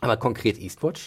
Aber 0.00 0.16
konkret 0.16 0.58
Eastwatch? 0.58 1.06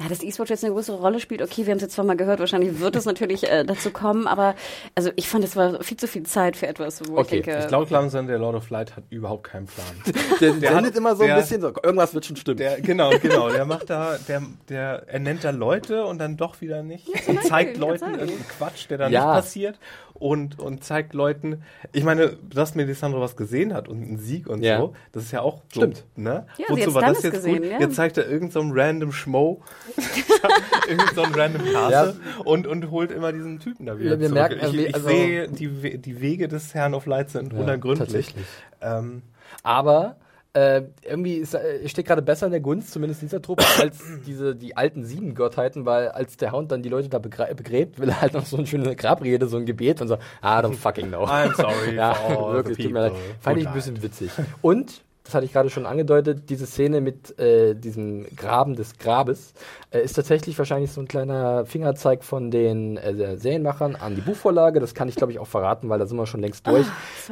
Ja, 0.00 0.08
dass 0.08 0.24
Eastwatch 0.24 0.50
jetzt 0.50 0.64
eine 0.64 0.72
größere 0.74 0.96
Rolle 0.96 1.20
spielt, 1.20 1.40
okay, 1.40 1.66
wir 1.66 1.70
haben 1.70 1.76
es 1.76 1.82
jetzt 1.82 1.94
zwar 1.94 2.04
mal 2.04 2.16
gehört, 2.16 2.40
wahrscheinlich 2.40 2.80
wird 2.80 2.96
es 2.96 3.04
natürlich 3.04 3.48
äh, 3.48 3.64
dazu 3.64 3.90
kommen, 3.92 4.26
aber 4.26 4.56
also 4.96 5.10
ich 5.14 5.28
fand, 5.28 5.44
es 5.44 5.54
war 5.54 5.80
viel 5.84 5.96
zu 5.96 6.08
viel 6.08 6.24
Zeit 6.24 6.56
für 6.56 6.66
etwas, 6.66 7.00
wo 7.08 7.16
Okay, 7.18 7.36
ich 7.38 7.44
denke, 7.44 7.60
Ich 7.60 7.68
glaube, 7.68 7.92
Lamsan, 7.94 8.26
der 8.26 8.38
Lord 8.40 8.56
of 8.56 8.70
Light, 8.70 8.96
hat 8.96 9.04
überhaupt 9.10 9.44
keinen 9.44 9.66
Plan. 9.66 9.86
Der, 10.40 10.52
der 10.54 10.70
hat- 10.70 10.76
sendet 10.78 10.96
immer 10.96 11.14
so 11.14 11.22
ein 11.22 11.28
der- 11.28 11.36
bisschen 11.36 11.60
so, 11.60 11.68
irgendwas 11.80 12.12
wird 12.12 12.26
schon 12.26 12.34
stimmen. 12.34 12.56
Der, 12.56 12.80
genau, 12.80 13.10
genau. 13.22 13.50
Der 13.50 13.64
macht 13.66 13.88
da, 13.88 14.18
der, 14.26 14.42
der, 14.68 15.04
er 15.06 15.18
nennt 15.20 15.44
da 15.44 15.50
Leute 15.50 16.04
und 16.06 16.18
dann 16.18 16.36
doch 16.36 16.60
wieder 16.60 16.82
nicht. 16.82 17.06
und 17.28 17.44
zeigt 17.44 17.76
Leuten 17.76 18.10
irgendeinen 18.14 18.48
Quatsch, 18.48 18.90
der 18.90 18.98
dann 18.98 19.12
Ja. 19.12 19.26
nicht 19.26 19.42
passiert. 19.44 19.78
Und, 20.16 20.60
und 20.60 20.84
zeigt 20.84 21.12
Leuten, 21.12 21.62
ich 21.92 22.04
meine, 22.04 22.36
dass 22.48 22.76
Melisandre 22.76 23.20
was 23.20 23.36
gesehen 23.36 23.74
hat 23.74 23.88
und 23.88 24.00
einen 24.00 24.16
Sieg 24.16 24.46
und 24.48 24.62
Ja. 24.62 24.78
so, 24.78 24.94
das 25.10 25.24
ist 25.24 25.32
ja 25.32 25.40
auch 25.42 25.62
so, 25.72 25.80
Stimmt. 25.80 26.04
Ne? 26.14 26.46
Ja, 26.56 26.66
Wozu 26.68 26.94
war 26.94 27.02
das 27.02 27.22
jetzt 27.24 27.32
gesehen, 27.34 27.62
gut? 27.62 27.70
ja. 27.72 27.80
Jetzt 27.80 27.96
zeigt 27.96 28.16
er 28.16 28.28
irgendeinen 28.28 28.68
so 28.70 28.74
random 28.80 29.12
Schmo, 29.12 29.60
irgendeinen 30.88 31.14
so 31.16 31.22
random 31.22 31.62
Castle 31.72 32.16
und, 32.44 32.66
und 32.68 32.90
holt 32.92 33.10
immer 33.10 33.32
diesen 33.32 33.58
Typen 33.58 33.86
da 33.86 33.98
wieder 33.98 34.12
Ja, 34.12 34.20
wir 34.20 34.28
zurück. 34.28 34.34
merken, 34.50 34.66
ich, 34.66 34.72
wir- 34.72 34.88
ich 34.88 34.94
also- 34.94 35.08
sehe, 35.08 35.48
die, 35.48 35.98
die 35.98 36.20
Wege 36.20 36.46
des 36.48 36.74
Herrn 36.74 36.94
of 36.94 37.06
Light 37.06 37.30
sind 37.30 37.52
Ja, 37.52 37.58
unergründlich. 37.58 38.06
tatsächlich. 38.08 38.46
Ähm, 38.80 39.22
Aber 39.64 40.16
Äh, 40.54 40.82
irgendwie 41.02 41.34
ist, 41.34 41.54
äh, 41.54 41.88
steht 41.88 42.06
gerade 42.06 42.22
besser 42.22 42.46
in 42.46 42.52
der 42.52 42.60
Gunst, 42.60 42.92
zumindest 42.92 43.22
in 43.22 43.28
dieser 43.28 43.42
Truppe, 43.42 43.64
als 43.80 43.98
diese 44.24 44.54
die 44.54 44.76
alten 44.76 45.04
sieben 45.04 45.34
Gottheiten, 45.34 45.84
weil 45.84 46.08
als 46.08 46.36
der 46.36 46.52
Hound 46.52 46.70
dann 46.70 46.80
die 46.80 46.88
Leute 46.88 47.08
da 47.08 47.18
begräbt, 47.18 47.98
will 47.98 48.08
er 48.08 48.20
halt 48.20 48.34
noch 48.34 48.46
so 48.46 48.56
eine 48.56 48.66
schöne 48.66 48.94
Grabrede, 48.94 49.48
so 49.48 49.56
ein 49.56 49.66
Gebet 49.66 50.00
und 50.00 50.06
so, 50.06 50.14
I 50.14 50.60
don't 50.62 50.74
fucking 50.74 51.08
know. 51.08 51.24
I'm 51.24 51.56
sorry 51.56 51.94
ja, 51.96 52.16
wirklich, 52.52 52.78
tut 52.78 52.92
mir 52.92 53.00
leid. 53.00 53.12
Fand 53.40 53.58
ich 53.58 53.66
ein 53.66 53.74
bisschen 53.74 54.00
witzig. 54.00 54.30
Und, 54.62 55.02
das 55.24 55.34
hatte 55.34 55.46
ich 55.46 55.52
gerade 55.52 55.70
schon 55.70 55.86
angedeutet, 55.86 56.50
diese 56.50 56.66
Szene 56.66 57.00
mit 57.00 57.38
äh, 57.38 57.74
diesem 57.74 58.26
Graben 58.36 58.76
des 58.76 58.98
Grabes 58.98 59.54
äh, 59.90 60.02
ist 60.02 60.12
tatsächlich 60.12 60.58
wahrscheinlich 60.58 60.92
so 60.92 61.00
ein 61.00 61.08
kleiner 61.08 61.64
Fingerzeig 61.64 62.22
von 62.22 62.50
den 62.50 62.98
äh, 62.98 63.38
Serienmachern 63.38 63.96
an 63.96 64.14
die 64.14 64.20
Buchvorlage. 64.20 64.80
Das 64.80 64.94
kann 64.94 65.08
ich, 65.08 65.16
glaube 65.16 65.32
ich, 65.32 65.38
auch 65.38 65.46
verraten, 65.46 65.88
weil 65.88 65.98
da 65.98 66.06
sind 66.06 66.18
wir 66.18 66.26
schon 66.26 66.42
längst 66.42 66.66
durch. 66.66 66.86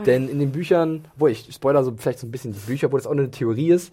Denn 0.07 0.29
in 0.29 0.39
den 0.39 0.53
Büchern, 0.53 1.05
wo 1.17 1.27
ich 1.27 1.53
spoiler 1.53 1.85
so 1.85 1.93
vielleicht 1.97 2.19
so 2.19 2.27
ein 2.27 2.31
bisschen 2.31 2.53
die 2.53 2.61
Bücher, 2.61 2.91
wo 2.91 2.97
das 2.97 3.07
auch 3.07 3.15
nur 3.15 3.25
eine 3.25 3.31
Theorie 3.31 3.71
ist, 3.71 3.93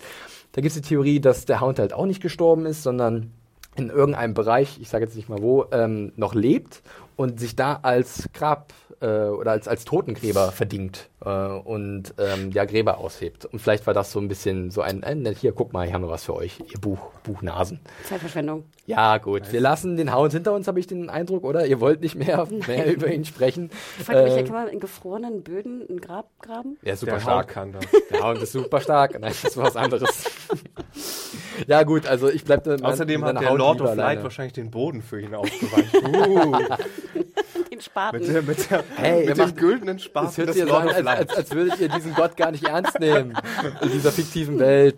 da 0.54 0.62
gibt 0.62 0.74
es 0.74 0.82
die 0.82 0.88
Theorie, 0.88 1.20
dass 1.20 1.44
der 1.44 1.60
Hound 1.60 1.78
halt 1.78 1.92
auch 1.92 2.06
nicht 2.06 2.22
gestorben 2.22 2.66
ist, 2.66 2.84
sondern 2.84 3.32
in 3.76 3.90
irgendeinem 3.90 4.34
Bereich, 4.34 4.80
ich 4.82 4.90
sage 4.90 5.06
jetzt 5.06 5.16
nicht 5.16 5.30
mal 5.30 5.42
wo, 5.42 5.66
ähm, 5.72 6.14
noch 6.16 6.34
lebt 6.34 6.82
und 7.20 7.38
sich 7.38 7.54
da 7.54 7.80
als 7.82 8.30
Grab 8.34 8.72
äh, 9.02 9.06
oder 9.28 9.52
als, 9.52 9.68
als 9.68 9.84
Totengräber 9.84 10.54
verdingt 10.54 11.10
äh, 11.26 11.30
und 11.30 12.14
ähm, 12.18 12.52
ja 12.52 12.64
Gräber 12.64 12.98
aushebt. 12.98 13.44
Und 13.44 13.60
vielleicht 13.60 13.86
war 13.88 13.94
das 13.94 14.14
so 14.14 14.22
ein 14.22 14.30
bisschen 14.30 14.72
so 14.72 14.80
ein, 14.82 15.04
ein 15.04 15.26
hier, 15.38 15.52
guck 15.52 15.74
mal, 15.74 15.86
hier 15.86 15.96
haben 15.96 16.04
wir 16.04 16.10
was 16.10 16.24
für 16.24 16.34
euch, 16.34 16.62
ihr 16.74 16.80
Buch, 16.80 16.98
Buchnasen. 17.24 17.82
Zeitverschwendung. 18.08 18.64
Ja, 18.86 19.18
gut, 19.18 19.52
wir 19.52 19.60
lassen 19.60 19.98
den 19.98 20.16
Hound 20.16 20.32
hinter 20.32 20.54
uns, 20.54 20.70
habe 20.70 20.80
ich 20.80 20.88
den 20.88 21.10
Eindruck, 21.10 21.44
oder? 21.44 21.66
Ihr 21.66 21.82
wollt 21.82 22.00
nicht 22.00 22.16
mehr, 22.16 22.48
mehr 22.68 22.90
über 22.94 23.12
ihn 23.12 23.26
sprechen. 23.26 23.70
Ich 24.00 24.06
frage 24.06 24.24
mich, 24.24 24.38
Äh, 24.38 24.44
kann 24.46 24.54
man 24.54 24.68
in 24.70 24.80
gefrorenen 24.80 25.44
Böden 25.44 25.86
ein 25.90 26.00
Grab 26.00 26.30
graben? 26.42 26.78
ist 26.84 27.02
super 27.02 27.12
Der 27.16 27.20
stark. 27.20 27.36
Hound 27.36 27.48
kann 27.50 27.72
das. 27.74 27.86
Der 28.12 28.24
Hound 28.24 28.42
ist 28.42 28.54
super 28.54 28.80
stark. 28.80 29.12
Nein, 29.20 29.24
das 29.24 29.44
ist 29.44 29.58
was 29.58 29.76
anderes. 29.76 30.24
ja, 31.68 31.84
gut, 31.84 32.08
also 32.08 32.30
ich 32.30 32.44
bleibe 32.44 32.78
Außerdem 32.82 33.24
hat 33.26 33.40
der 33.42 33.54
Lord 33.54 33.82
of 33.82 33.96
Light 33.96 34.24
wahrscheinlich 34.24 34.54
den 34.54 34.72
Boden 34.72 35.02
für 35.02 35.20
ihn 35.22 35.34
aufgeweicht. 35.36 35.94
uh, 35.96 36.56
Den 37.72 37.82
Spaten. 37.82 38.20
mit 38.20 38.28
der, 38.28 38.42
mit 38.42 38.72
der, 38.72 38.84
Hey, 38.96 39.26
mit 39.28 39.38
macht- 39.38 39.52
dem 39.52 39.56
güldenen 39.58 39.98
Es 39.98 40.04
Spaß 40.04 40.38
hört 40.38 40.54
sich 40.54 40.64
so 40.64 40.74
an, 40.74 40.90
als, 40.90 41.06
als, 41.06 41.36
als 41.38 41.52
würdet 41.52 41.80
ihr 41.80 41.90
diesen 41.90 42.14
Gott 42.16 42.36
gar 42.36 42.52
nicht 42.52 42.64
ernst 42.68 43.00
nehmen. 43.00 43.34
In 43.82 43.92
dieser 43.92 44.12
fiktiven 44.12 44.58
Welt. 44.60 44.98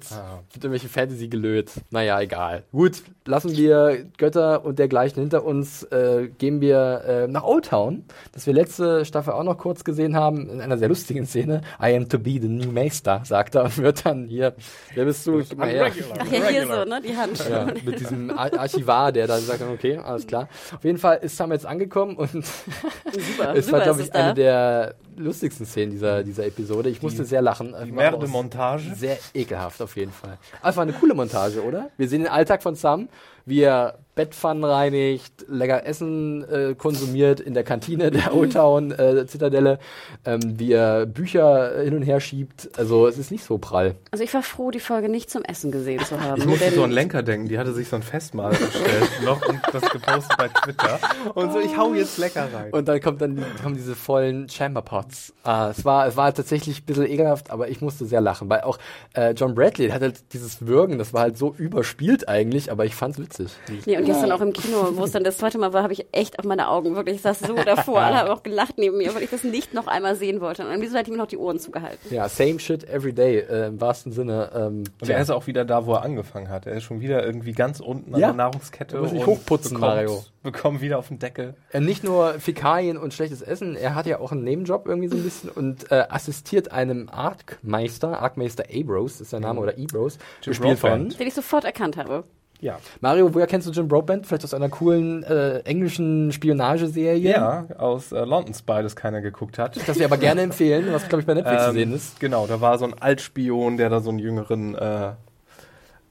Mit 0.53 0.55
irgendwelchen 0.63 0.89
Fantasy-Gelöt. 0.89 1.69
Naja, 1.89 2.19
egal. 2.21 2.63
Gut, 2.71 3.03
lassen 3.25 3.55
wir 3.57 4.05
Götter 4.17 4.63
und 4.63 4.79
dergleichen 4.79 5.21
hinter 5.21 5.43
uns. 5.43 5.83
Äh, 5.83 6.29
gehen 6.37 6.61
wir 6.61 7.03
äh, 7.05 7.27
nach 7.27 7.43
Old 7.43 7.65
Town, 7.65 8.05
das 8.31 8.47
wir 8.47 8.53
letzte 8.53 9.03
Staffel 9.05 9.33
auch 9.33 9.43
noch 9.43 9.57
kurz 9.57 9.83
gesehen 9.83 10.15
haben, 10.15 10.49
in 10.49 10.61
einer 10.61 10.77
sehr 10.77 10.87
lustigen 10.87 11.25
Szene. 11.25 11.61
I 11.81 11.95
am 11.95 12.07
to 12.07 12.17
be 12.19 12.39
the 12.41 12.47
new 12.47 12.71
Maester, 12.71 13.21
sagt 13.25 13.55
er 13.55 13.65
und 13.65 13.77
wird 13.79 14.05
dann 14.05 14.25
hier, 14.27 14.55
wer 14.95 15.05
bist 15.05 15.27
du? 15.27 15.39
Gib 15.43 15.57
mal 15.57 15.67
her. 15.69 15.91
hier 16.51 16.67
so, 16.67 16.85
ne? 16.85 17.01
Die 17.01 17.15
Hand. 17.15 17.49
Ja, 17.49 17.65
mit 17.65 17.99
diesem 17.99 18.37
Ar 18.37 18.51
Archivar, 18.57 19.11
der 19.11 19.27
dann 19.27 19.41
sagt, 19.41 19.61
okay, 19.61 19.97
alles 19.97 20.27
klar. 20.27 20.47
Auf 20.75 20.83
jeden 20.83 20.97
Fall 20.97 21.19
ist 21.21 21.37
Sam 21.37 21.51
jetzt 21.51 21.65
angekommen 21.65 22.15
und 22.17 22.31
Super, 22.31 23.53
es 23.55 23.71
war, 23.71 23.81
glaube 23.81 24.01
ich, 24.01 24.13
eine 24.13 24.33
der 24.33 24.95
lustigsten 25.17 25.65
Szenen 25.65 25.91
dieser, 25.91 26.23
dieser 26.23 26.45
Episode. 26.45 26.89
Ich 26.89 27.01
musste 27.01 27.25
sehr 27.25 27.41
lachen. 27.41 27.75
Die 27.85 27.91
Merde-Montage. 27.91 28.95
Sehr 28.95 29.17
ekelhaft 29.33 29.81
auf 29.81 29.95
jeden 29.95 30.11
Fall. 30.11 30.37
Einfach 30.61 30.81
eine 30.81 30.93
coole 30.93 31.13
Montage, 31.13 31.63
oder? 31.63 31.89
Wir 31.97 32.07
sehen 32.07 32.21
den 32.21 32.31
Alltag 32.31 32.63
von 32.63 32.75
Sam, 32.75 33.09
wie 33.45 33.61
er 33.61 33.99
Bettpfannen 34.13 34.63
reinigt, 34.63 35.45
lecker 35.47 35.85
Essen 35.85 36.43
äh, 36.43 36.75
konsumiert 36.75 37.39
in 37.39 37.53
der 37.53 37.63
Kantine 37.63 38.11
der 38.11 38.35
Old 38.35 38.53
Town 38.53 38.91
äh, 38.91 39.25
Zitadelle, 39.25 39.79
ähm, 40.25 40.59
wie 40.59 40.73
er 40.73 41.05
Bücher 41.05 41.77
äh, 41.77 41.85
hin 41.85 41.95
und 41.95 42.01
her 42.01 42.19
schiebt. 42.19 42.69
Also 42.77 43.07
es 43.07 43.17
ist 43.17 43.31
nicht 43.31 43.45
so 43.45 43.57
prall. 43.57 43.95
Also 44.11 44.23
ich 44.23 44.33
war 44.33 44.43
froh, 44.43 44.69
die 44.69 44.81
Folge 44.81 45.07
nicht 45.07 45.29
zum 45.29 45.43
Essen 45.43 45.71
gesehen 45.71 46.03
zu 46.03 46.19
haben. 46.19 46.41
Ich 46.41 46.45
musste 46.45 46.71
so 46.71 46.83
an 46.83 46.91
Lenker 46.91 47.23
denken, 47.23 47.47
die 47.47 47.57
hatte 47.57 47.73
sich 47.73 47.87
so 47.87 47.95
ein 47.95 48.03
Festmahl 48.03 48.51
erstellt 48.51 49.09
noch 49.25 49.47
und 49.47 49.61
das 49.71 49.89
gepostet 49.89 50.37
bei 50.37 50.49
Twitter. 50.49 50.99
Und 51.33 51.53
so, 51.53 51.59
ich 51.59 51.77
hau 51.77 51.93
jetzt 51.93 52.17
lecker 52.17 52.49
rein. 52.53 52.71
Und 52.73 52.87
dann 52.89 52.99
kommt 52.99 53.21
dann 53.21 53.43
kommen 53.63 53.75
diese 53.75 53.95
vollen 53.95 54.49
Chamber 54.49 54.81
Pots. 55.01 55.33
Ah, 55.43 55.69
es 55.71 55.83
war 55.85 56.07
es 56.07 56.15
war 56.17 56.33
tatsächlich 56.33 56.81
ein 56.81 56.85
bisschen 56.85 57.05
ekelhaft, 57.07 57.49
aber 57.51 57.69
ich 57.69 57.81
musste 57.81 58.05
sehr 58.05 58.21
lachen, 58.21 58.49
weil 58.49 58.61
auch 58.61 58.77
äh, 59.15 59.31
John 59.31 59.55
Bradley 59.55 59.89
hat 59.89 60.01
halt 60.01 60.33
dieses 60.33 60.65
Würgen, 60.67 60.97
das 60.99 61.13
war 61.13 61.21
halt 61.21 61.37
so 61.37 61.53
überspielt 61.57 62.27
eigentlich, 62.27 62.71
aber 62.71 62.85
ich 62.85 62.95
fand's 62.95 63.17
witzig. 63.19 63.51
Nee, 63.85 63.97
und 63.97 64.05
gestern 64.05 64.31
auch 64.31 64.41
im 64.41 64.53
Kino, 64.53 64.89
wo 64.93 65.03
es 65.03 65.11
dann 65.11 65.23
das 65.23 65.37
zweite 65.37 65.57
Mal 65.57 65.73
war, 65.73 65.83
habe 65.83 65.93
ich 65.93 66.05
echt 66.11 66.37
auf 66.39 66.45
meine 66.45 66.67
Augen 66.69 66.95
wirklich, 66.95 67.15
ich 67.17 67.21
saß 67.21 67.39
so 67.39 67.55
davor, 67.55 67.99
alle 68.01 68.17
haben 68.17 68.29
auch 68.29 68.43
gelacht 68.43 68.77
neben 68.77 68.97
mir, 68.97 69.13
weil 69.15 69.23
ich 69.23 69.29
das 69.29 69.43
nicht 69.43 69.73
noch 69.73 69.87
einmal 69.87 70.15
sehen 70.15 70.41
wollte. 70.41 70.63
Und 70.65 70.71
am 70.71 70.79
liebsten 70.79 70.97
hätte 70.97 71.09
ich 71.09 71.15
mir 71.15 71.21
noch 71.21 71.27
die 71.29 71.37
Ohren 71.37 71.59
zugehalten. 71.59 72.13
Ja, 72.13 72.29
same 72.29 72.59
shit 72.59 72.87
every 72.87 73.13
day 73.13 73.39
äh, 73.39 73.67
im 73.67 73.81
wahrsten 73.81 74.11
Sinne. 74.11 74.49
Ähm, 74.53 74.83
Und 75.01 75.09
er 75.09 75.19
ist 75.21 75.29
auch 75.31 75.47
wieder 75.47 75.65
da, 75.65 75.85
wo 75.85 75.93
er 75.93 76.03
angefangen 76.03 76.49
hat. 76.49 76.67
Er 76.67 76.73
ist 76.73 76.83
schon 76.83 77.01
wieder 77.01 77.25
irgendwie 77.25 77.53
ganz 77.53 77.79
unten 77.79 78.11
Ja. 78.11 78.29
an 78.29 78.37
der 78.37 78.45
Nahrungskette. 78.45 78.95
Er 78.97 79.01
muss 79.01 79.11
sich 79.11 79.19
und 79.21 79.25
hochputzen, 79.27 79.73
bekommt, 79.75 79.93
Mario. 79.95 80.23
Bekommt 80.43 80.81
wieder 80.81 80.97
auf 80.99 81.07
den 81.07 81.19
Deckel. 81.19 81.55
Äh, 81.71 81.79
nicht 81.79 82.03
nur 82.03 82.33
Fäkalien 82.39 82.97
und 82.97 83.13
schlechtes 83.13 83.41
Essen, 83.41 83.75
er 83.75 83.95
hat 83.95 84.05
ja 84.05 84.19
auch 84.19 84.31
einen 84.31 84.43
Nebenjob 84.43 84.87
irgendwie 84.91 85.09
so 85.09 85.17
ein 85.17 85.23
bisschen 85.23 85.49
und 85.49 85.91
äh, 85.91 86.05
assistiert 86.09 86.71
einem 86.71 87.09
Arkmeister, 87.09 88.21
Arkmeister 88.21 88.65
Abros 88.73 89.21
ist 89.21 89.33
der 89.33 89.39
Name, 89.39 89.59
oder 89.59 89.77
Ebros, 89.77 90.17
Jim 90.41 90.51
gespielt 90.51 90.79
von. 90.79 91.09
Den 91.09 91.27
ich 91.27 91.33
sofort 91.33 91.65
erkannt 91.65 91.97
habe. 91.97 92.23
Ja. 92.61 92.77
Mario, 92.99 93.33
woher 93.33 93.47
kennst 93.47 93.67
du 93.67 93.71
Jim 93.71 93.87
Broadbent? 93.87 94.27
Vielleicht 94.27 94.43
aus 94.43 94.53
einer 94.53 94.69
coolen 94.69 95.23
äh, 95.23 95.59
englischen 95.61 96.31
Spionageserie? 96.31 97.31
Ja, 97.31 97.65
aus 97.77 98.11
äh, 98.11 98.19
London 98.23 98.53
Spy, 98.53 98.83
das 98.83 98.95
keiner 98.95 99.21
geguckt 99.21 99.57
hat. 99.57 99.75
Das 99.87 99.97
wir 99.97 100.05
aber 100.05 100.17
gerne 100.17 100.41
empfehlen, 100.41 100.93
was 100.93 101.09
glaube 101.09 101.21
ich 101.21 101.25
bei 101.25 101.33
Netflix 101.33 101.65
zu 101.65 101.73
sehen 101.73 101.93
ist. 101.93 102.19
Genau, 102.19 102.45
da 102.45 102.61
war 102.61 102.77
so 102.77 102.85
ein 102.85 102.93
Altspion, 102.93 103.77
der 103.77 103.89
da 103.89 103.99
so 103.99 104.11
einen 104.11 104.19
Jüngeren 104.19 104.75
äh, 104.75 105.13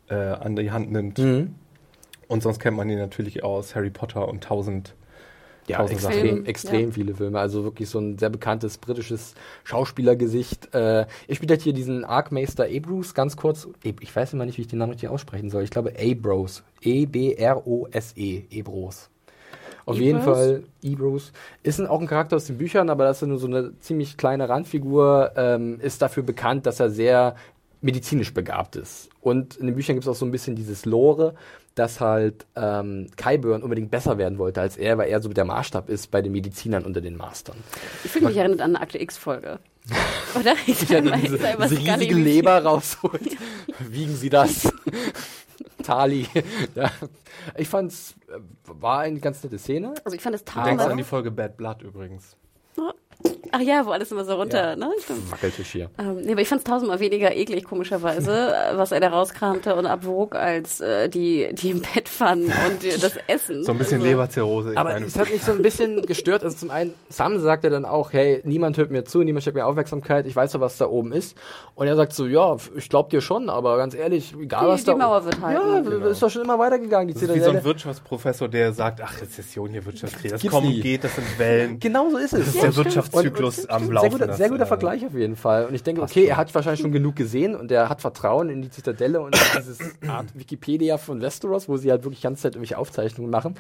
äh, 0.08 0.14
an 0.14 0.56
die 0.56 0.72
Hand 0.72 0.90
nimmt. 0.90 1.18
Mhm. 1.18 1.54
Und 2.26 2.42
sonst 2.42 2.58
kennt 2.58 2.76
man 2.76 2.88
ihn 2.90 2.98
natürlich 2.98 3.44
aus 3.44 3.76
Harry 3.76 3.90
Potter 3.90 4.28
und 4.28 4.42
tausend. 4.44 4.94
Ja, 5.70 5.78
Tausend 5.78 6.02
extrem, 6.04 6.28
Sachen. 6.28 6.46
extrem 6.46 6.86
Ja. 6.88 6.90
viele 6.92 7.14
Filme. 7.14 7.38
Also 7.38 7.64
wirklich 7.64 7.88
so 7.88 7.98
ein 7.98 8.18
sehr 8.18 8.30
bekanntes 8.30 8.78
britisches 8.78 9.34
Schauspielergesicht. 9.64 10.74
Äh, 10.74 11.06
er 11.28 11.34
spielt 11.34 11.50
halt 11.50 11.62
hier 11.62 11.72
diesen 11.72 12.04
Arkmeister 12.04 12.64
Abrus, 12.64 13.14
ganz 13.14 13.36
kurz. 13.36 13.68
E- 13.84 13.94
Ich 14.00 14.14
weiß 14.14 14.32
immer 14.34 14.46
nicht, 14.46 14.58
wie 14.58 14.62
ich 14.62 14.68
den 14.68 14.78
Namen 14.78 14.92
richtig 14.92 15.08
aussprechen 15.08 15.50
soll. 15.50 15.62
Ich 15.64 15.70
glaube 15.70 15.92
Abros. 15.98 16.62
E-B-R-O-S-E. 16.82 18.42
Ebros. 18.50 19.08
Auf 19.86 19.96
Ebros? 19.96 19.98
jeden 20.04 20.20
Fall, 20.20 20.62
Ebros. 20.82 21.32
Ist 21.62 21.80
ein, 21.80 21.86
auch 21.86 22.00
ein 22.00 22.06
Charakter 22.06 22.36
aus 22.36 22.44
den 22.46 22.58
Büchern, 22.58 22.90
aber 22.90 23.04
das 23.04 23.22
ist 23.22 23.28
nur 23.28 23.38
so 23.38 23.46
eine 23.46 23.72
ziemlich 23.80 24.16
kleine 24.16 24.48
Randfigur. 24.48 25.32
Ähm, 25.36 25.80
ist 25.80 26.02
dafür 26.02 26.22
bekannt, 26.22 26.66
dass 26.66 26.80
er 26.80 26.90
sehr 26.90 27.34
medizinisch 27.82 28.34
begabt 28.34 28.76
ist. 28.76 29.08
Und 29.22 29.56
in 29.56 29.66
den 29.66 29.74
Büchern 29.74 29.96
gibt 29.96 30.04
es 30.04 30.08
auch 30.08 30.14
so 30.14 30.26
ein 30.26 30.30
bisschen 30.30 30.54
dieses 30.54 30.84
Lore, 30.84 31.34
dass 31.74 32.00
halt 32.00 32.46
ähm, 32.56 33.06
Kyburn 33.16 33.62
unbedingt 33.62 33.90
besser 33.90 34.18
werden 34.18 34.38
wollte 34.38 34.60
als 34.60 34.76
er, 34.76 34.98
weil 34.98 35.08
er 35.08 35.22
so 35.22 35.28
der 35.30 35.44
Maßstab 35.44 35.88
ist 35.88 36.10
bei 36.10 36.20
den 36.22 36.32
Medizinern 36.32 36.84
unter 36.84 37.00
den 37.00 37.16
Mastern. 37.16 37.56
Ich 38.04 38.10
finde 38.10 38.28
mich 38.28 38.36
erinnert 38.36 38.60
an 38.60 38.74
eine 38.76 38.80
Akte 38.82 39.00
X-Folge. 39.00 39.58
Oder? 40.38 40.54
Ich 40.66 40.88
Ja, 40.88 41.00
diese, 41.00 41.38
diese 41.38 41.38
gar 41.42 41.56
nicht, 41.96 42.10
riesige 42.10 42.16
wie- 42.16 42.22
Leber 42.22 42.62
rausholt. 42.62 43.36
Wiegen 43.78 44.14
Sie 44.14 44.28
das? 44.28 44.70
Tali. 45.82 46.26
ja. 46.74 46.90
Ich 47.56 47.68
fand's, 47.68 48.14
äh, 48.28 48.38
war 48.64 49.00
eine 49.00 49.18
ganz 49.20 49.42
nette 49.42 49.58
Szene. 49.58 49.94
Also 50.04 50.14
ich 50.16 50.22
fand 50.22 50.34
es 50.36 50.44
Du 50.44 50.60
denkst 50.62 50.84
an 50.84 50.96
die 50.96 51.04
Folge 51.04 51.30
Bad 51.30 51.56
Blood 51.56 51.82
übrigens. 51.82 52.36
Ach 53.52 53.60
ja, 53.60 53.84
wo 53.84 53.90
alles 53.90 54.12
immer 54.12 54.24
so 54.24 54.34
runter, 54.34 54.70
Ja. 54.70 54.76
ne? 54.76 54.90
Stimmt. 55.02 55.30
Wackeltisch 55.32 55.72
hier. 55.72 55.90
Ähm, 55.98 56.18
nee, 56.22 56.32
aber 56.32 56.40
ich 56.40 56.46
fand 56.48 56.60
es 56.60 56.64
tausendmal 56.64 57.00
weniger 57.00 57.34
eklig, 57.34 57.64
komischerweise, 57.64 58.54
was 58.76 58.92
er 58.92 59.00
da 59.00 59.08
rauskramte 59.08 59.74
und 59.74 59.86
abwog, 59.86 60.36
als 60.36 60.80
äh, 60.80 61.08
die, 61.08 61.48
die 61.52 61.70
im 61.70 61.80
Bett 61.82 62.08
fanden 62.08 62.52
und 62.68 62.84
äh, 62.84 62.96
das 62.98 63.14
Essen. 63.26 63.64
So 63.64 63.72
ein 63.72 63.78
bisschen 63.78 63.98
Also, 64.00 64.06
Leberzirrhose. 64.10 64.72
Aber 64.76 64.96
es 65.00 65.18
hat 65.18 65.30
mich 65.32 65.42
so 65.42 65.50
ein 65.50 65.62
bisschen 65.62 66.02
gestört. 66.06 66.44
Also 66.44 66.56
zum 66.58 66.70
einen, 66.70 66.94
Sam 67.08 67.40
sagt 67.40 67.64
ja 67.64 67.70
dann 67.70 67.84
auch, 67.84 68.12
hey, 68.12 68.40
niemand 68.44 68.76
hört 68.78 68.92
mir 68.92 69.04
zu, 69.04 69.18
niemand 69.24 69.42
schenkt 69.42 69.56
mir 69.56 69.66
Aufmerksamkeit, 69.66 70.26
ich 70.26 70.36
weiß 70.36 70.52
doch, 70.52 70.60
was 70.60 70.78
da 70.78 70.86
oben 70.86 71.10
ist. 71.12 71.36
Und 71.74 71.88
er 71.88 71.96
sagt 71.96 72.12
so, 72.12 72.26
ja, 72.28 72.56
ich 72.76 72.88
glaub 72.88 73.10
dir 73.10 73.20
schon, 73.20 73.50
aber 73.50 73.76
ganz 73.78 73.94
ehrlich, 73.94 74.32
egal 74.40 74.66
Die- 74.66 74.70
was 74.72 74.84
da 74.84 74.92
die 74.92 74.98
Mauer 75.00 75.24
wird 75.24 75.40
halten. 75.40 75.68
Ja, 75.74 75.80
Genau. 75.80 76.06
ist 76.06 76.22
doch 76.22 76.30
schon 76.30 76.42
immer 76.42 76.58
weitergegangen, 76.60 77.08
die 77.08 77.14
das 77.14 77.24
ist 77.24 77.34
wie 77.34 77.40
so 77.40 77.50
ein. 77.50 77.64
Wirtschaftsprofessor, 77.64 78.48
der 78.48 78.72
sagt, 78.72 79.00
ach, 79.02 79.20
Rezession 79.20 79.70
hier, 79.70 79.84
Wirtschaftskrise, 79.84 80.34
das 80.34 80.40
Gibt's 80.42 80.54
kommt 80.54 80.68
nie. 80.68 80.76
und 80.76 80.82
geht, 80.82 81.02
das 81.02 81.16
sind 81.16 81.38
Wellen. 81.38 81.80
Genau 81.80 82.08
so 82.10 82.16
ist 82.18 82.32
es. 82.32 82.38
Das 82.46 82.54
ist 82.54 82.62
der 82.62 82.72
Wirtschaftszyklus 83.12 83.66
am 83.66 83.84
Sehr 83.84 83.94
Laufen. 83.94 84.10
guter, 84.10 84.26
das, 84.26 84.36
sehr 84.36 84.48
guter 84.48 84.62
äh, 84.62 84.66
Vergleich 84.66 85.06
auf 85.06 85.14
jeden 85.14 85.36
Fall. 85.36 85.66
Und 85.66 85.74
ich 85.74 85.82
denke, 85.82 86.02
okay, 86.02 86.24
er 86.26 86.36
hat 86.36 86.54
wahrscheinlich 86.54 86.80
schon 86.80 86.92
genug 86.92 87.16
gesehen 87.16 87.54
und 87.54 87.70
er 87.70 87.88
hat 87.88 88.00
Vertrauen 88.00 88.50
in 88.50 88.62
die 88.62 88.70
Zitadelle 88.70 89.20
und 89.20 89.36
dieses 89.58 89.78
Art 90.08 90.26
Wikipedia 90.34 90.98
von 90.98 91.20
Westeros, 91.20 91.68
wo 91.68 91.76
sie 91.76 91.90
halt 91.90 92.04
wirklich 92.04 92.20
die 92.20 92.24
ganze 92.24 92.42
Zeit 92.42 92.54
irgendwelche 92.54 92.78
Aufzeichnungen 92.78 93.30
machen. 93.30 93.54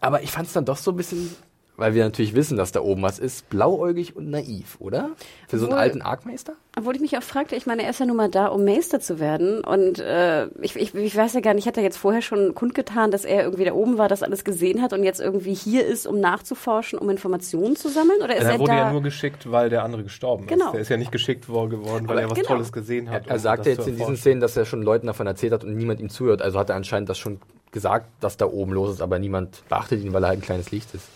Aber 0.00 0.22
ich 0.22 0.30
fand 0.30 0.46
es 0.46 0.52
dann 0.52 0.64
doch 0.64 0.76
so 0.76 0.90
ein 0.90 0.96
bisschen 0.96 1.34
weil 1.76 1.94
wir 1.94 2.04
natürlich 2.04 2.34
wissen, 2.34 2.56
dass 2.56 2.70
da 2.72 2.80
oben 2.80 3.02
was 3.02 3.18
ist, 3.18 3.48
blauäugig 3.50 4.14
und 4.16 4.30
naiv, 4.30 4.76
oder? 4.78 5.10
Für 5.48 5.58
so 5.58 5.64
einen 5.66 5.72
Obwohl- 5.72 5.82
alten 5.82 6.02
Arkmeister? 6.02 6.52
Obwohl 6.76 6.96
ich 6.96 7.00
mich 7.00 7.16
auch 7.16 7.22
fragte, 7.22 7.54
ich 7.54 7.66
meine, 7.66 7.84
er 7.84 7.90
ist 7.90 8.00
ja 8.00 8.06
nun 8.06 8.16
mal 8.16 8.28
da, 8.28 8.46
um 8.48 8.64
Meister 8.64 8.98
zu 8.98 9.20
werden. 9.20 9.62
Und 9.62 10.00
äh, 10.00 10.46
ich, 10.60 10.74
ich, 10.74 10.92
ich 10.94 11.16
weiß 11.16 11.32
ja 11.34 11.40
gar 11.40 11.54
nicht, 11.54 11.68
hat 11.68 11.76
er 11.76 11.84
jetzt 11.84 11.96
vorher 11.96 12.20
schon 12.20 12.52
kundgetan, 12.54 13.12
dass 13.12 13.24
er 13.24 13.44
irgendwie 13.44 13.64
da 13.64 13.72
oben 13.74 13.96
war, 13.96 14.08
das 14.08 14.24
alles 14.24 14.44
gesehen 14.44 14.82
hat 14.82 14.92
und 14.92 15.04
jetzt 15.04 15.20
irgendwie 15.20 15.54
hier 15.54 15.86
ist, 15.86 16.06
um 16.06 16.18
nachzuforschen, 16.18 16.98
um 16.98 17.10
Informationen 17.10 17.76
zu 17.76 17.88
sammeln? 17.88 18.20
Oder 18.22 18.34
ist 18.36 18.42
Er 18.44 18.52
er 18.54 18.58
wurde 18.58 18.72
da? 18.72 18.76
ja 18.78 18.92
nur 18.92 19.02
geschickt, 19.02 19.50
weil 19.52 19.70
der 19.70 19.84
andere 19.84 20.02
gestorben 20.02 20.46
Genau. 20.48 20.66
ist. 20.66 20.72
Der 20.72 20.80
ist 20.80 20.88
ja 20.88 20.96
nicht 20.96 21.12
geschickt 21.12 21.48
worden 21.48 21.70
geworden, 21.70 22.08
weil 22.08 22.18
er 22.18 22.28
was 22.30 22.36
genau. 22.36 22.48
Tolles 22.48 22.72
gesehen 22.72 23.08
hat. 23.10 23.28
Er 23.28 23.34
um 23.34 23.38
sagte 23.40 23.70
jetzt 23.70 23.86
in 23.86 23.96
diesen. 23.96 24.16
Szenen, 24.16 24.40
dass 24.40 24.56
er 24.56 24.64
schon 24.64 24.82
Leuten 24.82 25.06
davon 25.06 25.26
erzählt 25.28 25.52
hat 25.52 25.62
und 25.64 25.76
niemand 25.76 26.00
ihm 26.00 26.08
zuhört. 26.08 26.42
Also 26.42 26.58
hat 26.58 26.70
er 26.70 26.76
anscheinend 26.76 27.08
das 27.08 27.18
schon 27.18 27.40
gesagt, 27.70 28.06
dass 28.20 28.36
da 28.36 28.46
oben 28.46 28.72
los 28.72 28.90
ist, 28.94 29.00
aber 29.00 29.18
niemand 29.20 29.62
beachtet 29.68 30.02
ihn, 30.02 30.12
weil 30.12 30.24
er 30.24 30.28
halt 30.30 30.38
ein 30.40 30.42
kleines 30.42 30.70
Licht 30.72 30.92
ist. 30.94 31.06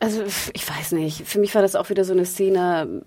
Also 0.00 0.22
ich 0.52 0.68
weiß 0.68 0.92
nicht. 0.92 1.26
Für 1.26 1.38
mich 1.38 1.54
war 1.54 1.62
das 1.62 1.76
auch 1.76 1.90
wieder 1.90 2.04
so 2.04 2.12
eine 2.12 2.26
Szene. 2.26 3.02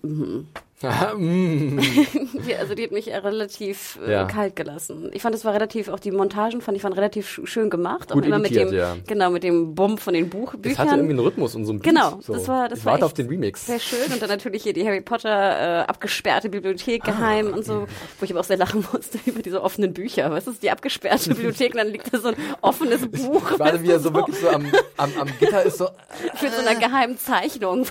Mhm. 0.82 1.76
Mm. 1.76 1.78
Die, 2.46 2.54
also 2.56 2.74
die 2.74 2.84
hat 2.84 2.92
mich 2.92 3.08
äh, 3.10 3.16
relativ 3.16 3.98
äh, 4.06 4.12
Ja. 4.12 4.24
kalt 4.24 4.56
gelassen. 4.56 5.10
Ich 5.12 5.22
fand, 5.22 5.34
es 5.34 5.44
war 5.44 5.54
relativ, 5.54 5.88
auch 5.88 6.00
die 6.00 6.10
Montagen 6.10 6.60
fand 6.60 6.76
ich 6.76 6.84
waren 6.84 6.92
relativ 6.92 7.28
sch 7.28 7.40
schön 7.44 7.70
gemacht. 7.70 8.10
Gut 8.10 8.22
auch 8.22 8.26
immer 8.26 8.38
mit 8.38 8.54
dem, 8.54 8.72
ja. 8.72 8.96
genau, 9.06 9.30
mit 9.30 9.42
dem 9.44 9.74
Bumm 9.74 9.98
von 9.98 10.14
den 10.14 10.28
Buchbüchern. 10.28 10.62
Das 10.62 10.78
hatte 10.78 10.96
irgendwie 10.96 11.10
einen 11.10 11.20
Rhythmus 11.20 11.54
und 11.54 11.64
so 11.64 11.72
ein 11.72 11.78
Beat. 11.78 11.94
Genau, 11.94 12.18
so. 12.20 12.32
das 12.32 12.48
war, 12.48 12.68
das 12.68 12.80
ich 12.80 12.84
war 12.84 12.92
warte 12.92 13.04
auf 13.04 13.14
den 13.14 13.28
Remix. 13.28 13.66
Sehr 13.66 13.78
schön 13.78 14.12
und 14.12 14.20
dann 14.20 14.28
natürlich 14.28 14.62
hier 14.62 14.72
die 14.72 14.86
Harry 14.86 15.00
Potter 15.00 15.28
äh, 15.28 15.84
abgesperrte 15.86 16.48
Bibliothek 16.48 17.04
geheim 17.04 17.52
und 17.52 17.64
so, 17.64 17.86
wo 18.18 18.24
ich 18.24 18.30
aber 18.30 18.40
auch 18.40 18.44
sehr 18.44 18.56
lachen 18.56 18.84
musste 18.92 19.18
über 19.26 19.42
diese 19.42 19.62
offenen 19.62 19.92
Bücher. 19.92 20.30
Was 20.30 20.46
ist 20.46 20.62
die 20.62 20.70
abgesperrte 20.70 21.30
Bibliothek? 21.30 21.72
Und 21.72 21.78
dann 21.78 21.88
liegt 21.88 22.12
da 22.12 22.18
so 22.18 22.28
ein 22.28 22.36
offenes 22.62 23.06
Buch 23.08 23.52
Ich 23.52 23.82
wie 23.82 23.90
er 23.90 24.00
so 24.00 24.08
so 24.08 24.14
wirklich 24.14 24.38
so 24.38 24.48
am, 24.48 24.66
am, 24.96 25.12
am 25.18 25.28
Gitter 25.38 25.62
ist, 25.62 25.78
so. 25.78 25.88
mit 26.42 26.52
so 26.52 26.60
einer 26.60 26.78
geheimen 26.78 27.18
Zeichnung. 27.18 27.86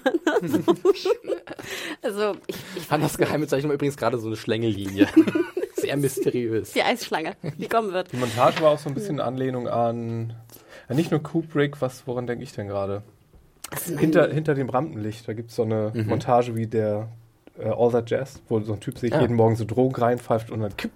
also 2.02 2.36
ich, 2.48 2.58
ich 2.78 2.84
Fand 2.84 3.04
das 3.04 3.18
geheime 3.18 3.48
Zeichen 3.48 3.68
war 3.68 3.76
übrigens 3.76 3.98
gerade 3.98 4.18
so 4.18 4.28
eine 4.28 4.36
Schlängellinie. 4.36 5.08
Sehr 5.76 5.96
mysteriös. 5.98 6.72
die 6.74 6.82
Eisschlange, 6.82 7.36
die 7.58 7.68
kommen 7.68 7.94
wird. 7.94 8.12
Die 8.12 8.18
Montage 8.18 8.62
war 8.62 8.72
auch 8.72 8.80
so 8.80 8.90
ein 8.90 8.96
bisschen 8.96 9.20
Anlehnung 9.20 9.68
an, 9.68 10.34
nicht 10.90 11.12
nur 11.12 11.22
Kubrick, 11.22 11.82
was, 11.82 12.08
woran 12.08 12.26
denke 12.28 12.44
ich 12.44 12.54
denn 12.54 12.68
gerade? 12.68 13.04
Hinter, 14.00 14.30
hinter 14.32 14.56
dem 14.56 14.70
Rampenlicht, 14.70 15.28
da 15.28 15.34
gibt 15.34 15.50
es 15.50 15.56
so 15.58 15.64
eine 15.64 15.92
Mhm. 15.94 16.08
Montage 16.08 16.56
wie 16.56 16.68
der 16.68 17.10
äh, 17.60 17.70
All 17.70 17.92
That 17.92 18.10
Jazz, 18.10 18.42
wo 18.50 18.60
so 18.60 18.74
ein 18.74 18.80
Typ 18.80 18.98
sich 19.00 19.14
Ah. 19.14 19.22
jeden 19.22 19.36
Morgen 19.36 19.56
so 19.56 19.66
Drogen 19.66 19.96
reinpfeift 19.96 20.52
und 20.52 20.62
dann 20.62 20.76
kipp. 20.78 20.92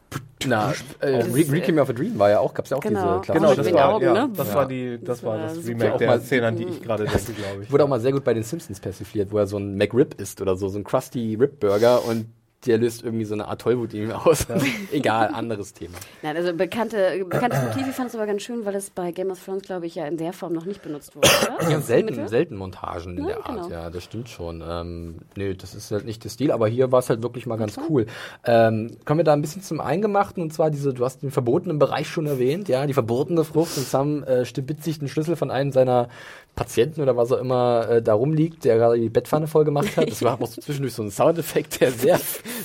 Na, 0.47 0.73
äh, 1.01 1.19
ist, 1.19 1.51
Requiem 1.51 1.77
of 1.77 1.89
a 1.89 1.93
Dream 1.93 2.17
war 2.17 2.29
ja 2.31 2.39
auch, 2.39 2.53
gab's 2.53 2.71
ja 2.71 2.77
auch 2.77 2.81
Genau. 2.81 3.19
diese 3.19 3.33
Genau, 3.33 3.49
mit 3.49 3.59
das 3.59 3.73
war, 3.73 3.93
Augen, 3.93 4.03
ja, 4.05 4.13
ne? 4.13 4.29
das 4.35 4.47
Ja. 4.47 4.53
war 4.55 4.67
die, 4.67 4.97
das, 4.97 5.05
Das 5.19 5.23
war 5.23 5.37
das. 5.37 5.67
Remake 5.67 5.93
Auch 5.93 5.97
der 5.97 6.07
mal- 6.07 6.21
Szene, 6.21 6.47
an 6.47 6.55
die 6.55 6.63
ich 6.65 6.81
gerade 6.81 7.03
denke, 7.05 7.33
glaube 7.33 7.63
ich. 7.63 7.71
Wurde 7.71 7.83
auch 7.83 7.87
mal 7.87 7.99
sehr 7.99 8.11
gut 8.11 8.23
bei 8.23 8.33
den 8.33 8.43
Simpsons 8.43 8.79
persifliert, 8.79 9.31
wo 9.31 9.37
er 9.37 9.45
so 9.45 9.57
ein 9.57 9.75
McRib 9.77 10.19
isst 10.19 10.41
oder 10.41 10.55
so, 10.55 10.67
so 10.69 10.79
ein 10.79 10.83
Krusty 10.83 11.35
Rib 11.39 11.59
Burger 11.59 12.03
und 12.05 12.25
der 12.65 12.77
löst 12.77 13.03
irgendwie 13.03 13.25
so 13.25 13.33
eine 13.33 13.47
Art 13.47 13.61
Tollwut 13.61 13.93
in 13.93 14.03
ihm 14.03 14.11
aus. 14.11 14.45
Egal, 14.91 15.29
anderes 15.33 15.73
Thema. 15.73 15.97
Nein, 16.21 16.37
also 16.37 16.53
bekannte, 16.53 17.25
bekanntes 17.27 17.61
Motiv, 17.63 17.87
ich 17.87 17.95
fand 17.95 18.09
es 18.09 18.15
aber 18.15 18.25
ganz 18.25 18.41
schön, 18.41 18.65
weil 18.65 18.75
es 18.75 18.89
bei 18.89 19.11
Game 19.11 19.31
of 19.31 19.43
Thrones, 19.43 19.63
glaube 19.63 19.85
ich, 19.87 19.95
ja 19.95 20.05
in 20.05 20.17
der 20.17 20.33
Form 20.33 20.53
noch 20.53 20.65
nicht 20.65 20.81
benutzt 20.81 21.15
wurde. 21.15 21.27
Oder? 21.59 21.69
Ja, 21.69 21.79
selten, 21.81 22.27
selten 22.27 22.55
Montagen 22.55 23.17
in 23.17 23.23
Ja, 23.23 23.35
der 23.35 23.45
Art, 23.45 23.55
genau. 23.63 23.69
ja, 23.69 23.89
das 23.89 24.03
stimmt 24.03 24.29
schon. 24.29 24.63
Ähm, 24.67 25.15
nö, 25.35 25.55
das 25.55 25.73
ist 25.75 25.91
halt 25.91 26.05
nicht 26.05 26.23
der 26.23 26.29
Stil, 26.29 26.51
aber 26.51 26.67
hier 26.67 26.91
war 26.91 26.99
es 26.99 27.09
halt 27.09 27.23
wirklich 27.23 27.45
mal 27.45 27.57
ganz 27.57 27.79
cool. 27.89 28.05
Ähm, 28.45 28.97
kommen 29.05 29.19
wir 29.19 29.23
da 29.23 29.33
ein 29.33 29.41
bisschen 29.41 29.61
zum 29.63 29.79
Eingemachten 29.79 30.41
und 30.43 30.53
zwar 30.53 30.69
diese, 30.71 30.93
du 30.93 31.03
hast 31.03 31.23
den 31.23 31.31
verbotenen 31.31 31.79
Bereich 31.79 32.07
schon 32.07 32.27
erwähnt, 32.27 32.69
ja, 32.69 32.85
die 32.85 32.93
verbotene 32.93 33.43
Frucht 33.43 33.77
und 33.77 33.85
Sam 33.87 34.23
äh, 34.23 34.45
stibitzt 34.45 34.83
sich 34.83 34.99
den 34.99 35.07
Schlüssel 35.07 35.35
von 35.35 35.51
einem 35.51 35.71
seiner 35.71 36.09
Patienten 36.55 37.01
oder 37.01 37.15
was 37.15 37.31
auch 37.31 37.39
immer 37.39 37.87
äh, 37.89 38.01
da 38.01 38.13
rumliegt, 38.13 38.65
der 38.65 38.77
gerade 38.77 38.99
die 38.99 39.09
Bettpfanne 39.09 39.47
voll 39.47 39.65
gemacht 39.65 39.95
hat. 39.97 40.09
Das 40.09 40.21
war 40.21 40.39
auch 40.41 40.47
so 40.47 40.61
zwischendurch 40.61 40.93
so 40.93 41.03
ein 41.03 41.11
Soundeffekt, 41.11 41.79
der 41.81 41.91
sehr, 41.91 42.19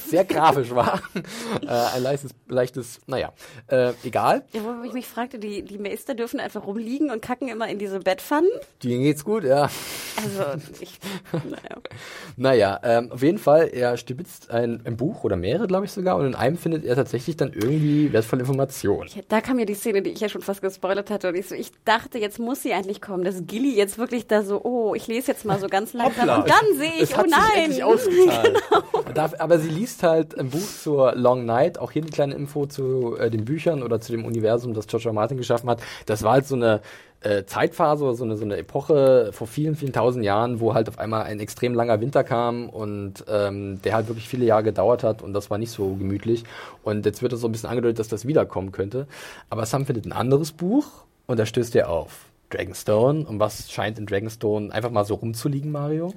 sehr 0.07 0.25
grafisch 0.25 0.75
war. 0.75 1.01
äh, 1.63 1.67
ein 1.69 2.03
leichtes, 2.03 2.33
leichtes, 2.49 3.01
naja, 3.07 3.33
äh, 3.69 3.93
egal. 4.05 4.45
Ja, 4.53 4.63
wo 4.65 4.85
ich 4.85 4.93
mich 4.93 5.07
fragte, 5.07 5.39
die, 5.39 5.63
die 5.63 5.79
Meister 5.79 6.15
dürfen 6.15 6.41
einfach 6.41 6.67
rumliegen 6.67 7.11
und 7.11 7.23
kacken 7.23 7.49
immer 7.49 7.69
in 7.69 7.79
diese 7.79 8.01
Bettpfannen. 8.01 8.51
Denen 8.83 9.03
geht's 9.03 9.25
gut, 9.25 9.45
ja. 9.45 9.71
Also, 10.17 10.63
ich, 10.81 10.99
naja. 11.33 11.77
Naja, 12.39 12.81
ähm, 12.83 13.13
auf 13.13 13.23
jeden 13.23 13.39
Fall, 13.39 13.69
er 13.73 13.97
stibitzt 13.97 14.51
ein, 14.51 14.83
ein 14.85 14.97
Buch 14.97 15.25
oder 15.25 15.37
mehrere, 15.37 15.67
glaube 15.67 15.87
ich 15.87 15.93
sogar, 15.93 16.17
und 16.17 16.27
in 16.27 16.35
einem 16.35 16.59
findet 16.59 16.85
er 16.85 16.95
tatsächlich 16.95 17.37
dann 17.37 17.53
irgendwie 17.53 18.13
wertvolle 18.13 18.41
Informationen. 18.41 19.09
Da 19.29 19.41
kam 19.41 19.59
ja 19.59 19.65
die 19.65 19.75
Szene, 19.75 20.03
die 20.03 20.11
ich 20.11 20.21
ja 20.21 20.29
schon 20.29 20.43
fast 20.43 20.61
gespoilert 20.61 21.11
hatte. 21.11 21.29
Und 21.29 21.35
ich, 21.35 21.49
so, 21.49 21.55
ich 21.55 21.71
dachte, 21.85 22.19
jetzt 22.19 22.39
muss 22.39 22.63
sie 22.63 22.73
eigentlich 22.73 23.01
kommen, 23.01 23.25
dass 23.25 23.47
Gilly 23.47 23.76
jetzt 23.77 23.98
wirklich 23.98 24.27
da 24.27 24.43
so, 24.43 24.61
oh, 24.65 24.94
ich 24.94 25.07
lese 25.07 25.32
jetzt 25.32 25.44
mal 25.44 25.61
so 25.61 25.69
ganz 25.69 25.93
langsam. 25.93 26.28
Hoppla. 26.28 26.36
Und 26.36 26.48
dann 26.48 26.78
sehe 26.78 26.93
ich, 26.97 27.03
Es 27.03 27.12
oh 27.12 27.19
hat 27.19 27.28
sich 27.28 27.36
nein. 27.36 27.65
endlich 27.65 27.85
ausgezahlt. 27.85 28.62
Darf, 29.15 29.35
aber 29.39 29.59
sie 29.59 29.69
liest 29.69 30.03
halt 30.03 30.39
ein 30.39 30.51
Buch 30.51 30.66
zur 30.82 31.15
Long 31.15 31.44
Night, 31.44 31.78
auch 31.78 31.93
hier 31.93 32.03
eine 32.03 32.11
kleine 32.11 32.35
Info 32.35 32.66
zu 32.66 33.16
äh, 33.19 33.31
den 33.31 33.44
Büchern 33.44 33.82
oder 33.82 34.01
zu 34.01 34.12
dem 34.12 34.24
Universum, 34.24 34.74
das 34.74 34.86
George 34.86 35.05
R. 35.07 35.11
R. 35.11 35.15
Martin 35.15 35.36
geschaffen 35.36 35.70
hat. 35.70 35.81
Das 36.07 36.23
war 36.23 36.32
halt 36.32 36.47
so 36.47 36.55
eine 36.55 36.81
äh, 37.20 37.44
Zeitphase 37.44 38.05
oder 38.05 38.15
so 38.15 38.24
eine, 38.24 38.36
so 38.36 38.44
eine 38.44 38.57
Epoche 38.57 39.31
vor 39.32 39.47
vielen, 39.47 39.74
vielen 39.74 39.93
tausend 39.93 40.24
Jahren, 40.24 40.61
wo 40.61 40.74
halt 40.74 40.89
auf 40.89 40.98
einmal 40.98 41.23
ein 41.24 41.40
extrem 41.40 41.74
langer 41.74 42.01
Winter 42.01 42.24
kam 42.24 42.69
und 42.69 43.24
ähm, 43.28 43.81
der 43.82 43.94
halt 43.94 44.09
wirklich 44.09 44.28
viele 44.28 44.44
Jahre 44.44 44.62
gedauert 44.62 45.03
hat 45.03 45.23
und 45.23 45.32
das 45.32 45.51
war 45.51 45.59
nicht 45.59 45.70
so 45.70 45.94
gemütlich. 45.94 46.44
Und 46.82 47.07
jetzt 47.07 47.23
wird 47.23 47.32
es 47.32 47.40
so 47.40 47.48
ein 47.48 47.53
bisschen 47.53 47.70
angedeutet, 47.70 47.98
dass 47.98 48.09
das 48.09 48.27
wiederkommen 48.27 48.73
könnte. 48.73 49.07
Aber 49.51 49.66
Sam 49.66 49.86
findet 49.86 50.07
ein 50.07 50.12
anderes 50.12 50.53
Buch 50.53 50.86
und 51.27 51.39
da 51.39 51.47
stößt 51.47 51.74
er 51.77 51.90
auf. 51.90 52.26
Dragonstone. 52.51 53.27
Und 53.27 53.40
was 53.40 53.70
scheint 53.70 53.98
in 53.98 54.06
Dragonstone 54.06 54.73
einfach 54.73 54.90
mal 54.90 55.05
so 55.05 55.14
rumzuliegen, 55.14 55.70
Mario? 55.70 56.12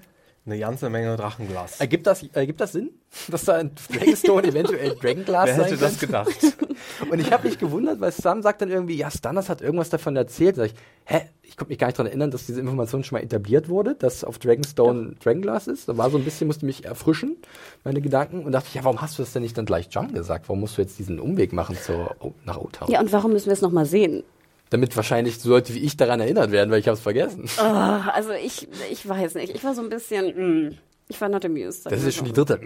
Eine 0.46 0.58
ganze 0.58 0.90
Menge 0.90 1.16
Drachenglas. 1.16 1.80
Ergibt 1.80 2.08
das, 2.08 2.24
ergibt 2.34 2.60
das 2.60 2.72
Sinn, 2.72 2.90
dass 3.30 3.46
da 3.46 3.60
in 3.60 3.72
Dragonstone 3.92 4.48
eventuell 4.48 4.96
Dragonglass 4.96 5.48
Wer 5.48 5.56
sein 5.56 5.66
hätte 5.66 5.78
das 5.78 6.00
gedacht? 6.00 6.30
Und 7.12 7.20
ich 7.20 7.32
habe 7.32 7.48
mich 7.48 7.60
gewundert, 7.60 8.00
weil 8.00 8.12
Sam 8.12 8.42
sagt 8.42 8.62
dann 8.62 8.70
irgendwie, 8.70 8.96
ja, 8.96 9.12
Stannis 9.12 9.50
hat 9.50 9.62
irgendwas 9.62 9.90
davon 9.90 10.16
erzählt. 10.16 10.56
Sag 10.56 10.68
ich, 10.68 10.74
hä? 11.06 11.22
Ich 11.44 11.58
konnte 11.58 11.72
mich 11.72 11.78
gar 11.78 11.88
nicht 11.88 12.00
daran 12.00 12.08
erinnern, 12.08 12.32
dass 12.32 12.46
diese 12.46 12.62
Information 12.62 13.04
schon 13.04 13.18
mal 13.18 13.24
etabliert 13.24 13.70
wurde, 13.70 13.96
dass 13.96 14.24
auf 14.24 14.40
Dragonstone 14.40 15.16
Dragonglass 15.22 15.68
ist. 15.68 15.90
Da 15.90 15.98
war 15.98 16.10
so 16.10 16.18
ein 16.18 16.24
bisschen, 16.24 16.48
musste 16.48 16.66
mich 16.66 16.86
erfrischen, 16.86 17.38
meine 17.84 18.02
Gedanken. 18.02 18.44
Und 18.44 18.52
dachte 18.54 18.68
ich, 18.70 18.76
ja, 18.76 18.84
warum 18.84 19.02
hast 19.02 19.20
du 19.20 19.24
das 19.24 19.34
denn 19.34 19.44
nicht 19.44 19.58
dann 19.58 19.66
gleich 19.66 19.90
John 19.92 20.14
gesagt? 20.14 20.48
Warum 20.48 20.62
musst 20.62 20.78
du 20.78 20.82
jetzt 20.82 20.98
diesen 20.98 21.20
Umweg 21.20 21.54
machen 21.54 21.76
zur, 21.76 22.16
nach 22.46 22.58
O-Town? 22.58 22.90
Ja, 22.90 23.02
und 23.02 23.12
warum 23.12 23.34
müssen 23.34 23.48
wir 23.48 23.54
es 23.54 23.62
nochmal 23.62 23.86
sehen? 23.86 24.24
Damit 24.70 24.96
wahrscheinlich 24.96 25.40
so 25.40 25.50
Leute 25.50 25.74
wie 25.74 25.80
ich 25.80 25.98
daran 25.98 26.20
erinnert 26.20 26.52
werden, 26.52 26.70
weil 26.70 26.80
ich 26.80 26.88
habe 26.88 26.96
es 26.96 27.02
vergessen. 27.02 27.46
Ah, 27.58 28.10
also 28.10 28.32
ich, 28.32 28.68
ich 28.92 29.08
weiß 29.08 29.36
nicht. 29.36 29.56
Ich 29.56 29.64
war 29.64 29.74
so 29.74 29.82
ein 29.82 29.90
bisschen, 29.90 30.68
mm, 30.68 30.78
ich 31.08 31.20
war 31.20 31.28
not 31.28 31.44
amused. 31.44 31.88
Das 31.88 32.04
ist 32.04 32.16
schon 32.16 32.26
die 32.26 32.34
dritte 32.34 32.60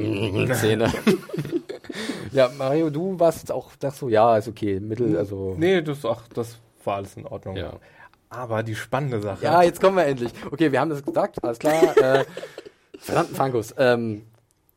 Szene. 0.54 0.92
ja, 2.32 2.50
Mario, 2.58 2.90
du 2.90 3.18
warst 3.20 3.40
jetzt 3.40 3.52
auch, 3.52 3.76
dachtest 3.78 4.02
so, 4.02 4.10
ja, 4.10 4.38
ist 4.38 4.50
okay, 4.50 4.82
Mittel, 4.82 5.18
also. 5.18 5.56
nee, 5.58 5.82
das, 5.82 6.06
ach, 6.06 6.28
das 6.34 6.58
war 6.84 6.98
alles 6.98 7.16
in 7.16 7.26
Ordnung. 7.26 7.56
Ja. 7.56 7.74
Aber 8.30 8.64
die 8.64 8.76
spannende 8.76 9.22
Sache. 9.22 9.44
Ja, 9.44 9.62
jetzt 9.62 9.80
kommen 9.80 9.96
wir 9.96 10.06
endlich. 10.06 10.32
Okay, 10.52 10.72
wir 10.72 10.82
haben 10.82 10.90
das 10.90 11.04
gesagt, 11.04 11.42
alles 11.44 11.60
klar. 11.60 11.96
äh, 11.98 12.26
verdammten 12.98 13.36
Frankus. 13.36 13.74
Ähm, 13.78 14.24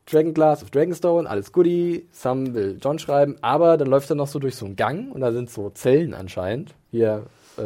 Dragonglass 0.09 0.63
of 0.63 0.69
Dragonstone, 0.71 1.29
alles 1.29 1.51
goodie. 1.51 2.07
Sam 2.11 2.53
will 2.53 2.77
John 2.81 2.97
schreiben, 2.97 3.35
aber 3.41 3.77
dann 3.77 3.87
läuft 3.89 4.09
er 4.09 4.15
noch 4.15 4.27
so 4.27 4.39
durch 4.39 4.55
so 4.55 4.65
einen 4.65 4.75
Gang 4.75 5.13
und 5.13 5.21
da 5.21 5.31
sind 5.31 5.49
so 5.49 5.69
Zellen 5.71 6.13
anscheinend. 6.13 6.73
Hier, 6.91 7.23
äh, 7.57 7.61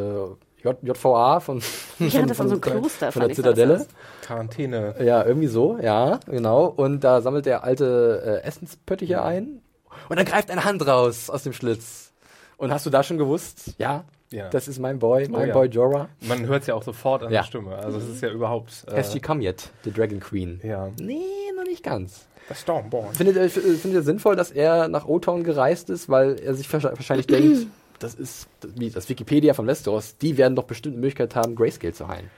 J 0.64 0.76
JVA 0.82 1.40
von, 1.40 1.60
Ich 2.00 2.16
hatte 2.16 2.26
das 2.26 2.40
an 2.40 2.48
so 2.48 2.58
Kloster, 2.58 3.12
von 3.12 3.20
der 3.20 3.28
das 3.28 3.36
Zitadelle. 3.36 3.76
aus. 3.80 3.86
Quarantäne. 4.22 4.94
Ja, 5.04 5.24
irgendwie 5.24 5.46
so, 5.48 5.78
ja, 5.80 6.18
genau. 6.26 6.66
Und 6.66 7.00
da 7.04 7.20
sammelt 7.20 7.46
er 7.46 7.64
alte 7.64 8.40
äh, 8.42 8.46
Essenspöttiche 8.46 9.22
ein. 9.22 9.60
Und 10.08 10.16
dann 10.18 10.26
greift 10.26 10.50
eine 10.50 10.64
Hand 10.64 10.84
raus 10.86 11.30
aus 11.30 11.42
dem 11.44 11.52
Schlitz. 11.52 12.12
Und 12.56 12.72
hast 12.72 12.86
du 12.86 12.90
da 12.90 13.02
schon 13.02 13.18
gewusst? 13.18 13.74
Ja, 13.78 14.04
Ja. 14.30 14.48
das 14.50 14.66
ist 14.68 14.78
mein 14.78 14.98
Boy, 14.98 15.28
mein 15.28 15.48
ja. 15.48 15.54
Boy 15.54 15.66
Jorah. 15.68 16.08
Man 16.20 16.46
hört 16.46 16.62
es 16.62 16.66
ja 16.68 16.74
auch 16.74 16.82
sofort 16.82 17.22
an 17.22 17.32
Ja. 17.32 17.40
der 17.40 17.46
Stimme. 17.46 17.76
Also 17.76 17.98
es 17.98 18.08
ist 18.08 18.22
ja 18.22 18.30
überhaupt. 18.30 18.84
Äh, 18.88 18.96
Has 18.96 19.12
she 19.12 19.20
come 19.20 19.42
yet, 19.42 19.70
the 19.84 19.92
Dragon 19.92 20.18
Queen? 20.20 20.60
ja. 20.64 20.90
Nee, 21.00 21.22
noch 21.56 21.64
nicht 21.64 21.82
ganz. 21.82 22.26
The 22.54 22.60
Stormborn. 22.60 23.14
Findet 23.14 23.36
ihr, 23.36 23.48
findet 23.50 23.92
ihr 23.92 24.02
sinnvoll, 24.02 24.36
dass 24.36 24.50
er 24.50 24.88
nach 24.88 25.06
O-Town 25.06 25.44
gereist 25.44 25.90
ist, 25.90 26.08
weil 26.08 26.38
er 26.38 26.54
sich 26.54 26.72
wahrscheinlich 26.72 27.26
denkt, 27.26 27.66
das 27.98 28.14
ist 28.14 28.48
wie 28.76 28.90
das 28.90 29.08
Wikipedia 29.08 29.54
von 29.54 29.66
Westeros, 29.66 30.16
die 30.18 30.36
werden 30.36 30.56
doch 30.56 30.64
bestimmt 30.64 30.94
eine 30.94 31.00
Möglichkeit 31.00 31.34
haben, 31.36 31.54
Grayscale 31.54 31.92
zu 31.92 32.08
heilen. 32.08 32.30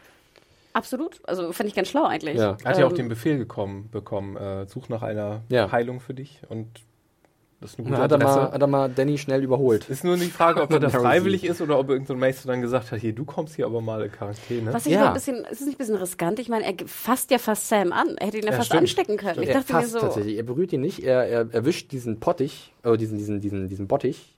Absolut. 0.73 1.21
Also 1.25 1.53
fand 1.53 1.69
ich 1.69 1.75
ganz 1.77 1.89
schlau 1.89 2.05
eigentlich. 2.05 2.37
Ja. 2.37 2.57
Er 2.65 2.71
hat 2.71 2.79
ja 2.79 2.87
auch 2.87 2.91
Ähm, 2.91 2.97
den 2.97 3.09
Befehl 3.09 3.39
gekommen, 3.39 3.89
bekommen, 3.93 4.37
äh, 4.37 4.67
such 4.67 4.89
nach 4.89 5.03
einer 5.03 5.43
Ja. 5.49 5.71
Heilung 5.71 6.01
für 6.01 6.15
dich 6.15 6.41
und 6.49 6.69
das 7.65 7.73
ist 7.73 7.79
eine 7.79 7.89
gute 7.89 8.01
hat 8.03 8.13
er, 8.13 8.19
mal, 8.19 8.53
hat 8.53 8.61
er 8.61 8.67
mal 8.67 8.91
Danny 8.95 9.17
schnell 9.17 9.43
überholt. 9.43 9.89
ist 9.89 10.05
nur 10.05 10.17
die 10.19 10.27
Frage, 10.27 10.61
ob 10.61 10.71
er 10.71 10.81
da 10.81 10.89
Narrow 10.89 11.01
freiwillig 11.03 11.45
ist 11.45 11.63
oder 11.63 11.79
ob 11.79 11.89
irgendein 11.89 12.07
so 12.09 12.13
ein 12.13 12.21
Meister 12.21 12.47
dann 12.49 12.61
gesagt 12.61 12.93
hat, 12.93 13.01
hier, 13.01 13.15
du 13.15 13.25
kommst 13.25 13.57
hier 13.57 13.65
aber 13.65 13.81
mal 13.81 14.03
in 14.03 14.13
Quarantäne. 14.13 14.73
Was 14.73 14.85
ich 14.85 14.93
Ja. 14.93 15.09
ein 15.09 15.15
bisschen, 15.15 15.37
ist 15.47 15.61
es 15.61 15.67
nicht 15.67 15.77
ein 15.77 15.79
bisschen 15.79 15.97
riskant? 15.97 16.39
Ich 16.39 16.51
meine, 16.51 16.65
er 16.67 16.75
fasst 16.87 17.31
ja 17.31 17.39
fast 17.39 17.69
Sam 17.69 17.93
an. 17.93 18.17
Er 18.19 18.27
hätte 18.27 18.37
ihn 18.37 18.45
ja, 18.45 18.51
Ja, 18.51 18.57
fast 18.59 18.67
stimmt. 18.67 18.83
anstecken 18.83 19.17
können. 19.17 19.43
Ich 19.43 19.49
er 19.49 19.55
dachte 19.61 19.73
mir 19.73 19.81
fasst 19.81 19.93
so, 19.93 19.99
tatsächlich. 20.01 20.37
Er 20.37 20.43
berührt 20.43 20.73
ihn 20.75 20.83
nicht, 20.83 21.03
er, 21.03 21.25
er 21.27 21.49
erwischt 21.55 21.91
diesen 21.93 22.21
Pottich, 22.21 22.73
oder 22.85 22.99
diesen, 22.99 23.17
diesen, 23.17 23.41
diesen, 23.41 23.69
diesen 23.69 23.87
Bottich 23.89 24.37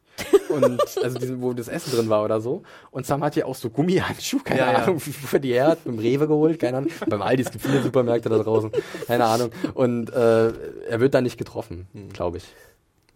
und 0.49 0.81
also 1.03 1.19
diesen, 1.19 1.43
wo 1.43 1.53
das 1.53 1.69
Essen 1.69 1.91
drin 1.95 2.09
war 2.09 2.25
oder 2.25 2.41
so. 2.41 2.63
Und 2.91 3.05
Sam 3.05 3.23
hat 3.23 3.37
ja 3.37 3.45
auch 3.45 3.55
so 3.55 3.69
Gummihandschuhe, 3.69 4.41
keine 4.45 4.61
Ja, 4.61 4.73
ja. 4.73 4.79
Ahnung, 4.85 4.97
wofür 5.05 5.39
die 5.41 5.53
her 5.53 5.67
hat, 5.67 5.85
beim 5.85 5.99
Rewe 5.99 6.27
geholt, 6.27 6.59
keine 6.59 6.79
Ahnung. 6.79 6.91
Beim 7.07 7.21
Aldi, 7.21 7.43
es 7.43 7.51
gibt 7.51 7.65
viele 7.65 7.83
Supermärkte 7.83 8.29
da 8.31 8.39
draußen, 8.39 8.71
keine 9.07 9.25
Ahnung. 9.27 9.51
Und 9.75 10.09
äh, 10.11 10.47
er 10.89 11.01
wird 11.01 11.13
da 11.13 11.21
nicht 11.21 11.37
getroffen, 11.37 11.87
glaube 12.15 12.39
ich. 12.39 12.45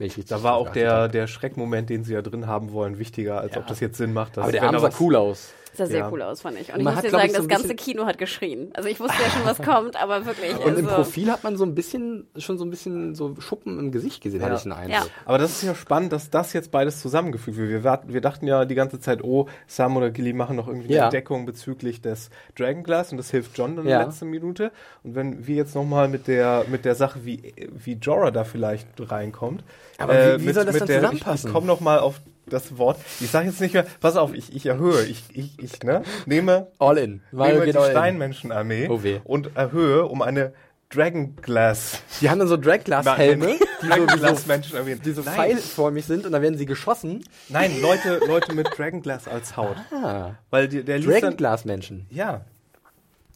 Richtig 0.01 0.24
Da 0.27 0.43
war 0.43 0.55
auch 0.55 0.70
der, 0.70 1.09
der 1.09 1.27
Schreckmoment, 1.27 1.90
den 1.90 2.05
sie 2.05 2.14
ja 2.14 2.22
drin 2.22 2.47
haben 2.47 2.72
wollen, 2.72 2.98
wichtiger, 2.98 3.40
als 3.40 3.55
Ja. 3.55 3.60
ob 3.60 3.66
das 3.66 3.81
jetzt 3.81 3.98
Sinn 3.98 4.12
macht. 4.14 4.39
Aber 4.39 4.51
der 4.51 4.62
Arm 4.62 4.72
da 4.72 4.78
sah 4.78 4.90
cool 4.98 5.14
aus. 5.14 5.52
Sah 5.75 5.87
sehr 5.87 6.01
Ja. 6.01 6.11
cool 6.11 6.23
aus, 6.23 6.41
fand 6.43 6.59
ich. 6.61 6.69
Und 6.69 6.75
Und 6.75 6.81
ich 6.81 6.85
man 6.85 6.95
muss 6.95 6.99
hat, 6.99 7.05
dir 7.05 7.11
sagen, 7.11 7.27
ich, 7.27 7.33
so 7.33 7.39
das 7.39 7.49
ganze 7.49 7.75
Kino 7.75 8.07
hat 8.07 8.19
geschrien. 8.19 8.71
Also 8.75 8.89
ich 8.89 8.99
wusste 9.01 9.23
ja 9.23 9.31
schon, 9.31 9.45
was 9.45 9.59
kommt, 9.63 10.01
aber 10.03 10.27
wirklich. 10.27 10.57
Und 10.59 10.79
im 10.79 10.85
also, 10.87 10.97
Profil 10.97 11.31
hat 11.31 11.45
man 11.45 11.57
so 11.57 11.65
ein 11.65 11.75
bisschen, 11.75 12.27
schon 12.37 12.59
so 12.59 12.65
ein 12.65 12.71
bisschen 12.71 13.15
so 13.15 13.35
Schuppen 13.41 13.79
im 13.79 13.93
Gesicht 13.93 14.23
gesehen, 14.23 14.43
hatte 14.43 14.57
ich 14.57 14.63
den 14.63 14.73
Eindruck. 14.73 14.91
Ja. 14.93 15.07
Aber 15.25 15.39
das 15.39 15.51
ist 15.53 15.63
ja 15.63 15.75
spannend, 15.75 16.13
dass 16.13 16.31
das 16.31 16.53
jetzt 16.53 16.71
beides 16.71 17.01
zusammengefügt 17.01 17.57
wird. 17.57 17.69
Wir, 17.71 17.85
warten- 17.85 18.13
wir 18.13 18.21
dachten 18.21 18.47
ja 18.47 18.65
die 18.65 18.75
ganze 18.75 19.01
Zeit, 19.01 19.23
oh, 19.25 19.47
Sam 19.67 19.97
oder 19.97 20.11
Gilly 20.11 20.33
machen 20.33 20.57
noch 20.57 20.67
irgendwie 20.69 20.89
eine 20.89 20.97
Ja. 20.97 21.05
Entdeckung 21.05 21.47
bezüglich 21.47 22.01
des 22.01 22.31
Dragonglass 22.57 23.13
und 23.13 23.19
das 23.19 23.31
hilft 23.31 23.57
John 23.57 23.79
in 23.79 23.87
Ja. 23.87 23.99
der 23.99 24.07
letzten 24.07 24.29
Minute. 24.29 24.73
Und 25.03 25.15
wenn 25.15 25.47
wir 25.47 25.57
jetzt 25.57 25.75
nochmal 25.75 26.09
mit 26.09 26.27
der, 26.27 26.65
mit 26.69 26.85
der 26.85 26.95
Sache, 26.95 27.21
wie, 27.25 27.55
wie 27.73 27.95
Jorah 27.95 28.31
da 28.31 28.45
vielleicht 28.45 28.89
reinkommt. 28.99 29.63
äh, 29.99 30.03
Aber 30.03 30.39
wie- 30.41 30.47
wie 30.49 30.53
soll 30.53 30.65
das 30.65 30.79
dann 30.79 30.87
der, 30.89 30.97
zusammenpassen? 31.01 31.35
Ich, 31.37 31.45
ich 31.47 31.53
komme 31.53 31.67
nochmal 31.67 31.99
auf 32.01 32.21
das 32.52 32.78
Wort. 32.78 32.98
Ich 33.20 33.31
sage 33.31 33.48
jetzt 33.48 33.60
nicht 33.60 33.74
mehr, 33.74 33.86
pass 34.01 34.16
auf, 34.16 34.35
ich, 34.35 34.55
ich 34.55 34.66
erhöhe, 34.66 35.05
ich, 35.05 35.24
ich, 35.32 35.59
ich 35.59 35.82
ne, 35.82 36.02
nehme 36.27 36.68
All 36.78 36.98
in. 36.98 37.22
Mario 37.32 37.60
nehme 37.60 37.72
die. 37.72 37.90
Steinmenschenarmee 37.90 38.89
Oh 38.89 39.01
und 39.24 39.56
erhöhe 39.56 40.06
um 40.06 40.22
eine 40.22 40.52
Dragonglass. 40.90 42.02
Die 42.20 42.28
haben 42.28 42.40
dann 42.40 42.48
so 42.48 42.56
Dragglass-Helme, 42.56 43.59
die 43.81 43.86
die 43.86 44.18
so, 44.18 44.94
die 45.05 45.12
so 45.12 45.22
pfeilförmig 45.22 46.05
sind 46.05 46.27
und 46.27 46.32
dann 46.32 46.43
werden 46.43 46.59
sie 46.59 46.66
geschossen. 46.66 47.24
Nein, 47.48 47.81
Leute, 47.81 48.20
Leute 48.27 48.52
mit 48.55 48.68
Dragonglass 48.77 49.28
als 49.28 49.56
Haut. 49.56 49.77
Ah, 49.93 50.32
Weil 50.51 50.66
die, 50.66 50.82
der 50.85 50.98
Dragonglass-Menschen. 50.98 52.06
Ja. 52.10 52.44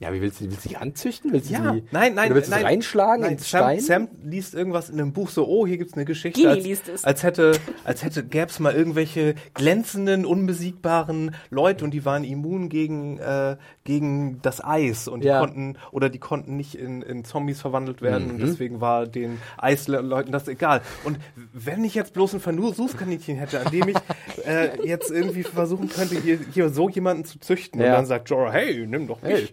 Ja, 0.04 0.12
wie 0.12 0.20
willst 0.20 0.38
du, 0.40 0.44
willst 0.50 0.66
du 0.66 0.68
die 0.68 0.76
anzüchten? 0.76 1.32
Willst 1.32 1.48
du 1.48 1.54
Ja. 1.54 1.72
die, 1.72 1.82
Nein, 1.90 2.14
nein, 2.14 2.34
willst 2.34 2.48
du 2.48 2.50
nein. 2.50 2.60
sie 2.60 2.66
reinschlagen 2.66 3.22
Nein, 3.22 3.32
ins 3.32 3.50
Sam, 3.50 3.60
Stein? 3.62 3.80
Sam 3.80 4.08
liest 4.22 4.54
irgendwas 4.54 4.90
in 4.90 5.00
einem 5.00 5.14
Buch 5.14 5.30
so, 5.30 5.46
oh, 5.48 5.66
hier 5.66 5.78
gibt's 5.78 5.94
eine 5.94 6.04
Geschichte. 6.04 6.38
Gini 6.40 6.52
als, 6.52 6.64
liest 6.64 6.88
es. 6.90 7.04
als 7.04 7.22
hätte, 7.22 7.52
als 7.84 8.04
hätte, 8.04 8.22
gäb's 8.22 8.58
mal 8.60 8.74
irgendwelche 8.74 9.34
glänzenden, 9.54 10.26
unbesiegbaren 10.26 11.34
Leute 11.48 11.86
und 11.86 11.92
die 11.92 12.04
waren 12.04 12.22
immun 12.22 12.68
gegen, 12.68 13.18
äh, 13.18 13.56
gegen 13.84 14.40
das 14.42 14.62
Eis 14.62 15.08
und 15.08 15.22
die 15.24 15.28
Ja. 15.28 15.40
konnten, 15.40 15.76
oder 15.90 16.10
die 16.10 16.18
konnten 16.18 16.56
nicht 16.56 16.74
in, 16.74 17.00
in 17.00 17.24
Zombies 17.24 17.62
verwandelt 17.62 18.02
werden 18.02 18.24
Mhm. 18.28 18.30
und 18.34 18.40
deswegen 18.42 18.80
war 18.82 19.06
den 19.06 19.38
Eisleuten 19.56 20.32
das 20.32 20.48
egal. 20.48 20.82
Und 21.04 21.18
wenn 21.54 21.82
ich 21.82 21.94
jetzt 21.94 22.12
bloß 22.12 22.34
ein 22.34 22.40
Versuchskaninchen 22.40 23.36
hätte, 23.36 23.58
an 23.60 23.70
dem 23.70 23.88
ich 23.88 23.96
äh, 24.46 24.86
jetzt 24.86 25.10
irgendwie 25.10 25.44
versuchen 25.44 25.88
könnte, 25.88 26.20
hier, 26.20 26.38
hier 26.52 26.68
so 26.68 26.88
jemanden 26.90 27.24
zu 27.24 27.38
züchten 27.38 27.80
und 27.80 27.86
Ja. 27.86 27.92
dann 27.96 28.06
sagt 28.06 28.28
Jorah, 28.28 28.52
hey, 28.52 28.86
nimm 28.86 29.06
doch 29.06 29.22
mich. 29.22 29.32
Hey, 29.32 29.48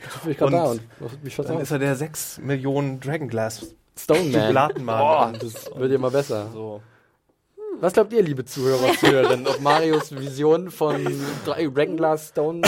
gerade 0.50 0.56
da 0.58 0.72
und 0.72 0.82
was- 1.00 1.12
mich 1.24 1.36
dann 1.36 1.60
ist 1.60 1.72
er 1.72 1.80
der 1.80 1.96
6 1.96 2.40
Millionen 2.40 3.00
Dragonglass 3.00 3.74
Stone 3.98 4.24
Man. 4.80 5.02
Oh, 5.02 5.38
das 5.40 5.70
wird 5.76 5.92
immer 5.92 6.10
besser. 6.12 6.48
so. 6.54 6.82
Was 7.80 7.94
glaubt 7.94 8.12
ihr, 8.14 8.22
liebe 8.22 8.44
Zuhörer 8.46 8.84
und 8.90 9.00
Zuhörerinnen, 9.00 9.48
ob 9.48 9.60
Marios 9.62 10.12
Vision 10.16 10.70
von 10.70 11.04
Dra- 11.46 11.56
Dragonglass 11.74 12.30
Stone 12.30 12.62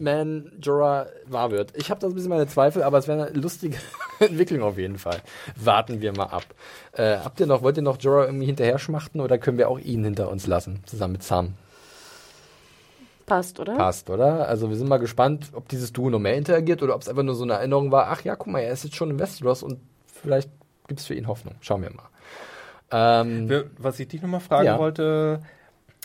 Man 0.00 0.52
Jorah 0.60 1.06
wahr 1.26 1.50
wird? 1.50 1.72
Ich 1.76 1.88
habe 1.90 2.00
da 2.00 2.08
ein 2.08 2.14
bisschen 2.14 2.30
meine 2.30 2.46
Zweifel, 2.46 2.82
aber 2.82 2.98
es 2.98 3.08
wäre 3.08 3.26
eine 3.26 3.38
lustige 3.40 3.76
Entwicklung 4.18 4.62
auf 4.62 4.76
jeden 4.76 4.98
Fall. 4.98 5.20
Warten 5.56 6.00
wir 6.00 6.12
mal 6.16 6.24
ab. 6.26 6.44
Äh, 6.92 7.18
habt 7.18 7.40
ihr 7.40 7.46
noch, 7.46 7.62
wollt 7.62 7.76
ihr 7.76 7.82
noch 7.82 7.98
Jorah 8.00 8.26
irgendwie 8.26 8.46
hinterher 8.46 8.78
schmachten 8.78 9.20
oder 9.20 9.38
können 9.38 9.56
wir 9.56 9.68
auch 9.70 9.78
ihn 9.78 10.04
hinter 10.04 10.28
uns 10.30 10.46
lassen, 10.46 10.82
zusammen 10.84 11.12
mit 11.12 11.22
Sam? 11.22 11.54
Passt, 13.26 13.60
oder? 13.60 13.76
Passt, 13.76 14.10
oder? 14.10 14.48
Also 14.48 14.68
wir 14.68 14.76
sind 14.76 14.88
mal 14.88 14.98
gespannt, 14.98 15.50
ob 15.54 15.68
dieses 15.68 15.92
Duo 15.92 16.10
noch 16.10 16.18
mehr 16.18 16.36
interagiert 16.36 16.82
oder 16.82 16.94
ob 16.94 17.02
es 17.02 17.08
einfach 17.08 17.22
nur 17.22 17.34
so 17.34 17.44
eine 17.44 17.54
Erinnerung 17.54 17.90
war, 17.92 18.08
ach 18.10 18.22
ja, 18.22 18.36
guck 18.36 18.48
mal, 18.48 18.60
er 18.60 18.72
ist 18.72 18.84
jetzt 18.84 18.96
schon 18.96 19.10
in 19.10 19.18
Westeros 19.18 19.62
und 19.62 19.80
vielleicht 20.06 20.50
gibt 20.88 21.00
es 21.00 21.06
für 21.06 21.14
ihn 21.14 21.26
Hoffnung. 21.28 21.54
Schauen 21.60 21.82
wir 21.82 21.90
mal. 21.90 22.08
Ähm, 22.90 23.64
Was 23.78 23.98
ich 23.98 24.08
dich 24.08 24.22
nochmal 24.22 24.40
fragen 24.40 24.66
Ja. 24.66 24.78
wollte, 24.78 25.40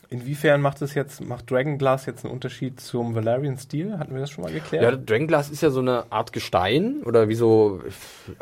inwiefern 0.10 0.62
macht 0.62 0.82
es 0.82 0.94
jetzt, 0.96 1.22
macht 1.22 1.50
Dragonglass 1.52 2.06
jetzt 2.08 2.26
einen 2.26 2.34
Unterschied 2.34 2.80
zum 2.82 3.14
Valerian 3.16 3.58
Steel? 3.58 3.98
Hatten 4.00 4.14
wir 4.14 4.22
das 4.22 4.32
schon 4.32 4.44
mal 4.44 4.52
Ja, 4.52 4.60
geklärt? 4.60 5.10
Dragonglass 5.10 5.50
ist 5.50 5.62
ja 5.62 5.70
so 5.70 5.80
eine 5.82 6.12
Art 6.12 6.34
Gestein 6.34 7.04
oder 7.06 7.30
wie 7.30 7.36
so 7.36 7.82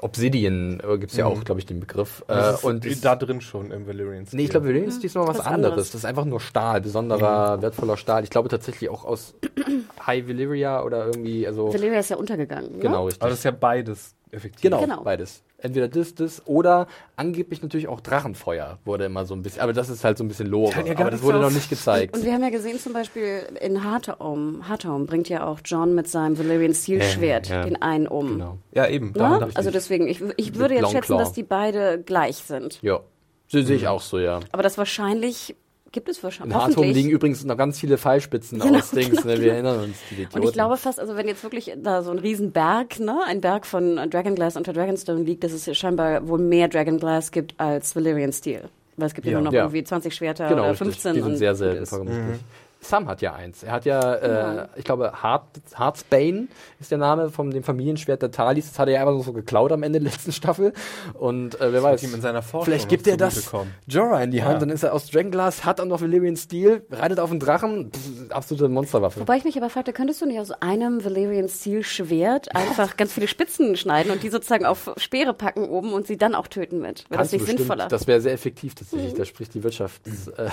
Obsidian 0.02 0.80
äh, 0.80 0.98
gibt's 0.98 1.18
ja 1.18 1.26
auch, 1.26 1.44
glaube 1.44 1.60
ich, 1.60 1.66
den 1.66 1.80
Begriff. 1.80 2.24
Äh, 2.28 2.54
und 2.62 2.86
ist, 2.86 3.04
da 3.06 3.16
drin 3.16 3.42
schon 3.42 3.72
im 3.72 3.88
Valerian 3.88 4.26
Steel. 4.26 4.38
nee, 4.38 4.44
ich 4.46 4.50
glaube, 4.50 4.68
Valyrian 4.68 4.88
ist 4.88 5.04
diesmal 5.04 5.28
was, 5.28 5.40
Was 5.40 5.46
anderes. 5.46 5.72
anderes. 5.72 5.92
Das 5.92 6.02
ist 6.02 6.06
einfach 6.06 6.26
nur 6.26 6.40
Stahl, 6.40 6.82
besonderer, 6.82 7.62
wertvoller 7.62 7.98
Stahl. 7.98 8.24
Ich 8.24 8.30
glaube 8.30 8.50
tatsächlich 8.50 8.90
auch 8.90 9.04
aus 9.06 9.36
High 10.06 10.28
Valyria 10.28 10.84
oder 10.84 11.06
irgendwie, 11.06 11.46
also 11.48 11.74
Valyria 11.74 12.00
ist 12.00 12.10
ja 12.10 12.18
untergegangen. 12.18 12.74
Ne? 12.74 12.80
genau 12.80 13.06
richtig. 13.06 13.22
Aber 13.22 13.30
das 13.30 13.40
ist 13.40 13.46
ja 13.46 13.52
beides 13.52 14.16
effektiv. 14.32 14.62
Genau, 14.62 14.82
Genau. 14.82 15.04
beides. 15.04 15.44
Entweder 15.60 15.88
das, 15.88 16.14
das 16.14 16.44
oder 16.46 16.86
angeblich 17.16 17.64
natürlich 17.64 17.88
auch 17.88 18.00
Drachenfeuer 18.00 18.78
wurde 18.86 19.06
immer 19.06 19.26
so 19.26 19.34
ein 19.34 19.42
bisschen, 19.42 19.62
aber 19.62 19.74
das 19.74 19.90
ist 19.90 20.04
halt 20.04 20.18
so 20.20 20.24
ein 20.24 20.28
bisschen 20.28 20.48
Lore. 20.48 20.86
Ja 20.86 20.98
aber 21.00 21.10
das 21.10 21.24
wurde 21.24 21.40
noch 21.40 21.50
nicht 21.50 21.68
gezeigt. 21.70 22.16
Und 22.16 22.24
wir 22.24 22.34
haben 22.34 22.44
ja 22.44 22.52
gesehen, 22.52 22.80
zum 22.80 22.94
Beispiel 22.94 23.42
in 23.60 23.84
Hartaum, 23.84 24.68
Hartaum 24.70 25.08
bringt 25.08 25.30
ja 25.30 25.48
auch 25.48 25.60
John 25.66 25.96
mit 25.96 26.08
seinem 26.08 26.38
Valyrian 26.38 26.76
Steel 26.76 27.02
Schwert 27.02 27.50
ja. 27.50 27.64
den 27.64 27.82
einen 27.82 28.08
um. 28.08 28.34
Genau. 28.34 28.58
Ja, 28.72 28.88
eben. 28.88 29.14
Ne? 29.14 29.50
Also 29.56 29.72
deswegen, 29.72 30.08
ich, 30.08 30.22
ich 30.38 30.54
würde 30.56 30.76
jetzt 30.76 30.84
Long 30.84 30.92
schätzen, 30.92 31.08
Claw. 31.08 31.18
dass 31.20 31.34
die 31.34 31.44
beide 31.44 32.02
gleich 32.04 32.38
sind. 32.38 32.80
Ja. 32.84 33.00
Sehe 33.48 33.62
ich 33.64 33.82
Mhm. 33.84 33.88
auch 33.88 34.02
so, 34.02 34.20
ja. 34.20 34.42
Aber 34.52 34.62
das 34.62 34.78
wahrscheinlich 34.78 35.56
gibt 35.92 36.10
es 36.10 36.24
wahrscheinlich. 36.24 36.56
In 36.56 36.62
Hartum 36.62 36.84
liegen 36.90 37.10
übrigens 37.10 37.44
noch 37.44 37.58
ganz 37.58 37.80
viele 37.80 37.98
Pfeilspitzen 37.98 38.60
Genau, 38.60 38.78
aus 38.78 38.92
Dings, 38.92 39.24
ne? 39.24 39.40
Wir 39.42 39.54
erinnern 39.54 39.80
uns, 39.84 39.98
die 40.10 40.16
Idioten. 40.16 40.40
Und 40.40 40.44
ich 40.46 40.54
glaube 40.54 40.78
fast, 40.78 41.00
also 41.00 41.16
wenn 41.16 41.28
jetzt 41.28 41.44
wirklich 41.44 41.74
da 41.78 42.04
so 42.04 42.12
ein 42.12 42.20
Riesenberg, 42.20 43.00
ne, 43.00 43.20
ein 43.26 43.42
Berg 43.42 43.66
von 43.66 43.96
Dragonglass 44.10 44.56
unter 44.58 44.74
Dragonstone 44.74 45.24
liegt, 45.24 45.44
dass 45.44 45.52
es 45.52 45.78
scheinbar 45.78 46.28
wohl 46.28 46.40
mehr 46.40 46.68
Dragonglass 46.68 47.32
gibt 47.32 47.56
als 47.60 47.96
Valyrian 47.96 48.34
Steel. 48.34 48.70
Weil 48.98 49.08
es 49.08 49.14
gibt 49.14 49.28
ja, 49.28 49.34
Ja. 49.34 49.38
nur 49.40 49.46
noch 49.46 49.54
Ja. 49.54 49.62
irgendwie 49.64 49.84
20 49.84 50.14
Schwerter 50.16 50.50
genau, 50.50 50.62
oder 50.64 50.72
richtig. 50.72 50.88
15. 50.88 51.14
Die 51.14 51.20
sind 51.22 51.32
und 51.32 51.38
sehr 51.38 51.56
selten 51.56 51.86
vermutlich. 51.86 52.40
Sam 52.88 53.08
hat 53.08 53.22
ja 53.22 53.34
eins. 53.34 53.64
Er 53.64 53.72
hat 53.74 53.86
ja, 53.86 54.14
äh, 54.14 54.68
ich 54.76 54.86
glaube, 54.86 55.12
Heart, 55.22 55.44
Heartsbane 55.78 56.48
ist 56.80 56.92
der 56.92 56.98
Name 56.98 57.30
von 57.30 57.52
dem 57.52 57.64
Familienschwert 57.64 58.22
der 58.22 58.32
Talis. 58.32 58.70
Das 58.70 58.80
hat 58.80 58.88
er 58.88 58.96
ja 58.96 59.08
einfach 59.08 59.24
so 59.24 59.34
geklaut 59.34 59.72
am 59.72 59.84
Ende 59.84 60.00
der 60.00 60.12
letzten 60.12 60.32
Staffel. 60.32 60.74
Und 61.14 61.60
äh, 61.60 61.74
wer 61.74 61.84
weiß, 61.84 62.04
ihm 62.04 62.14
in 62.14 62.22
seiner 62.22 62.42
Forschung 62.42 62.66
vielleicht 62.66 62.90
gibt 62.90 63.08
er 63.08 63.18
das. 63.18 63.52
Jorah 63.88 64.24
in 64.24 64.32
die 64.32 64.44
Hand. 64.44 64.54
Ja. 64.54 64.60
Dann 64.60 64.70
ist 64.70 64.84
er 64.84 64.94
aus 64.94 65.08
Dragonglass, 65.10 65.66
hat 65.66 65.80
dann 65.80 65.90
noch 65.90 66.02
Valyrian 66.02 66.38
Steel, 66.38 66.86
reitet 66.90 67.20
auf 67.20 67.32
einen 67.32 67.40
Drachen. 67.40 67.92
Pff, 67.92 68.32
absolute 68.32 68.70
Monsterwaffe. 68.70 69.20
Wobei 69.20 69.38
ich 69.38 69.44
mich 69.44 69.58
aber 69.58 69.70
fragte, 69.70 69.94
könntest 69.94 70.22
du 70.22 70.26
nicht 70.26 70.40
aus 70.40 70.52
einem 70.52 71.04
Valyrian 71.04 71.50
Steel 71.50 71.84
Schwert 71.84 72.56
einfach 72.56 72.98
ganz 72.98 73.14
viele 73.14 73.28
Spitzen 73.28 73.76
schneiden 73.76 74.12
und 74.12 74.24
die 74.24 74.30
sozusagen 74.30 74.66
auf 74.66 74.92
Speere 74.98 75.34
packen 75.34 75.68
oben 75.70 75.94
und 75.94 76.08
sie 76.08 76.18
dann 76.18 76.36
auch 76.36 76.48
töten 76.48 76.80
mit? 76.80 77.06
Wäre 77.10 77.22
das 77.22 77.32
nicht 77.32 77.42
bestimmt. 77.42 77.60
sinnvoller? 77.60 77.88
Das 77.88 78.08
wäre 78.08 78.22
sehr 78.22 78.34
effektiv 78.34 78.76
tatsächlich. 78.76 79.14
Da 79.14 79.26
spricht 79.26 79.54
die 79.54 79.64
Wirtschafts... 79.64 80.28
Äh, 80.30 80.50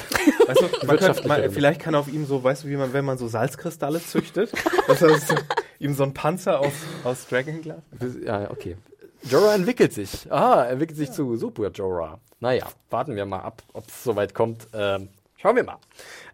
Weißt 0.46 0.60
du, 0.60 0.64
man 0.64 0.70
könnte, 0.70 0.88
wirtschaftliche 0.88 1.28
man, 1.28 1.50
vielleicht 1.50 1.80
kann 1.80 1.94
auf 1.94 2.08
ihm 2.08 2.23
so, 2.24 2.42
weißt 2.42 2.64
du, 2.64 2.68
wie 2.68 2.76
man, 2.76 2.92
wenn 2.92 3.04
man 3.04 3.18
so 3.18 3.28
Salzkristalle 3.28 4.00
züchtet, 4.00 4.52
dass 4.86 5.02
er 5.02 5.18
so, 5.18 5.34
ihm 5.78 5.94
so 5.94 6.04
ein 6.04 6.14
Panzer 6.14 6.60
aus, 6.60 6.72
aus 7.04 7.26
Dragonglass. 7.28 7.82
Ja, 8.24 8.50
okay. 8.50 8.76
Jorah 9.22 9.54
entwickelt 9.54 9.92
sich. 9.92 10.30
Ah, 10.30 10.64
entwickelt 10.64 10.98
sich 10.98 11.10
zu 11.10 11.36
Super 11.36 11.70
Jorah. 11.70 12.20
Naja, 12.40 12.66
warten 12.90 13.16
wir 13.16 13.24
mal 13.24 13.40
ab, 13.40 13.62
ob 13.72 13.88
es 13.88 14.04
soweit 14.04 14.34
kommt. 14.34 14.68
Ähm, 14.74 15.08
schauen 15.36 15.56
wir 15.56 15.64
mal. 15.64 15.78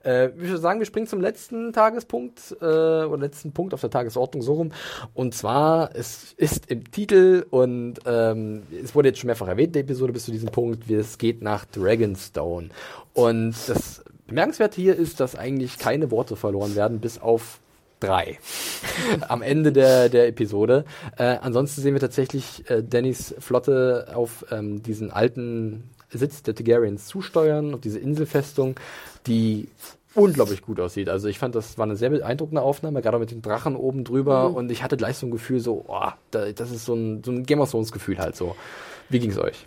Äh, 0.04 0.30
ich 0.30 0.38
würde 0.38 0.58
sagen, 0.58 0.80
wir 0.80 0.86
springen 0.86 1.06
zum 1.06 1.20
letzten 1.20 1.72
Tagespunkt 1.72 2.56
äh, 2.60 2.64
oder 2.64 3.18
letzten 3.18 3.52
Punkt 3.52 3.74
auf 3.74 3.80
der 3.80 3.90
Tagesordnung 3.90 4.42
so 4.42 4.54
rum. 4.54 4.72
Und 5.14 5.34
zwar, 5.34 5.94
es 5.94 6.32
ist 6.36 6.68
im 6.70 6.90
Titel 6.90 7.46
und 7.50 8.00
ähm, 8.06 8.62
es 8.82 8.94
wurde 8.94 9.08
jetzt 9.08 9.20
schon 9.20 9.28
mehrfach 9.28 9.48
erwähnt, 9.48 9.76
die 9.76 9.80
Episode 9.80 10.12
bis 10.12 10.24
zu 10.24 10.32
diesem 10.32 10.50
Punkt, 10.50 10.88
wie 10.88 10.94
es 10.94 11.18
geht 11.18 11.42
nach 11.42 11.64
Dragonstone. 11.66 12.70
Und 13.14 13.54
das 13.68 14.02
Bemerkenswerte 14.30 14.80
hier 14.80 14.96
ist, 14.96 15.20
dass 15.20 15.34
eigentlich 15.34 15.76
keine 15.76 16.10
Worte 16.10 16.36
verloren 16.36 16.76
werden, 16.76 17.00
bis 17.00 17.20
auf 17.20 17.58
drei 17.98 18.38
am 19.28 19.42
Ende 19.42 19.72
der, 19.72 20.08
der 20.08 20.28
Episode. 20.28 20.84
Äh, 21.18 21.36
ansonsten 21.42 21.82
sehen 21.82 21.94
wir 21.94 22.00
tatsächlich 22.00 22.68
äh, 22.70 22.82
Dannys 22.82 23.34
Flotte 23.40 24.12
auf 24.14 24.46
ähm, 24.50 24.82
diesen 24.82 25.10
alten 25.10 25.90
Sitz 26.10 26.42
der 26.42 26.54
Targaryens 26.54 27.06
zusteuern, 27.06 27.74
auf 27.74 27.80
diese 27.80 27.98
Inselfestung, 27.98 28.76
die 29.26 29.68
unglaublich 30.14 30.62
gut 30.62 30.78
aussieht. 30.78 31.08
Also 31.08 31.26
ich 31.26 31.40
fand, 31.40 31.56
das 31.56 31.76
war 31.76 31.84
eine 31.84 31.96
sehr 31.96 32.10
beeindruckende 32.10 32.62
Aufnahme, 32.62 33.02
gerade 33.02 33.18
mit 33.18 33.32
den 33.32 33.42
Drachen 33.42 33.74
oben 33.74 34.04
drüber 34.04 34.50
und 34.50 34.70
ich 34.70 34.82
hatte 34.84 34.96
gleich 34.96 35.16
so 35.16 35.26
ein 35.26 35.32
Gefühl 35.32 35.58
so, 35.58 35.84
oh, 35.88 36.08
da, 36.30 36.52
das 36.52 36.70
ist 36.70 36.84
so 36.84 36.94
ein, 36.94 37.22
so 37.24 37.32
ein 37.32 37.44
Game 37.44 37.60
of 37.60 37.70
Thrones 37.70 37.90
Gefühl 37.90 38.18
halt 38.18 38.36
so. 38.36 38.54
Wie 39.08 39.18
ging's 39.18 39.38
euch? 39.38 39.66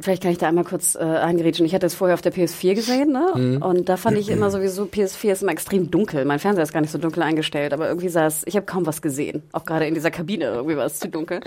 Vielleicht 0.00 0.22
kann 0.22 0.32
ich 0.32 0.38
da 0.38 0.48
einmal 0.48 0.64
kurz 0.64 0.94
äh, 0.94 0.98
eingerätschen. 1.00 1.64
Ich 1.66 1.74
hatte 1.74 1.86
es 1.86 1.94
vorher 1.94 2.14
auf 2.14 2.22
der 2.22 2.32
PS4 2.32 2.74
gesehen, 2.74 3.12
ne? 3.12 3.32
Mhm. 3.36 3.62
Und 3.62 3.88
da 3.88 3.96
fand 3.96 4.16
ich 4.16 4.30
immer 4.30 4.50
sowieso, 4.50 4.84
PS4 4.84 5.32
ist 5.32 5.42
immer 5.42 5.52
extrem 5.52 5.90
dunkel. 5.90 6.24
Mein 6.24 6.38
Fernseher 6.38 6.62
ist 6.64 6.72
gar 6.72 6.80
nicht 6.80 6.90
so 6.90 6.98
dunkel 6.98 7.22
eingestellt, 7.22 7.72
aber 7.72 7.88
irgendwie 7.88 8.08
sah 8.08 8.26
es, 8.26 8.42
ich 8.46 8.56
habe 8.56 8.64
kaum 8.66 8.86
was 8.86 9.02
gesehen. 9.02 9.42
Auch 9.52 9.64
gerade 9.64 9.86
in 9.86 9.94
dieser 9.94 10.10
Kabine, 10.10 10.46
irgendwie 10.46 10.76
war 10.76 10.86
es 10.86 10.98
zu 10.98 11.08
dunkel. 11.08 11.40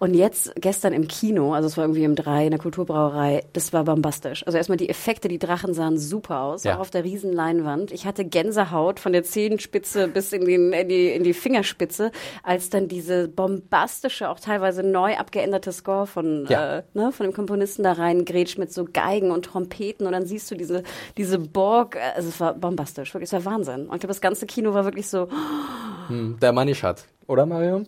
Und 0.00 0.14
jetzt, 0.14 0.52
gestern 0.56 0.92
im 0.92 1.06
Kino, 1.06 1.54
also 1.54 1.68
es 1.68 1.76
war 1.76 1.84
irgendwie 1.84 2.02
im 2.04 2.16
3 2.16 2.44
in 2.46 2.50
der 2.50 2.58
Kulturbrauerei, 2.58 3.44
das 3.52 3.72
war 3.72 3.84
bombastisch. 3.84 4.44
Also 4.46 4.58
erstmal 4.58 4.78
die 4.78 4.88
Effekte, 4.88 5.28
die 5.28 5.38
Drachen 5.38 5.72
sahen 5.72 5.96
super 5.96 6.40
aus, 6.42 6.64
Ja. 6.64 6.76
auch 6.76 6.80
auf 6.80 6.90
der 6.90 7.04
riesen 7.04 7.32
Leinwand. 7.32 7.92
Ich 7.92 8.04
hatte 8.04 8.24
Gänsehaut 8.24 8.98
von 9.00 9.12
der 9.12 9.22
Zehenspitze 9.22 10.08
bis 10.08 10.32
in, 10.32 10.44
den, 10.44 10.72
in, 10.72 10.88
die, 10.88 11.08
in 11.10 11.22
die 11.22 11.34
Fingerspitze, 11.34 12.10
als 12.42 12.68
dann 12.68 12.88
diese 12.88 13.28
bombastische, 13.28 14.28
auch 14.28 14.40
teilweise 14.40 14.82
neu 14.82 15.14
abgeänderte 15.16 15.72
Score 15.72 16.06
von, 16.06 16.46
Ja. 16.48 16.78
äh, 16.78 16.82
ne, 16.94 17.12
von 17.12 17.24
dem 17.26 17.32
Komponisten 17.32 17.84
da 17.84 17.91
reingrätscht 17.92 18.58
mit 18.58 18.72
so 18.72 18.84
Geigen 18.84 19.30
und 19.30 19.44
Trompeten 19.44 20.06
und 20.06 20.12
dann 20.12 20.26
siehst 20.26 20.50
du 20.50 20.54
diese, 20.54 20.82
diese 21.16 21.38
Borg, 21.38 21.96
äh, 21.96 22.16
also 22.16 22.28
es 22.28 22.40
war 22.40 22.54
bombastisch, 22.54 23.14
wirklich, 23.14 23.32
es 23.32 23.44
war 23.44 23.44
Wahnsinn. 23.52 23.86
Und 23.86 23.94
ich 23.94 24.00
glaube, 24.00 24.08
das 24.08 24.20
ganze 24.20 24.46
Kino 24.46 24.74
war 24.74 24.84
wirklich 24.84 25.08
so, 25.08 25.28
Hm, 26.08 26.38
der 26.40 26.52
Money 26.52 26.74
Shot. 26.74 27.04
Oder, 27.26 27.46
Mario? 27.46 27.84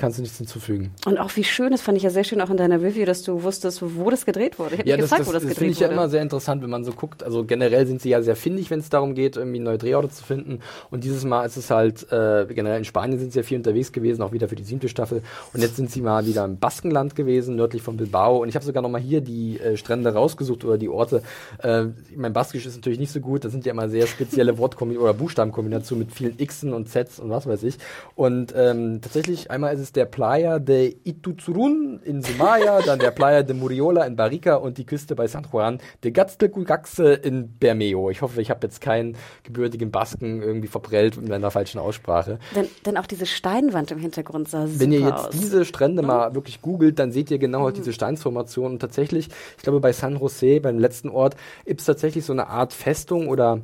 Kannst 0.00 0.16
du 0.16 0.22
nichts 0.22 0.38
hinzufügen. 0.38 0.92
und 1.04 1.18
auch 1.18 1.36
wie 1.36 1.44
schön, 1.44 1.72
das 1.72 1.82
fand 1.82 1.98
ich 1.98 2.04
ja 2.04 2.08
sehr 2.10 2.24
schön 2.24 2.40
auch 2.40 2.48
in 2.48 2.56
deiner 2.56 2.80
Review, 2.80 3.04
dass 3.04 3.22
du 3.22 3.42
wusstest, 3.42 3.82
wo 3.82 4.08
das 4.08 4.24
gedreht 4.24 4.58
wurde. 4.58 4.76
Ich 4.76 4.80
hab 4.80 4.86
Ja, 4.86 4.96
das, 4.96 5.04
gefragt, 5.04 5.20
das, 5.20 5.28
wo 5.28 5.32
das 5.32 5.42
das 5.42 5.50
gedreht 5.50 5.58
finde 5.58 5.72
ich 5.72 5.80
ja 5.80 5.88
wurde. 5.88 5.94
immer 5.94 6.08
sehr 6.08 6.22
interessant, 6.22 6.62
wenn 6.62 6.70
man 6.70 6.84
so 6.84 6.92
guckt. 6.92 7.22
Also 7.22 7.44
generell 7.44 7.86
sind 7.86 8.00
sie 8.00 8.08
ja 8.08 8.22
sehr 8.22 8.34
findig, 8.34 8.70
wenn 8.70 8.80
es 8.80 8.88
darum 8.88 9.14
geht, 9.14 9.36
irgendwie 9.36 9.58
neue 9.58 9.76
Drehorte 9.76 10.08
zu 10.08 10.24
finden. 10.24 10.60
Und 10.90 11.04
dieses 11.04 11.24
Mal 11.24 11.44
ist 11.44 11.58
es 11.58 11.70
halt, 11.70 12.10
äh, 12.10 12.46
generell 12.48 12.78
in 12.78 12.84
Spanien 12.86 13.18
sind 13.18 13.32
sie 13.32 13.40
ja 13.40 13.42
viel 13.42 13.58
unterwegs 13.58 13.92
gewesen, 13.92 14.22
auch 14.22 14.32
wieder 14.32 14.48
für 14.48 14.56
die 14.56 14.64
siebte 14.64 14.88
Staffel. 14.88 15.22
Und 15.52 15.60
jetzt 15.60 15.76
sind 15.76 15.90
sie 15.90 16.00
mal 16.00 16.24
wieder 16.24 16.46
im 16.46 16.56
Baskenland 16.58 17.14
gewesen, 17.14 17.56
nördlich 17.56 17.82
von 17.82 17.98
Bilbao. 17.98 18.38
Und 18.42 18.48
ich 18.48 18.54
habe 18.54 18.64
sogar 18.64 18.82
noch 18.82 18.88
mal 18.88 19.00
hier 19.02 19.20
die 19.20 19.60
äh, 19.60 19.76
Strände 19.76 20.14
rausgesucht 20.14 20.64
oder 20.64 20.78
die 20.78 20.88
Orte. 20.88 21.22
Äh, 21.62 21.84
mein 22.16 22.32
Baskisch 22.32 22.64
ist 22.64 22.76
natürlich 22.76 22.98
nicht 22.98 23.12
so 23.12 23.20
gut. 23.20 23.44
Das 23.44 23.52
sind 23.52 23.66
ja 23.66 23.72
immer 23.72 23.90
sehr 23.90 24.06
spezielle 24.06 24.56
Wortkombinationen 24.56 25.10
oder 25.10 25.18
Buchstabenkombinationen 25.18 26.06
mit 26.06 26.14
vielen 26.14 26.36
Xen 26.38 26.72
und 26.72 26.88
Zs 26.88 27.20
und 27.20 27.28
was 27.28 27.46
weiß 27.46 27.64
ich. 27.64 27.76
Und 28.14 28.54
ähm, 28.56 29.00
tatsächlich, 29.02 29.50
einmal 29.50 29.74
ist 29.74 29.80
es 29.80 29.89
der 29.92 30.06
Playa 30.06 30.58
de 30.58 30.96
Ituzurun 31.04 32.00
in 32.04 32.22
Sumaya, 32.22 32.80
dann 32.82 32.98
der 32.98 33.10
Playa 33.10 33.42
de 33.42 33.54
Muriola 33.54 34.04
in 34.04 34.16
Barica 34.16 34.56
und 34.56 34.78
die 34.78 34.86
Küste 34.86 35.14
bei 35.14 35.26
San 35.26 35.46
Juan 35.50 35.78
de 36.04 36.10
Gatztecugaxe 36.10 37.12
in 37.12 37.58
Bermeo. 37.58 38.10
Ich 38.10 38.22
hoffe, 38.22 38.40
ich 38.40 38.50
habe 38.50 38.66
jetzt 38.66 38.80
keinen 38.80 39.16
gebürtigen 39.42 39.90
Basken 39.90 40.42
irgendwie 40.42 40.68
verprellt 40.68 41.16
mit 41.16 41.28
meiner 41.28 41.50
falschen 41.50 41.78
Aussprache. 41.78 42.38
Denn, 42.54 42.66
denn 42.86 42.96
auch 42.96 43.06
diese 43.06 43.26
Steinwand 43.26 43.90
im 43.90 43.98
Hintergrund 43.98 44.48
sah 44.48 44.66
super 44.66 44.80
Wenn 44.80 44.92
ihr 44.92 45.00
jetzt 45.00 45.28
aus. 45.28 45.30
diese 45.30 45.64
Strände 45.64 46.02
mal 46.02 46.34
wirklich 46.34 46.62
googelt, 46.62 46.98
dann 46.98 47.12
seht 47.12 47.30
ihr 47.30 47.38
genau 47.38 47.70
diese 47.70 47.92
Steinsformation. 47.92 48.72
Und 48.72 48.78
tatsächlich, 48.78 49.28
ich 49.56 49.62
glaube, 49.62 49.80
bei 49.80 49.92
San 49.92 50.18
Jose, 50.18 50.60
beim 50.60 50.78
letzten 50.78 51.08
Ort, 51.08 51.36
gibt 51.64 51.80
es 51.80 51.86
tatsächlich 51.86 52.24
so 52.24 52.32
eine 52.32 52.48
Art 52.48 52.72
Festung 52.72 53.28
oder 53.28 53.60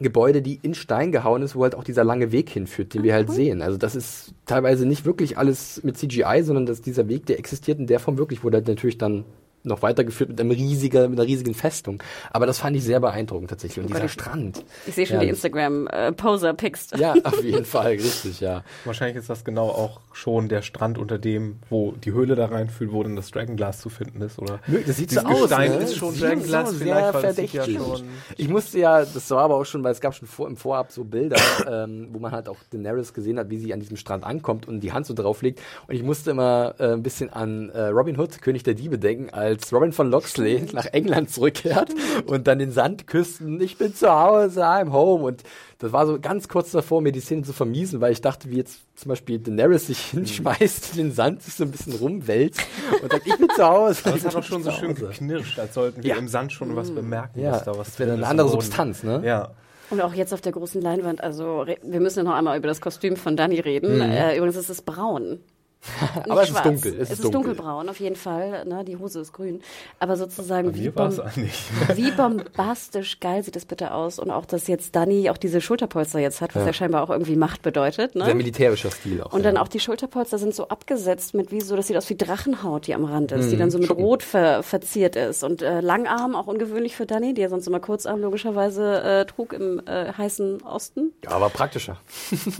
Gebäude, 0.00 0.42
die 0.42 0.58
in 0.62 0.74
Stein 0.74 1.12
gehauen 1.12 1.42
ist, 1.42 1.56
wo 1.56 1.62
halt 1.62 1.74
auch 1.74 1.84
dieser 1.84 2.04
lange 2.04 2.32
Weg 2.32 2.50
hinführt, 2.50 2.94
den 2.94 3.02
wir 3.02 3.14
halt 3.14 3.30
sehen. 3.30 3.62
Also 3.62 3.78
das 3.78 3.96
ist 3.96 4.32
teilweise 4.46 4.86
nicht 4.86 5.04
wirklich 5.04 5.38
alles 5.38 5.82
mit 5.82 5.96
CGI, 5.96 6.42
sondern 6.42 6.66
dass 6.66 6.82
dieser 6.82 7.08
Weg, 7.08 7.26
der 7.26 7.38
existiert 7.38 7.78
in 7.78 7.86
der 7.86 8.00
Form 8.00 8.18
wirklich, 8.18 8.44
wurde 8.44 8.58
halt 8.58 8.68
natürlich 8.68 8.98
dann 8.98 9.24
noch 9.64 9.82
weitergeführt 9.82 10.30
mit 10.30 10.40
einem 10.40 10.50
riesiger, 10.50 11.08
mit 11.08 11.18
einer 11.18 11.28
riesigen 11.28 11.54
Festung. 11.54 12.02
Aber 12.30 12.46
das 12.46 12.58
fand 12.58 12.76
ich 12.76 12.84
sehr 12.84 13.00
beeindruckend 13.00 13.50
tatsächlich. 13.50 13.78
Und 13.84 13.86
Gott, 13.90 13.96
dieser 13.96 14.06
ich- 14.06 14.12
Strand. 14.12 14.64
ich 14.86 14.94
sehe 14.94 15.06
schon 15.06 15.16
Ja, 15.16 15.22
die 15.22 15.28
Instagram-Poser-Pics. 15.28 16.88
Ja, 16.96 17.14
auf 17.24 17.42
jeden 17.42 17.64
Fall, 17.64 17.92
richtig, 17.92 18.40
ja. 18.40 18.62
Wahrscheinlich 18.84 19.16
ist 19.18 19.30
das 19.30 19.44
genau 19.44 19.68
auch 19.68 20.00
schon 20.12 20.48
der 20.48 20.62
Strand, 20.62 20.98
unter 20.98 21.18
dem, 21.18 21.56
wo 21.70 21.92
die 21.92 22.12
Höhle 22.12 22.34
da 22.34 22.46
reinführt, 22.46 22.92
wo 22.92 23.02
dann 23.02 23.16
das 23.16 23.30
Dragonglass 23.30 23.80
zu 23.80 23.88
finden 23.88 24.20
ist, 24.22 24.38
oder? 24.38 24.60
Das 24.86 24.96
sieht 24.96 25.10
so 25.10 25.20
aus, 25.20 25.42
Gestein 25.42 25.70
ne? 25.72 25.76
ist 25.78 25.96
schon 25.96 26.12
Sieht 26.14 26.22
Dragonglass 26.24 26.70
so 26.70 26.76
vielleicht, 26.76 27.14
das 27.14 27.36
sieht 27.36 27.52
ja 27.52 27.62
verdächtig. 27.64 27.76
schon- 27.98 28.08
Ich 28.36 28.48
musste 28.48 28.78
ja, 28.78 29.04
das 29.04 29.30
war 29.30 29.42
aber 29.42 29.56
auch 29.56 29.64
schon, 29.64 29.82
weil 29.84 29.92
es 29.92 30.00
gab 30.00 30.14
schon 30.14 30.28
vor, 30.28 30.48
im 30.48 30.56
Vorab 30.56 30.92
so 30.92 31.04
Bilder, 31.04 31.36
ähm, 31.70 32.08
wo 32.12 32.18
man 32.18 32.32
halt 32.32 32.48
auch 32.48 32.56
Daenerys 32.70 33.12
gesehen 33.14 33.38
hat, 33.38 33.50
wie 33.50 33.58
sie 33.58 33.72
an 33.72 33.80
diesem 33.80 33.96
Strand 33.96 34.24
ankommt 34.24 34.66
und 34.68 34.80
die 34.80 34.92
Hand 34.92 35.06
so 35.06 35.14
drauflegt. 35.14 35.60
Und 35.86 35.94
ich 35.94 36.02
musste 36.02 36.30
immer 36.30 36.74
äh, 36.78 36.92
ein 36.92 37.02
bisschen 37.02 37.30
an 37.30 37.70
äh, 37.70 37.86
Robin 37.88 38.18
Hood, 38.18 38.40
König 38.42 38.62
der 38.62 38.74
Diebe, 38.74 38.98
denken, 38.98 39.30
als 39.30 39.47
Robin 39.72 39.92
von 39.92 40.10
Loxley 40.10 40.66
nach 40.72 40.86
England 40.86 41.30
zurückkehrt 41.30 41.90
und 42.26 42.46
dann 42.46 42.58
den 42.58 42.72
Sand 42.72 43.06
küssen. 43.06 43.60
Ich 43.60 43.78
bin 43.78 43.94
zu 43.94 44.08
Hause, 44.10 44.64
I'm 44.64 44.92
home. 44.92 45.24
Und 45.24 45.42
das 45.78 45.92
war 45.92 46.06
so 46.06 46.18
ganz 46.20 46.48
kurz 46.48 46.72
davor, 46.72 47.00
mir 47.00 47.12
die 47.12 47.20
Szene 47.20 47.42
zu 47.42 47.52
vermiesen, 47.52 48.00
weil 48.00 48.12
ich 48.12 48.20
dachte, 48.20 48.50
wie 48.50 48.56
jetzt 48.56 48.80
zum 48.96 49.10
Beispiel 49.10 49.38
Daenerys 49.38 49.86
sich 49.86 49.98
hinschmeißt, 50.00 50.92
in 50.92 50.96
den 51.08 51.12
Sand 51.12 51.42
sich 51.42 51.54
so 51.54 51.64
ein 51.64 51.70
bisschen 51.70 51.94
rumwälzt 51.94 52.60
und 53.02 53.10
sagt, 53.12 53.26
ich 53.26 53.36
bin 53.36 53.48
zu 53.54 53.64
Hause. 53.66 54.00
Aber 54.06 54.16
es 54.16 54.24
hat 54.26 54.36
auch 54.36 54.42
schon 54.42 54.62
so 54.62 54.70
schön 54.72 54.94
geknirscht, 54.94 55.58
als 55.58 55.74
sollten 55.74 56.02
wir 56.02 56.10
Ja. 56.10 56.16
im 56.16 56.28
Sand 56.28 56.52
schon 56.52 56.74
was 56.76 56.90
bemerken, 56.90 57.40
Ja, 57.40 57.52
dass 57.52 57.64
da 57.64 57.72
was 57.78 57.88
das 57.88 57.98
wäre 58.00 58.12
eine 58.14 58.26
andere. 58.26 58.48
Substanz, 58.48 59.02
ne? 59.02 59.22
Ja. 59.24 59.50
Und 59.90 60.02
auch 60.02 60.12
jetzt 60.12 60.34
auf 60.34 60.42
der 60.42 60.52
großen 60.52 60.82
Leinwand, 60.82 61.22
also 61.22 61.64
wir 61.82 62.00
müssen 62.00 62.18
ja 62.18 62.24
noch 62.24 62.34
einmal 62.34 62.58
über 62.58 62.68
das 62.68 62.80
Kostüm 62.82 63.16
von 63.16 63.36
Dani 63.36 63.58
reden. 63.60 63.94
Mhm. 63.96 64.02
Äh, 64.02 64.36
übrigens 64.36 64.56
ist 64.56 64.68
es 64.68 64.82
braun. 64.82 65.40
Aber 66.28 66.42
es 66.42 66.50
ist 66.50 66.64
dunkel. 66.64 67.00
Es, 67.00 67.10
ist, 67.10 67.24
dunkelbraun, 67.24 67.88
auf 67.88 68.00
jeden 68.00 68.16
Fall. 68.16 68.64
Ne? 68.64 68.84
Die 68.84 68.96
Hose 68.96 69.20
ist 69.20 69.32
grün. 69.32 69.60
Aber 70.00 70.16
sozusagen, 70.16 70.74
wie, 70.74 70.86
es 70.86 70.94
bom 70.94 71.12
wie 71.94 72.10
bombastisch 72.10 73.20
geil 73.20 73.42
sieht 73.42 73.56
das 73.56 73.64
bitte 73.64 73.94
aus. 73.94 74.18
Und 74.18 74.30
auch, 74.30 74.44
dass 74.44 74.66
jetzt 74.66 74.96
Dani 74.96 75.30
auch 75.30 75.36
diese 75.36 75.60
Schulterpolster 75.60 76.18
jetzt 76.18 76.40
hat, 76.40 76.54
was 76.54 76.66
ja, 76.66 76.72
scheinbar 76.72 77.02
auch 77.02 77.10
irgendwie 77.10 77.36
Macht 77.36 77.62
bedeutet. 77.62 78.14
Ne? 78.14 78.24
Sehr 78.24 78.34
militärischer 78.34 78.90
Stil 78.90 79.22
auch. 79.22 79.32
Und 79.32 79.44
dann 79.44 79.56
ja. 79.56 79.62
auch 79.62 79.68
die 79.68 79.80
Schulterpolster 79.80 80.38
sind 80.38 80.54
so 80.54 80.68
abgesetzt 80.68 81.34
mit 81.34 81.52
wie 81.52 81.60
so, 81.60 81.76
das 81.76 81.86
sieht 81.86 81.96
aus 81.96 82.10
wie 82.10 82.16
Drachenhaut, 82.16 82.86
die 82.86 82.94
am 82.94 83.04
Rand 83.04 83.32
ist, 83.32 83.50
die 83.50 83.56
Mhm. 83.56 83.60
dann 83.60 83.70
so 83.70 83.78
mit 83.78 83.86
Schuppen. 83.86 84.04
Rot 84.04 84.22
ver 84.22 84.62
verziert 84.62 85.16
ist. 85.16 85.44
Und 85.44 85.62
äh, 85.62 85.80
Langarm, 85.80 86.34
auch 86.34 86.46
ungewöhnlich 86.46 86.96
für 86.96 87.06
die 87.06 87.40
ja 87.40 87.48
sonst 87.48 87.66
immer 87.66 87.80
Kurzarm 87.80 88.20
logischerweise 88.20 89.02
äh, 89.02 89.24
trug 89.26 89.52
im 89.52 89.80
äh, 89.86 90.12
heißen 90.12 90.62
Osten. 90.62 91.12
Ja, 91.24 91.30
aber 91.30 91.48
praktischer. 91.48 91.98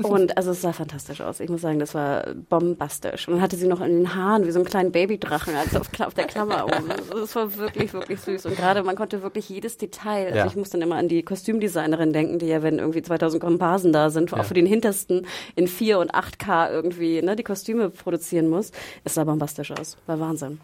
Und 0.02 0.36
also 0.36 0.52
es 0.52 0.60
sah 0.60 0.72
fantastisch 0.72 1.20
aus. 1.20 1.40
Ich 1.40 1.50
muss 1.50 1.60
sagen, 1.60 1.78
das 1.78 1.94
war 1.94 2.24
bombastisch. 2.48 3.07
Und 3.12 3.34
dann 3.34 3.40
hatte 3.42 3.56
sie 3.56 3.66
noch 3.66 3.80
in 3.80 3.96
den 3.98 4.14
Haaren 4.14 4.46
wie 4.46 4.50
so 4.50 4.58
einen 4.58 4.66
kleinen 4.66 4.92
Babydrachen 4.92 5.54
als 5.54 5.74
auf, 5.76 5.88
auf 6.00 6.14
der 6.14 6.26
Klammer 6.26 6.64
oben. 6.66 6.88
Das 7.10 7.34
war 7.36 7.56
wirklich, 7.56 7.92
wirklich 7.92 8.20
süß. 8.20 8.46
Und 8.46 8.56
gerade 8.56 8.82
man 8.82 8.96
konnte 8.96 9.22
wirklich 9.22 9.48
jedes 9.48 9.76
Detail, 9.78 10.26
also 10.26 10.38
Ja. 10.38 10.46
ich 10.46 10.56
muss 10.56 10.70
dann 10.70 10.82
immer 10.82 10.96
an 10.96 11.08
die 11.08 11.22
Kostümdesignerin 11.22 12.12
denken, 12.12 12.38
die 12.38 12.46
ja, 12.46 12.62
wenn 12.62 12.78
irgendwie 12.78 13.02
2000 13.02 13.42
Komparsen 13.42 13.92
da 13.92 14.10
sind, 14.10 14.32
auch 14.32 14.44
für 14.44 14.54
den 14.54 14.66
hintersten 14.66 15.26
in 15.56 15.68
4 15.68 15.98
und 15.98 16.14
8K 16.14 16.70
irgendwie 16.70 17.22
ne, 17.22 17.36
die 17.36 17.44
Kostüme 17.44 17.90
produzieren 17.90 18.48
muss. 18.48 18.72
Es 19.04 19.14
sah 19.14 19.24
bombastisch 19.24 19.70
aus. 19.72 19.96
War 20.06 20.20
Wahnsinn. 20.20 20.60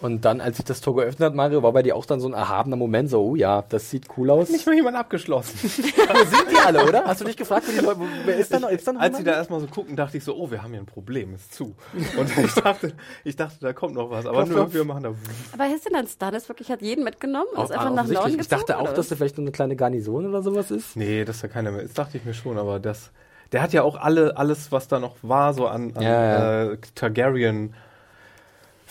Und 0.00 0.24
dann, 0.24 0.40
als 0.40 0.56
sich 0.56 0.64
das 0.64 0.80
Tor 0.80 0.96
geöffnet 0.96 1.26
hat, 1.26 1.34
Mario, 1.34 1.62
war 1.62 1.72
bei 1.72 1.82
dir 1.82 1.94
auch 1.94 2.06
dann 2.06 2.20
so 2.20 2.28
ein 2.28 2.32
erhabener 2.32 2.76
Moment, 2.76 3.10
so, 3.10 3.22
oh 3.22 3.36
ja, 3.36 3.62
das 3.68 3.90
sieht 3.90 4.06
cool 4.16 4.30
aus. 4.30 4.48
Nicht 4.48 4.66
mal 4.66 4.74
jemand 4.74 4.96
abgeschlossen. 4.96 5.70
Aber 6.08 6.24
sind 6.24 6.50
die 6.50 6.56
alle, 6.56 6.86
oder? 6.86 7.04
Hast 7.04 7.20
du 7.20 7.26
nicht 7.26 7.38
gefragt, 7.38 7.66
wo 7.68 7.72
die 7.72 7.84
Leute, 7.84 8.00
wer 8.24 8.36
ist 8.36 8.52
da 8.52 8.60
noch? 8.60 8.70
Ist 8.70 8.86
da 8.86 8.92
noch 8.92 9.00
Als 9.00 9.18
sie 9.18 9.24
da 9.24 9.32
erstmal 9.32 9.60
so 9.60 9.66
gucken, 9.66 9.96
dachte 9.96 10.16
ich 10.16 10.24
so, 10.24 10.34
oh, 10.36 10.50
wir 10.50 10.62
haben 10.62 10.70
hier 10.72 10.80
ein 10.80 10.86
Problem, 10.86 11.34
ist 11.34 11.52
zu. 11.54 11.74
Und 12.18 12.38
ich 12.44 12.54
dachte, 12.54 12.92
ich 13.24 13.36
dachte, 13.36 13.56
da 13.60 13.72
kommt 13.72 13.94
noch 13.94 14.10
was. 14.10 14.26
Aber 14.26 14.44
klopf. 14.44 14.72
wir 14.72 14.84
machen 14.84 15.02
da. 15.02 15.14
Aber 15.52 15.64
Histon 15.64 16.06
Stannis 16.06 16.48
wirklich 16.48 16.70
hat 16.70 16.80
jeden 16.80 17.04
mitgenommen 17.04 17.48
ist 17.52 17.70
einfach 17.70 17.92
nach 17.94 18.06
Norden 18.06 18.08
gezogen. 18.08 18.40
Ich 18.40 18.48
dachte 18.48 18.78
auch, 18.78 18.84
oder 18.84 18.92
dass 18.94 19.08
da 19.08 19.16
vielleicht 19.16 19.36
so 19.36 19.42
eine 19.42 19.52
kleine 19.52 19.76
Garnison 19.76 20.26
oder 20.26 20.42
sowas 20.42 20.70
ist. 20.70 20.96
Nee, 20.96 21.24
das 21.24 21.36
ist 21.36 21.42
ja 21.42 21.48
keiner 21.48 21.72
mehr. 21.72 21.82
Das 21.82 21.92
dachte 21.92 22.16
ich 22.16 22.24
mir 22.24 22.34
schon, 22.34 22.58
aber 22.58 22.80
das. 22.80 23.10
Der 23.52 23.62
hat 23.62 23.72
ja 23.72 23.82
auch 23.82 23.96
alle, 23.96 24.36
alles, 24.36 24.70
was 24.70 24.86
da 24.86 25.00
noch 25.00 25.16
war, 25.22 25.52
so 25.54 25.66
an, 25.66 25.92
an 25.96 26.02
Ja, 26.02 26.62
Äh, 26.70 26.78
Targaryen. 26.94 27.74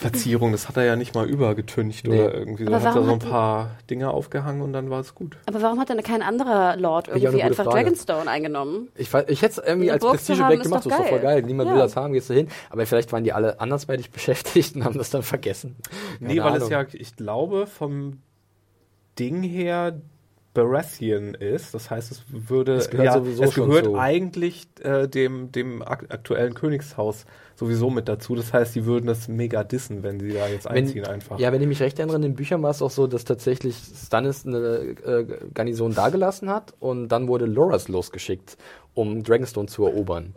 Verzierung, 0.00 0.52
das 0.52 0.66
hat 0.68 0.76
er 0.76 0.84
ja 0.84 0.96
nicht 0.96 1.14
mal 1.14 1.28
übergetüncht 1.28 2.06
Nee. 2.06 2.18
oder 2.20 2.34
irgendwie. 2.34 2.66
Aber 2.66 2.72
Da 2.78 2.80
hat 2.80 2.86
er 2.86 2.94
warum 2.94 3.06
so 3.20 3.26
ein 3.26 3.30
paar 3.30 3.70
Dinge 3.90 4.10
aufgehangen 4.10 4.62
und 4.62 4.72
dann 4.72 4.88
war 4.90 5.00
es 5.00 5.14
gut. 5.14 5.36
Aber 5.46 5.60
warum 5.62 5.78
hat 5.78 5.88
denn 5.90 6.02
kein 6.02 6.22
anderer 6.22 6.76
Lord 6.76 7.08
irgendwie 7.08 7.42
einfach 7.42 7.64
Frage. 7.64 7.82
Dragonstone 7.84 8.30
eingenommen? 8.30 8.88
Ich, 8.96 9.12
ich 9.28 9.42
hätte 9.42 9.60
es 9.60 9.66
irgendwie 9.66 9.90
als 9.90 10.00
Burg 10.00 10.12
zu 10.12 10.16
Prestige 10.32 10.38
haben, 10.42 10.48
Black 10.48 10.60
ist 10.60 10.64
gemacht, 10.64 10.86
das 10.86 10.92
ist 10.92 10.98
doch 10.98 11.06
voll 11.06 11.20
geil. 11.20 11.42
Niemand 11.42 11.68
Ja. 11.68 11.74
will 11.74 11.82
das 11.82 11.96
haben, 11.96 12.12
gehst 12.14 12.30
du 12.30 12.34
hin. 12.34 12.48
Aber 12.70 12.86
vielleicht 12.86 13.12
waren 13.12 13.24
die 13.24 13.32
alle 13.32 13.60
andersweitig 13.60 14.10
beschäftigt 14.12 14.74
und 14.76 14.84
haben 14.84 14.96
das 14.98 15.10
dann 15.10 15.22
vergessen. 15.22 15.76
Nee, 16.18 16.28
Keine 16.36 16.40
weil 16.44 16.52
Ahnung. 16.54 16.62
es 16.64 16.70
ja, 16.70 16.86
ich 16.92 17.16
glaube, 17.16 17.66
vom 17.66 18.20
Ding 19.18 19.42
her 19.42 20.00
Baratheon 20.54 21.34
ist. 21.34 21.74
Das 21.74 21.90
heißt, 21.90 22.10
es 22.10 22.22
würde, 22.28 22.74
Es 22.74 22.90
gehört 22.90 23.06
ja, 23.06 23.12
sowieso 23.18 23.44
es 23.44 23.52
schon 23.52 23.68
gehört 23.68 23.84
zu. 23.84 23.96
eigentlich 23.96 24.66
äh, 24.82 25.06
dem, 25.06 25.52
dem 25.52 25.80
ak 25.82 26.06
aktuellen 26.10 26.54
Königshaus 26.54 27.24
sowieso 27.60 27.90
mit 27.90 28.08
dazu. 28.08 28.34
Das 28.34 28.52
heißt, 28.52 28.74
die 28.74 28.86
würden 28.86 29.06
das 29.06 29.28
mega 29.28 29.62
dissen, 29.62 30.02
wenn 30.02 30.18
sie 30.18 30.32
da 30.32 30.48
jetzt 30.48 30.66
einziehen 30.66 31.06
einfach. 31.06 31.38
Ja, 31.38 31.52
wenn 31.52 31.60
ich 31.60 31.68
mich 31.68 31.80
recht 31.80 31.98
erinnere, 31.98 32.16
in 32.16 32.22
den 32.22 32.34
Büchern 32.34 32.62
war 32.62 32.70
es 32.70 32.80
auch 32.80 32.90
so, 32.90 33.06
dass 33.06 33.24
tatsächlich 33.24 33.76
Stannis 33.76 34.46
eine 34.46 34.96
äh, 35.04 35.26
Garnison 35.52 35.94
dagelassen 35.94 36.48
hat 36.50 36.72
und 36.80 37.08
dann 37.08 37.28
wurde 37.28 37.44
Loras 37.44 37.88
losgeschickt, 37.88 38.56
um 38.94 39.22
Dragonstone 39.22 39.68
zu 39.68 39.84
erobern. 39.84 40.34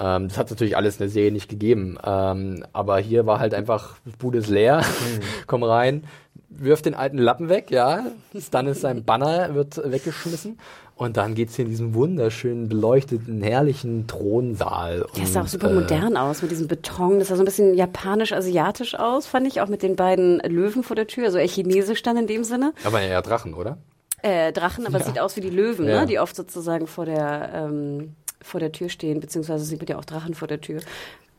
Ähm, 0.00 0.28
das 0.28 0.38
hat 0.38 0.50
natürlich 0.50 0.76
alles 0.76 0.94
in 0.94 1.00
der 1.00 1.08
Serie 1.10 1.30
nicht 1.30 1.50
gegeben. 1.50 1.98
Ähm, 2.04 2.64
aber 2.72 2.98
hier 2.98 3.26
war 3.26 3.38
halt 3.38 3.52
einfach, 3.52 3.98
Bude 4.18 4.38
ist 4.38 4.48
leer, 4.48 4.82
komm 5.46 5.62
rein, 5.62 6.04
wirf 6.48 6.80
den 6.80 6.94
alten 6.94 7.18
Lappen 7.18 7.50
weg, 7.50 7.70
ja. 7.70 8.06
Stannis 8.38 8.80
sein 8.80 9.04
Banner 9.04 9.54
wird 9.54 9.78
weggeschmissen. 9.84 10.58
Und 11.02 11.16
dann 11.16 11.34
geht's 11.34 11.56
hier 11.56 11.64
in 11.64 11.70
diesem 11.70 11.94
wunderschönen, 11.94 12.68
beleuchteten, 12.68 13.42
herrlichen 13.42 14.06
Thronsaal. 14.06 15.04
Ja, 15.14 15.22
es 15.24 15.32
sah 15.32 15.42
auch 15.42 15.48
super 15.48 15.70
äh, 15.70 15.74
modern 15.74 16.16
aus 16.16 16.42
mit 16.42 16.50
diesem 16.50 16.68
Beton. 16.68 17.18
Das 17.18 17.28
sah 17.28 17.36
so 17.36 17.42
ein 17.42 17.44
bisschen 17.44 17.74
japanisch-asiatisch 17.74 18.94
aus, 18.94 19.26
fand 19.26 19.46
ich, 19.48 19.60
auch 19.60 19.68
mit 19.68 19.82
den 19.82 19.96
beiden 19.96 20.38
Löwen 20.40 20.82
vor 20.84 20.94
der 20.94 21.06
Tür. 21.08 21.24
Also 21.26 21.38
eher 21.38 21.48
chinesisch 21.48 22.02
dann 22.02 22.16
in 22.16 22.26
dem 22.26 22.44
Sinne. 22.44 22.72
Aber 22.84 23.02
ja, 23.02 23.20
Drachen, 23.20 23.54
oder? 23.54 23.78
Äh, 24.22 24.52
Drachen, 24.52 24.86
aber 24.86 24.98
es 25.00 25.06
sieht 25.06 25.18
aus 25.18 25.34
wie 25.36 25.40
die 25.40 25.50
Löwen, 25.50 25.88
Ja. 25.88 26.02
ne? 26.02 26.06
die 26.06 26.20
oft 26.20 26.36
sozusagen 26.36 26.86
vor 26.86 27.04
der, 27.06 27.50
ähm, 27.52 28.14
vor 28.40 28.60
der 28.60 28.70
Tür 28.70 28.88
stehen, 28.88 29.18
beziehungsweise 29.18 29.64
es 29.64 29.70
gibt 29.76 29.90
ja 29.90 29.98
auch 29.98 30.04
Drachen 30.04 30.34
vor 30.34 30.46
der 30.46 30.60
Tür. 30.60 30.80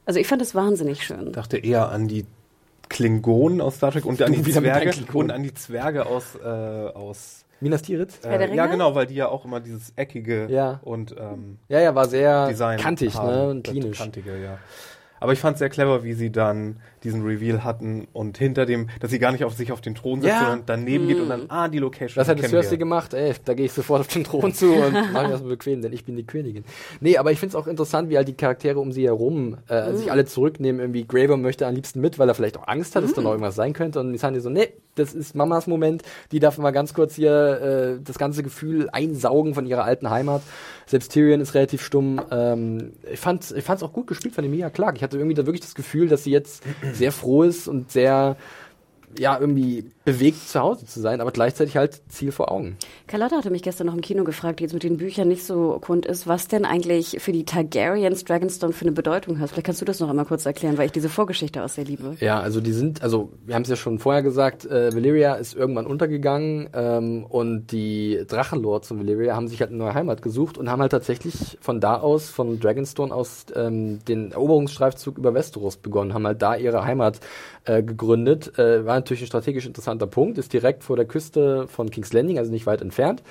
Also 0.05 0.19
ich 0.19 0.27
fand 0.27 0.41
es 0.41 0.53
wahnsinnig 0.53 1.05
schön. 1.05 1.31
dachte 1.31 1.57
eher 1.57 1.89
an 1.89 2.09
die 2.09 2.25
Klingonen 2.89 3.61
aus 3.61 3.75
Star 3.77 3.91
Trek 3.91 4.05
und 4.05 4.21
an 4.21 4.33
die 4.33 4.43
Zwerge 4.43 4.89
Klingonen. 4.89 5.29
und 5.29 5.35
an 5.35 5.43
die 5.43 5.53
Zwerge 5.53 6.05
aus 6.05 6.35
äh, 6.43 6.47
aus 6.47 7.42
Minas 7.63 7.81
Tirith? 7.81 8.23
Äh, 8.25 8.53
ja 8.53 8.67
genau, 8.67 8.93
weil 8.93 9.07
die 9.07 9.15
ja 9.15 9.29
auch 9.29 9.45
immer 9.45 9.59
dieses 9.59 9.93
eckige 9.95 10.47
Ja. 10.51 10.79
und 10.83 11.15
ähm, 11.17 11.57
Ja, 11.69 11.79
ja, 11.79 11.95
war 11.95 12.07
sehr 12.07 12.47
Design 12.47 12.77
kantig, 12.77 13.15
haben. 13.15 13.27
ne? 13.29 13.49
Und 13.49 13.63
klinisch. 13.63 13.97
Kantige, 13.97 14.31
ja. 14.37 14.57
Aber 15.23 15.31
ich 15.31 15.39
fand 15.39 15.55
es 15.55 15.59
sehr 15.59 15.69
clever, 15.69 16.03
wie 16.03 16.11
sie 16.13 16.33
dann 16.33 16.75
diesen 17.05 17.23
Reveal 17.23 17.63
hatten 17.63 18.07
und 18.11 18.37
hinter 18.37 18.65
dem, 18.65 18.89
dass 18.99 19.09
sie 19.09 19.19
gar 19.19 19.31
nicht 19.31 19.45
auf 19.45 19.53
sich 19.53 19.71
auf 19.71 19.79
den 19.79 19.95
Thron 19.95 20.19
setzt, 20.21 20.33
Ja. 20.33 20.39
sondern 20.41 20.63
daneben 20.65 21.07
geht 21.07 21.19
und 21.19 21.29
dann, 21.29 21.45
ah, 21.47 21.69
die 21.69 21.79
Location. 21.79 22.15
Das 22.15 22.27
hat. 22.27 22.39
Cersei 22.41 22.75
gemacht, 22.75 23.13
ey, 23.13 23.33
da 23.45 23.53
gehe 23.53 23.65
ich 23.67 23.71
sofort 23.71 24.01
auf 24.01 24.07
den 24.07 24.25
Thron 24.25 24.53
zu 24.53 24.73
und 24.73 24.91
mache 25.13 25.27
mir 25.27 25.31
das 25.31 25.41
mal 25.41 25.47
bequem, 25.49 25.81
denn 25.81 25.93
ich 25.93 26.03
bin 26.03 26.17
die 26.17 26.25
Königin. 26.25 26.65
Nee, 26.99 27.17
aber 27.17 27.31
ich 27.31 27.39
finde 27.39 27.55
es 27.57 27.63
auch 27.63 27.67
interessant, 27.67 28.09
wie 28.09 28.17
halt 28.17 28.27
die 28.27 28.33
Charaktere 28.33 28.79
um 28.81 28.91
sie 28.91 29.05
herum 29.05 29.57
äh, 29.69 29.93
sich 29.93 30.11
alle 30.11 30.25
zurücknehmen. 30.25 30.81
Irgendwie 30.81 31.05
Graver 31.07 31.37
möchte 31.37 31.65
am 31.67 31.73
liebsten 31.73 32.01
mit, 32.01 32.19
weil 32.19 32.27
er 32.27 32.35
vielleicht 32.35 32.57
auch 32.57 32.67
Angst 32.67 32.95
hat, 32.97 33.05
dass 33.05 33.13
da 33.13 33.21
noch 33.21 33.31
irgendwas 33.31 33.55
sein 33.55 33.71
könnte. 33.71 34.01
Und 34.01 34.11
Missandei 34.11 34.41
so, 34.41 34.49
nee, 34.49 34.67
das 34.95 35.13
ist 35.13 35.35
Mamas 35.35 35.67
Moment. 35.67 36.03
Die 36.33 36.39
darf 36.39 36.57
mal 36.57 36.71
ganz 36.71 36.93
kurz 36.93 37.15
hier 37.15 37.97
äh, 37.99 38.03
das 38.03 38.17
ganze 38.17 38.43
Gefühl 38.43 38.89
einsaugen 38.91 39.53
von 39.53 39.65
ihrer 39.65 39.85
alten 39.85 40.09
Heimat. 40.09 40.41
Selbst 40.85 41.11
Tyrion 41.11 41.41
ist 41.41 41.53
relativ 41.53 41.83
stumm. 41.83 42.21
Ähm, 42.31 42.93
ich 43.11 43.19
fand 43.19 43.51
ich 43.51 43.63
fand's 43.63 43.83
auch 43.83 43.93
gut 43.93 44.07
gespielt 44.07 44.35
von 44.35 44.43
Emilia 44.43 44.69
Clarke. 44.69 44.97
Ich 44.97 45.03
hatte 45.03 45.17
irgendwie 45.17 45.35
da 45.35 45.45
wirklich 45.45 45.61
das 45.61 45.75
Gefühl, 45.75 46.07
dass 46.07 46.23
sie 46.23 46.31
jetzt 46.31 46.63
sehr 46.93 47.11
froh 47.11 47.43
ist 47.43 47.67
und 47.67 47.91
sehr 47.91 48.37
ja, 49.17 49.39
irgendwie 49.39 49.85
bewegt 50.05 50.47
zu 50.47 50.59
Hause 50.59 50.85
zu 50.85 50.99
sein, 50.99 51.21
aber 51.21 51.31
gleichzeitig 51.31 51.77
halt 51.77 52.01
Ziel 52.09 52.31
vor 52.31 52.51
Augen. 52.51 52.77
Carlotta 53.07 53.37
hatte 53.37 53.49
mich 53.49 53.63
gestern 53.63 53.87
noch 53.87 53.93
im 53.93 54.01
Kino 54.01 54.23
gefragt, 54.23 54.59
die 54.59 54.63
jetzt 54.63 54.73
mit 54.73 54.83
den 54.83 54.97
Büchern 54.97 55.29
nicht 55.29 55.45
so 55.45 55.79
kund 55.79 56.05
ist, 56.05 56.27
was 56.27 56.47
denn 56.47 56.65
eigentlich 56.65 57.17
für 57.19 57.31
die 57.31 57.45
Targaryens 57.45 58.25
Dragonstone 58.25 58.73
für 58.73 58.83
eine 58.83 58.91
Bedeutung 58.91 59.39
hat. 59.39 59.49
Vielleicht 59.49 59.65
kannst 59.65 59.81
du 59.81 59.85
das 59.85 59.99
noch 60.01 60.09
einmal 60.09 60.25
kurz 60.25 60.45
erklären, 60.45 60.77
weil 60.77 60.87
ich 60.87 60.91
diese 60.91 61.07
Vorgeschichte 61.07 61.63
auch 61.63 61.69
sehr 61.69 61.85
liebe. 61.85 62.17
Ja, 62.19 62.39
also 62.39 62.59
die 62.59 62.73
sind, 62.73 63.01
also 63.01 63.31
wir 63.45 63.55
haben 63.55 63.61
es 63.61 63.69
ja 63.69 63.77
schon 63.77 63.99
vorher 63.99 64.23
gesagt, 64.23 64.65
äh, 64.65 64.93
Valyria 64.93 65.35
ist 65.35 65.55
irgendwann 65.55 65.85
untergegangen 65.85 66.69
ähm, 66.73 67.23
und 67.23 67.67
die 67.71 68.23
Drachenlords 68.27 68.89
von 68.89 68.99
Valyria 68.99 69.35
haben 69.35 69.47
sich 69.47 69.61
halt 69.61 69.69
eine 69.69 69.79
neue 69.79 69.93
Heimat 69.93 70.21
gesucht 70.21 70.57
und 70.57 70.69
haben 70.69 70.81
halt 70.81 70.91
tatsächlich 70.91 71.57
von 71.61 71.79
da 71.79 71.97
aus, 71.97 72.29
von 72.29 72.59
Dragonstone 72.59 73.13
aus, 73.13 73.45
ähm, 73.55 74.03
den 74.05 74.33
Eroberungsstreifzug 74.33 75.17
über 75.17 75.33
Westeros 75.33 75.77
begonnen, 75.77 76.13
haben 76.13 76.27
halt 76.27 76.41
da 76.41 76.55
ihre 76.55 76.83
Heimat 76.83 77.21
äh, 77.65 77.81
gegründet. 77.81 78.57
Äh, 78.59 78.85
war 78.85 78.95
natürlich 78.95 79.23
ein 79.23 79.27
strategisch 79.27 79.65
interessanter 79.65 79.92
Punkt, 80.07 80.37
ist 80.37 80.53
direkt 80.53 80.83
vor 80.83 80.95
der 80.95 81.05
Küste 81.05 81.67
von 81.67 81.89
King's 81.89 82.13
Landing, 82.13 82.37
also 82.37 82.51
nicht 82.51 82.65
weit 82.65 82.81
entfernt. 82.81 83.23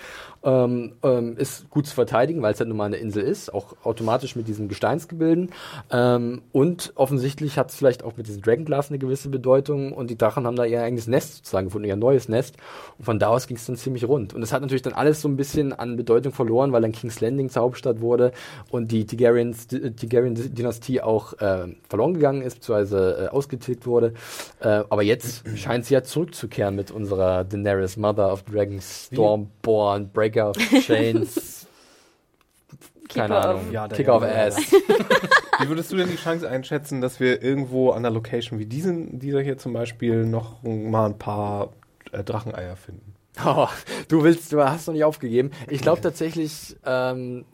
Ähm, 0.45 0.95
ähm, 1.05 1.37
ist 1.37 1.71
gut 1.71 1.87
zu 1.87 1.95
verteidigen, 1.95 2.43
weil 2.43 2.53
es 2.53 2.59
halt 2.59 2.69
nun 2.69 2.77
mal 2.77 2.87
eine 2.87 2.97
Insel 2.97 3.23
ist, 3.23 3.55
auch 3.55 3.77
automatisch 3.85 4.35
mit 4.35 4.49
diesen 4.49 4.69
Gesteinsgebilden. 4.69 5.51
Ähm, 5.91 6.43
und 6.51 6.93
offensichtlich 6.97 7.59
hat 7.59 7.71
es 7.71 7.77
vielleicht 7.77 8.03
auch 8.03 8.17
mit 8.17 8.27
diesem 8.27 8.43
Dragonglass 8.43 8.91
eine 8.91 8.99
gewisse 8.99 9.29
Bedeutung 9.29 9.93
und 9.93 10.11
die 10.11 10.19
Drachen 10.19 10.45
haben 10.47 10.57
da 10.57 10.65
ihr 10.65 10.83
eigenes 10.83 11.07
Nest 11.07 11.37
sozusagen 11.37 11.67
gefunden, 11.67 11.87
ihr 11.87 11.95
neues 11.95 12.29
Nest. 12.29 12.57
Und 12.99 13.05
von 13.05 13.19
da 13.21 13.29
aus 13.29 13.47
ging 13.47 13.57
es 13.57 13.67
dann 13.67 13.77
ziemlich 13.77 14.05
rund. 14.09 14.35
Und 14.35 14.43
es 14.43 14.53
hat 14.53 14.63
natürlich 14.63 14.83
dann 14.83 14.95
alles 14.95 15.21
so 15.21 15.29
ein 15.29 15.37
bisschen 15.37 15.73
an 15.73 15.97
Bedeutung 15.97 16.33
verloren, 16.33 16.73
weil 16.73 16.83
dann 16.83 16.93
King's 16.93 17.21
Landing 17.21 17.49
zur 17.49 17.63
Hauptstadt 17.63 18.01
wurde 18.01 18.33
und 18.71 18.91
die 18.91 19.07
Targaryen-Dynastie 19.07 21.01
auch 21.03 21.35
äh, 21.35 21.69
verloren 21.89 22.15
gegangen 22.15 22.43
ist, 22.43 22.57
beziehungsweise 22.57 23.27
äh, 23.27 23.29
ausgetilgt 23.29 23.87
wurde. 23.87 24.15
Äh, 24.61 24.83
aber 24.89 25.03
jetzt 25.03 25.45
scheint 25.57 25.85
sie 25.87 25.95
ja 25.95 26.03
zurückzukehren 26.03 26.75
mit 26.75 26.91
unserer 26.91 27.45
Daenerys, 27.45 27.97
Mother 27.97 28.33
of 28.33 28.43
Dragons, 28.43 29.07
Stormborn, 29.07 30.11
Breaker 30.33 30.51
of 30.51 30.57
Chains. 30.85 31.67
Keine 33.09 33.37
Ahnung. 33.37 33.67
of- 33.67 33.73
Ja, 33.73 33.89
der- 33.89 33.97
Kicker 33.99 34.17
of 34.17 34.23
ja, 34.23 34.29
ja. 34.29 34.47
Ass. 34.47 34.57
Wie 35.61 35.69
würdest 35.69 35.93
du 35.93 35.97
denn 35.97 36.09
die 36.09 36.17
Chance 36.17 36.49
einschätzen, 36.49 37.01
dass 37.01 37.21
wir 37.21 37.43
irgendwo 37.43 37.91
an 37.91 37.99
einer 37.99 38.11
Location 38.11 38.59
wie 38.59 38.67
diesen, 38.67 39.19
dieser 39.19 39.41
hier 39.43 39.59
zum 39.59 39.73
Beispiel 39.75 40.25
noch 40.25 40.63
mal 40.63 41.07
ein 41.07 41.19
paar 41.19 41.73
äh, 42.13 42.25
Dracheneier 42.25 42.77
finden? 42.77 43.15
Oh, 43.47 43.67
du 44.09 44.23
willst, 44.25 44.53
du 44.53 44.63
hast 44.63 44.87
noch 44.87 44.93
nicht 44.93 45.05
aufgegeben. 45.05 45.53
Ich 45.71 45.81
glaube 45.81 46.03
tatsächlich, 46.03 46.77
ähm, 46.85 47.47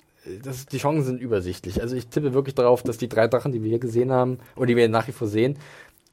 dass 0.43 0.67
die 0.67 0.79
Chancen 0.79 1.05
sind 1.05 1.21
übersichtlich. 1.21 1.81
Also 1.81 1.95
ich 1.95 2.09
tippe 2.09 2.35
wirklich 2.35 2.57
darauf, 2.57 2.83
dass 2.83 2.99
die 2.99 3.09
drei 3.09 3.29
Drachen, 3.29 3.53
die 3.53 3.63
wir 3.63 3.69
hier 3.69 3.79
gesehen 3.79 4.11
haben, 4.11 4.39
oder 4.57 4.67
die 4.67 4.75
wir 4.77 4.89
nach 4.89 5.07
wie 5.07 5.13
vor 5.13 5.29
sehen, 5.29 5.57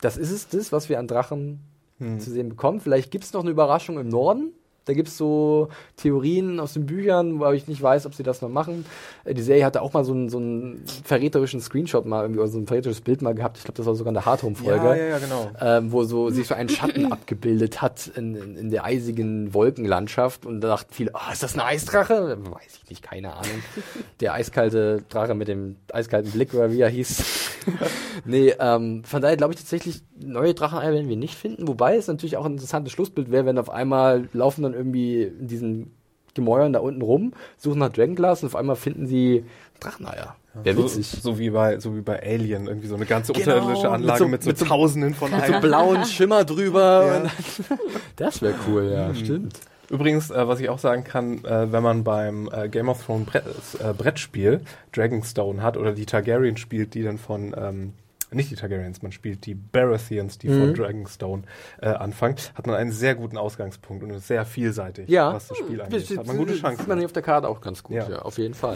das 0.01 0.17
ist 0.17 0.29
es, 0.29 0.47
das, 0.49 0.71
was 0.71 0.87
wir 0.87 0.99
an 0.99 1.07
Drachen 1.07 1.61
zu 1.99 2.29
sehen 2.29 2.49
bekommen. 2.49 2.79
Vielleicht 2.79 3.09
gibt 3.09 3.23
es 3.23 3.33
noch 3.33 3.41
eine 3.41 3.49
Überraschung 3.49 3.97
im 3.97 4.07
Norden. 4.09 4.51
Da 4.85 4.93
gibt 4.93 5.07
es 5.07 5.17
so 5.17 5.69
Theorien 5.97 6.59
aus 6.59 6.73
den 6.73 6.85
Büchern, 6.85 7.39
wo 7.39 7.49
ich 7.51 7.67
nicht 7.67 7.81
weiß, 7.81 8.05
ob 8.05 8.13
sie 8.13 8.23
das 8.23 8.41
noch 8.41 8.49
machen. 8.49 8.85
Äh, 9.23 9.33
Die 9.33 9.41
Serie 9.41 9.65
hatte 9.65 9.81
auch 9.81 9.93
mal 9.93 10.03
so 10.05 10.13
einen, 10.13 10.29
so 10.29 10.37
einen 10.37 10.83
verräterischen 11.03 11.59
Screenshot 11.59 12.05
mal 12.05 12.21
irgendwie, 12.21 12.39
oder 12.39 12.49
so 12.49 12.59
ein 12.59 12.67
verräterisches 12.67 13.01
Bild 13.01 13.21
mal 13.21 13.33
gehabt. 13.33 13.57
Ich 13.57 13.63
glaube, 13.63 13.77
das 13.77 13.85
war 13.85 13.95
sogar 13.95 14.11
in 14.11 14.15
der 14.15 14.25
Hardhome-Folge 14.25 14.85
Ja, 14.85 14.95
ja, 14.95 15.05
ja, 15.05 15.17
genau. 15.17 15.49
ähm, 15.59 15.91
wo 15.91 16.03
so 16.03 16.29
sich 16.29 16.47
so 16.47 16.53
ein 16.55 16.69
Schatten 16.69 17.11
abgebildet 17.11 17.81
hat 17.81 18.07
in, 18.15 18.35
in, 18.35 18.55
in 18.57 18.69
der 18.69 18.85
eisigen 18.85 19.53
Wolkenlandschaft 19.53 20.45
und 20.45 20.61
da 20.61 20.67
dachten 20.67 20.93
viele, 20.93 21.11
oh, 21.13 21.31
ist 21.33 21.41
das 21.41 21.55
ein 21.55 21.61
Eisdrache? 21.61 22.37
Weiß 22.39 22.79
ich 22.83 22.89
nicht, 22.89 23.01
keine 23.03 23.33
Ahnung. 23.33 23.63
Der 24.19 24.33
eiskalte 24.33 25.03
Drache 25.09 25.33
mit 25.33 25.47
dem 25.47 25.77
eiskalten 25.91 26.31
Blick 26.31 26.53
oder 26.53 26.71
wie 26.71 26.81
er 26.81 26.89
hieß. 26.89 27.23
nee, 28.25 28.53
ähm, 28.59 29.03
von 29.03 29.21
daher 29.21 29.35
glaube 29.37 29.53
ich 29.53 29.59
tatsächlich, 29.59 30.03
neue 30.19 30.53
Dracheneier 30.53 30.93
werden 30.93 31.09
wir 31.09 31.17
nicht 31.17 31.35
finden, 31.35 31.67
wobei 31.67 31.95
es 31.95 32.07
natürlich 32.07 32.37
auch 32.37 32.45
ein 32.45 32.53
interessantes 32.53 32.93
Schlussbild 32.93 33.31
wäre, 33.31 33.45
wenn 33.45 33.57
auf 33.57 33.69
einmal 33.69 34.29
laufen 34.33 34.61
dann 34.63 34.74
irgendwie 34.75 35.23
in 35.23 35.47
diesen 35.47 35.91
Gemäuern 36.33 36.73
da 36.73 36.79
unten 36.79 37.01
rum, 37.01 37.33
suchen 37.57 37.79
nach 37.79 37.89
Dragonglass 37.89 38.43
und 38.43 38.47
auf 38.47 38.55
einmal 38.55 38.75
finden 38.75 39.07
sie 39.07 39.45
Dracheneier. 39.79 40.35
Wäre 40.63 40.75
So, 40.77 40.83
witzig. 40.83 41.07
so 41.07 41.37
wie 41.39 41.49
bei 41.49 41.79
so 41.79 41.95
wie 41.97 42.01
bei 42.01 42.21
Alien, 42.21 42.67
irgendwie 42.67 42.87
so 42.87 42.95
eine 42.95 43.05
ganze 43.05 43.33
Genau, 43.33 43.55
unterirdische 43.55 43.83
mit 43.87 43.91
Anlage 43.91 44.19
so- 44.19 44.27
mit 44.27 44.43
so, 44.43 44.49
mit 44.49 44.57
so- 44.57 44.65
Tausenden 44.65 45.13
von 45.13 45.29
so 45.31 45.35
Eiern. 45.37 45.61
blauen 45.61 46.05
Schimmer 46.05 46.43
drüber. 46.45 47.23
Ja. 47.23 47.75
Das 48.15 48.41
wäre 48.41 48.53
cool, 48.67 48.89
ja, 48.93 49.13
stimmt. 49.13 49.59
Übrigens, 49.89 50.31
äh, 50.31 50.47
was 50.47 50.59
ich 50.61 50.69
auch 50.69 50.79
sagen 50.79 51.03
kann, 51.03 51.43
äh, 51.45 51.71
wenn 51.71 51.83
man 51.83 52.03
beim 52.05 52.49
äh, 52.51 52.69
Game 52.69 52.87
of 52.89 53.05
Thrones 53.05 53.27
Brett, 53.27 53.43
äh, 53.83 53.93
Brettspiel 53.93 54.61
Dragonstone 54.93 55.61
hat 55.61 55.75
oder 55.77 55.91
die 55.91 56.05
Targaryen 56.05 56.57
spielt, 56.57 56.93
die 56.95 57.03
dann 57.03 57.17
von 57.17 57.53
ähm, 57.57 57.93
nicht 58.31 58.49
die 58.51 58.55
Targaryens, 58.55 59.01
man 59.01 59.11
spielt 59.11 59.45
die 59.45 59.53
Baratheons, 59.55 60.37
die 60.37 60.49
Mhm. 60.49 60.59
von 60.59 60.73
Dragonstone 60.73 61.43
äh, 61.81 61.87
anfangen, 61.89 62.35
hat 62.55 62.67
man 62.67 62.75
einen 62.75 62.91
sehr 62.91 63.15
guten 63.15 63.37
Ausgangspunkt 63.37 64.03
und 64.03 64.09
ist 64.09 64.27
sehr 64.27 64.45
vielseitig, 64.45 65.07
Ja, 65.09 65.33
was 65.33 65.47
das 65.47 65.57
Spiel 65.57 65.77
Das 65.77 65.85
angeht. 65.87 66.17
Hat 66.17 66.27
man 66.27 66.37
gute 66.37 66.53
Sieht 66.53 66.63
man 66.63 66.75
Chancen. 66.77 66.97
hier 66.97 67.05
auf 67.05 67.11
der 67.13 67.21
Karte 67.23 67.47
auch 67.47 67.61
ganz 67.61 67.83
gut, 67.83 67.95
ja, 67.97 68.09
Ja. 68.09 68.19
auf 68.23 68.37
jeden 68.37 68.53
Fall. 68.55 68.75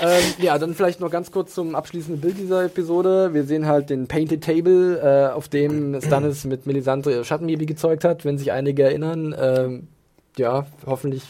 ähm, 0.00 0.22
ja, 0.38 0.58
dann 0.58 0.74
vielleicht 0.74 1.00
noch 1.00 1.10
ganz 1.10 1.30
kurz 1.30 1.54
zum 1.54 1.74
abschließenden 1.74 2.20
Bild 2.20 2.38
dieser 2.38 2.64
Episode. 2.64 3.32
Wir 3.34 3.44
sehen 3.44 3.66
halt 3.66 3.90
den 3.90 4.06
Painted 4.06 4.44
Table, 4.44 4.98
äh, 5.02 5.32
auf 5.34 5.48
dem 5.48 6.00
Stannis 6.00 6.44
mit 6.44 6.66
Melisandre 6.66 7.24
Schattenbaby 7.24 7.66
gezeugt 7.66 8.04
hat, 8.04 8.24
wenn 8.24 8.38
sich 8.38 8.52
einige 8.52 8.82
erinnern. 8.84 9.34
Ähm, 9.38 9.88
ja, 10.36 10.66
hoffentlich 10.86 11.22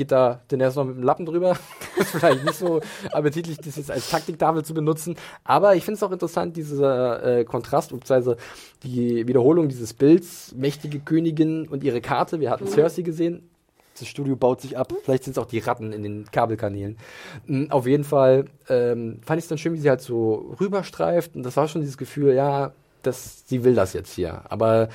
geht 0.00 0.12
da 0.12 0.40
Daenerys 0.48 0.76
noch 0.76 0.86
mit 0.86 0.96
dem 0.96 1.02
Lappen 1.02 1.26
drüber. 1.26 1.58
Vielleicht 2.04 2.42
nicht 2.42 2.56
so 2.56 2.80
appetitlich, 3.12 3.58
das 3.58 3.76
jetzt 3.76 3.90
als 3.90 4.08
Taktiktafel 4.08 4.64
zu 4.64 4.72
benutzen. 4.72 5.14
Aber 5.44 5.76
ich 5.76 5.84
finde 5.84 5.96
es 5.96 6.02
auch 6.02 6.10
interessant, 6.10 6.56
dieser 6.56 7.22
äh, 7.40 7.44
Kontrast, 7.44 7.90
beziehungsweise 7.90 8.38
die 8.82 9.28
Wiederholung 9.28 9.68
dieses 9.68 9.92
Bilds, 9.92 10.54
mächtige 10.56 11.00
Königin 11.00 11.68
und 11.68 11.84
ihre 11.84 12.00
Karte. 12.00 12.40
Wir 12.40 12.50
hatten 12.50 12.66
Cersei 12.66 13.02
gesehen. 13.02 13.50
Das 13.98 14.08
Studio 14.08 14.36
baut 14.36 14.62
sich 14.62 14.78
ab. 14.78 14.90
Vielleicht 15.02 15.24
sind 15.24 15.32
es 15.32 15.38
auch 15.38 15.44
die 15.44 15.58
Ratten 15.58 15.92
in 15.92 16.02
den 16.02 16.24
Kabelkanälen. 16.30 16.96
Mm, 17.44 17.66
Auf 17.68 17.86
jeden 17.86 18.04
Fall 18.04 18.46
ähm, 18.70 19.20
fand 19.22 19.38
ich 19.38 19.44
es 19.44 19.48
dann 19.50 19.58
schön, 19.58 19.74
wie 19.74 19.80
sie 19.80 19.90
halt 19.90 20.00
so 20.00 20.56
rüberstreift. 20.58 21.36
Und 21.36 21.42
das 21.42 21.58
war 21.58 21.68
schon 21.68 21.82
dieses 21.82 21.98
Gefühl, 21.98 22.32
ja, 22.32 22.72
das, 23.02 23.46
sie 23.46 23.64
will 23.64 23.74
das 23.74 23.92
jetzt 23.92 24.14
hier. 24.14 24.50
Aber 24.50 24.88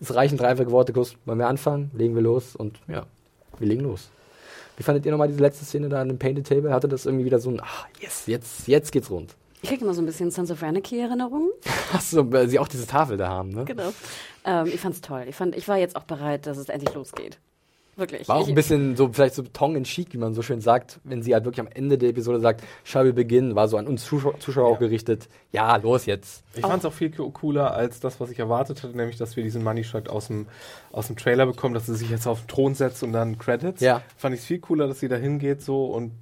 es 0.00 0.12
reichen 0.12 0.36
drei 0.36 0.48
einfache 0.48 0.72
Worte. 0.72 0.92
Kurz, 0.92 1.14
wollen 1.26 1.38
wir 1.38 1.46
anfangen? 1.46 1.92
Legen 1.94 2.16
wir 2.16 2.22
los? 2.22 2.56
Und 2.56 2.80
ja, 2.88 3.06
wir 3.60 3.68
legen 3.68 3.82
los. 3.82 4.10
Wie 4.76 4.82
fandet 4.82 5.06
ihr 5.06 5.12
nochmal 5.12 5.28
diese 5.28 5.40
letzte 5.40 5.64
Szene 5.64 5.88
da 5.88 6.02
an 6.02 6.08
dem 6.08 6.18
Painted 6.18 6.46
Table? 6.46 6.72
Hatte 6.72 6.88
das 6.88 7.06
irgendwie 7.06 7.24
wieder 7.24 7.38
so 7.38 7.50
ein, 7.50 7.60
ah, 7.60 7.86
yes, 8.00 8.24
jetzt, 8.26 8.68
jetzt 8.68 8.92
geht's 8.92 9.10
rund. 9.10 9.34
Ich 9.62 9.70
kriege 9.70 9.84
immer 9.84 9.94
so 9.94 10.02
ein 10.02 10.06
bisschen 10.06 10.30
Sons 10.30 10.50
of 10.50 10.62
Anarchy-Erinnerungen. 10.62 11.50
Achso, 11.92 12.30
weil 12.30 12.48
sie 12.48 12.58
auch 12.58 12.68
diese 12.68 12.86
Tafel 12.86 13.16
da 13.16 13.28
haben, 13.28 13.50
ne? 13.50 13.64
Genau. 13.64 13.92
Ähm, 14.44 14.66
ich 14.66 14.80
fand's 14.80 15.00
toll. 15.00 15.24
Ich, 15.28 15.34
fand, 15.34 15.56
ich 15.56 15.66
war 15.66 15.78
jetzt 15.78 15.96
auch 15.96 16.04
bereit, 16.04 16.46
dass 16.46 16.58
es 16.58 16.68
endlich 16.68 16.94
losgeht. 16.94 17.38
Wirklich. 17.96 18.28
War 18.28 18.36
auch 18.36 18.46
ein 18.48 18.54
bisschen 18.54 18.94
so, 18.94 19.08
vielleicht 19.10 19.34
so 19.34 19.42
tongue 19.42 19.76
in 19.78 19.84
cheek, 19.84 20.12
wie 20.12 20.18
man 20.18 20.34
so 20.34 20.42
schön 20.42 20.60
sagt, 20.60 21.00
wenn 21.04 21.22
sie 21.22 21.32
halt 21.32 21.44
wirklich 21.46 21.60
am 21.60 21.72
Ende 21.72 21.96
der 21.96 22.10
Episode 22.10 22.40
sagt, 22.40 22.62
shall 22.84 23.06
we 23.06 23.12
begin, 23.14 23.54
war 23.54 23.68
so 23.68 23.78
an 23.78 23.86
uns 23.86 24.04
Zuschauer, 24.04 24.38
Zuschauer 24.38 24.68
auch 24.68 24.78
gerichtet. 24.78 25.28
Ja, 25.50 25.76
los 25.76 26.04
jetzt. 26.04 26.42
Ich 26.54 26.60
fand 26.60 26.80
es 26.80 26.84
auch 26.84 26.92
viel 26.92 27.10
co- 27.10 27.30
cooler 27.30 27.72
als 27.74 27.98
das, 28.00 28.20
was 28.20 28.30
ich 28.30 28.38
erwartet 28.38 28.82
hatte, 28.82 28.94
nämlich, 28.96 29.16
dass 29.16 29.36
wir 29.36 29.42
diesen 29.42 29.64
Money 29.64 29.82
Shot 29.82 30.08
aus 30.10 30.26
dem, 30.26 30.46
aus 30.92 31.06
dem 31.06 31.16
Trailer 31.16 31.46
bekommen, 31.46 31.72
dass 31.74 31.86
sie 31.86 31.94
sich 31.94 32.10
jetzt 32.10 32.26
auf 32.26 32.42
den 32.42 32.48
Thron 32.48 32.74
setzt 32.74 33.02
und 33.02 33.12
dann 33.12 33.38
Credits. 33.38 33.80
Ja. 33.80 34.02
Fand 34.18 34.34
ich 34.34 34.42
es 34.42 34.46
viel 34.46 34.58
cooler, 34.58 34.88
dass 34.88 35.00
sie 35.00 35.08
da 35.08 35.16
hingeht 35.16 35.62
so 35.62 35.86
und 35.86 36.12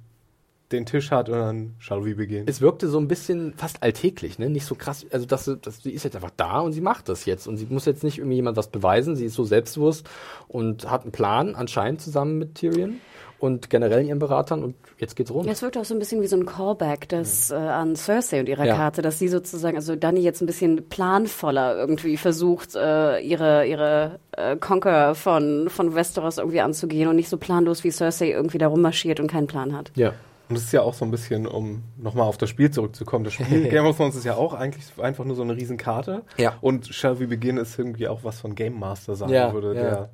den 0.71 0.85
Tisch 0.85 1.11
hat 1.11 1.29
und 1.29 1.37
dann 1.37 1.75
shall 1.79 2.05
we 2.05 2.15
begin. 2.15 2.43
Es 2.47 2.61
wirkte 2.61 2.87
so 2.87 2.97
ein 2.97 3.07
bisschen 3.07 3.53
fast 3.55 3.83
alltäglich, 3.83 4.39
ne? 4.39 4.49
Nicht 4.49 4.65
so 4.65 4.75
krass, 4.75 5.05
also 5.11 5.25
dass 5.25 5.45
sie, 5.45 5.57
dass 5.57 5.83
sie 5.83 5.91
ist 5.91 6.03
jetzt 6.03 6.15
einfach 6.15 6.31
da 6.35 6.59
und 6.59 6.73
sie 6.73 6.81
macht 6.81 7.07
das 7.09 7.25
jetzt 7.25 7.47
und 7.47 7.57
sie 7.57 7.67
muss 7.69 7.85
jetzt 7.85 8.03
nicht 8.03 8.17
irgendwie 8.17 8.37
jemand 8.37 8.57
was 8.57 8.67
beweisen, 8.69 9.15
sie 9.15 9.25
ist 9.25 9.35
so 9.35 9.43
selbstbewusst 9.43 10.09
und 10.47 10.89
hat 10.89 11.03
einen 11.03 11.11
Plan 11.11 11.55
anscheinend 11.55 12.01
zusammen 12.01 12.39
mit 12.39 12.55
Tyrion 12.55 12.99
und 13.37 13.69
generell 13.69 14.03
ihren 14.05 14.17
Beratern 14.17 14.63
und 14.63 14.75
jetzt 14.97 15.15
geht's 15.15 15.29
rund. 15.29 15.45
Ja, 15.45 15.51
es 15.51 15.61
wirkt 15.61 15.77
auch 15.77 15.85
so 15.85 15.93
ein 15.93 15.99
bisschen 15.99 16.21
wie 16.21 16.27
so 16.27 16.37
ein 16.37 16.45
Callback 16.45 17.09
das, 17.09 17.51
äh, 17.51 17.55
an 17.55 17.95
Cersei 17.95 18.39
und 18.39 18.49
ihrer 18.49 18.65
Ja. 18.65 18.75
Karte, 18.75 19.01
dass 19.01 19.19
sie 19.19 19.27
sozusagen, 19.27 19.75
also 19.75 19.95
Dani 19.95 20.21
jetzt 20.21 20.41
ein 20.41 20.45
bisschen 20.45 20.87
planvoller 20.89 21.77
irgendwie 21.77 22.17
versucht, 22.17 22.75
äh, 22.75 23.19
ihre, 23.19 23.67
ihre 23.67 24.19
äh, 24.31 24.55
Conquer 24.55 25.15
von, 25.15 25.69
von 25.69 25.93
Westeros 25.95 26.37
irgendwie 26.37 26.61
anzugehen 26.61 27.07
und 27.09 27.17
nicht 27.17 27.29
so 27.29 27.37
planlos 27.37 27.83
wie 27.83 27.91
Cersei 27.91 28.31
irgendwie 28.31 28.57
da 28.57 28.67
rummarschiert 28.67 29.19
und 29.19 29.27
keinen 29.27 29.47
Plan 29.47 29.75
hat. 29.77 29.91
Ja. 29.95 30.13
Und 30.47 30.55
es 30.55 30.65
ist 30.65 30.73
ja 30.73 30.81
auch 30.81 30.93
so 30.93 31.05
ein 31.05 31.11
bisschen, 31.11 31.47
um 31.47 31.83
nochmal 31.97 32.27
auf 32.27 32.37
das 32.37 32.49
Spiel 32.49 32.69
zurückzukommen. 32.69 33.23
Das 33.23 33.33
Spiel 33.33 33.63
Game 33.69 33.85
of 33.85 33.97
Thrones 33.97 34.15
ist 34.15 34.25
ja 34.25 34.35
auch 34.35 34.53
eigentlich 34.53 34.85
einfach 35.01 35.25
nur 35.25 35.35
so 35.35 35.41
eine 35.41 35.55
Riesenkarte. 35.55 36.23
Ja. 36.37 36.55
Und 36.61 36.87
Shall 36.87 37.19
We 37.19 37.27
Begin 37.27 37.57
ist 37.57 37.77
irgendwie 37.79 38.07
auch 38.07 38.23
was 38.23 38.39
von 38.41 38.53
Game 38.55 38.77
Master 38.79 39.15
sagen 39.15 39.31
Ja, 39.33 39.53
würde, 39.53 39.73
ja. 39.75 39.81
der 39.81 40.09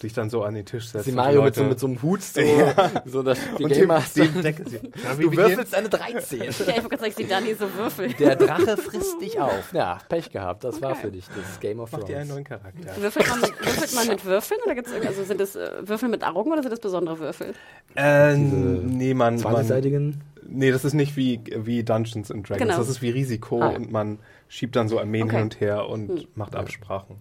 sich 0.00 0.12
dann 0.12 0.30
so 0.30 0.42
an 0.44 0.54
den 0.54 0.64
Tisch 0.64 0.86
setzt. 0.88 1.04
Sie 1.06 1.10
und 1.10 1.16
Mario 1.16 1.42
mit 1.42 1.54
so, 1.54 1.64
mit 1.64 1.78
so 1.80 1.86
einem 1.86 2.00
Hut, 2.02 2.22
so, 2.22 2.40
so 3.04 3.22
das, 3.22 3.38
die 3.58 3.64
und 3.64 3.74
dem, 3.74 3.88
dem 4.14 5.20
Du 5.20 5.36
würfelst 5.36 5.74
eine 5.74 5.88
13. 5.88 6.38
Ja, 6.38 6.44
ich 6.50 6.58
wollte 6.68 6.82
gerade 6.82 6.96
sagen, 6.98 7.04
ich 7.08 7.14
sehe 7.16 7.26
Dani 7.26 7.54
so 7.54 7.66
würfeln. 7.74 8.14
Der 8.18 8.36
Drache 8.36 8.76
frisst 8.76 9.20
dich 9.20 9.40
auf. 9.40 9.72
Ja, 9.72 9.98
Pech 10.08 10.30
gehabt. 10.30 10.62
Das 10.64 10.80
war 10.82 10.94
für 10.94 11.10
dich 11.10 11.24
das 11.34 11.58
Game 11.60 11.80
of 11.80 11.90
Macht 11.92 12.08
ihr 12.08 12.18
einen 12.18 12.28
Thrones. 12.28 12.48
neuen 12.48 12.60
Charakter. 12.60 13.02
Würfelt 13.02 13.28
man, 13.28 13.40
mit, 13.40 13.60
würfelt 13.60 13.94
man 13.94 14.08
mit 14.08 14.24
Würfeln 14.24 14.60
oder 14.64 14.74
gibt's 14.74 14.92
also 14.92 15.24
sind 15.24 15.40
das 15.40 15.56
äh, 15.56 15.70
Würfel 15.82 16.08
mit 16.08 16.24
Augen 16.24 16.52
oder 16.52 16.62
sind 16.62 16.70
das 16.70 16.80
besondere 16.80 17.18
Würfel? 17.18 17.54
Äh, 17.96 18.36
nee, 18.36 19.14
man, 19.14 19.40
man, 19.40 19.54
20-seitigen. 19.56 20.20
nee, 20.48 20.70
das 20.70 20.84
ist 20.84 20.94
nicht 20.94 21.16
wie, 21.16 21.40
wie 21.56 21.82
Dungeons 21.82 22.30
and 22.30 22.48
Dragons. 22.48 22.62
Genau. 22.68 22.78
Das 22.78 22.88
ist 22.88 23.02
wie 23.02 23.10
Risiko 23.10 23.62
Ah. 23.62 23.68
und 23.70 23.90
man 23.90 24.18
schiebt 24.48 24.76
dann 24.76 24.88
so 24.88 24.98
Armeen 25.00 25.24
Okay. 25.24 25.34
hin 25.36 25.42
und 25.42 25.60
her 25.60 25.88
und 25.88 26.36
macht 26.36 26.54
Absprachen. 26.54 27.16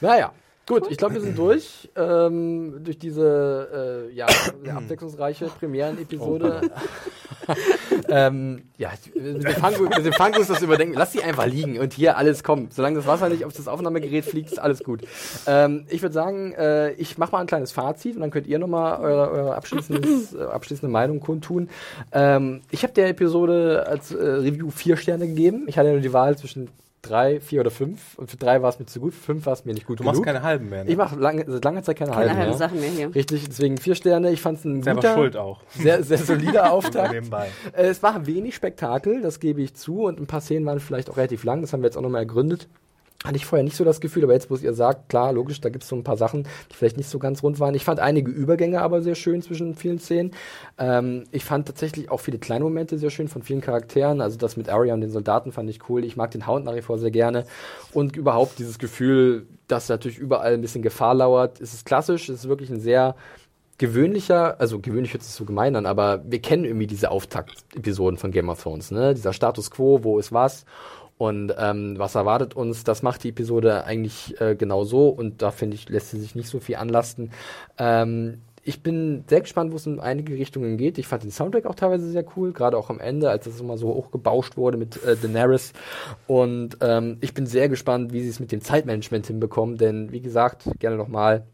Naja, 0.00 0.32
gut, 0.66 0.90
ich 0.90 0.96
glaube, 0.96 1.14
wir 1.14 1.20
sind 1.20 1.36
durch. 1.36 1.90
Ähm, 1.96 2.82
durch 2.84 2.98
diese 2.98 4.08
äh, 4.10 4.14
ja, 4.14 4.26
sehr 4.62 4.76
abwechslungsreiche 4.76 5.46
Premieren-Episode. 5.46 6.70
ähm, 8.08 8.62
ja, 8.76 8.90
mit 9.14 9.44
dem 9.44 9.52
Fangus, 9.52 9.88
mit 9.88 10.06
dem 10.06 10.12
Fangus 10.12 10.46
das 10.46 10.62
überdenken. 10.62 10.94
Lass 10.94 11.12
sie 11.12 11.22
einfach 11.22 11.46
liegen 11.46 11.78
und 11.78 11.92
hier 11.92 12.16
alles 12.16 12.42
kommt. 12.42 12.74
Solange 12.74 12.96
das 12.96 13.06
Wasser 13.06 13.28
nicht 13.28 13.44
auf 13.44 13.52
das 13.52 13.68
Aufnahmegerät 13.68 14.24
fliegt, 14.24 14.52
ist 14.52 14.58
alles 14.58 14.82
gut. 14.84 15.02
Ähm, 15.46 15.86
ich 15.88 16.02
würde 16.02 16.12
sagen, 16.12 16.52
äh, 16.52 16.92
ich 16.92 17.18
mache 17.18 17.32
mal 17.32 17.40
ein 17.40 17.46
kleines 17.46 17.72
Fazit 17.72 18.14
und 18.14 18.20
dann 18.20 18.30
könnt 18.30 18.46
ihr 18.46 18.58
nochmal 18.58 19.00
eure, 19.00 19.30
eure 19.30 19.54
abschließendes, 19.54 20.34
äh, 20.34 20.42
abschließende 20.44 20.92
Meinung 20.92 21.20
kundtun. 21.20 21.68
Ähm, 22.12 22.62
ich 22.70 22.82
habe 22.82 22.92
der 22.92 23.08
Episode 23.08 23.86
als 23.86 24.12
äh, 24.12 24.22
Review 24.22 24.70
vier 24.70 24.96
Sterne 24.96 25.26
gegeben. 25.26 25.64
Ich 25.66 25.78
hatte 25.78 25.90
nur 25.90 26.00
die 26.00 26.12
Wahl 26.12 26.36
zwischen 26.36 26.68
drei, 27.02 27.40
vier 27.40 27.60
oder 27.60 27.70
fünf. 27.70 28.16
Und 28.18 28.30
für 28.30 28.36
drei 28.36 28.62
war 28.62 28.68
es 28.70 28.78
mir 28.78 28.86
zu 28.86 29.00
gut, 29.00 29.14
für 29.14 29.20
fünf 29.22 29.46
war 29.46 29.52
es 29.52 29.64
mir 29.64 29.72
nicht 29.74 29.86
gut 29.86 29.98
Du 29.98 30.02
genug. 30.04 30.14
machst 30.16 30.24
keine 30.24 30.42
halben 30.42 30.68
mehr. 30.68 30.84
Ne? 30.84 30.90
Ich 30.90 30.96
mache 30.96 31.16
lange, 31.16 31.44
seit 31.46 31.64
langer 31.64 31.82
Zeit 31.82 31.96
keine, 31.98 32.10
Keine 32.10 32.20
halben 32.28 32.36
halben 32.38 32.50
mehr. 32.50 32.58
Sachen 32.58 32.80
mehr 32.80 32.90
hier. 32.90 33.14
Richtig, 33.14 33.48
deswegen 33.48 33.78
vier 33.78 33.94
Sterne. 33.94 34.30
Ich 34.30 34.40
fand 34.40 34.58
es 34.58 34.64
ein 34.64 34.82
selber 34.82 35.00
guter, 35.00 35.14
schuld 35.14 35.36
auch. 35.36 35.62
sehr, 35.70 36.02
sehr 36.02 36.18
solider 36.18 36.72
Auftakt. 36.72 37.14
Äh, 37.14 37.48
es 37.72 38.02
war 38.02 38.26
wenig 38.26 38.54
Spektakel, 38.54 39.22
das 39.22 39.40
gebe 39.40 39.62
ich 39.62 39.74
zu. 39.74 40.04
Und 40.04 40.20
ein 40.20 40.26
paar 40.26 40.40
Szenen 40.40 40.66
waren 40.66 40.80
vielleicht 40.80 41.10
auch 41.10 41.16
relativ 41.16 41.44
lang. 41.44 41.60
Das 41.62 41.72
haben 41.72 41.80
wir 41.82 41.86
jetzt 41.86 41.96
auch 41.96 42.02
nochmal 42.02 42.22
ergründet. 42.22 42.68
Hatte 43.22 43.36
ich 43.36 43.44
vorher 43.44 43.64
nicht 43.64 43.76
so 43.76 43.84
das 43.84 44.00
Gefühl, 44.00 44.24
aber 44.24 44.32
jetzt, 44.32 44.50
wo 44.50 44.54
es 44.54 44.62
ihr 44.62 44.72
sagt, 44.72 45.10
klar, 45.10 45.34
logisch, 45.34 45.60
da 45.60 45.68
gibt 45.68 45.82
es 45.82 45.90
so 45.90 45.96
ein 45.96 46.04
paar 46.04 46.16
Sachen, 46.16 46.44
die 46.70 46.74
vielleicht 46.74 46.96
nicht 46.96 47.10
so 47.10 47.18
ganz 47.18 47.42
rund 47.42 47.60
waren. 47.60 47.74
Ich 47.74 47.84
fand 47.84 48.00
einige 48.00 48.30
Übergänge 48.30 48.80
aber 48.80 49.02
sehr 49.02 49.14
schön 49.14 49.42
zwischen 49.42 49.74
vielen 49.74 49.98
Szenen. 49.98 50.30
Ähm, 50.78 51.24
ich 51.30 51.44
fand 51.44 51.66
tatsächlich 51.66 52.10
auch 52.10 52.20
viele 52.20 52.38
kleine 52.38 52.64
Momente 52.64 52.96
sehr 52.96 53.10
schön 53.10 53.28
von 53.28 53.42
vielen 53.42 53.60
Charakteren. 53.60 54.22
Also 54.22 54.38
das 54.38 54.56
mit 54.56 54.70
Arya 54.70 54.94
und 54.94 55.02
den 55.02 55.10
Soldaten 55.10 55.52
fand 55.52 55.68
ich 55.68 55.90
cool. 55.90 56.02
Ich 56.06 56.16
mag 56.16 56.30
den 56.30 56.46
Hound 56.46 56.64
nach 56.64 56.74
wie 56.74 56.80
vor 56.80 56.98
sehr 56.98 57.10
gerne. 57.10 57.44
Und 57.92 58.16
überhaupt 58.16 58.58
dieses 58.58 58.78
Gefühl, 58.78 59.46
dass 59.68 59.90
natürlich 59.90 60.16
überall 60.16 60.54
ein 60.54 60.62
bisschen 60.62 60.82
Gefahr 60.82 61.14
lauert. 61.14 61.60
Es 61.60 61.74
ist 61.74 61.84
klassisch, 61.84 62.30
es 62.30 62.40
ist 62.40 62.48
wirklich 62.48 62.70
ein 62.70 62.80
sehr 62.80 63.16
gewöhnlicher, 63.76 64.60
also 64.60 64.78
gewöhnlich 64.78 65.14
hört 65.14 65.22
sich 65.22 65.32
so 65.32 65.46
gemein 65.46 65.74
an, 65.74 65.86
aber 65.86 66.22
wir 66.28 66.40
kennen 66.42 66.66
irgendwie 66.66 66.86
diese 66.86 67.10
Auftakt-Episoden 67.10 68.18
von 68.18 68.30
Game 68.30 68.50
of 68.50 68.62
Thrones, 68.62 68.90
ne? 68.90 69.14
Dieser 69.14 69.32
Status 69.32 69.70
Quo, 69.70 70.04
wo 70.04 70.18
ist 70.18 70.32
was 70.32 70.66
und 71.20 71.52
ähm, 71.58 71.98
was 71.98 72.14
erwartet 72.14 72.56
uns, 72.56 72.82
das 72.82 73.02
macht 73.02 73.24
die 73.24 73.28
Episode 73.28 73.84
eigentlich 73.84 74.40
äh, 74.40 74.56
genau 74.56 74.84
so 74.84 75.10
und 75.10 75.42
da 75.42 75.50
finde 75.50 75.74
ich, 75.74 75.86
lässt 75.90 76.08
sie 76.08 76.18
sich 76.18 76.34
nicht 76.34 76.48
so 76.48 76.60
viel 76.60 76.76
anlasten. 76.76 77.30
Ähm, 77.76 78.38
ich 78.64 78.82
bin 78.82 79.24
sehr 79.28 79.42
gespannt, 79.42 79.70
wo 79.70 79.76
es 79.76 79.84
in 79.84 80.00
einige 80.00 80.32
Richtungen 80.32 80.78
geht. 80.78 80.96
Ich 80.96 81.06
fand 81.06 81.22
den 81.22 81.30
Soundtrack 81.30 81.66
auch 81.66 81.74
teilweise 81.74 82.10
sehr 82.10 82.24
cool, 82.36 82.54
gerade 82.54 82.78
auch 82.78 82.88
am 82.88 83.00
Ende, 83.00 83.28
als 83.28 83.44
das 83.44 83.60
immer 83.60 83.76
so 83.76 83.88
hochgebauscht 83.88 84.56
wurde 84.56 84.78
mit 84.78 85.04
äh, 85.04 85.14
Daenerys. 85.14 85.74
Und 86.26 86.78
ähm, 86.80 87.18
ich 87.20 87.34
bin 87.34 87.44
sehr 87.44 87.68
gespannt, 87.68 88.14
wie 88.14 88.22
sie 88.22 88.30
es 88.30 88.40
mit 88.40 88.50
dem 88.50 88.62
Zeitmanagement 88.62 89.26
hinbekommen, 89.26 89.76
denn 89.76 90.12
wie 90.12 90.22
gesagt, 90.22 90.70
gerne 90.78 90.96
nochmal, 90.96 91.44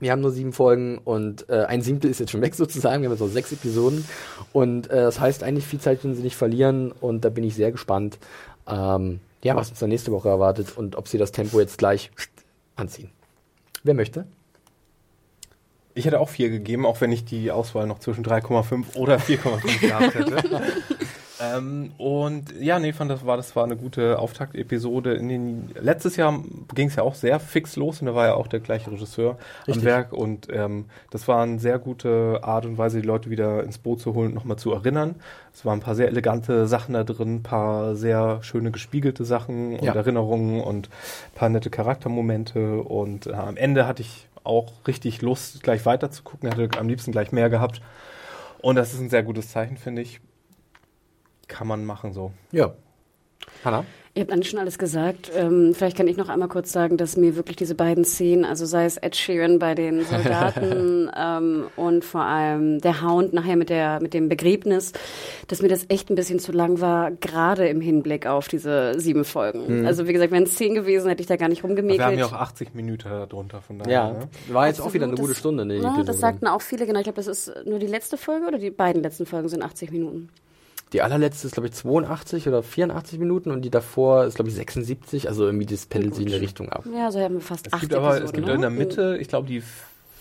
wir 0.00 0.12
haben 0.12 0.22
nur 0.22 0.30
sieben 0.30 0.54
Folgen 0.54 0.96
und 0.96 1.46
äh, 1.50 1.64
ein 1.64 1.82
Siebtel 1.82 2.10
ist 2.10 2.20
jetzt 2.20 2.30
schon 2.30 2.40
weg 2.40 2.54
sozusagen. 2.56 3.02
Wir 3.02 3.10
haben 3.10 3.18
so 3.18 3.28
sechs 3.28 3.52
Episoden 3.52 4.04
und 4.54 4.90
äh, 4.90 4.96
das 4.96 5.20
heißt 5.20 5.42
eigentlich 5.42 5.66
viel 5.66 5.78
Zeit 5.78 6.00
können 6.00 6.14
sie 6.14 6.22
nicht 6.22 6.36
verlieren 6.36 6.90
und 6.90 7.24
da 7.24 7.28
bin 7.28 7.44
ich 7.44 7.54
sehr 7.54 7.70
gespannt, 7.70 8.18
ähm, 8.66 9.20
ja, 9.42 9.56
was 9.56 9.70
uns 9.70 9.78
dann 9.78 9.88
nächste 9.88 10.12
Woche 10.12 10.28
erwartet 10.28 10.76
und 10.76 10.96
ob 10.96 11.08
sie 11.08 11.18
das 11.18 11.32
Tempo 11.32 11.60
jetzt 11.60 11.78
gleich 11.78 12.10
anziehen. 12.76 13.10
Wer 13.82 13.94
möchte? 13.94 14.26
Ich 15.94 16.04
hätte 16.04 16.20
auch 16.20 16.28
vier 16.28 16.50
gegeben, 16.50 16.86
auch 16.86 17.00
wenn 17.00 17.12
ich 17.12 17.24
die 17.24 17.50
Auswahl 17.50 17.86
noch 17.86 17.98
zwischen 17.98 18.24
3,5 18.24 18.96
oder 18.96 19.16
4,5 19.16 19.80
gehabt 19.80 20.14
hätte. 20.14 20.62
ähm, 21.42 21.92
und 21.98 22.52
ja, 22.60 22.78
nee, 22.78 22.92
fand 22.92 23.10
das 23.10 23.24
war 23.24 23.36
das 23.36 23.54
war 23.56 23.64
eine 23.64 23.76
gute 23.76 24.18
Auftaktepisode. 24.18 25.14
In 25.14 25.28
den 25.28 25.70
letztes 25.80 26.16
Jahr 26.16 26.42
ging 26.74 26.88
es 26.88 26.96
ja 26.96 27.02
auch 27.02 27.14
sehr 27.14 27.40
fix 27.40 27.76
los 27.76 28.00
und 28.00 28.06
da 28.06 28.14
war 28.14 28.26
ja 28.26 28.34
auch 28.34 28.46
der 28.46 28.60
gleiche 28.60 28.90
Regisseur 28.90 29.38
Richtig. 29.66 29.76
am 29.76 29.84
Werk 29.84 30.12
und 30.12 30.48
ähm, 30.52 30.86
das 31.10 31.28
war 31.28 31.42
eine 31.42 31.58
sehr 31.58 31.78
gute 31.78 32.40
Art 32.42 32.66
und 32.66 32.78
Weise, 32.78 33.00
die 33.00 33.06
Leute 33.06 33.30
wieder 33.30 33.62
ins 33.64 33.78
Boot 33.78 34.00
zu 34.00 34.14
holen 34.14 34.28
und 34.28 34.34
nochmal 34.34 34.58
zu 34.58 34.72
erinnern. 34.72 35.16
Es 35.52 35.64
waren 35.64 35.78
ein 35.78 35.82
paar 35.82 35.94
sehr 35.94 36.08
elegante 36.08 36.66
Sachen 36.66 36.94
da 36.94 37.04
drin, 37.04 37.36
ein 37.36 37.42
paar 37.42 37.96
sehr 37.96 38.42
schöne 38.42 38.70
gespiegelte 38.70 39.24
Sachen 39.24 39.74
und 39.78 39.84
Ja. 39.84 39.94
Erinnerungen 39.94 40.60
und 40.60 40.88
ein 40.88 41.34
paar 41.34 41.48
nette 41.48 41.70
Charaktermomente 41.70 42.80
und 42.82 43.26
äh, 43.26 43.32
am 43.32 43.56
Ende 43.56 43.86
hatte 43.86 44.02
ich 44.02 44.28
auch 44.44 44.72
richtig 44.86 45.22
Lust, 45.22 45.62
gleich 45.62 45.84
weiter 45.86 46.10
zu 46.10 46.22
gucken, 46.22 46.50
hätte 46.50 46.78
am 46.78 46.88
liebsten 46.88 47.12
gleich 47.12 47.32
mehr 47.32 47.50
gehabt. 47.50 47.80
Und 48.62 48.76
das 48.76 48.92
ist 48.92 49.00
ein 49.00 49.10
sehr 49.10 49.22
gutes 49.22 49.50
Zeichen, 49.50 49.76
finde 49.76 50.02
ich. 50.02 50.20
Kann 51.50 51.66
man 51.66 51.84
machen 51.84 52.12
so. 52.12 52.32
Ja. 52.52 52.72
Hanna? 53.64 53.84
Ihr 54.14 54.22
habt 54.22 54.32
eigentlich 54.32 54.50
schon 54.50 54.58
alles 54.58 54.76
gesagt. 54.76 55.30
Ähm, 55.36 55.72
vielleicht 55.72 55.96
kann 55.96 56.08
ich 56.08 56.16
noch 56.16 56.28
einmal 56.28 56.48
kurz 56.48 56.72
sagen, 56.72 56.96
dass 56.96 57.16
mir 57.16 57.36
wirklich 57.36 57.56
diese 57.56 57.76
beiden 57.76 58.04
Szenen, 58.04 58.44
also 58.44 58.66
sei 58.66 58.84
es 58.84 58.96
Ed 58.96 59.14
Sheeran 59.14 59.60
bei 59.60 59.76
den 59.76 60.04
Soldaten 60.04 61.08
ähm, 61.16 61.66
und 61.76 62.04
vor 62.04 62.22
allem 62.22 62.80
der 62.80 63.02
Hound 63.02 63.32
nachher 63.34 63.54
mit 63.54 63.70
der 63.70 64.00
mit 64.02 64.12
dem 64.12 64.28
Begräbnis, 64.28 64.92
dass 65.46 65.62
mir 65.62 65.68
das 65.68 65.84
echt 65.90 66.10
ein 66.10 66.16
bisschen 66.16 66.40
zu 66.40 66.50
lang 66.50 66.80
war, 66.80 67.12
gerade 67.12 67.68
im 67.68 67.80
Hinblick 67.80 68.26
auf 68.26 68.48
diese 68.48 68.98
sieben 68.98 69.24
Folgen. 69.24 69.86
Also 69.86 70.08
wie 70.08 70.12
gesagt, 70.12 70.32
wären 70.32 70.42
es 70.42 70.56
zehn 70.56 70.74
gewesen, 70.74 71.08
hätte 71.08 71.20
ich 71.22 71.28
da 71.28 71.36
gar 71.36 71.48
nicht 71.48 71.62
rumgemäkelt. 71.62 72.00
wir 72.00 72.06
haben 72.06 72.18
ja 72.18 72.26
auch 72.26 72.32
80 72.32 72.74
Minuten 72.74 73.08
darunter, 73.08 73.62
von 73.62 73.78
daher. 73.78 73.92
Ja, 73.92 74.10
Ne? 74.10 74.28
war 74.48 74.66
jetzt 74.66 74.80
auch 74.80 74.86
Absolut, 74.86 74.94
wieder 74.94 75.04
eine 75.06 75.14
gute 75.16 75.28
das- 75.28 75.38
Stunde. 75.38 75.64
Ne, 75.64 75.76
Ja, 75.76 76.02
das 76.02 76.18
sagten 76.18 76.48
auch 76.48 76.62
viele, 76.62 76.84
genau. 76.84 76.98
Ich 76.98 77.04
glaube, 77.04 77.16
das 77.16 77.28
ist 77.28 77.52
nur 77.64 77.78
die 77.78 77.86
letzte 77.86 78.16
Folge 78.16 78.46
oder 78.48 78.58
die 78.58 78.70
beiden 78.70 79.02
letzten 79.04 79.24
Folgen 79.24 79.48
sind 79.48 79.62
80 79.62 79.92
Minuten. 79.92 80.30
Die 80.92 81.02
allerletzte 81.02 81.46
ist, 81.46 81.52
glaube 81.54 81.68
ich, 81.68 81.74
82 81.74 82.48
oder 82.48 82.62
84 82.62 83.18
Minuten 83.18 83.50
und 83.52 83.62
die 83.62 83.70
davor 83.70 84.24
ist, 84.24 84.34
glaube 84.34 84.48
ich, 84.50 84.56
76. 84.56 85.28
Also 85.28 85.46
irgendwie 85.46 85.66
das 85.66 85.86
pendelt 85.86 86.14
sich 86.16 86.26
in 86.26 86.32
eine 86.32 86.40
Richtung 86.40 86.68
ab. 86.68 86.84
Ja, 86.92 87.10
so 87.12 87.20
haben 87.20 87.34
wir 87.34 87.40
fast 87.40 87.68
Es 87.68 87.72
acht 87.72 87.82
gibt 87.82 87.94
aber, 87.94 88.10
es 88.10 88.30
Episoden, 88.30 88.34
gibt 88.36 88.46
ne? 88.48 88.54
in 88.54 88.60
der 88.62 88.70
Mitte, 88.70 89.16
ich 89.20 89.28
glaube, 89.28 89.46
die 89.46 89.62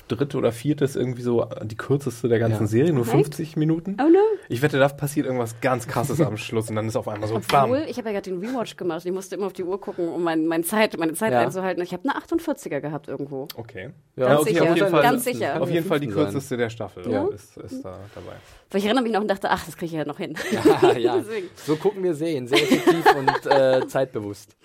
dritte 0.07 0.37
oder 0.39 0.51
vierte 0.51 0.83
ist 0.85 0.95
irgendwie 0.95 1.21
so 1.21 1.45
die 1.63 1.77
kürzeste 1.77 2.27
der 2.29 2.39
ganzen 2.39 2.63
Ja. 2.63 2.67
Serie, 2.67 2.93
nur 2.93 3.03
Echt? 3.03 3.11
50 3.11 3.57
Minuten. 3.57 3.95
Oh 4.01 4.09
no. 4.09 4.17
Ich 4.47 4.63
wette, 4.63 4.79
da 4.79 4.87
passiert 4.87 5.27
irgendwas 5.27 5.61
ganz 5.61 5.87
krasses 5.87 6.19
am 6.19 6.35
Schluss 6.37 6.67
und 6.69 6.75
dann 6.75 6.87
ist 6.87 6.95
auf 6.95 7.07
einmal 7.07 7.29
so 7.29 7.39
bam. 7.47 7.65
Obwohl, 7.71 7.85
ich 7.87 7.97
habe 7.99 8.09
ja 8.09 8.19
gerade 8.19 8.31
den 8.31 8.39
Rewatch 8.39 8.75
gemacht. 8.75 9.05
Ich 9.05 9.11
musste 9.11 9.35
immer 9.35 9.45
auf 9.45 9.53
die 9.53 9.63
Uhr 9.63 9.79
gucken, 9.79 10.09
um 10.09 10.23
mein, 10.23 10.47
mein 10.47 10.63
Zeit, 10.63 10.97
meine 10.97 11.13
Zeit 11.13 11.31
Ja. 11.31 11.41
einzuhalten. 11.41 11.83
Ich 11.83 11.93
habe 11.93 12.09
eine 12.09 12.17
48er 12.17 12.79
gehabt 12.79 13.07
irgendwo. 13.07 13.47
Okay. 13.55 13.91
Ja, 14.15 14.29
Ganz 14.29 14.45
sicher, 14.45 14.63
auf 14.63 14.75
jeden 14.75 14.89
Fall, 14.89 15.01
ganz 15.03 15.23
sicher. 15.23 15.61
Auf 15.61 15.69
jeden 15.69 15.85
Fall 15.87 15.99
die 15.99 16.07
15 16.07 16.23
sein. 16.25 16.33
kürzeste 16.33 16.57
der 16.57 16.69
Staffel 16.71 17.11
Ja. 17.11 17.27
ist, 17.27 17.57
ist 17.57 17.85
da 17.85 17.99
dabei. 18.15 18.35
Weil 18.71 18.79
ich 18.79 18.85
erinnere 18.85 19.03
mich 19.03 19.13
noch 19.13 19.21
und 19.21 19.27
dachte, 19.27 19.49
ach, 19.49 19.65
das 19.65 19.77
kriege 19.77 19.87
ich 19.87 19.91
ja 19.93 20.05
noch 20.05 20.17
hin. 20.17 20.35
Ja, 20.51 20.97
ja. 20.97 21.23
So 21.55 21.75
gucken 21.75 22.03
wir 22.03 22.13
Serien, 22.15 22.47
sehr 22.47 22.61
effektiv 22.61 23.05
und 23.15 23.45
äh, 23.51 23.87
zeitbewusst. 23.87 24.55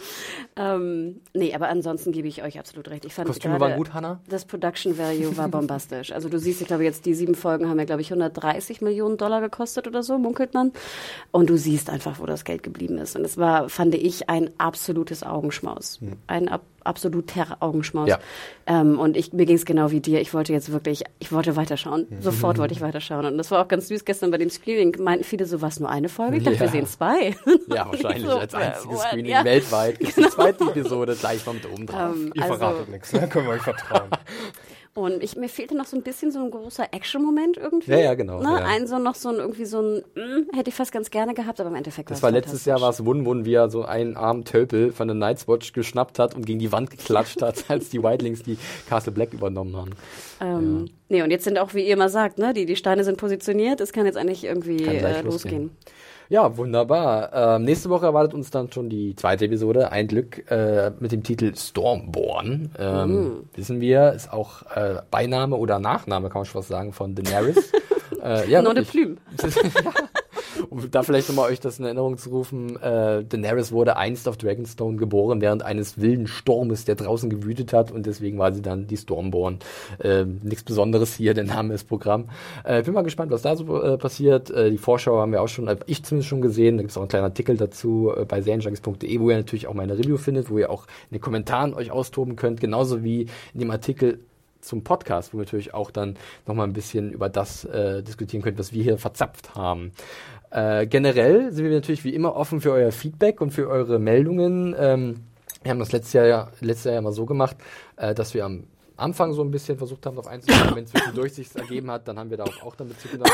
ähm, 0.56 1.20
nee, 1.34 1.54
aber 1.54 1.68
ansonsten 1.68 2.12
gebe 2.12 2.26
ich 2.26 2.42
euch 2.42 2.58
absolut 2.58 2.88
recht. 2.88 3.04
Ich 3.04 3.14
fand 3.14 3.28
Kostüme 3.28 3.60
waren 3.60 3.76
gut, 3.76 3.92
Hanna? 3.92 4.20
Das 4.28 4.44
Production 4.44 4.98
Value 4.98 5.36
war, 5.36 5.48
bombastisch. 5.48 6.12
Also 6.12 6.28
du 6.28 6.38
siehst, 6.38 6.60
ich 6.62 6.66
glaube 6.66 6.84
jetzt 6.84 7.06
die 7.06 7.14
sieben 7.14 7.34
Folgen 7.34 7.68
haben 7.68 7.78
ja, 7.78 7.84
glaube 7.84 8.02
ich, 8.02 8.10
130 8.10 8.80
Millionen 8.80 9.16
Dollar 9.16 9.40
gekostet 9.40 9.86
oder 9.86 10.02
so, 10.02 10.18
munkelt 10.18 10.54
man. 10.54 10.72
Und 11.30 11.50
du 11.50 11.56
siehst 11.56 11.90
einfach, 11.90 12.18
wo 12.18 12.26
das 12.26 12.44
Geld 12.44 12.62
geblieben 12.62 12.98
ist. 12.98 13.16
Und 13.16 13.24
es 13.24 13.36
war, 13.36 13.68
fand 13.68 13.94
ich, 13.94 14.28
ein 14.28 14.50
absolutes 14.58 15.22
Augenschmaus. 15.22 16.00
Ein 16.26 16.48
ab 16.48 16.62
absoluter 16.84 17.56
Augenschmaus. 17.60 18.08
Ja. 18.08 18.18
Ähm, 18.66 18.98
und 18.98 19.16
ich, 19.16 19.32
mir 19.32 19.46
ging 19.46 19.56
es 19.56 19.64
genau 19.64 19.90
wie 19.90 20.00
dir. 20.00 20.20
Ich 20.20 20.32
wollte 20.34 20.52
jetzt 20.52 20.72
wirklich, 20.72 21.04
ich 21.18 21.32
wollte 21.32 21.56
weiterschauen. 21.56 22.06
Sofort 22.20 22.58
wollte 22.58 22.72
ich 22.74 22.80
weiterschauen. 22.80 23.26
Und 23.26 23.36
das 23.38 23.50
war 23.50 23.62
auch 23.62 23.68
ganz 23.68 23.88
süß. 23.88 24.04
Gestern 24.04 24.30
bei 24.30 24.38
dem 24.38 24.50
Screening 24.50 24.96
meinten 25.02 25.24
viele 25.24 25.46
so, 25.46 25.60
was 25.62 25.80
nur 25.80 25.90
eine 25.90 26.08
Folge? 26.08 26.36
Ich 26.38 26.44
dachte, 26.44 26.56
Ja. 26.56 26.60
wir 26.62 26.68
sehen 26.68 26.86
zwei. 26.86 27.34
Ja, 27.68 27.86
wahrscheinlich 27.86 28.24
So, 28.24 28.38
als 28.38 28.54
einziges 28.54 28.86
what? 28.96 29.00
Screening 29.08 29.26
Ja. 29.26 29.42
Genau. 29.42 29.50
weltweit 29.54 29.98
gibt 29.98 30.10
es 30.10 30.16
die 30.16 30.30
zweite 30.30 30.64
Episode 30.64 31.16
gleich 31.16 31.44
mal 31.46 31.54
mit 31.54 31.70
oben 31.70 31.86
drauf. 31.86 32.14
Ähm, 32.14 32.32
Ihr 32.34 32.42
also, 32.42 32.54
verratet 32.56 32.88
nichts, 32.88 33.12
ne? 33.12 33.28
Können 33.28 33.46
wir 33.46 33.54
euch 33.54 33.62
vertrauen. 33.62 34.08
Und 34.96 35.24
ich, 35.24 35.34
mir 35.34 35.48
fehlte 35.48 35.76
noch 35.76 35.86
so 35.86 35.96
ein 35.96 36.02
bisschen 36.04 36.30
so 36.30 36.38
ein 36.38 36.52
großer 36.52 36.86
Action-Moment 36.92 37.56
irgendwie. 37.56 37.90
Ja, 37.90 37.98
ja, 37.98 38.14
genau, 38.14 38.38
Ne? 38.38 38.44
ja. 38.44 38.64
Ein 38.64 38.86
so 38.86 38.98
noch 39.00 39.16
so 39.16 39.28
ein, 39.28 39.36
irgendwie 39.36 39.64
so 39.64 39.80
ein, 39.80 40.04
mm, 40.14 40.54
hätte 40.56 40.70
ich 40.70 40.74
fast 40.76 40.92
ganz 40.92 41.10
gerne 41.10 41.34
gehabt, 41.34 41.60
aber 41.60 41.68
im 41.70 41.74
Endeffekt 41.74 42.10
Das 42.10 42.22
war 42.22 42.30
war 42.30 42.38
es 42.38 42.44
letztes 42.44 42.64
Jahr, 42.64 42.80
war 42.80 42.90
es 42.90 43.04
Wun 43.04 43.26
Wun, 43.26 43.44
wie 43.44 43.54
er 43.54 43.68
so 43.70 43.84
einen 43.84 44.16
armen 44.16 44.44
Tölpel 44.44 44.92
von 44.92 45.08
der 45.08 45.16
Night's 45.16 45.48
Watch 45.48 45.72
geschnappt 45.72 46.20
hat 46.20 46.36
und 46.36 46.46
gegen 46.46 46.60
die 46.60 46.70
Wand 46.70 46.90
geklatscht 46.90 47.42
hat, 47.42 47.64
als 47.68 47.88
die 47.88 48.04
Whitelings 48.04 48.44
die 48.44 48.56
Castle 48.88 49.10
Black 49.12 49.32
übernommen 49.32 49.76
haben. 49.76 49.90
Ähm, 50.40 50.90
Nee, 51.08 51.22
und 51.22 51.30
jetzt 51.30 51.44
sind 51.44 51.58
auch, 51.58 51.74
wie 51.74 51.86
ihr 51.86 51.92
immer 51.94 52.08
sagt, 52.08 52.38
ne, 52.38 52.54
die, 52.54 52.64
die 52.64 52.76
Steine 52.76 53.04
sind 53.04 53.18
positioniert, 53.18 53.80
es 53.80 53.92
kann 53.92 54.06
jetzt 54.06 54.16
eigentlich 54.16 54.42
irgendwie 54.44 54.82
äh, 54.84 55.00
losgehen. 55.22 55.24
losgehen. 55.24 55.70
Ja, 56.28 56.56
wunderbar. 56.56 57.30
Ähm, 57.56 57.64
nächste 57.64 57.90
Woche 57.90 58.06
erwartet 58.06 58.34
uns 58.34 58.50
dann 58.50 58.70
schon 58.72 58.88
die 58.88 59.14
zweite 59.14 59.44
Episode, 59.44 59.92
ein 59.92 60.08
Glück, 60.08 60.50
äh, 60.50 60.90
mit 60.98 61.12
dem 61.12 61.22
Titel 61.22 61.54
Stormborn. 61.54 62.70
Ähm, 62.78 63.04
Mhm. 63.04 63.48
Wissen 63.54 63.80
wir, 63.80 64.12
ist 64.12 64.32
auch 64.32 64.62
äh, 64.74 64.96
Beiname 65.10 65.56
oder 65.56 65.78
Nachname, 65.78 66.28
kann 66.28 66.40
man 66.40 66.46
schon 66.46 66.60
was 66.60 66.68
sagen, 66.68 66.92
von 66.92 67.14
Daenerys. 67.14 67.72
äh, 68.22 68.48
ja, 68.50 68.62
Nom 68.62 68.74
de 68.74 68.84
plume. 68.84 69.16
Um 70.74 70.90
da 70.90 71.04
vielleicht 71.04 71.28
nochmal 71.28 71.52
euch 71.52 71.60
das 71.60 71.78
in 71.78 71.84
Erinnerung 71.84 72.18
zu 72.18 72.30
rufen, 72.30 72.74
äh, 72.82 73.22
Daenerys 73.22 73.70
wurde 73.70 73.96
einst 73.96 74.26
auf 74.26 74.36
Dragonstone 74.36 74.96
geboren 74.96 75.40
während 75.40 75.62
eines 75.62 76.00
wilden 76.00 76.26
Sturmes, 76.26 76.84
der 76.84 76.96
draußen 76.96 77.30
gewütet 77.30 77.72
hat 77.72 77.92
und 77.92 78.06
deswegen 78.06 78.38
war 78.38 78.52
sie 78.52 78.60
dann 78.60 78.88
die 78.88 78.96
Stormborn. 78.96 79.60
Äh, 80.00 80.24
Nichts 80.24 80.64
Besonderes 80.64 81.14
hier, 81.14 81.32
der 81.32 81.44
Name 81.44 81.74
ist 81.74 81.84
Programm. 81.84 82.28
Äh, 82.64 82.82
bin 82.82 82.92
mal 82.92 83.02
gespannt, 83.02 83.30
was 83.30 83.42
da 83.42 83.54
so 83.54 83.80
äh, 83.80 83.96
passiert. 83.98 84.50
Äh, 84.50 84.72
die 84.72 84.78
Vorschau 84.78 85.20
haben 85.20 85.30
wir 85.30 85.42
auch 85.42 85.48
schon, 85.48 85.68
äh, 85.68 85.76
ich 85.86 86.02
zumindest 86.02 86.28
schon 86.28 86.42
gesehen. 86.42 86.76
Da 86.76 86.82
gibt 86.82 86.90
es 86.90 86.96
auch 86.96 87.02
einen 87.02 87.08
kleinen 87.08 87.26
Artikel 87.26 87.56
dazu 87.56 88.12
äh, 88.16 88.24
bei 88.24 88.42
serienjunkies.de, 88.42 89.20
wo 89.20 89.30
ihr 89.30 89.36
natürlich 89.36 89.68
auch 89.68 89.74
meine 89.74 89.96
Review 89.96 90.16
findet, 90.16 90.50
wo 90.50 90.58
ihr 90.58 90.70
auch 90.70 90.86
in 91.08 91.18
den 91.18 91.20
Kommentaren 91.20 91.72
euch 91.74 91.92
austoben 91.92 92.34
könnt, 92.34 92.58
genauso 92.60 93.04
wie 93.04 93.28
in 93.52 93.60
dem 93.60 93.70
Artikel 93.70 94.18
zum 94.60 94.82
Podcast, 94.82 95.32
wo 95.32 95.38
wir 95.38 95.44
natürlich 95.44 95.74
auch 95.74 95.90
dann 95.90 96.16
nochmal 96.46 96.66
ein 96.66 96.72
bisschen 96.72 97.12
über 97.12 97.28
das 97.28 97.64
äh, 97.64 98.02
diskutieren 98.02 98.42
könnt, 98.42 98.58
was 98.58 98.72
wir 98.72 98.82
hier 98.82 98.98
verzapft 98.98 99.54
haben. 99.54 99.92
Äh, 100.54 100.86
generell 100.86 101.52
sind 101.52 101.64
wir 101.64 101.72
natürlich 101.72 102.04
wie 102.04 102.14
immer 102.14 102.36
offen 102.36 102.60
für 102.60 102.70
euer 102.72 102.92
Feedback 102.92 103.40
und 103.40 103.50
für 103.50 103.68
eure 103.68 103.98
Meldungen. 103.98 104.74
Ähm, 104.78 105.24
wir 105.62 105.70
haben 105.70 105.80
das 105.80 105.90
letztes 105.92 106.12
Jahr, 106.12 106.26
ja- 106.26 106.48
letztes 106.60 106.84
Jahr 106.84 106.94
ja 106.94 107.00
mal 107.00 107.12
so 107.12 107.26
gemacht, 107.26 107.56
äh, 107.96 108.14
dass 108.14 108.34
wir 108.34 108.44
am 108.44 108.64
Anfang 108.96 109.32
so 109.32 109.42
ein 109.42 109.50
bisschen 109.50 109.76
versucht 109.76 110.06
haben, 110.06 110.14
darauf 110.14 110.30
einzugehen. 110.30 110.70
Wenn 110.76 110.86
zwischendurch 110.86 111.32
sich 111.34 111.52
ergeben 111.56 111.90
hat, 111.90 112.06
dann 112.06 112.18
haben 112.20 112.30
wir 112.30 112.36
da 112.36 112.44
auch, 112.44 112.62
auch 112.62 112.76
dann 112.76 112.88
Bezug 112.88 113.10
genommen. 113.10 113.32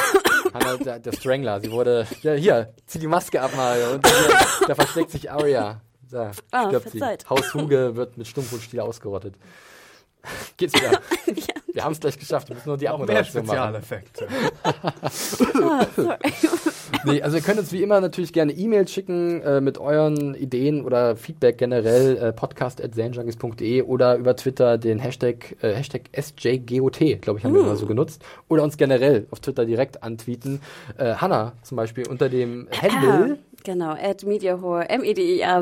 Hannah, 0.54 0.76
der, 0.78 0.98
der 0.98 1.12
Strangler, 1.12 1.60
sie 1.60 1.70
wurde, 1.70 2.06
ja, 2.22 2.32
hier, 2.32 2.72
zieh 2.86 2.98
die 2.98 3.06
Maske 3.06 3.42
ab, 3.42 3.50
Mario. 3.54 3.92
Und 3.96 4.06
hier, 4.06 4.36
da 4.68 4.74
versteckt 4.74 5.10
sich 5.10 5.30
Arya. 5.30 5.82
Da 6.10 6.30
Ah, 6.50 6.68
stirbt 6.68 6.88
sie. 6.90 6.98
verzeiht. 6.98 7.28
Haus 7.28 7.52
Huge 7.52 7.94
wird 7.96 8.16
mit 8.16 8.26
Stumpf 8.26 8.52
und 8.54 8.62
Stiel 8.62 8.80
ausgerottet. 8.80 9.34
Geht's 10.56 10.74
wieder. 10.74 11.00
Wir 11.72 11.84
haben 11.84 11.92
es 11.92 12.00
gleich 12.00 12.18
geschafft. 12.18 12.48
Wir 12.48 12.56
müssen 12.56 12.68
nur 12.68 12.76
die 12.76 12.88
Abmoderation 12.88 13.46
machen. 13.46 13.56
Spezialeffekte. 13.56 14.26
Ah. 15.62 15.86
Nee, 17.04 17.22
also 17.22 17.36
ihr 17.36 17.42
könnt 17.42 17.58
uns 17.58 17.72
wie 17.72 17.82
immer 17.82 18.00
natürlich 18.00 18.32
gerne 18.32 18.52
E-Mails 18.52 18.92
schicken 18.92 19.40
äh, 19.42 19.60
mit 19.60 19.78
euren 19.78 20.34
Ideen 20.34 20.84
oder 20.84 21.16
Feedback 21.16 21.58
generell 21.58 22.16
äh, 22.16 22.32
podcast.zanejunkies.de 22.32 23.82
oder 23.82 24.16
über 24.16 24.36
Twitter 24.36 24.78
den 24.78 24.98
Hashtag, 24.98 25.56
äh, 25.62 25.74
Hashtag 25.74 26.02
SJGOT, 26.12 27.20
glaube 27.20 27.38
ich, 27.38 27.44
haben 27.44 27.54
wir 27.54 27.60
immer 27.60 27.76
so 27.76 27.86
genutzt. 27.86 28.22
Oder 28.48 28.62
uns 28.62 28.76
generell 28.76 29.26
auf 29.30 29.40
Twitter 29.40 29.64
direkt 29.64 30.02
antweeten. 30.02 30.60
Äh, 30.98 31.14
Hanna 31.14 31.52
zum 31.62 31.76
Beispiel 31.76 32.06
unter 32.08 32.28
dem 32.28 32.68
Handle. 32.80 33.38
Genau, 33.64 33.90
at 33.92 34.24
Mediahore, 34.24 34.88
M-E-D-I-A-W-H-O-R-E, 34.88 35.60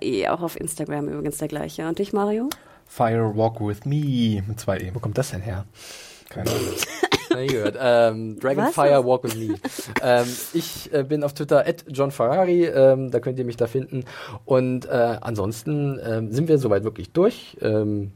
E, 0.00 0.28
auch 0.28 0.42
auf 0.42 0.60
Instagram 0.60 1.08
übrigens 1.08 1.38
der 1.38 1.48
gleiche. 1.48 1.88
Und 1.88 1.98
dich, 1.98 2.12
Mario? 2.12 2.50
Fire 2.88 3.36
Walk 3.36 3.60
With 3.60 3.84
Me 3.84 4.42
mit 4.46 4.58
zwei 4.58 4.78
E. 4.78 4.90
Wo 4.92 4.98
kommt 4.98 5.16
das 5.16 5.30
denn 5.30 5.42
her? 5.42 5.66
Keine 6.28 6.50
Ahnung. 6.50 6.74
Na, 7.30 7.46
gehört. 7.46 7.76
Ähm, 7.78 8.38
Dragonfire 8.40 9.04
Walk 9.04 9.24
with 9.24 9.36
Me. 9.36 9.54
ähm, 10.02 10.26
ich 10.54 10.92
äh, 10.92 11.04
bin 11.04 11.22
auf 11.22 11.34
Twitter 11.34 11.66
at 11.66 11.84
John 11.88 12.10
Ferrari, 12.10 12.64
ähm, 12.64 13.10
da 13.10 13.20
könnt 13.20 13.38
ihr 13.38 13.44
mich 13.44 13.56
da 13.56 13.66
finden. 13.66 14.04
Und 14.44 14.86
äh, 14.86 15.18
ansonsten 15.20 16.00
ähm, 16.02 16.32
sind 16.32 16.48
wir 16.48 16.58
soweit 16.58 16.84
wirklich 16.84 17.12
durch. 17.12 17.56
Ähm, 17.60 18.12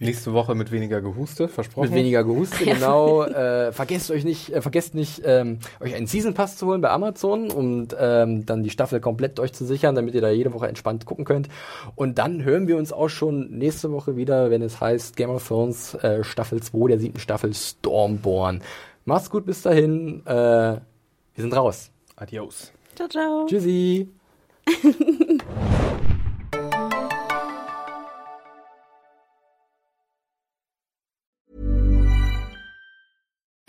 Nächste 0.00 0.32
Woche 0.32 0.54
mit 0.54 0.70
weniger 0.70 1.00
Gehuste, 1.00 1.48
versprochen. 1.48 1.88
Mit 1.88 1.98
weniger 1.98 2.22
Gehuste, 2.22 2.64
genau. 2.64 3.24
äh, 3.24 3.72
vergesst 3.72 4.12
euch 4.12 4.24
nicht, 4.24 4.50
äh, 4.50 4.62
vergesst 4.62 4.94
nicht, 4.94 5.22
ähm, 5.24 5.58
euch 5.80 5.94
einen 5.94 6.06
Season 6.06 6.34
Pass 6.34 6.56
zu 6.56 6.66
holen 6.66 6.80
bei 6.80 6.90
Amazon 6.90 7.50
und 7.50 7.96
ähm, 7.98 8.46
dann 8.46 8.62
die 8.62 8.70
Staffel 8.70 9.00
komplett 9.00 9.40
euch 9.40 9.52
zu 9.52 9.64
sichern, 9.64 9.96
damit 9.96 10.14
ihr 10.14 10.20
da 10.20 10.30
jede 10.30 10.52
Woche 10.52 10.68
entspannt 10.68 11.04
gucken 11.04 11.24
könnt. 11.24 11.48
Und 11.96 12.18
dann 12.18 12.44
hören 12.44 12.68
wir 12.68 12.76
uns 12.76 12.92
auch 12.92 13.08
schon 13.08 13.50
nächste 13.50 13.90
Woche 13.90 14.16
wieder, 14.16 14.50
wenn 14.50 14.62
es 14.62 14.80
heißt 14.80 15.16
Game 15.16 15.30
of 15.30 15.46
Thrones 15.46 15.94
äh, 15.94 16.22
Staffel 16.22 16.62
2 16.62 16.88
der 16.88 17.00
siebten 17.00 17.18
Staffel 17.18 17.52
Stormborn. 17.52 18.62
Macht's 19.04 19.30
gut 19.30 19.46
bis 19.46 19.62
dahin. 19.62 20.22
Äh, 20.26 20.32
wir 20.32 20.80
sind 21.36 21.56
raus. 21.56 21.90
Adios. 22.14 22.72
Ciao, 22.94 23.08
ciao. 23.08 23.46
Tschüssi. 23.46 24.08